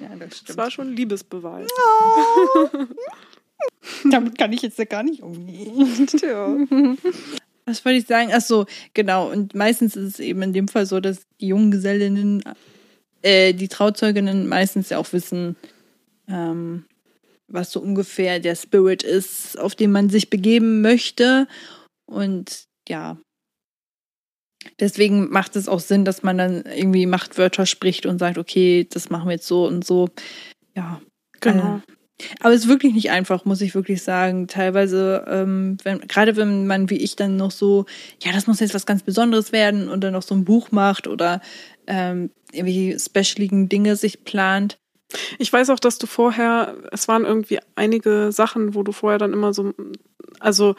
Ja, 0.00 0.16
das 0.18 0.28
Das 0.30 0.38
stimmt. 0.38 0.58
war 0.58 0.70
schon 0.70 0.88
ein 0.88 0.96
Liebesbeweis. 0.96 1.68
Damit 4.10 4.38
kann 4.38 4.52
ich 4.52 4.62
jetzt 4.62 4.78
ja 4.78 4.84
gar 4.84 5.02
nicht 5.02 5.22
umgehen. 5.22 6.06
Tja. 6.06 6.56
Was 7.66 7.84
wollte 7.84 7.98
ich 7.98 8.06
sagen? 8.06 8.30
Ach 8.32 8.40
so, 8.40 8.66
genau. 8.94 9.30
Und 9.30 9.54
meistens 9.54 9.96
ist 9.96 10.14
es 10.14 10.20
eben 10.20 10.42
in 10.42 10.52
dem 10.52 10.68
Fall 10.68 10.86
so, 10.86 11.00
dass 11.00 11.22
die 11.40 11.48
Junggesellinnen, 11.48 12.42
äh, 13.22 13.52
die 13.54 13.68
Trauzeuginnen 13.68 14.46
meistens 14.48 14.90
ja 14.90 14.98
auch 14.98 15.12
wissen, 15.12 15.56
ähm, 16.28 16.84
was 17.48 17.72
so 17.72 17.80
ungefähr 17.80 18.40
der 18.40 18.54
Spirit 18.54 19.02
ist, 19.02 19.58
auf 19.58 19.74
den 19.74 19.90
man 19.90 20.10
sich 20.10 20.30
begeben 20.30 20.80
möchte. 20.80 21.48
Und 22.06 22.64
ja, 22.88 23.18
deswegen 24.80 25.30
macht 25.30 25.56
es 25.56 25.68
auch 25.68 25.80
Sinn, 25.80 26.04
dass 26.04 26.22
man 26.22 26.38
dann 26.38 26.64
irgendwie 26.66 27.06
Machtwörter 27.06 27.66
spricht 27.66 28.06
und 28.06 28.18
sagt, 28.18 28.38
okay, 28.38 28.86
das 28.90 29.10
machen 29.10 29.28
wir 29.28 29.34
jetzt 29.34 29.46
so 29.46 29.66
und 29.66 29.84
so. 29.84 30.08
Ja, 30.76 31.00
Genau. 31.40 31.80
aber 32.40 32.52
es 32.52 32.62
ist 32.62 32.68
wirklich 32.68 32.94
nicht 32.94 33.10
einfach, 33.10 33.44
muss 33.44 33.60
ich 33.60 33.74
wirklich 33.74 34.02
sagen. 34.02 34.48
Teilweise, 34.48 35.24
ähm, 35.28 35.76
wenn, 35.84 36.00
gerade 36.00 36.36
wenn 36.36 36.66
man 36.66 36.90
wie 36.90 36.96
ich 36.96 37.16
dann 37.16 37.36
noch 37.36 37.52
so, 37.52 37.86
ja, 38.22 38.32
das 38.32 38.46
muss 38.46 38.60
jetzt 38.60 38.74
was 38.74 38.86
ganz 38.86 39.02
Besonderes 39.02 39.52
werden 39.52 39.88
und 39.88 40.02
dann 40.02 40.12
noch 40.14 40.22
so 40.22 40.34
ein 40.34 40.44
Buch 40.44 40.72
macht 40.72 41.06
oder 41.06 41.40
ähm, 41.86 42.30
irgendwie 42.52 42.98
specialigen 42.98 43.68
Dinge 43.68 43.96
sich 43.96 44.24
plant. 44.24 44.78
Ich 45.38 45.52
weiß 45.52 45.70
auch, 45.70 45.78
dass 45.78 45.98
du 45.98 46.06
vorher, 46.06 46.76
es 46.92 47.08
waren 47.08 47.24
irgendwie 47.24 47.58
einige 47.74 48.30
Sachen, 48.32 48.74
wo 48.74 48.82
du 48.82 48.92
vorher 48.92 49.18
dann 49.18 49.32
immer 49.32 49.52
so, 49.54 49.72
also 50.40 50.74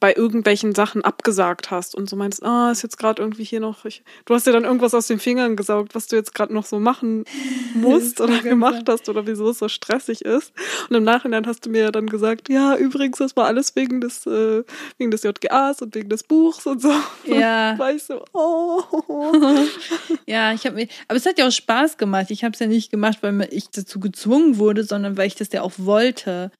bei 0.00 0.14
irgendwelchen 0.14 0.74
Sachen 0.74 1.02
abgesagt 1.02 1.70
hast 1.70 1.94
und 1.94 2.08
so 2.08 2.16
meinst, 2.16 2.42
ah, 2.42 2.70
ist 2.70 2.82
jetzt 2.82 2.96
gerade 2.96 3.22
irgendwie 3.22 3.44
hier 3.44 3.60
noch, 3.60 3.84
ich, 3.84 4.02
du 4.24 4.34
hast 4.34 4.46
dir 4.46 4.52
dann 4.52 4.64
irgendwas 4.64 4.94
aus 4.94 5.06
den 5.06 5.20
Fingern 5.20 5.56
gesaugt, 5.56 5.94
was 5.94 6.06
du 6.06 6.16
jetzt 6.16 6.34
gerade 6.34 6.54
noch 6.54 6.64
so 6.64 6.80
machen 6.80 7.24
musst 7.74 8.20
oder 8.22 8.38
gemacht 8.38 8.84
hast 8.88 9.10
oder 9.10 9.26
wieso 9.26 9.50
es 9.50 9.58
so 9.58 9.68
stressig 9.68 10.24
ist. 10.24 10.52
Und 10.88 10.96
im 10.96 11.04
Nachhinein 11.04 11.46
hast 11.46 11.66
du 11.66 11.70
mir 11.70 11.82
ja 11.82 11.90
dann 11.90 12.06
gesagt, 12.06 12.48
ja, 12.48 12.76
übrigens, 12.76 13.18
das 13.18 13.36
war 13.36 13.44
alles 13.44 13.76
wegen 13.76 14.00
des, 14.00 14.26
äh, 14.26 14.64
wegen 14.96 15.10
des 15.10 15.22
JGAs 15.22 15.82
und 15.82 15.94
wegen 15.94 16.08
des 16.08 16.22
Buchs 16.22 16.66
und 16.66 16.80
so. 16.80 16.92
Ja. 17.26 17.72
Und 17.72 17.78
war 17.78 17.92
ich 17.92 18.02
so, 18.02 18.24
oh. 18.32 18.82
ja, 20.26 20.54
ich 20.54 20.64
habe 20.64 20.76
mir, 20.76 20.88
aber 21.08 21.18
es 21.18 21.26
hat 21.26 21.38
ja 21.38 21.46
auch 21.46 21.52
Spaß 21.52 21.98
gemacht. 21.98 22.30
Ich 22.30 22.42
habe 22.42 22.54
es 22.54 22.60
ja 22.60 22.66
nicht 22.66 22.90
gemacht, 22.90 23.18
weil 23.20 23.46
ich 23.50 23.68
dazu 23.68 24.00
gezwungen 24.00 24.56
wurde, 24.56 24.82
sondern 24.82 25.18
weil 25.18 25.26
ich 25.26 25.34
das 25.34 25.52
ja 25.52 25.60
auch 25.60 25.72
wollte. 25.76 26.50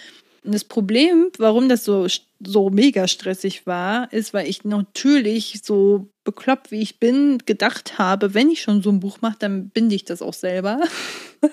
Und 0.43 0.55
das 0.55 0.65
Problem, 0.65 1.31
warum 1.39 1.69
das 1.69 1.85
so, 1.85 2.07
so 2.43 2.71
mega 2.71 3.07
stressig 3.09 3.67
war, 3.67 4.11
ist, 4.13 4.33
weil 4.33 4.49
ich 4.49 4.65
natürlich 4.65 5.61
so 5.63 6.09
bekloppt, 6.25 6.71
wie 6.71 6.81
ich 6.81 6.99
bin, 6.99 7.39
gedacht 7.45 7.99
habe, 7.99 8.33
wenn 8.33 8.51
ich 8.51 8.63
schon 8.63 8.83
so 8.83 8.91
ein 8.91 9.01
Buch 9.01 9.19
mache, 9.21 9.37
dann 9.39 9.69
binde 9.69 9.95
ich 9.95 10.05
das 10.05 10.23
auch 10.23 10.33
selber. 10.35 10.81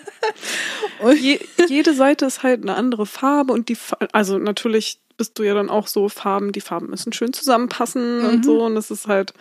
Und 0.99 1.19
Je, 1.19 1.39
jede 1.67 1.93
Seite 1.93 2.25
ist 2.25 2.43
halt 2.43 2.61
eine 2.63 2.75
andere 2.75 3.05
Farbe 3.05 3.53
und 3.53 3.69
die, 3.69 3.77
also 4.11 4.37
natürlich 4.37 4.99
bist 5.15 5.37
du 5.39 5.43
ja 5.43 5.53
dann 5.53 5.69
auch 5.69 5.87
so 5.87 6.09
Farben, 6.09 6.51
die 6.51 6.61
Farben 6.61 6.89
müssen 6.89 7.13
schön 7.13 7.33
zusammenpassen 7.33 8.19
Mhm. 8.23 8.25
und 8.27 8.45
so 8.45 8.63
und 8.63 8.75
das 8.75 8.91
ist 8.91 9.07
halt, 9.07 9.33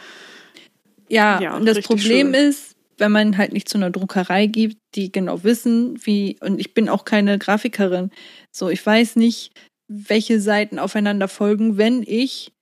Ja, 1.09 1.40
Ja, 1.40 1.57
und 1.57 1.64
das 1.66 1.80
Problem 1.80 2.32
schön. 2.34 2.49
ist, 2.49 2.76
wenn 2.99 3.12
man 3.12 3.36
halt 3.36 3.53
nicht 3.53 3.68
zu 3.68 3.78
einer 3.78 3.90
Druckerei 3.90 4.47
gibt, 4.47 4.78
die 4.94 5.12
genau 5.12 5.44
wissen, 5.44 5.99
wie, 6.05 6.38
und 6.40 6.59
ich 6.59 6.74
bin 6.74 6.88
auch 6.88 7.05
keine 7.05 7.38
Grafikerin, 7.38 8.11
so, 8.51 8.68
ich 8.68 8.84
weiß 8.84 9.16
nicht, 9.16 9.53
welche 9.88 10.40
Seiten 10.40 10.78
aufeinander 10.78 11.28
folgen, 11.28 11.76
wenn 11.76 12.03
ich 12.03 12.53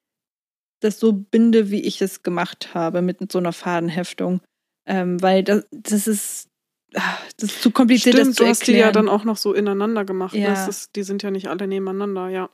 das 0.81 1.01
so 1.01 1.13
binde, 1.13 1.71
wie 1.71 1.81
ich 1.81 2.03
es 2.03 2.23
gemacht 2.23 2.75
habe, 2.75 3.03
mit 3.03 3.33
so 3.33 3.39
einer 3.39 3.53
Fadenheftung. 3.53 4.41
Ähm, 4.87 5.21
weil 5.23 5.43
das, 5.43 5.65
das 5.71 6.07
ist, 6.07 6.49
ah, 6.95 7.17
das 7.39 7.51
ist 7.51 7.63
zu 7.63 7.71
kompliziert, 7.71 8.15
das 8.15 8.23
stimmt, 8.23 8.37
zu 8.37 8.45
du 8.45 8.51
hast 8.51 8.67
die 8.67 8.73
ja 8.73 8.93
dann 8.93 9.09
auch 9.09 9.25
noch 9.25 9.39
so 9.39 9.55
ineinander 9.55 10.05
gemacht. 10.05 10.35
Ja. 10.35 10.41
Ne? 10.41 10.55
Das 10.55 10.69
ist, 10.69 10.97
die 10.97 11.03
sind 11.03 11.23
ja 11.23 11.31
nicht 11.31 11.49
alle 11.49 11.67
nebeneinander, 11.67 12.29
ja. 12.29 12.51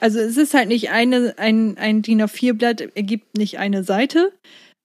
Also 0.00 0.18
es 0.18 0.36
ist 0.36 0.52
halt 0.52 0.68
nicht 0.68 0.90
eine, 0.90 1.34
ein, 1.38 1.78
ein 1.78 2.02
DIN 2.02 2.22
A4-Blatt 2.22 2.80
ergibt 2.94 3.38
nicht 3.38 3.58
eine 3.58 3.84
Seite, 3.84 4.32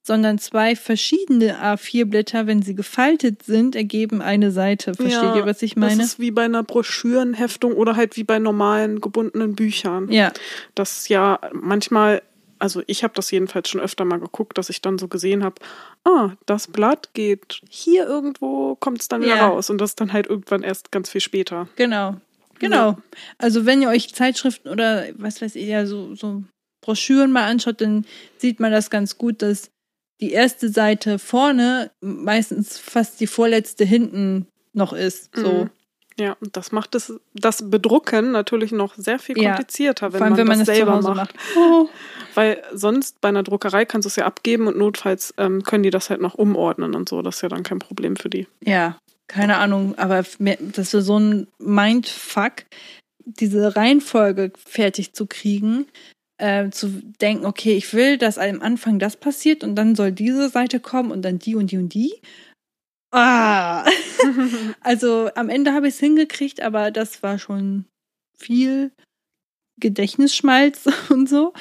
sondern 0.08 0.40
zwei 0.40 0.76
verschiedene 0.76 1.62
A4-Blätter, 1.62 2.48
wenn 2.48 2.62
sie 2.64 2.74
gefaltet 2.74 3.44
sind, 3.44 3.76
ergeben 3.76 4.22
eine 4.22 4.52
Seite. 4.52 4.94
Versteht 4.96 5.12
Ja, 5.22 5.36
ihr, 5.36 5.46
was 5.46 5.62
ich 5.62 5.76
meine? 5.76 5.98
Das 5.98 6.06
ist 6.14 6.20
wie 6.20 6.32
bei 6.32 6.46
einer 6.46 6.64
Broschürenheftung 6.64 7.74
oder 7.74 7.96
halt 7.96 8.18
wie 8.18 8.24
bei 8.24 8.40
normalen 8.40 9.02
gebundenen 9.02 9.54
Büchern. 9.56 10.10
ja, 10.12 10.32
Das 10.76 11.10
ja 11.10 11.40
manchmal, 11.54 12.22
also 12.58 12.82
ich 12.88 13.04
habe 13.04 13.14
das 13.16 13.30
jedenfalls 13.30 13.70
schon 13.70 13.82
öfter 13.82 14.06
mal 14.06 14.20
geguckt, 14.20 14.58
dass 14.58 14.70
ich 14.70 14.82
dann 14.82 14.98
so 14.98 15.08
gesehen 15.08 15.44
habe, 15.44 15.56
ah, 16.06 16.32
das 16.46 16.68
Blatt 16.68 17.10
geht 17.14 17.62
hier 17.70 18.08
irgendwo, 18.08 18.76
kommt 18.76 19.02
es 19.02 19.08
dann 19.10 19.22
wieder 19.22 19.36
Ja. 19.36 19.48
raus. 19.50 19.70
Und 19.70 19.80
das 19.80 19.96
dann 19.96 20.14
halt 20.14 20.28
irgendwann 20.28 20.64
erst 20.64 20.92
ganz 20.92 21.10
viel 21.10 21.22
später. 21.22 21.68
genau. 21.76 22.16
Genau. 22.60 22.98
Also 23.38 23.68
wenn 23.68 23.84
ihr 23.84 23.90
euch 23.90 24.16
Zeitschriften 24.16 24.70
oder 24.70 25.04
was 25.18 25.44
weiß 25.44 25.56
ich, 25.56 25.68
ja, 25.68 25.86
so, 25.86 26.16
so 26.16 26.42
Broschüren 26.82 27.32
mal 27.32 27.44
anschaut, 27.44 27.82
dann 27.82 28.04
sieht 28.40 28.60
man 28.60 28.72
das 28.72 28.90
ganz 28.90 29.20
gut, 29.20 29.44
dass 29.44 29.70
die 30.22 30.32
erste 30.32 30.70
Seite 30.70 31.20
vorne 31.20 31.92
meistens 32.02 32.78
fast 32.78 33.20
die 33.20 33.28
vorletzte 33.28 33.86
hinten 33.86 34.48
noch 34.74 34.94
ist. 34.94 35.36
So. 35.36 35.66
Mhm. 35.66 35.70
Ja, 36.20 36.36
und 36.42 36.58
das 36.58 36.72
macht 36.72 36.96
das, 36.96 37.14
das 37.36 37.70
Bedrucken 37.70 38.32
natürlich 38.32 38.72
noch 38.72 38.96
sehr 38.96 39.20
viel 39.20 39.40
Ja. 39.40 39.50
komplizierter, 39.52 40.14
wenn, 40.14 40.18
Vor 40.18 40.26
allem, 40.26 40.32
man, 40.32 40.38
wenn 40.40 40.48
man 40.48 40.58
das 40.60 40.66
das 40.68 40.76
selber 40.78 41.00
macht. 41.02 41.16
macht. 41.16 41.36
Oh. 41.56 41.90
Weil 42.34 42.64
sonst 42.74 43.22
bei 43.22 43.30
einer 43.30 43.44
Druckerei 43.44 43.86
kannst 43.86 44.06
du 44.06 44.10
es 44.10 44.16
ja 44.16 44.26
abgeben 44.26 44.66
und 44.68 44.78
notfalls 44.78 45.34
ähm, 45.38 45.62
können 45.64 45.84
die 45.84 45.92
das 45.92 46.10
halt 46.10 46.22
noch 46.22 46.34
umordnen 46.34 46.96
und 46.96 47.08
so. 47.08 47.22
Das 47.22 47.36
ist 47.36 47.42
ja 47.44 47.50
dann 47.50 47.62
kein 47.62 47.78
Problem 47.78 48.16
für 48.16 48.30
die. 48.30 48.48
Ja, 48.64 48.98
keine 49.28 49.58
Ahnung, 49.58 49.96
aber 49.98 50.24
das 50.60 50.94
ist 50.96 51.06
so 51.06 51.20
ein 51.20 51.48
Mindfuck, 51.60 52.54
diese 53.26 53.76
Reihenfolge 53.76 54.52
fertig 54.66 55.14
zu 55.14 55.28
kriegen, 55.28 55.86
äh, 56.38 56.70
zu 56.70 56.90
denken, 57.22 57.46
okay, 57.46 57.76
ich 57.76 57.94
will, 57.94 58.18
dass 58.18 58.38
am 58.38 58.62
Anfang 58.62 59.00
das 59.00 59.18
passiert 59.18 59.64
und 59.64 59.76
dann 59.76 59.96
soll 59.96 60.12
diese 60.12 60.50
Seite 60.50 60.80
kommen 60.80 61.12
und 61.12 61.24
dann 61.24 61.40
die 61.40 61.56
und 61.56 61.72
die 61.72 61.78
und 61.78 61.94
die. 61.94 62.14
Ah! 63.12 63.86
also 64.82 65.30
am 65.36 65.50
Ende 65.50 65.74
habe 65.74 65.88
ich 65.88 65.96
es 65.96 66.00
hingekriegt, 66.00 66.62
aber 66.62 66.92
das 66.92 67.24
war 67.24 67.40
schon 67.40 67.86
viel 68.38 68.92
Gedächtnisschmalz 69.80 70.86
und 71.10 71.30
so. 71.30 71.54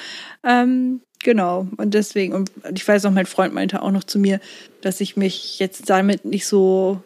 Ähm, 0.43 1.01
genau. 1.23 1.67
Und 1.77 1.93
deswegen, 1.93 2.33
und 2.33 2.51
ich 2.73 2.87
weiß 2.87 3.05
auch, 3.05 3.11
mein 3.11 3.25
Freund 3.25 3.53
meinte 3.53 3.81
auch 3.81 3.91
noch 3.91 4.03
zu 4.03 4.19
mir, 4.19 4.39
dass 4.81 5.01
ich 5.01 5.17
mich 5.17 5.59
jetzt 5.59 5.89
damit 5.89 6.25
nicht 6.25 6.45
so, 6.45 7.01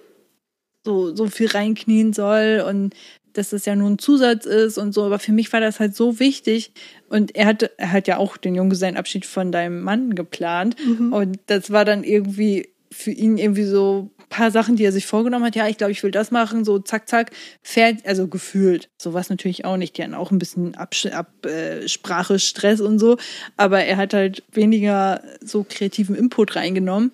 so, 0.84 1.16
so 1.16 1.28
viel 1.28 1.48
reinknien 1.48 2.14
soll 2.14 2.64
und 2.68 2.96
dass 3.34 3.54
es 3.54 3.66
ja 3.66 3.76
nur 3.76 3.90
ein 3.90 4.00
Zusatz 4.00 4.46
ist 4.46 4.78
und 4.78 4.94
so. 4.94 5.04
Aber 5.04 5.20
für 5.20 5.32
mich 5.32 5.52
war 5.54 5.60
das 5.60 5.80
halt 5.80 5.96
so 5.96 6.20
wichtig. 6.20 6.72
Und 7.10 7.36
er 7.36 7.46
hatte, 7.46 7.72
er 7.78 7.92
hat 7.92 8.08
ja 8.08 8.18
auch 8.18 8.38
den 8.38 8.56
Junggesellenabschied 8.56 9.26
von 9.26 9.52
deinem 9.52 9.82
Mann 9.82 10.16
geplant. 10.16 10.76
Und 11.12 11.40
das 11.48 11.72
war 11.72 11.86
dann 11.86 12.04
irgendwie 12.04 12.70
für 12.92 13.12
ihn 13.12 13.38
irgendwie 13.38 13.64
so 13.64 14.12
ein 14.20 14.30
paar 14.30 14.52
Sachen, 14.52 14.76
die 14.76 14.84
er 14.84 14.92
sich 14.92 15.06
vorgenommen 15.06 15.46
hat. 15.46 15.56
Ja, 15.56 15.68
ich 15.68 15.78
glaube, 15.78 15.92
ich 15.92 16.04
will 16.04 16.12
das 16.12 16.32
machen. 16.32 16.66
So 16.66 16.80
zack, 16.80 17.08
zack. 17.08 17.32
Fährt, 17.62 18.06
also 18.06 18.28
gefühlt. 18.28 18.90
Sowas 18.98 19.30
natürlich 19.30 19.66
auch 19.66 19.78
nicht. 19.78 19.98
Die 19.98 20.04
hatten 20.04 20.14
auch 20.14 20.32
ein 20.32 20.40
bisschen 20.40 20.76
Absch 20.76 21.06
Ab, 21.08 21.46
äh, 21.46 21.88
Sprache, 21.88 22.38
Stress 22.38 22.82
und 22.82 23.00
so. 23.00 23.18
Aber 23.56 23.84
er 23.84 23.98
hat 23.98 24.14
halt 24.14 24.44
weniger 24.52 25.22
so 25.42 25.66
kreativen 25.68 26.16
Input 26.16 26.56
reingenommen. 26.56 27.12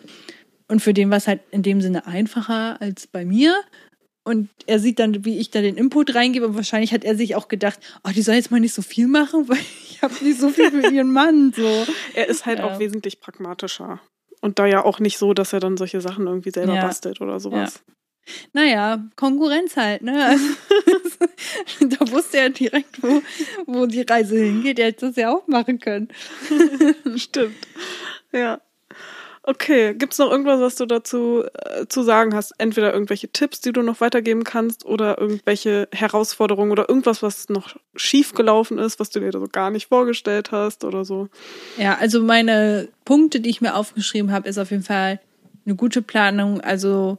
Und 0.68 0.82
für 0.82 0.93
den 0.93 1.09
war 1.09 1.18
es 1.18 1.28
halt 1.28 1.41
in 1.51 1.63
dem 1.63 1.82
Sinne 1.82 2.07
einfacher 2.07 2.82
als 2.82 3.07
bei 3.07 3.24
mir. 3.24 3.55
Und 4.28 4.50
er 4.66 4.80
sieht 4.80 5.00
dann, 5.00 5.24
wie 5.26 5.40
ich 5.40 5.52
da 5.52 5.62
den 5.62 5.78
Input 5.78 6.14
reingebe. 6.14 6.48
Und 6.48 6.56
wahrscheinlich 6.56 6.92
hat 6.94 7.04
er 7.06 7.16
sich 7.16 7.36
auch 7.36 7.48
gedacht, 7.48 7.80
oh, 8.04 8.12
die 8.14 8.22
soll 8.22 8.36
jetzt 8.36 8.52
mal 8.52 8.60
nicht 8.60 8.74
so 8.74 8.82
viel 8.82 9.08
machen, 9.08 9.48
weil 9.50 9.58
ich 9.90 10.02
habe 10.02 10.14
nicht 10.24 10.40
so 10.40 10.50
viel 10.50 10.70
für 10.70 10.90
ihren 10.92 11.12
Mann. 11.12 11.54
So. 11.56 11.86
Er 12.14 12.28
ist 12.28 12.46
halt 12.46 12.60
Ja. 12.60 12.66
auch 12.66 12.80
wesentlich 12.80 13.20
pragmatischer. 13.22 14.00
Und 14.42 14.60
da 14.60 14.66
ja 14.66 14.84
auch 14.86 15.00
nicht 15.00 15.18
so, 15.18 15.34
dass 15.34 15.54
er 15.54 15.60
dann 15.60 15.78
solche 15.78 16.02
Sachen 16.02 16.28
irgendwie 16.28 16.52
selber 16.52 16.76
Ja. 16.76 16.86
bastelt 16.86 17.22
oder 17.22 17.40
sowas. 17.40 17.82
Naja, 18.52 19.06
Konkurrenz 19.16 19.78
halt, 19.78 20.02
ne? 20.02 20.26
Also, 20.26 20.46
da 21.98 22.12
wusste 22.12 22.40
er 22.40 22.50
direkt, 22.50 23.02
wo, 23.02 23.22
wo 23.66 23.86
die 23.86 24.02
Reise 24.02 24.38
hingeht. 24.38 24.80
Er 24.80 24.88
hätte 24.88 25.08
das 25.08 25.16
ja 25.16 25.34
auch 25.34 25.48
machen 25.48 25.80
können. 25.80 26.10
Stimmt. 27.16 27.56
Ja. 28.34 28.60
Okay, 29.50 29.93
gibt's 29.93 30.18
noch 30.18 30.30
irgendwas, 30.30 30.60
was 30.60 30.76
du 30.76 30.86
dazu 30.86 31.45
äh, 31.54 31.86
zu 31.88 32.04
sagen 32.04 32.36
hast? 32.36 32.52
Entweder 32.58 32.91
irgendwelche 32.91 33.30
Tipps, 33.30 33.62
die 33.62 33.72
du 33.72 33.82
noch 33.82 34.02
weitergeben 34.02 34.43
kannst, 34.43 34.86
oder 34.86 35.20
irgendwelche 35.20 35.88
Herausforderungen 35.93 36.70
oder 36.70 36.89
irgendwas, 36.89 37.24
was 37.24 37.48
noch 37.48 37.78
schief 37.95 38.34
gelaufen 38.34 38.78
ist, 38.78 39.00
was 39.00 39.10
du 39.10 39.22
dir 39.22 39.32
so 39.32 39.48
gar 39.50 39.72
nicht 39.72 39.88
vorgestellt 39.88 40.52
hast 40.52 40.84
oder 40.84 41.06
so. 41.06 41.30
Ja, 41.78 41.98
also 41.98 42.22
meine 42.22 42.89
Punkte, 43.06 43.39
die 43.39 43.50
ich 43.50 43.62
mir 43.62 43.76
aufgeschrieben 43.76 44.34
habe, 44.34 44.50
ist 44.50 44.58
auf 44.58 44.72
jeden 44.72 44.84
Fall 44.84 45.22
eine 45.66 45.76
gute 45.76 46.02
Planung. 46.02 46.60
Also 46.60 47.18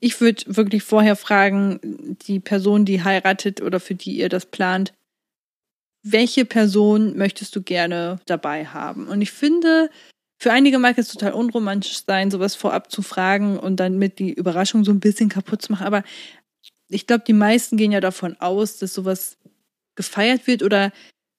ich 0.00 0.20
würde 0.20 0.42
wirklich 0.48 0.82
vorher 0.82 1.14
fragen, 1.14 1.78
die 2.26 2.40
Person, 2.40 2.84
die 2.84 3.04
heiratet 3.04 3.62
oder 3.62 3.78
für 3.78 3.94
die 3.94 4.16
ihr 4.16 4.28
das 4.28 4.46
plant, 4.46 4.94
welche 6.02 6.44
Person 6.44 7.16
möchtest 7.16 7.54
du 7.54 7.62
gerne 7.62 8.18
dabei 8.26 8.66
haben? 8.66 9.06
Und 9.06 9.22
ich 9.22 9.30
finde, 9.30 9.90
für 10.42 10.52
einige 10.52 10.80
mag 10.80 10.98
es 10.98 11.06
total 11.06 11.34
unromantisch 11.34 12.02
sein, 12.04 12.32
sowas 12.32 12.56
vorab 12.56 12.90
zu 12.90 13.02
fragen 13.02 13.60
und 13.60 13.76
dann 13.76 13.96
mit 13.96 14.18
die 14.18 14.32
Überraschung 14.32 14.82
so 14.82 14.90
ein 14.90 14.98
bisschen 14.98 15.28
kaputt 15.28 15.62
zu 15.62 15.70
machen. 15.70 15.86
Aber 15.86 16.02
ich 16.88 17.06
glaube, 17.06 17.22
die 17.24 17.32
meisten 17.32 17.76
gehen 17.76 17.92
ja 17.92 18.00
davon 18.00 18.36
aus, 18.40 18.78
dass 18.78 18.92
sowas 18.92 19.38
gefeiert 19.94 20.48
wird 20.48 20.64
oder 20.64 20.90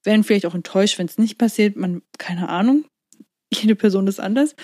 werden 0.06 0.24
vielleicht 0.24 0.45
auch 0.45 0.56
enttäuscht, 0.56 0.99
wenn 0.99 1.08
es 1.08 1.18
nicht 1.18 1.38
passiert. 1.38 1.76
Man, 1.76 2.01
keine 2.18 2.47
Ahnung. 2.47 2.86
Jede 3.54 3.76
Person 3.76 4.08
ist 4.08 4.22
anders. 4.22 4.56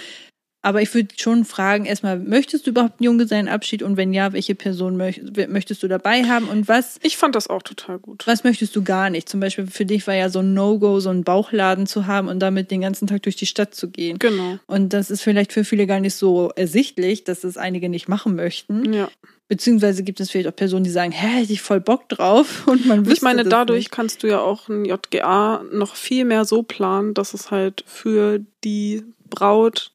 Aber 0.61 0.81
ich 0.81 0.93
würde 0.93 1.09
schon 1.17 1.45
fragen, 1.45 1.85
erstmal, 1.85 2.19
möchtest 2.19 2.67
du 2.67 2.71
überhaupt 2.71 2.99
einen 2.99 3.05
Junggesellenabschied? 3.05 3.81
Und 3.81 3.95
wenn 3.95 4.13
ja, 4.13 4.33
welche 4.33 4.55
Person 4.55 4.97
möch 4.97 5.21
möchtest 5.47 5.81
du 5.83 5.87
dabei 5.87 6.23
haben? 6.25 6.49
Und 6.49 6.67
was, 6.67 6.99
Ich 7.01 7.15
fand 7.15 7.35
das 7.35 7.47
auch 7.47 7.63
total 7.63 7.97
gut. 7.97 8.27
was 8.27 8.43
möchtest 8.43 8.75
du 8.75 8.83
gar 8.83 9.09
nicht? 9.09 9.29
Zum 9.29 9.39
Beispiel 9.39 9.67
für 9.67 9.85
dich 9.85 10.05
war 10.05 10.15
ja 10.15 10.29
so 10.29 10.39
ein 10.39 10.53
No-Go, 10.53 10.99
so 10.99 11.09
einen 11.11 11.23
Bauchladen 11.23 11.87
zu 11.87 12.07
haben 12.07 12.27
und 12.27 12.39
damit 12.39 12.71
den 12.71 12.81
ganzen 12.81 13.07
Tag 13.07 13.23
durch 13.23 13.37
die 13.37 13.45
Stadt 13.45 13.73
zu 13.73 13.89
gehen. 13.89 14.19
Genau. 14.19 14.59
Und 14.67 14.91
das 14.91 15.09
ist 15.09 15.21
vielleicht 15.21 15.53
für 15.53 15.63
viele 15.63 15.87
gar 15.87 16.01
nicht 16.01 16.15
so 16.15 16.51
ersichtlich, 16.55 17.23
dass 17.23 17.45
es 17.45 17.55
einige 17.55 17.87
nicht 17.87 18.09
machen 18.09 18.35
möchten. 18.35 18.91
Ja. 18.91 19.09
Beziehungsweise 19.47 20.03
gibt 20.03 20.19
es 20.19 20.29
vielleicht 20.29 20.47
auch 20.49 20.55
Personen, 20.55 20.83
die 20.83 20.91
sagen, 20.91 21.11
hä, 21.11 21.39
hätte 21.41 21.53
ich 21.53 21.61
voll 21.61 21.79
Bock 21.79 22.07
drauf. 22.09 22.63
Und 22.67 22.85
man 22.85 23.09
Ich 23.09 23.21
meine, 23.21 23.45
dadurch 23.45 23.85
nicht. 23.85 23.91
kannst 23.91 24.23
du 24.23 24.27
ja 24.27 24.41
auch 24.41 24.67
ein 24.67 24.83
JGA 24.85 25.63
noch 25.71 25.95
viel 25.95 26.25
mehr 26.25 26.43
so 26.43 26.63
planen, 26.63 27.13
dass 27.13 27.33
es 27.33 27.49
halt 27.49 27.83
für 27.87 28.41
die 28.65 29.03
Braut 29.29 29.91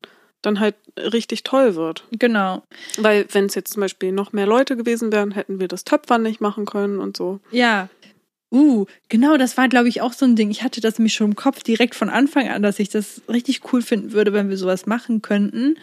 dann 0.47 0.61
halt 0.61 0.75
richtig 0.97 1.43
toll 1.43 1.75
wird. 1.75 2.05
Genau. 2.13 2.63
Weil 2.99 3.27
wenn 3.33 3.47
es 3.47 3.55
jetzt 3.55 3.73
zum 3.73 3.81
Beispiel 3.81 4.13
noch 4.13 4.33
mehr 4.33 4.47
Leute 4.47 4.77
gewesen 4.77 5.13
wären, 5.13 5.33
hätten 5.33 5.61
wir 5.61 5.69
das 5.69 5.85
Töpfern 5.85 6.23
nicht 6.23 6.41
machen 6.41 6.65
können 6.67 6.99
und 6.99 7.17
so. 7.17 7.41
Ja. 7.51 7.89
Uh, 8.53 8.87
genau, 9.09 9.37
das 9.37 9.57
war, 9.57 9.69
glaube 9.69 9.89
ich, 9.89 10.01
auch 10.01 10.13
so 10.13 10.25
ein 10.25 10.37
Ding. 10.37 10.51
Ich 10.51 10.63
hatte 10.63 10.81
das 10.81 10.99
nämlich 10.99 11.15
schon 11.15 11.31
im 11.31 11.37
Kopf 11.37 11.65
direkt 11.65 11.97
von 11.97 12.09
Anfang 12.09 12.49
an, 12.49 12.63
dass 12.63 12.79
ich 12.79 12.89
das 12.89 13.23
richtig 13.29 13.73
cool 13.73 13.83
finden 13.83 14.13
würde, 14.13 14.33
wenn 14.33 14.49
wir 14.49 14.57
sowas 14.57 14.87
machen 14.87 15.23
könnten. 15.23 15.77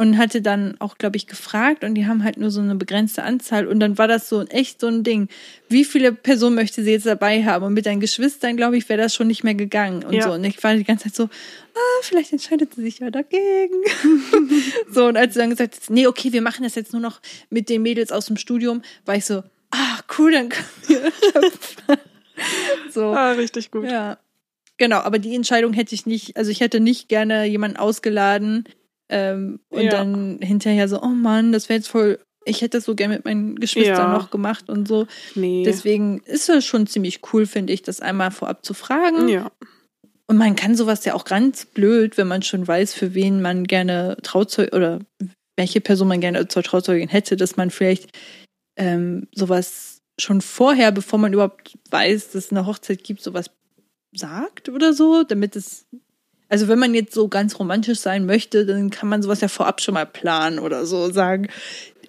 Und 0.00 0.16
hatte 0.16 0.40
dann 0.42 0.76
auch, 0.78 0.96
glaube 0.96 1.16
ich, 1.16 1.26
gefragt 1.26 1.82
und 1.82 1.96
die 1.96 2.06
haben 2.06 2.22
halt 2.22 2.36
nur 2.36 2.52
so 2.52 2.60
eine 2.60 2.76
begrenzte 2.76 3.24
Anzahl. 3.24 3.66
Und 3.66 3.80
dann 3.80 3.98
war 3.98 4.06
das 4.06 4.28
so 4.28 4.44
echt 4.44 4.80
so 4.80 4.86
ein 4.86 5.02
Ding. 5.02 5.26
Wie 5.68 5.84
viele 5.84 6.12
Personen 6.12 6.54
möchte 6.54 6.84
sie 6.84 6.92
jetzt 6.92 7.06
dabei 7.06 7.44
haben? 7.44 7.64
Und 7.64 7.74
mit 7.74 7.84
deinen 7.84 7.98
Geschwistern, 7.98 8.56
glaube 8.56 8.76
ich, 8.76 8.88
wäre 8.88 9.02
das 9.02 9.12
schon 9.12 9.26
nicht 9.26 9.42
mehr 9.42 9.56
gegangen. 9.56 10.04
Und 10.04 10.12
Ja. 10.12 10.22
so. 10.22 10.32
Und 10.34 10.44
ich 10.44 10.62
war 10.62 10.76
die 10.76 10.84
ganze 10.84 11.06
Zeit 11.06 11.16
so, 11.16 11.24
ah, 11.24 12.02
vielleicht 12.02 12.30
entscheidet 12.30 12.74
sie 12.74 12.82
sich 12.82 13.00
ja 13.00 13.10
dagegen. 13.10 13.74
so, 14.88 15.06
und 15.06 15.16
als 15.16 15.34
sie 15.34 15.40
dann 15.40 15.50
gesagt 15.50 15.74
hat, 15.74 15.90
nee, 15.90 16.06
okay, 16.06 16.32
wir 16.32 16.42
machen 16.42 16.62
das 16.62 16.76
jetzt 16.76 16.92
nur 16.92 17.02
noch 17.02 17.20
mit 17.50 17.68
den 17.68 17.82
Mädels 17.82 18.12
aus 18.12 18.26
dem 18.26 18.36
Studium, 18.36 18.82
war 19.04 19.16
ich 19.16 19.24
so, 19.24 19.42
ah, 19.72 19.98
cool, 20.16 20.30
dann 20.30 20.48
können 20.48 20.68
wir 20.86 21.12
so. 22.92 23.02
Ah, 23.06 23.32
richtig 23.32 23.72
gut. 23.72 23.84
Ja. 23.86 24.18
Genau, 24.76 24.98
aber 24.98 25.18
die 25.18 25.34
Entscheidung 25.34 25.72
hätte 25.72 25.96
ich 25.96 26.06
nicht, 26.06 26.36
also 26.36 26.52
ich 26.52 26.60
hätte 26.60 26.78
nicht 26.78 27.08
gerne 27.08 27.46
jemanden 27.46 27.76
ausgeladen 27.78 28.64
ähm, 29.08 29.60
und 29.70 29.82
Ja. 29.84 29.90
dann 29.90 30.38
hinterher 30.40 30.88
so, 30.88 31.02
oh 31.02 31.06
Mann, 31.08 31.52
das 31.52 31.68
wäre 31.68 31.78
jetzt 31.78 31.88
voll, 31.88 32.18
ich 32.44 32.60
hätte 32.62 32.78
das 32.78 32.84
so 32.84 32.94
gerne 32.94 33.14
mit 33.16 33.24
meinen 33.24 33.56
Geschwistern 33.56 34.10
Ja. 34.10 34.12
noch 34.12 34.30
gemacht 34.30 34.68
und 34.68 34.88
so. 34.88 35.06
Nee. 35.34 35.62
Deswegen 35.64 36.20
ist 36.24 36.48
es 36.48 36.64
schon 36.64 36.86
ziemlich 36.86 37.20
cool, 37.32 37.46
finde 37.46 37.72
ich, 37.72 37.82
das 37.82 38.00
einmal 38.00 38.30
vorab 38.30 38.64
zu 38.64 38.74
fragen. 38.74 39.28
ja. 39.28 39.50
Und 40.30 40.36
man 40.36 40.56
kann 40.56 40.74
sowas 40.74 41.06
ja 41.06 41.14
auch 41.14 41.24
ganz 41.24 41.64
blöd, 41.64 42.18
wenn 42.18 42.28
man 42.28 42.42
schon 42.42 42.68
weiß, 42.68 42.92
für 42.92 43.14
wen 43.14 43.40
man 43.40 43.64
gerne 43.64 44.18
Trauzeug 44.22 44.74
oder 44.74 44.98
welche 45.56 45.80
Person 45.80 46.06
man 46.08 46.20
gerne 46.20 46.46
zur 46.48 46.62
Trauzeugin 46.62 47.08
hätte, 47.08 47.34
dass 47.36 47.56
man 47.56 47.70
vielleicht 47.70 48.10
ähm, 48.76 49.26
sowas 49.34 50.00
schon 50.20 50.42
vorher, 50.42 50.92
bevor 50.92 51.18
man 51.18 51.32
überhaupt 51.32 51.78
weiß, 51.90 52.32
dass 52.32 52.44
es 52.44 52.50
eine 52.50 52.66
Hochzeit 52.66 53.04
gibt, 53.04 53.22
sowas 53.22 53.50
sagt 54.14 54.68
oder 54.68 54.92
so, 54.92 55.22
damit 55.22 55.56
es. 55.56 55.86
Also 56.48 56.68
wenn 56.68 56.78
man 56.78 56.94
jetzt 56.94 57.14
so 57.14 57.28
ganz 57.28 57.58
romantisch 57.58 57.98
sein 57.98 58.26
möchte, 58.26 58.64
dann 58.64 58.90
kann 58.90 59.08
man 59.08 59.22
sowas 59.22 59.40
ja 59.40 59.48
vorab 59.48 59.80
schon 59.80 59.94
mal 59.94 60.06
planen 60.06 60.58
oder 60.58 60.86
so 60.86 61.10
sagen. 61.10 61.48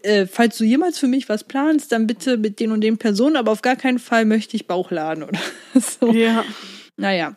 Äh, 0.02 0.28
falls 0.28 0.58
du 0.58 0.64
jemals 0.64 0.98
für 0.98 1.08
mich 1.08 1.28
was 1.28 1.44
planst, 1.44 1.92
dann 1.92 2.08
bitte 2.08 2.38
mit 2.38 2.60
den 2.60 2.72
und 2.72 2.82
den 2.82 2.98
Personen, 2.98 3.36
aber 3.36 3.52
auf 3.52 3.62
gar 3.62 3.76
keinen 3.76 4.00
Fall 4.00 4.26
möchte 4.26 4.56
ich 4.56 4.68
Bauchladen 4.68 5.24
oder 5.24 5.40
so. 5.76 6.12
Ja. 6.12 6.46
Naja. 6.96 7.36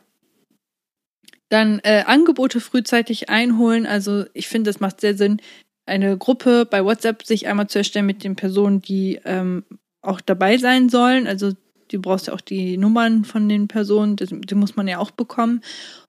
Dann 1.49 1.81
äh, 1.83 2.05
Angebote 2.07 2.61
frühzeitig 2.61 3.29
einholen. 3.29 3.85
Also 3.85 4.25
ich 4.33 4.49
finde, 4.49 4.71
das 4.71 4.81
macht 4.81 5.01
sehr 5.01 5.17
Sinn, 5.17 5.41
eine 5.87 6.17
Gruppe 6.17 6.65
bei 6.65 6.85
WhatsApp 6.85 7.25
sich 7.25 7.47
einmal 7.47 7.67
zu 7.67 7.79
erstellen 7.79 8.07
mit 8.07 8.23
den 8.25 8.37
Personen, 8.37 8.81
die 8.81 9.21
ähm, 9.25 9.65
auch 10.01 10.21
dabei 10.21 10.57
sein 10.59 10.89
sollen. 10.89 11.27
Also 11.27 11.53
du 11.93 12.01
brauchst 12.01 12.27
ja 12.27 12.33
auch 12.33 12.41
die 12.41 12.77
Nummern 12.77 13.25
von 13.25 13.49
den 13.49 13.69
Personen, 13.69 14.17
die, 14.17 14.55
muss 14.55 14.77
man 14.77 14.89
ja 14.89 14.99
auch 14.99 15.11
bekommen. 15.11 15.63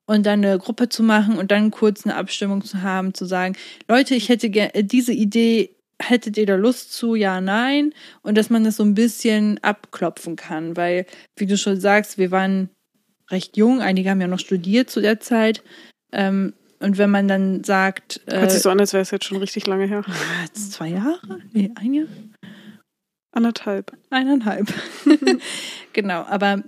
Und 0.06 0.26
dann 0.26 0.44
eine 0.44 0.58
Gruppe 0.58 0.90
zu 0.90 1.02
machen 1.02 1.38
und 1.38 1.52
dann 1.52 1.72
kurz 1.72 2.06
eine 2.06 2.16
Abstimmung 2.16 2.64
zu 2.64 2.82
haben, 2.82 3.14
zu 3.14 3.26
sagen, 3.26 3.56
Leute, 3.88 4.16
ich 4.16 4.28
hätte 4.28 4.50
gerne 4.50 4.84
diese 4.84 5.14
Idee, 5.14 5.76
hättet 6.02 6.38
ihr 6.38 6.46
da 6.46 6.56
Lust 6.56 6.92
zu? 6.92 7.16
Ja, 7.16 7.40
nein. 7.40 7.94
Und 8.22 8.38
dass 8.38 8.50
man 8.50 8.66
das 8.66 8.76
so 8.78 8.84
ein 8.84 8.96
bisschen 8.96 9.64
abklopfen 9.64 10.36
kann, 10.36 10.76
weil, 10.76 11.06
wie 11.38 11.46
du 11.46 11.58
schon 11.58 11.80
sagst, 11.80 12.18
wir 12.18 12.32
waren 12.32 12.70
recht 13.30 13.56
jung, 13.56 13.82
einige 13.82 14.10
haben 14.10 14.20
ja 14.20 14.28
noch 14.28 14.40
studiert 14.40 14.90
zu 14.90 15.00
der 15.00 15.22
Zeit. 15.22 15.64
Ähm, 16.12 16.54
und 16.80 16.98
wenn 16.98 17.10
man 17.10 17.30
dann 17.30 17.64
sagt. 17.64 18.20
Äh, 18.26 18.40
Hört 18.40 18.52
sich 18.52 18.62
so 18.62 18.70
an, 18.70 18.80
als 18.80 18.92
wäre 18.92 19.02
es 19.02 19.12
jetzt 19.12 19.26
schon 19.26 19.38
richtig 19.38 19.66
lange 19.68 19.86
her. 19.86 20.04
Zwei 20.54 20.90
Jahre? 20.90 21.40
Nee, 21.54 21.72
ein 21.76 21.94
Jahr? 21.94 22.08
Anderthalb. 23.34 23.98
Eineinhalb. 24.10 24.72
genau, 25.94 26.24
aber 26.24 26.64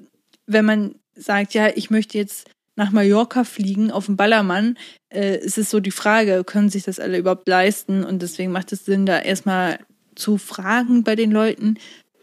wenn 0.48 0.66
man 0.66 0.96
sagt, 1.16 1.54
ja, 1.54 1.70
ich 1.74 1.90
möchte 1.90 2.18
jetzt 2.18 2.50
nach 2.76 2.92
Mallorca 2.92 3.44
fliegen 3.44 3.92
auf 3.92 4.08
dem 4.08 4.18
Ballermann, 4.18 4.78
äh, 5.10 5.38
ist 5.38 5.58
es 5.58 5.70
so 5.70 5.80
die 5.80 5.92
Frage, 5.92 6.44
können 6.44 6.70
sich 6.70 6.84
das 6.84 7.00
alle 7.00 7.20
überhaupt 7.20 7.48
leisten? 7.48 8.04
Und 8.04 8.22
deswegen 8.22 8.52
macht 8.52 8.74
es 8.74 8.84
Sinn, 8.84 9.06
da 9.06 9.20
erstmal 9.20 9.80
zu 10.16 10.38
fragen 10.38 11.04
bei 11.04 11.16
den 11.16 11.32
Leuten, 11.32 11.78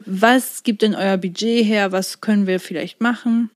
was 0.05 0.65
gibt 0.65 0.83
denn 0.83 0.97
euer 0.97 1.17
Budget 1.17 1.65
her, 1.65 1.93
was 1.93 2.21
können 2.21 2.47
wir 2.47 2.59
vielleicht 2.59 3.01
machen? 3.01 3.51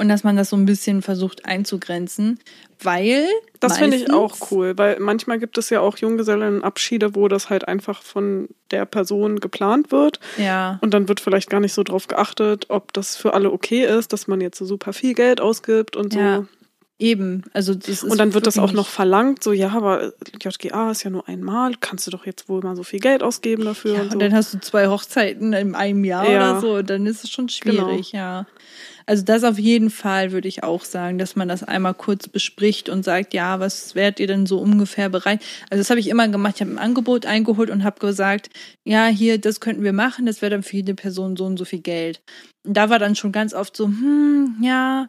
Und 0.00 0.08
dass 0.08 0.24
man 0.24 0.34
das 0.34 0.48
so 0.48 0.56
ein 0.56 0.64
bisschen 0.64 1.02
versucht 1.02 1.44
einzugrenzen, 1.44 2.38
weil. 2.82 3.26
Das 3.60 3.76
finde 3.76 3.98
ich 3.98 4.10
auch 4.10 4.50
cool, 4.50 4.72
weil 4.78 4.98
manchmal 4.98 5.38
gibt 5.38 5.58
es 5.58 5.68
ja 5.68 5.80
auch 5.80 5.98
Junggesellenabschiede, 5.98 7.14
wo 7.14 7.28
das 7.28 7.50
halt 7.50 7.68
einfach 7.68 8.02
von 8.02 8.48
der 8.70 8.86
Person 8.86 9.40
geplant 9.40 9.92
wird. 9.92 10.18
Ja. 10.38 10.78
Und 10.80 10.94
dann 10.94 11.06
wird 11.08 11.20
vielleicht 11.20 11.50
gar 11.50 11.60
nicht 11.60 11.74
so 11.74 11.82
drauf 11.82 12.08
geachtet, 12.08 12.64
ob 12.70 12.94
das 12.94 13.14
für 13.14 13.34
alle 13.34 13.52
okay 13.52 13.84
ist, 13.84 14.14
dass 14.14 14.26
man 14.26 14.40
jetzt 14.40 14.56
so 14.56 14.64
super 14.64 14.94
viel 14.94 15.12
Geld 15.12 15.38
ausgibt 15.38 15.96
und 15.96 16.14
so. 16.14 16.18
Ja. 16.18 16.46
Eben, 16.98 17.44
also 17.52 17.74
das 17.74 17.88
ist 17.88 18.04
Und 18.04 18.18
dann 18.18 18.32
wird 18.32 18.46
das 18.46 18.58
auch 18.58 18.72
noch 18.72 18.86
verlangt, 18.86 19.42
so 19.42 19.52
ja, 19.52 19.70
aber 19.70 20.12
JGA 20.42 20.90
ist 20.90 21.02
ja 21.02 21.10
nur 21.10 21.28
einmal, 21.28 21.72
kannst 21.80 22.06
du 22.06 22.10
doch 22.10 22.24
jetzt 22.24 22.48
wohl 22.48 22.62
mal 22.62 22.76
so 22.76 22.82
viel 22.82 23.00
Geld 23.00 23.22
ausgeben 23.22 23.64
dafür. 23.64 23.94
Ja, 23.94 24.02
und, 24.02 24.08
so. 24.08 24.12
und 24.14 24.18
dann 24.20 24.34
hast 24.34 24.52
du 24.54 24.60
zwei 24.60 24.86
Hochzeiten 24.88 25.54
in 25.54 25.74
einem 25.74 26.04
Jahr 26.04 26.28
ja. 26.28 26.36
oder 26.52 26.60
so, 26.60 26.74
und 26.76 26.90
dann 26.90 27.06
ist 27.06 27.24
es 27.24 27.30
schon 27.30 27.48
schwierig, 27.48 28.12
genau. 28.12 28.22
ja. 28.22 28.46
Also 29.06 29.24
das 29.24 29.44
auf 29.44 29.58
jeden 29.58 29.90
Fall 29.90 30.32
würde 30.32 30.48
ich 30.48 30.62
auch 30.62 30.84
sagen, 30.84 31.18
dass 31.18 31.36
man 31.36 31.48
das 31.48 31.62
einmal 31.62 31.94
kurz 31.94 32.28
bespricht 32.28 32.88
und 32.88 33.04
sagt, 33.04 33.34
ja, 33.34 33.60
was 33.60 33.94
wärt 33.94 34.20
ihr 34.20 34.26
denn 34.26 34.46
so 34.46 34.58
ungefähr 34.58 35.08
bereit? 35.08 35.42
Also 35.70 35.80
das 35.80 35.90
habe 35.90 36.00
ich 36.00 36.08
immer 36.08 36.28
gemacht. 36.28 36.56
Ich 36.56 36.60
habe 36.60 36.72
ein 36.72 36.78
Angebot 36.78 37.26
eingeholt 37.26 37.70
und 37.70 37.84
habe 37.84 38.00
gesagt, 38.00 38.50
ja, 38.84 39.06
hier, 39.06 39.38
das 39.38 39.60
könnten 39.60 39.82
wir 39.82 39.92
machen, 39.92 40.26
das 40.26 40.42
wäre 40.42 40.50
dann 40.50 40.62
für 40.62 40.76
jede 40.76 40.94
Person 40.94 41.36
so 41.36 41.44
und 41.44 41.56
so 41.56 41.64
viel 41.64 41.80
Geld. 41.80 42.22
Und 42.66 42.76
da 42.76 42.90
war 42.90 42.98
dann 42.98 43.16
schon 43.16 43.32
ganz 43.32 43.54
oft 43.54 43.76
so, 43.76 43.86
hm, 43.86 44.56
ja, 44.62 45.08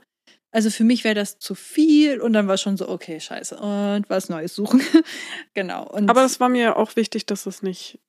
also 0.51 0.69
für 0.69 0.83
mich 0.83 1.03
wäre 1.03 1.15
das 1.15 1.39
zu 1.39 1.55
viel 1.55 2.19
und 2.19 2.33
dann 2.33 2.47
war 2.47 2.57
schon 2.57 2.75
so, 2.75 2.89
okay, 2.89 3.19
scheiße, 3.19 3.55
und 3.55 4.09
was 4.09 4.29
Neues 4.29 4.53
suchen. 4.53 4.81
genau. 5.53 5.87
Und 5.87 6.09
Aber 6.09 6.25
es 6.25 6.39
war 6.39 6.49
mir 6.49 6.75
auch 6.75 6.95
wichtig, 6.95 7.25
dass 7.25 7.45
es 7.45 7.63
nicht 7.63 7.99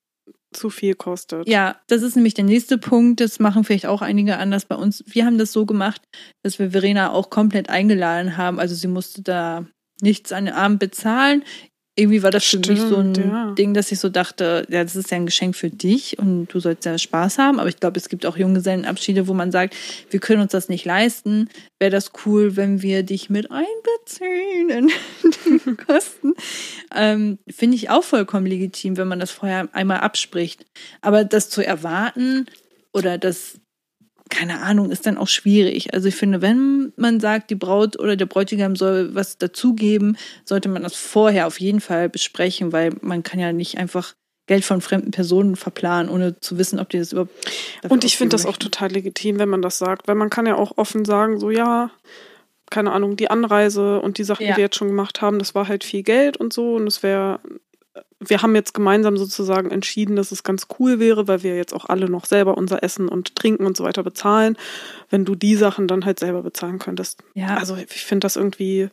zu 0.52 0.70
viel 0.70 0.94
kostet. 0.94 1.48
Ja, 1.48 1.76
das 1.88 2.02
ist 2.02 2.16
nämlich 2.16 2.34
der 2.34 2.44
nächste 2.44 2.78
Punkt. 2.78 3.20
Das 3.20 3.38
machen 3.38 3.64
vielleicht 3.64 3.86
auch 3.86 4.02
einige 4.02 4.36
anders 4.38 4.64
bei 4.64 4.76
uns. 4.76 5.04
Wir 5.06 5.26
haben 5.26 5.38
das 5.38 5.52
so 5.52 5.66
gemacht, 5.66 6.02
dass 6.42 6.58
wir 6.58 6.70
Verena 6.70 7.12
auch 7.12 7.30
komplett 7.30 7.68
eingeladen 7.68 8.36
haben. 8.36 8.58
Also 8.60 8.74
sie 8.74 8.88
musste 8.88 9.22
da 9.22 9.66
nichts 10.00 10.32
an 10.32 10.46
den 10.46 10.54
Abend 10.54 10.80
bezahlen 10.80 11.44
irgendwie 11.94 12.22
war 12.22 12.30
das 12.30 12.44
Stimmt, 12.44 12.66
für 12.66 12.72
mich 12.72 12.80
so 12.80 12.96
ein 12.96 13.14
ja. 13.14 13.52
Ding, 13.52 13.74
dass 13.74 13.92
ich 13.92 13.98
so 14.00 14.08
dachte, 14.08 14.66
ja, 14.70 14.82
das 14.82 14.96
ist 14.96 15.10
ja 15.10 15.16
ein 15.16 15.26
Geschenk 15.26 15.54
für 15.54 15.68
dich 15.68 16.18
und 16.18 16.46
du 16.46 16.58
sollst 16.58 16.86
ja 16.86 16.96
Spaß 16.96 17.36
haben. 17.36 17.60
Aber 17.60 17.68
ich 17.68 17.80
glaube, 17.80 17.98
es 17.98 18.08
gibt 18.08 18.24
auch 18.24 18.38
Junggesellenabschiede, 18.38 19.28
wo 19.28 19.34
man 19.34 19.52
sagt, 19.52 19.76
wir 20.08 20.18
können 20.18 20.40
uns 20.40 20.52
das 20.52 20.70
nicht 20.70 20.86
leisten. 20.86 21.50
Wäre 21.78 21.90
das 21.90 22.12
cool, 22.24 22.56
wenn 22.56 22.80
wir 22.80 23.02
dich 23.02 23.28
mit 23.28 23.50
einbeziehen 23.50 24.70
in 24.70 24.90
die 25.68 25.76
Kosten? 25.86 26.32
Ähm, 26.94 27.38
Finde 27.50 27.76
ich 27.76 27.90
auch 27.90 28.04
vollkommen 28.04 28.46
legitim, 28.46 28.96
wenn 28.96 29.08
man 29.08 29.20
das 29.20 29.30
vorher 29.30 29.68
einmal 29.72 29.98
abspricht. 29.98 30.64
Aber 31.02 31.24
das 31.24 31.50
zu 31.50 31.60
erwarten 31.64 32.46
oder 32.94 33.18
das 33.18 33.60
keine 34.32 34.62
Ahnung, 34.62 34.90
ist 34.90 35.06
dann 35.06 35.18
auch 35.18 35.28
schwierig. 35.28 35.92
Also 35.92 36.08
ich 36.08 36.16
finde, 36.16 36.40
wenn 36.40 36.92
man 36.96 37.20
sagt, 37.20 37.50
die 37.50 37.54
Braut 37.54 37.98
oder 37.98 38.16
der 38.16 38.24
Bräutigam 38.24 38.76
soll 38.76 39.14
was 39.14 39.36
dazugeben, 39.36 40.16
sollte 40.44 40.70
man 40.70 40.82
das 40.82 40.96
vorher 40.96 41.46
auf 41.46 41.60
jeden 41.60 41.82
Fall 41.82 42.08
besprechen, 42.08 42.72
weil 42.72 42.94
man 43.02 43.22
kann 43.22 43.38
ja 43.38 43.52
nicht 43.52 43.76
einfach 43.76 44.14
Geld 44.46 44.64
von 44.64 44.80
fremden 44.80 45.10
Personen 45.10 45.54
verplanen, 45.54 46.10
ohne 46.10 46.40
zu 46.40 46.56
wissen, 46.56 46.80
ob 46.80 46.88
die 46.88 46.98
das 46.98 47.12
überhaupt. 47.12 47.30
Und 47.88 48.04
ich 48.04 48.16
finde 48.16 48.34
das 48.34 48.46
auch 48.46 48.56
total 48.56 48.90
legitim, 48.90 49.38
wenn 49.38 49.50
man 49.50 49.60
das 49.60 49.76
sagt, 49.76 50.08
weil 50.08 50.14
man 50.14 50.30
kann 50.30 50.46
ja 50.46 50.56
auch 50.56 50.78
offen 50.78 51.04
sagen, 51.04 51.38
so 51.38 51.50
ja, 51.50 51.90
keine 52.70 52.92
Ahnung, 52.92 53.16
die 53.16 53.30
Anreise 53.30 54.00
und 54.00 54.16
die 54.16 54.24
Sachen, 54.24 54.46
ja. 54.46 54.52
die 54.52 54.56
wir 54.56 54.64
jetzt 54.64 54.76
schon 54.76 54.88
gemacht 54.88 55.20
haben, 55.20 55.38
das 55.38 55.54
war 55.54 55.68
halt 55.68 55.84
viel 55.84 56.02
Geld 56.02 56.38
und 56.38 56.54
so 56.54 56.76
und 56.76 56.86
es 56.86 57.02
wäre 57.02 57.38
wir 58.20 58.42
haben 58.42 58.54
jetzt 58.54 58.72
gemeinsam 58.72 59.16
sozusagen 59.16 59.70
entschieden, 59.70 60.16
dass 60.16 60.32
es 60.32 60.42
ganz 60.42 60.66
cool 60.78 60.98
wäre, 60.98 61.28
weil 61.28 61.42
wir 61.42 61.56
jetzt 61.56 61.74
auch 61.74 61.86
alle 61.86 62.08
noch 62.08 62.24
selber 62.24 62.56
unser 62.56 62.82
Essen 62.82 63.08
und 63.08 63.36
Trinken 63.36 63.66
und 63.66 63.76
so 63.76 63.84
weiter 63.84 64.02
bezahlen, 64.02 64.56
wenn 65.10 65.24
du 65.24 65.34
die 65.34 65.56
Sachen 65.56 65.88
dann 65.88 66.04
halt 66.04 66.18
selber 66.18 66.42
bezahlen 66.42 66.78
könntest. 66.78 67.22
Ja. 67.34 67.56
Also 67.56 67.76
ich 67.76 68.04
finde 68.04 68.26
das 68.26 68.36
irgendwie 68.36 68.88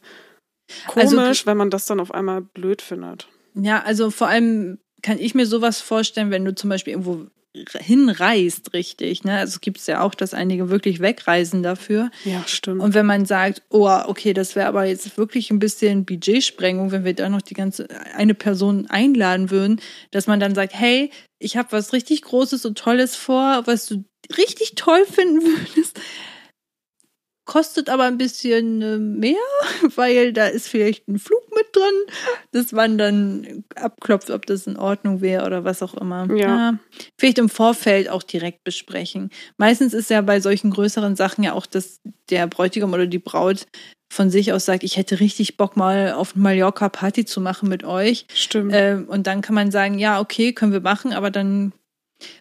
also 0.86 1.16
komisch, 1.16 1.28
also, 1.28 1.46
wenn 1.46 1.58
man 1.58 1.70
das 1.70 1.86
dann 1.86 2.00
auf 2.00 2.14
einmal 2.14 2.42
blöd 2.42 2.82
findet. 2.82 3.28
Ja, 3.56 3.82
also 3.84 4.12
vor 4.12 4.28
allem 4.28 4.80
kann 5.02 5.18
ich 5.18 5.34
mir 5.34 5.46
sowas 5.46 5.80
vorstellen, 5.80 6.32
wenn 6.32 6.46
du 6.46 6.54
zum 6.54 6.70
Beispiel 6.70 6.92
irgendwo 6.92 7.28
hinreist, 7.54 8.74
richtig. 8.74 9.24
Ne? 9.24 9.38
Also 9.38 9.60
gibt 9.60 9.80
es 9.80 9.88
ja 9.88 10.02
auch, 10.02 10.14
dass 10.14 10.34
einige 10.34 10.70
wirklich 10.70 11.00
wegreisen 11.00 11.64
dafür. 11.64 12.12
Ja, 12.24 12.44
stimmt. 12.46 12.82
Und 12.82 12.94
wenn 12.94 13.06
man 13.06 13.26
sagt, 13.26 13.64
oh, 13.70 13.90
okay, 14.06 14.34
das 14.34 14.56
wäre 14.56 14.68
aber 14.68 14.86
jetzt 14.86 15.18
wirklich 15.18 15.50
ein 15.50 15.60
bisschen 15.60 16.06
Budgetsprengung, 16.06 16.92
wenn 16.92 17.06
wir 17.06 17.16
da 17.16 17.28
noch 17.28 17.42
die 17.42 17.56
ganze 17.56 17.88
eine 18.16 18.36
Person 18.36 18.88
einladen 18.88 19.50
würden, 19.50 19.82
dass 20.12 20.28
man 20.28 20.40
dann 20.40 20.54
sagt, 20.54 20.74
hey, 20.74 21.12
ich 21.40 21.58
habe 21.58 21.72
was 21.72 21.94
richtig 21.94 22.22
Großes 22.22 22.66
und 22.66 22.78
Tolles 22.78 23.16
vor, 23.16 23.64
was 23.66 23.88
du 23.88 24.04
richtig 24.38 24.76
toll 24.76 25.06
finden 25.06 25.42
würdest 25.42 26.00
kostet 27.50 27.90
aber 27.90 28.04
ein 28.04 28.20
bisschen 28.20 28.82
äh, 28.84 29.00
mehr, 29.00 29.34
weil 29.96 30.34
da 30.34 30.46
ist 30.46 30.68
vielleicht 30.68 31.08
ein 31.08 31.18
Flug 31.18 31.42
mit 31.56 31.66
drin, 31.76 32.16
dass 32.52 32.72
man 32.72 33.00
dann 33.00 33.64
abklopft, 33.76 34.30
ob 34.30 34.46
das 34.46 34.68
in 34.68 34.78
Ordnung 34.78 35.20
wäre 35.22 35.48
oder 35.48 35.64
was 35.64 35.82
auch 35.82 35.96
immer. 35.96 36.28
Ja. 36.30 36.48
ja. 36.48 36.80
Vielleicht 37.18 37.40
im 37.40 37.50
Vorfeld 37.50 38.08
auch 38.08 38.22
direkt 38.22 38.64
besprechen. 38.64 39.32
Meistens 39.58 39.96
ist 39.96 40.12
ja 40.12 40.22
bei 40.22 40.42
solchen 40.42 40.70
größeren 40.70 41.16
Sachen 41.16 41.44
ja 41.44 41.54
auch, 41.54 41.66
dass 41.66 42.02
der 42.30 42.46
Bräutigam 42.46 42.94
oder 42.94 43.08
die 43.08 43.18
Braut 43.18 43.66
von 44.14 44.30
sich 44.30 44.54
aus 44.54 44.66
sagt, 44.66 44.84
ich 44.84 44.98
hätte 44.98 45.20
richtig 45.20 45.58
Bock 45.58 45.76
mal 45.76 46.14
auf 46.14 46.36
Mallorca 46.36 46.88
Party 46.90 47.26
zu 47.26 47.42
machen 47.42 47.68
mit 47.68 47.84
euch. 47.84 48.28
Stimmt. 48.32 48.74
Ähm, 48.76 49.08
und 49.08 49.26
dann 49.26 49.42
kann 49.42 49.56
man 49.56 49.72
sagen, 49.72 49.98
ja, 49.98 50.20
okay, 50.20 50.54
können 50.54 50.72
wir 50.72 50.82
machen, 50.82 51.14
aber 51.14 51.32
dann 51.32 51.74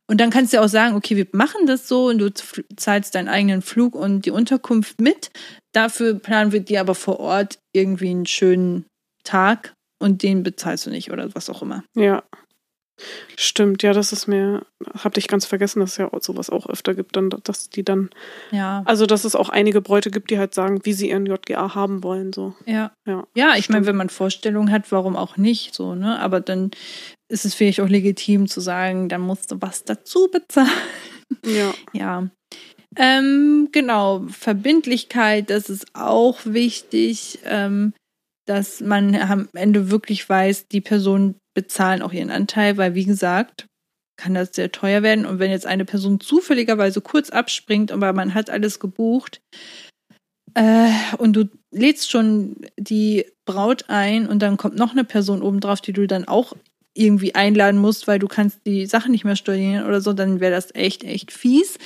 und 0.07 0.21
dann 0.21 0.31
kannst 0.31 0.53
du 0.53 0.61
auch 0.61 0.69
sagen, 0.69 0.97
okay, 0.97 1.17
wir 1.17 1.27
machen 1.33 1.67
das 1.67 1.89
so 1.89 2.07
und 2.09 2.19
du 2.19 2.33
zahlst 2.33 3.15
deinen 3.15 3.29
eigenen 3.29 3.63
Flug 3.63 3.95
und 3.95 4.27
die 4.27 4.31
Unterkunft 4.31 5.01
mit. 5.01 5.31
Dafür 5.73 6.15
planen 6.19 6.53
wir 6.53 6.61
dir 6.61 6.81
aber 6.81 6.95
vor 6.95 7.21
Ort 7.21 7.59
irgendwie 7.73 8.11
einen 8.11 8.27
schönen 8.27 8.87
Tag 9.25 9.75
und 10.01 10.23
den 10.23 10.43
bezahlst 10.43 10.87
du 10.87 10.91
nicht 10.91 11.11
oder 11.13 11.35
was 11.35 11.51
auch 11.51 11.63
immer. 11.63 11.85
Ja. 11.95 12.23
Stimmt, 13.37 13.83
ja, 13.83 13.93
das 13.93 14.13
ist 14.13 14.27
mir, 14.27 14.67
hab 14.95 15.17
ich 15.17 15.29
ganz 15.29 15.47
vergessen, 15.47 15.81
dass 15.81 15.93
es 15.93 15.97
ja 15.99 16.11
sowas 16.21 16.51
auch 16.51 16.69
öfter 16.69 16.95
gibt, 16.95 17.17
dann, 17.17 17.31
dass 17.31 17.71
die 17.71 17.85
dann, 17.85 18.11
ja. 18.51 18.83
also 18.85 19.07
dass 19.07 19.25
es 19.25 19.35
auch 19.35 19.49
einige 19.49 19.81
Bräute 19.81 20.11
gibt, 20.11 20.31
die 20.31 20.39
halt 20.39 20.55
sagen, 20.55 20.81
wie 20.85 20.93
sie 20.93 21.11
ihren 21.11 21.27
JGA 21.27 21.75
haben 21.75 22.03
wollen, 22.03 22.33
so. 22.33 22.55
Ja. 22.67 22.93
Ja, 23.07 23.27
ja 23.35 23.55
ich 23.57 23.69
meine, 23.69 23.87
wenn 23.87 23.97
man 23.97 24.09
Vorstellungen 24.11 24.73
hat, 24.73 24.91
warum 24.91 25.17
auch 25.17 25.37
nicht, 25.37 25.75
so, 25.75 25.95
ne, 25.95 26.19
aber 26.19 26.41
dann 26.41 26.71
ist 27.29 27.45
es 27.45 27.55
vielleicht 27.55 27.81
auch 27.81 27.89
legitim 27.89 28.49
zu 28.49 28.61
sagen, 28.61 29.09
dann 29.09 29.21
musst 29.21 29.53
du 29.53 29.57
was 29.61 29.85
dazu 29.85 30.29
bezahlen. 30.31 30.69
Ja. 31.45 31.75
Ja. 31.93 32.29
Ähm, 32.97 33.69
genau, 33.71 34.25
Verbindlichkeit, 34.29 35.51
das 35.51 35.69
ist 35.69 35.95
auch 35.95 36.39
wichtig, 36.45 37.39
ähm, 37.45 37.93
dass 38.49 38.81
man 38.81 39.15
am 39.15 39.49
Ende 39.55 39.91
wirklich 39.91 40.29
weiß, 40.29 40.69
die 40.69 40.81
Personen 40.81 41.37
bezahlen 41.55 42.03
auch 42.03 42.13
ihren 42.13 42.31
Anteil, 42.31 42.77
weil 42.77 42.95
wie 42.95 43.05
gesagt, 43.05 43.67
kann 44.17 44.35
das 44.35 44.55
sehr 44.55 44.73
teuer 44.73 45.03
werden. 45.03 45.27
Und 45.27 45.39
wenn 45.39 45.51
jetzt 45.51 45.67
eine 45.67 45.85
Person 45.85 46.21
zufälligerweise 46.21 47.01
kurz 47.01 47.31
abspringt, 47.31 47.93
aber 47.93 48.13
man 48.13 48.35
hat 48.35 48.51
alles 48.51 48.81
gebucht 48.81 49.41
äh, 50.55 50.91
und 51.19 51.35
du 51.35 51.49
lädst 51.71 52.11
schon 52.11 52.57
die 52.79 53.27
Braut 53.47 53.85
ein 53.89 54.27
und 54.27 54.41
dann 54.41 54.57
kommt 54.57 54.77
noch 54.77 54.93
eine 54.93 55.05
Person 55.05 55.43
obendrauf, 55.43 55.81
die 55.81 55.93
du 55.93 56.07
dann 56.07 56.27
auch 56.27 56.55
irgendwie 56.95 57.35
einladen 57.35 57.81
musst, 57.81 58.09
weil 58.09 58.19
du 58.19 58.27
kannst 58.27 58.67
die 58.67 58.87
Sachen 58.87 59.13
nicht 59.13 59.25
mehr 59.25 59.37
stornieren 59.37 59.87
oder 59.87 60.01
so, 60.01 60.13
dann 60.13 60.41
wäre 60.41 60.53
das 60.53 60.75
echt, 60.75 61.05
echt 61.05 61.33
fies. 61.33 61.79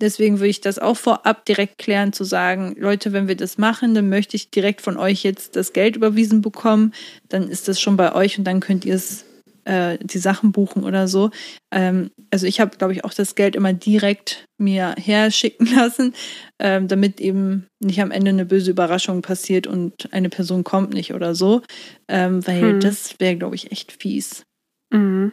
Deswegen 0.00 0.38
würde 0.38 0.48
ich 0.48 0.60
das 0.60 0.78
auch 0.78 0.96
vorab 0.96 1.44
direkt 1.46 1.78
klären, 1.78 2.12
zu 2.12 2.24
sagen, 2.24 2.74
Leute, 2.78 3.12
wenn 3.12 3.28
wir 3.28 3.36
das 3.36 3.56
machen, 3.56 3.94
dann 3.94 4.08
möchte 4.08 4.36
ich 4.36 4.50
direkt 4.50 4.82
von 4.82 4.98
euch 4.98 5.22
jetzt 5.22 5.56
das 5.56 5.72
Geld 5.72 5.96
überwiesen 5.96 6.42
bekommen. 6.42 6.92
Dann 7.28 7.48
ist 7.48 7.68
das 7.68 7.80
schon 7.80 7.96
bei 7.96 8.14
euch 8.14 8.38
und 8.38 8.44
dann 8.44 8.60
könnt 8.60 8.84
ihr 8.84 8.94
es 8.94 9.24
äh, 9.66 9.98
die 10.00 10.18
Sachen 10.18 10.52
buchen 10.52 10.84
oder 10.84 11.08
so. 11.08 11.30
Ähm, 11.72 12.10
also 12.30 12.46
ich 12.46 12.60
habe, 12.60 12.76
glaube 12.76 12.92
ich, 12.92 13.04
auch 13.04 13.12
das 13.12 13.34
Geld 13.34 13.56
immer 13.56 13.72
direkt 13.72 14.46
mir 14.58 14.94
herschicken 14.98 15.66
lassen, 15.76 16.14
ähm, 16.58 16.88
damit 16.88 17.20
eben 17.20 17.66
nicht 17.80 18.00
am 18.00 18.10
Ende 18.10 18.30
eine 18.30 18.46
böse 18.46 18.70
Überraschung 18.70 19.22
passiert 19.22 19.66
und 19.66 20.12
eine 20.12 20.28
Person 20.28 20.62
kommt 20.62 20.92
nicht 20.94 21.14
oder 21.14 21.34
so. 21.34 21.62
Ähm, 22.08 22.46
weil 22.46 22.72
hm. 22.72 22.80
das 22.80 23.18
wäre, 23.18 23.36
glaube 23.36 23.56
ich, 23.56 23.72
echt 23.72 23.92
fies. 23.92 24.44
Mhm. 24.92 25.32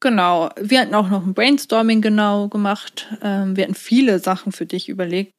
Genau, 0.00 0.50
wir 0.60 0.80
hatten 0.80 0.94
auch 0.94 1.08
noch 1.08 1.26
ein 1.26 1.34
Brainstorming 1.34 2.00
genau 2.00 2.48
gemacht. 2.48 3.08
Ähm, 3.22 3.56
wir 3.56 3.64
hatten 3.64 3.74
viele 3.74 4.20
Sachen 4.20 4.52
für 4.52 4.64
dich 4.64 4.88
überlegt, 4.88 5.32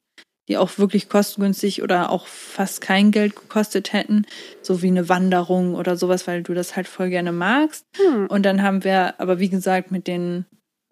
die 0.49 0.57
auch 0.57 0.77
wirklich 0.77 1.07
kostengünstig 1.07 1.81
oder 1.81 2.09
auch 2.09 2.27
fast 2.27 2.81
kein 2.81 3.11
Geld 3.11 3.35
gekostet 3.35 3.93
hätten, 3.93 4.25
so 4.61 4.81
wie 4.81 4.87
eine 4.87 5.07
Wanderung 5.07 5.75
oder 5.75 5.95
sowas, 5.95 6.27
weil 6.27 6.43
du 6.43 6.53
das 6.53 6.75
halt 6.75 6.87
voll 6.87 7.09
gerne 7.09 7.31
magst. 7.31 7.85
Hm. 7.95 8.27
Und 8.27 8.45
dann 8.45 8.61
haben 8.61 8.83
wir, 8.83 9.19
aber 9.19 9.39
wie 9.39 9.49
gesagt, 9.49 9.91
mit 9.91 10.07
den 10.07 10.45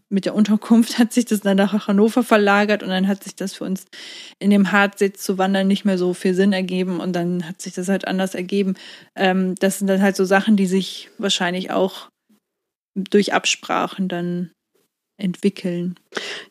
mit 0.10 0.24
der 0.24 0.36
Unterkunft 0.36 0.98
hat 1.00 1.12
sich 1.12 1.26
das 1.26 1.42
dann 1.42 1.58
nach 1.58 1.88
Hannover 1.88 2.24
verlagert 2.24 2.82
und 2.84 2.90
dann 2.90 3.10
hat 3.10 3.24
sich 3.24 3.36
das 3.36 3.54
für 3.54 3.66
uns 3.66 3.86
in 4.40 4.50
dem 4.50 4.72
Hartsitz 4.72 5.22
zu 5.22 5.38
wandern 5.38 5.68
nicht 5.68 5.84
mehr 5.84 5.98
so 5.98 6.14
viel 6.14 6.34
Sinn 6.34 6.54
ergeben 6.54 7.02
und 7.02 7.14
dann 7.14 7.46
hat 7.48 7.62
sich 7.62 7.74
das 7.74 7.90
halt 7.90 8.08
anders 8.08 8.34
ergeben. 8.34 8.76
Ähm, 9.16 9.56
das 9.56 9.80
sind 9.80 9.88
dann 9.88 10.02
halt 10.02 10.16
so 10.16 10.24
Sachen, 10.24 10.56
die 10.56 10.68
sich 10.68 11.10
wahrscheinlich 11.18 11.72
auch 11.72 12.08
durch 13.04 13.34
Absprachen 13.34 14.08
dann 14.08 14.52
entwickeln. 15.18 15.96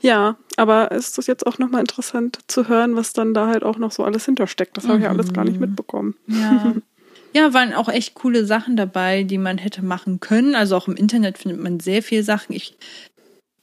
Ja, 0.00 0.36
aber 0.56 0.90
ist 0.90 1.18
das 1.18 1.26
jetzt 1.26 1.46
auch 1.46 1.58
nochmal 1.58 1.80
interessant 1.80 2.40
zu 2.48 2.68
hören, 2.68 2.96
was 2.96 3.12
dann 3.12 3.32
da 3.32 3.46
halt 3.46 3.62
auch 3.62 3.78
noch 3.78 3.92
so 3.92 4.04
alles 4.04 4.24
hintersteckt. 4.24 4.76
Das 4.76 4.84
mhm. 4.84 4.88
habe 4.88 4.98
ich 4.98 5.04
ja 5.04 5.10
alles 5.10 5.32
gar 5.32 5.44
nicht 5.44 5.60
mhm. 5.60 5.68
mitbekommen. 5.68 6.16
Ja. 6.26 6.74
ja, 7.32 7.54
waren 7.54 7.72
auch 7.72 7.88
echt 7.88 8.14
coole 8.14 8.44
Sachen 8.44 8.76
dabei, 8.76 9.22
die 9.22 9.38
man 9.38 9.58
hätte 9.58 9.84
machen 9.84 10.20
können. 10.20 10.54
Also 10.54 10.76
auch 10.76 10.88
im 10.88 10.96
Internet 10.96 11.38
findet 11.38 11.60
man 11.60 11.80
sehr 11.80 12.02
viele 12.02 12.24
Sachen. 12.24 12.54
Ich 12.54 12.76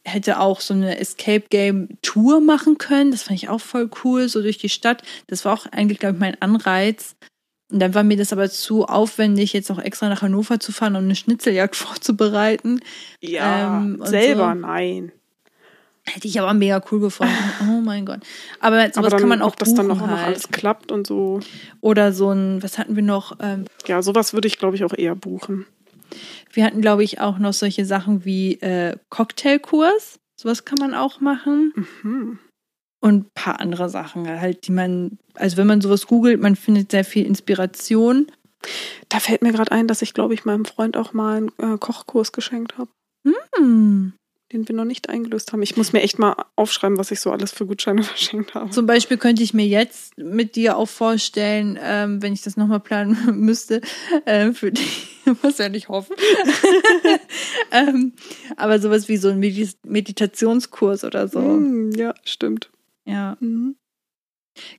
hätte 0.05 0.39
auch 0.39 0.61
so 0.61 0.73
eine 0.73 0.97
Escape 0.99 1.45
Game 1.49 1.89
Tour 2.01 2.39
machen 2.39 2.77
können. 2.77 3.11
Das 3.11 3.23
fand 3.23 3.41
ich 3.41 3.49
auch 3.49 3.61
voll 3.61 3.89
cool, 4.03 4.29
so 4.29 4.41
durch 4.41 4.57
die 4.57 4.69
Stadt. 4.69 5.03
Das 5.27 5.43
war 5.45 5.53
auch 5.53 5.65
eigentlich, 5.67 5.99
glaube 5.99 6.15
ich, 6.15 6.19
mein 6.19 6.41
Anreiz, 6.41 7.15
und 7.73 7.79
dann 7.79 7.95
war 7.95 8.03
mir 8.03 8.17
das 8.17 8.31
aber 8.31 8.51
zu 8.51 8.85
aufwendig, 8.85 9.51
jetzt 9.51 9.69
noch 9.69 9.79
extra 9.79 10.07
nach 10.07 10.21
Hannover 10.21 10.59
zu 10.59 10.71
fahren, 10.71 10.95
um 10.95 11.05
eine 11.05 11.15
Schnitzeljagd 11.15 11.75
vorzubereiten. 11.75 12.81
Ja, 13.19 13.77
ähm, 13.77 13.99
selber 14.05 14.53
so. 14.53 14.59
nein. 14.59 15.11
Hätte 16.05 16.27
ich 16.27 16.39
aber 16.39 16.53
mega 16.53 16.83
cool 16.91 16.99
gefunden. 16.99 17.33
Oh 17.61 17.81
mein 17.81 18.05
Gott. 18.05 18.19
Aber 18.59 18.77
sowas 18.77 18.97
aber 18.97 19.09
dann, 19.09 19.19
kann 19.21 19.29
man 19.29 19.41
auch 19.41 19.47
ob 19.47 19.57
das 19.57 19.73
dann 19.73 19.87
noch, 19.87 20.01
halt. 20.01 20.11
noch 20.11 20.19
alles 20.19 20.49
klappt 20.49 20.91
und 20.91 21.07
so. 21.07 21.39
Oder 21.81 22.13
so 22.13 22.29
ein, 22.29 22.61
was 22.61 22.77
hatten 22.77 22.95
wir 22.95 23.03
noch? 23.03 23.37
Ähm, 23.41 23.65
ja, 23.87 24.03
sowas 24.03 24.33
würde 24.33 24.47
ich, 24.47 24.59
glaube 24.59 24.75
ich, 24.75 24.83
auch 24.83 24.93
eher 24.93 25.15
buchen. 25.15 25.65
Wir 26.51 26.65
hatten, 26.65 26.81
glaube 26.81 27.03
ich, 27.03 27.21
auch 27.21 27.39
noch 27.39 27.53
solche 27.53 27.85
Sachen 27.85 28.23
wie 28.23 28.61
äh, 28.61 28.97
Cocktailkurs. 29.09 30.19
Sowas 30.35 30.63
kann 30.63 30.77
man 30.79 30.93
auch 30.93 31.21
machen. 31.21 31.73
Mhm 32.03 32.37
und 33.03 33.25
ein 33.25 33.31
paar 33.33 33.59
andere 33.59 33.89
Sachen 33.89 34.25
halt, 34.39 34.65
die 34.65 34.71
man, 34.71 35.17
also 35.33 35.57
wenn 35.57 35.67
man 35.67 35.81
sowas 35.81 36.07
googelt, 36.07 36.39
man 36.39 36.55
findet 36.55 36.91
sehr 36.91 37.03
viel 37.03 37.25
Inspiration. 37.25 38.31
Da 39.09 39.19
fällt 39.19 39.41
mir 39.41 39.51
gerade 39.51 39.73
ein, 39.73 39.89
dass 39.89 40.01
ich, 40.01 40.13
glaube 40.13 40.33
ich, 40.33 40.45
meinem 40.45 40.63
Freund 40.63 40.95
auch 40.95 41.11
mal 41.11 41.35
einen 41.35 41.73
äh, 41.73 41.77
Kochkurs 41.77 42.31
geschenkt 42.31 42.77
habe. 42.77 42.89
Mm. 43.59 44.13
Den 44.53 44.67
wir 44.69 44.73
noch 44.73 44.85
nicht 44.85 45.09
eingelöst 45.09 45.51
haben. 45.51 45.61
Ich 45.63 45.75
muss 45.75 45.91
mir 45.91 46.01
echt 46.01 46.17
mal 46.17 46.45
aufschreiben, 46.55 46.97
was 46.97 47.11
ich 47.11 47.19
so 47.19 47.33
alles 47.33 47.51
für 47.51 47.65
Gutscheine 47.65 48.03
verschenkt 48.03 48.53
habe. 48.53 48.69
Zum 48.69 48.85
Beispiel 48.85 49.17
könnte 49.17 49.43
ich 49.43 49.53
mir 49.53 49.67
jetzt 49.67 50.17
mit 50.17 50.55
dir 50.55 50.77
auch 50.77 50.87
vorstellen, 50.87 51.77
ähm, 51.81 52.21
wenn 52.21 52.31
ich 52.31 52.43
das 52.43 52.55
nochmal 52.55 52.79
planen 52.79 53.17
müsste, 53.37 53.81
äh, 54.23 54.53
für 54.53 54.71
dich, 54.71 55.19
muss 55.43 55.57
ja 55.57 55.67
nicht 55.67 55.89
hoffen. 55.89 56.15
ähm, 57.71 58.13
aber 58.55 58.79
sowas 58.79 59.09
wie 59.09 59.17
so 59.17 59.27
ein 59.27 59.39
Meditationskurs 59.39 61.03
oder 61.03 61.27
so. 61.27 61.41
Mm, 61.41 61.91
ja, 61.97 62.13
stimmt. 62.23 62.69
Ja. 63.05 63.37
Mhm. 63.39 63.75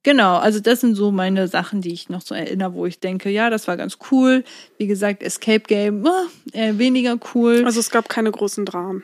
Genau, 0.03 0.37
also 0.37 0.61
das 0.61 0.81
sind 0.81 0.95
so 0.95 1.11
meine 1.11 1.49
Sachen, 1.49 1.81
die 1.81 1.93
ich 1.93 2.09
noch 2.09 2.21
so 2.21 2.35
erinnere, 2.35 2.75
wo 2.75 2.87
ich 2.87 3.01
denke, 3.01 3.31
ja, 3.31 3.51
das 3.51 3.67
war 3.67 3.77
ganz 3.77 3.99
cool. 4.11 4.45
Wie 4.79 4.87
gesagt, 4.87 5.23
Escape 5.23 5.65
Game, 5.67 6.07
äh, 6.53 6.79
weniger 6.79 7.19
cool. 7.35 7.65
Also 7.65 7.81
es 7.81 7.91
gab 7.91 8.09
keine 8.09 8.31
großen 8.31 8.65
Dramen. 8.65 9.03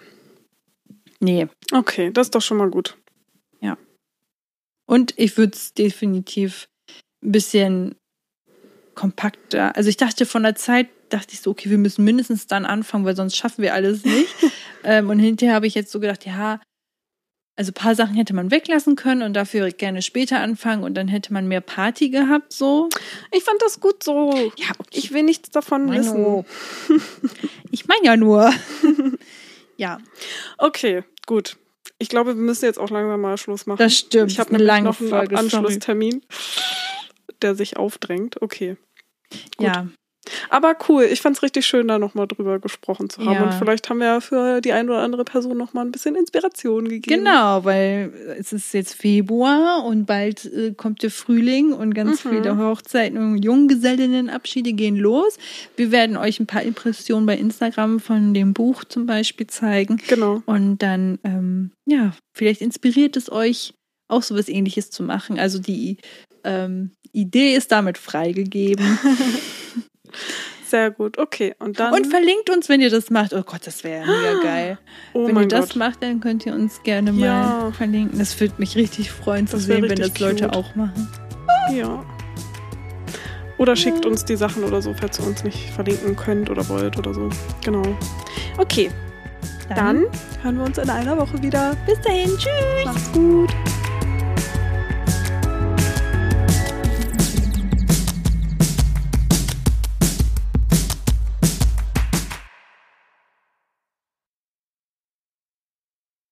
Nee. 1.19 1.49
Okay, 1.73 2.13
das 2.13 2.29
ist 2.29 2.35
doch 2.35 2.43
schon 2.43 2.57
mal 2.57 2.71
gut. 2.71 2.97
Ja. 3.61 3.77
Und 4.87 5.13
ich 5.17 5.37
würde 5.37 5.57
es 5.57 5.75
definitiv 5.75 6.69
ein 7.23 7.33
bisschen 7.33 7.97
kompakter. 8.95 9.77
Also 9.77 9.89
ich 9.89 9.97
dachte 9.97 10.25
von 10.25 10.43
der 10.43 10.55
Zeit, 10.55 10.89
dachte 11.11 11.35
ich 11.35 11.41
so, 11.41 11.51
okay, 11.51 11.69
wir 11.71 11.79
müssen 11.79 12.05
mindestens 12.05 12.47
dann 12.47 12.65
anfangen, 12.65 13.05
weil 13.05 13.17
sonst 13.17 13.37
schaffen 13.37 13.63
wir 13.63 13.75
alles 13.75 14.05
nicht. 14.05 14.35
ähm, 14.85 15.11
und 15.11 15.19
hinterher 15.19 15.55
habe 15.55 15.67
ich 15.67 15.75
jetzt 15.75 15.91
so 15.91 16.01
gedacht, 16.01 16.25
ja, 16.25 16.61
also 17.61 17.73
ein 17.73 17.75
paar 17.75 17.95
Sachen 17.95 18.15
hätte 18.15 18.33
man 18.33 18.51
weglassen 18.51 18.97
können 18.97 19.21
und 19.21 19.35
dafür 19.35 19.71
gerne 19.71 20.01
später 20.01 20.41
anfangen 20.41 20.83
und 20.83 20.95
dann 20.95 21.09
hätte 21.09 21.31
man 21.31 21.47
mehr 21.47 21.61
Party 21.61 22.09
gehabt, 22.09 22.55
so. 22.55 22.89
Ich 23.33 23.45
fand 23.45 23.61
das 23.61 23.81
gut 23.81 24.03
so. 24.03 24.33
Ja, 24.57 24.71
okay. 24.79 24.89
ich 24.93 25.13
will 25.13 25.25
nichts 25.25 25.51
davon 25.51 25.85
meine 25.85 26.01
wissen. 26.01 26.47
ich 27.71 27.87
meine 27.87 28.03
ja 28.03 28.17
nur. 28.17 28.51
ja. 29.77 29.99
Okay, 30.57 31.05
gut. 31.27 31.59
Ich 31.99 32.09
glaube, 32.09 32.35
wir 32.35 32.43
müssen 32.43 32.65
jetzt 32.65 32.79
auch 32.79 32.89
langsam 32.89 33.21
mal 33.21 33.37
Schluss 33.37 33.67
machen. 33.67 33.77
Das 33.77 33.95
stimmt. 33.95 34.33
Ich 34.33 34.41
habe 34.41 34.57
nämlich 34.57 34.83
noch 34.83 34.99
einen 34.99 35.11
Folge, 35.11 35.37
Anschlusstermin, 35.37 36.23
der 37.43 37.55
sich 37.55 37.77
aufdrängt. 37.77 38.41
Okay. 38.41 38.79
Gut. 39.59 39.67
Ja. 39.67 39.87
Aber 40.51 40.77
cool, 40.89 41.05
ich 41.05 41.21
fand 41.21 41.37
es 41.37 41.43
richtig 41.43 41.67
schön, 41.67 41.89
da 41.89 41.99
nochmal 41.99 42.27
drüber 42.27 42.59
gesprochen 42.59 43.09
zu 43.09 43.25
haben. 43.25 43.35
Ja. 43.35 43.45
Und 43.45 43.55
vielleicht 43.55 43.89
haben 43.89 43.99
wir 43.99 44.07
ja 44.07 44.21
für 44.21 44.61
die 44.61 44.73
eine 44.73 44.91
oder 44.91 45.01
andere 45.01 45.25
Person 45.25 45.57
nochmal 45.57 45.85
ein 45.85 45.93
bisschen 45.93 46.15
Inspiration 46.15 46.89
gegeben. 46.89 47.25
Genau, 47.25 47.65
weil 47.65 48.13
es 48.39 48.53
ist 48.53 48.75
jetzt 48.75 48.95
Februar 48.95 49.85
und 49.85 50.07
bald 50.07 50.45
äh, 50.45 50.73
kommt 50.75 51.03
der 51.03 51.11
Frühling 51.11 51.73
und 51.73 51.95
ganz 51.95 52.25
mhm. 52.25 52.31
viele 52.31 52.59
Hochzeiten 52.59 53.19
und 53.19 53.43
Junggesellinnenabschiede 53.43 54.75
gehen 54.75 54.97
los. 54.97 55.39
Wir 55.77 55.91
werden 55.91 56.17
euch 56.17 56.39
ein 56.39 56.47
paar 56.47 56.63
Impressionen 56.63 57.27
bei 57.27 57.37
Instagram 57.37 57.99
von 57.99 58.35
dem 58.35 58.53
Buch 58.53 58.85
zum 58.85 59.07
Beispiel 59.07 59.47
zeigen. 59.47 60.01
Genau. 60.09 60.43
Und 60.47 60.79
dann, 60.79 61.19
ähm, 61.25 61.73
ja, 61.87 62.13
vielleicht 62.35 62.61
inspiriert 62.61 63.17
es 63.17 63.33
euch 63.33 63.75
auch 64.09 64.23
so 64.23 64.37
was 64.37 64.49
ähnliches 64.49 64.91
zu 64.91 65.03
machen. 65.03 65.39
Also 65.39 65.59
die 65.59 65.97
ähm, 66.45 66.93
Idee 67.13 67.55
ist 67.55 67.73
damit 67.73 67.97
freigegeben. 67.99 68.99
Sehr 70.67 70.91
gut, 70.91 71.19
okay. 71.19 71.55
Und 71.59 71.81
dann. 71.81 71.93
Und 71.93 72.07
verlinkt 72.07 72.49
uns, 72.51 72.69
wenn 72.69 72.81
ihr 72.81 72.91
das 72.91 73.11
macht. 73.11 73.35
Oh 73.35 73.43
Gott, 73.43 73.67
das 73.67 73.83
wäre 73.83 74.07
mega 74.07 74.43
geil. 74.43 74.79
Oh 75.15 75.27
wenn 75.27 75.37
ihr 75.37 75.49
das 75.49 75.71
Gott. 75.71 75.77
macht, 75.77 76.03
dann 76.03 76.21
könnt 76.21 76.47
ihr 76.47 76.55
uns 76.55 76.83
gerne 76.83 77.13
mal 77.13 77.25
ja. 77.25 77.73
verlinken. 77.73 78.19
Das 78.19 78.39
würde 78.41 78.55
mich 78.59 78.77
richtig 78.77 79.11
freuen 79.11 79.47
zu 79.49 79.59
sehen, 79.59 79.83
wenn 79.83 79.99
das 79.99 80.19
Leute 80.21 80.45
cute. 80.45 80.57
auch 80.57 80.75
machen. 80.77 81.09
Ja. 81.75 82.05
Oder 83.59 83.77
schickt 83.77 84.07
uns 84.07 84.25
die 84.25 84.37
Sachen 84.37 84.65
oder 84.65 84.81
so, 84.81 84.95
falls 84.95 85.19
ihr 85.19 85.27
uns 85.27 85.45
nicht 85.45 85.71
verlinken 85.71 86.17
könnt 86.17 86.49
oder 86.49 86.67
wollt 86.69 86.97
oder 86.97 87.13
so. 87.13 87.29
Genau. 87.65 87.83
Okay. 88.57 88.91
Dann, 89.69 89.77
dann 89.77 90.07
hören 90.43 90.59
wir 90.59 90.65
uns 90.65 90.79
in 90.79 90.89
einer 90.89 91.19
Woche 91.19 91.43
wieder. 91.43 91.77
Bis 91.87 92.01
dahin. 92.01 92.31
Tschüss. 92.39 92.85
Macht's 92.85 93.13
gut. 93.13 93.51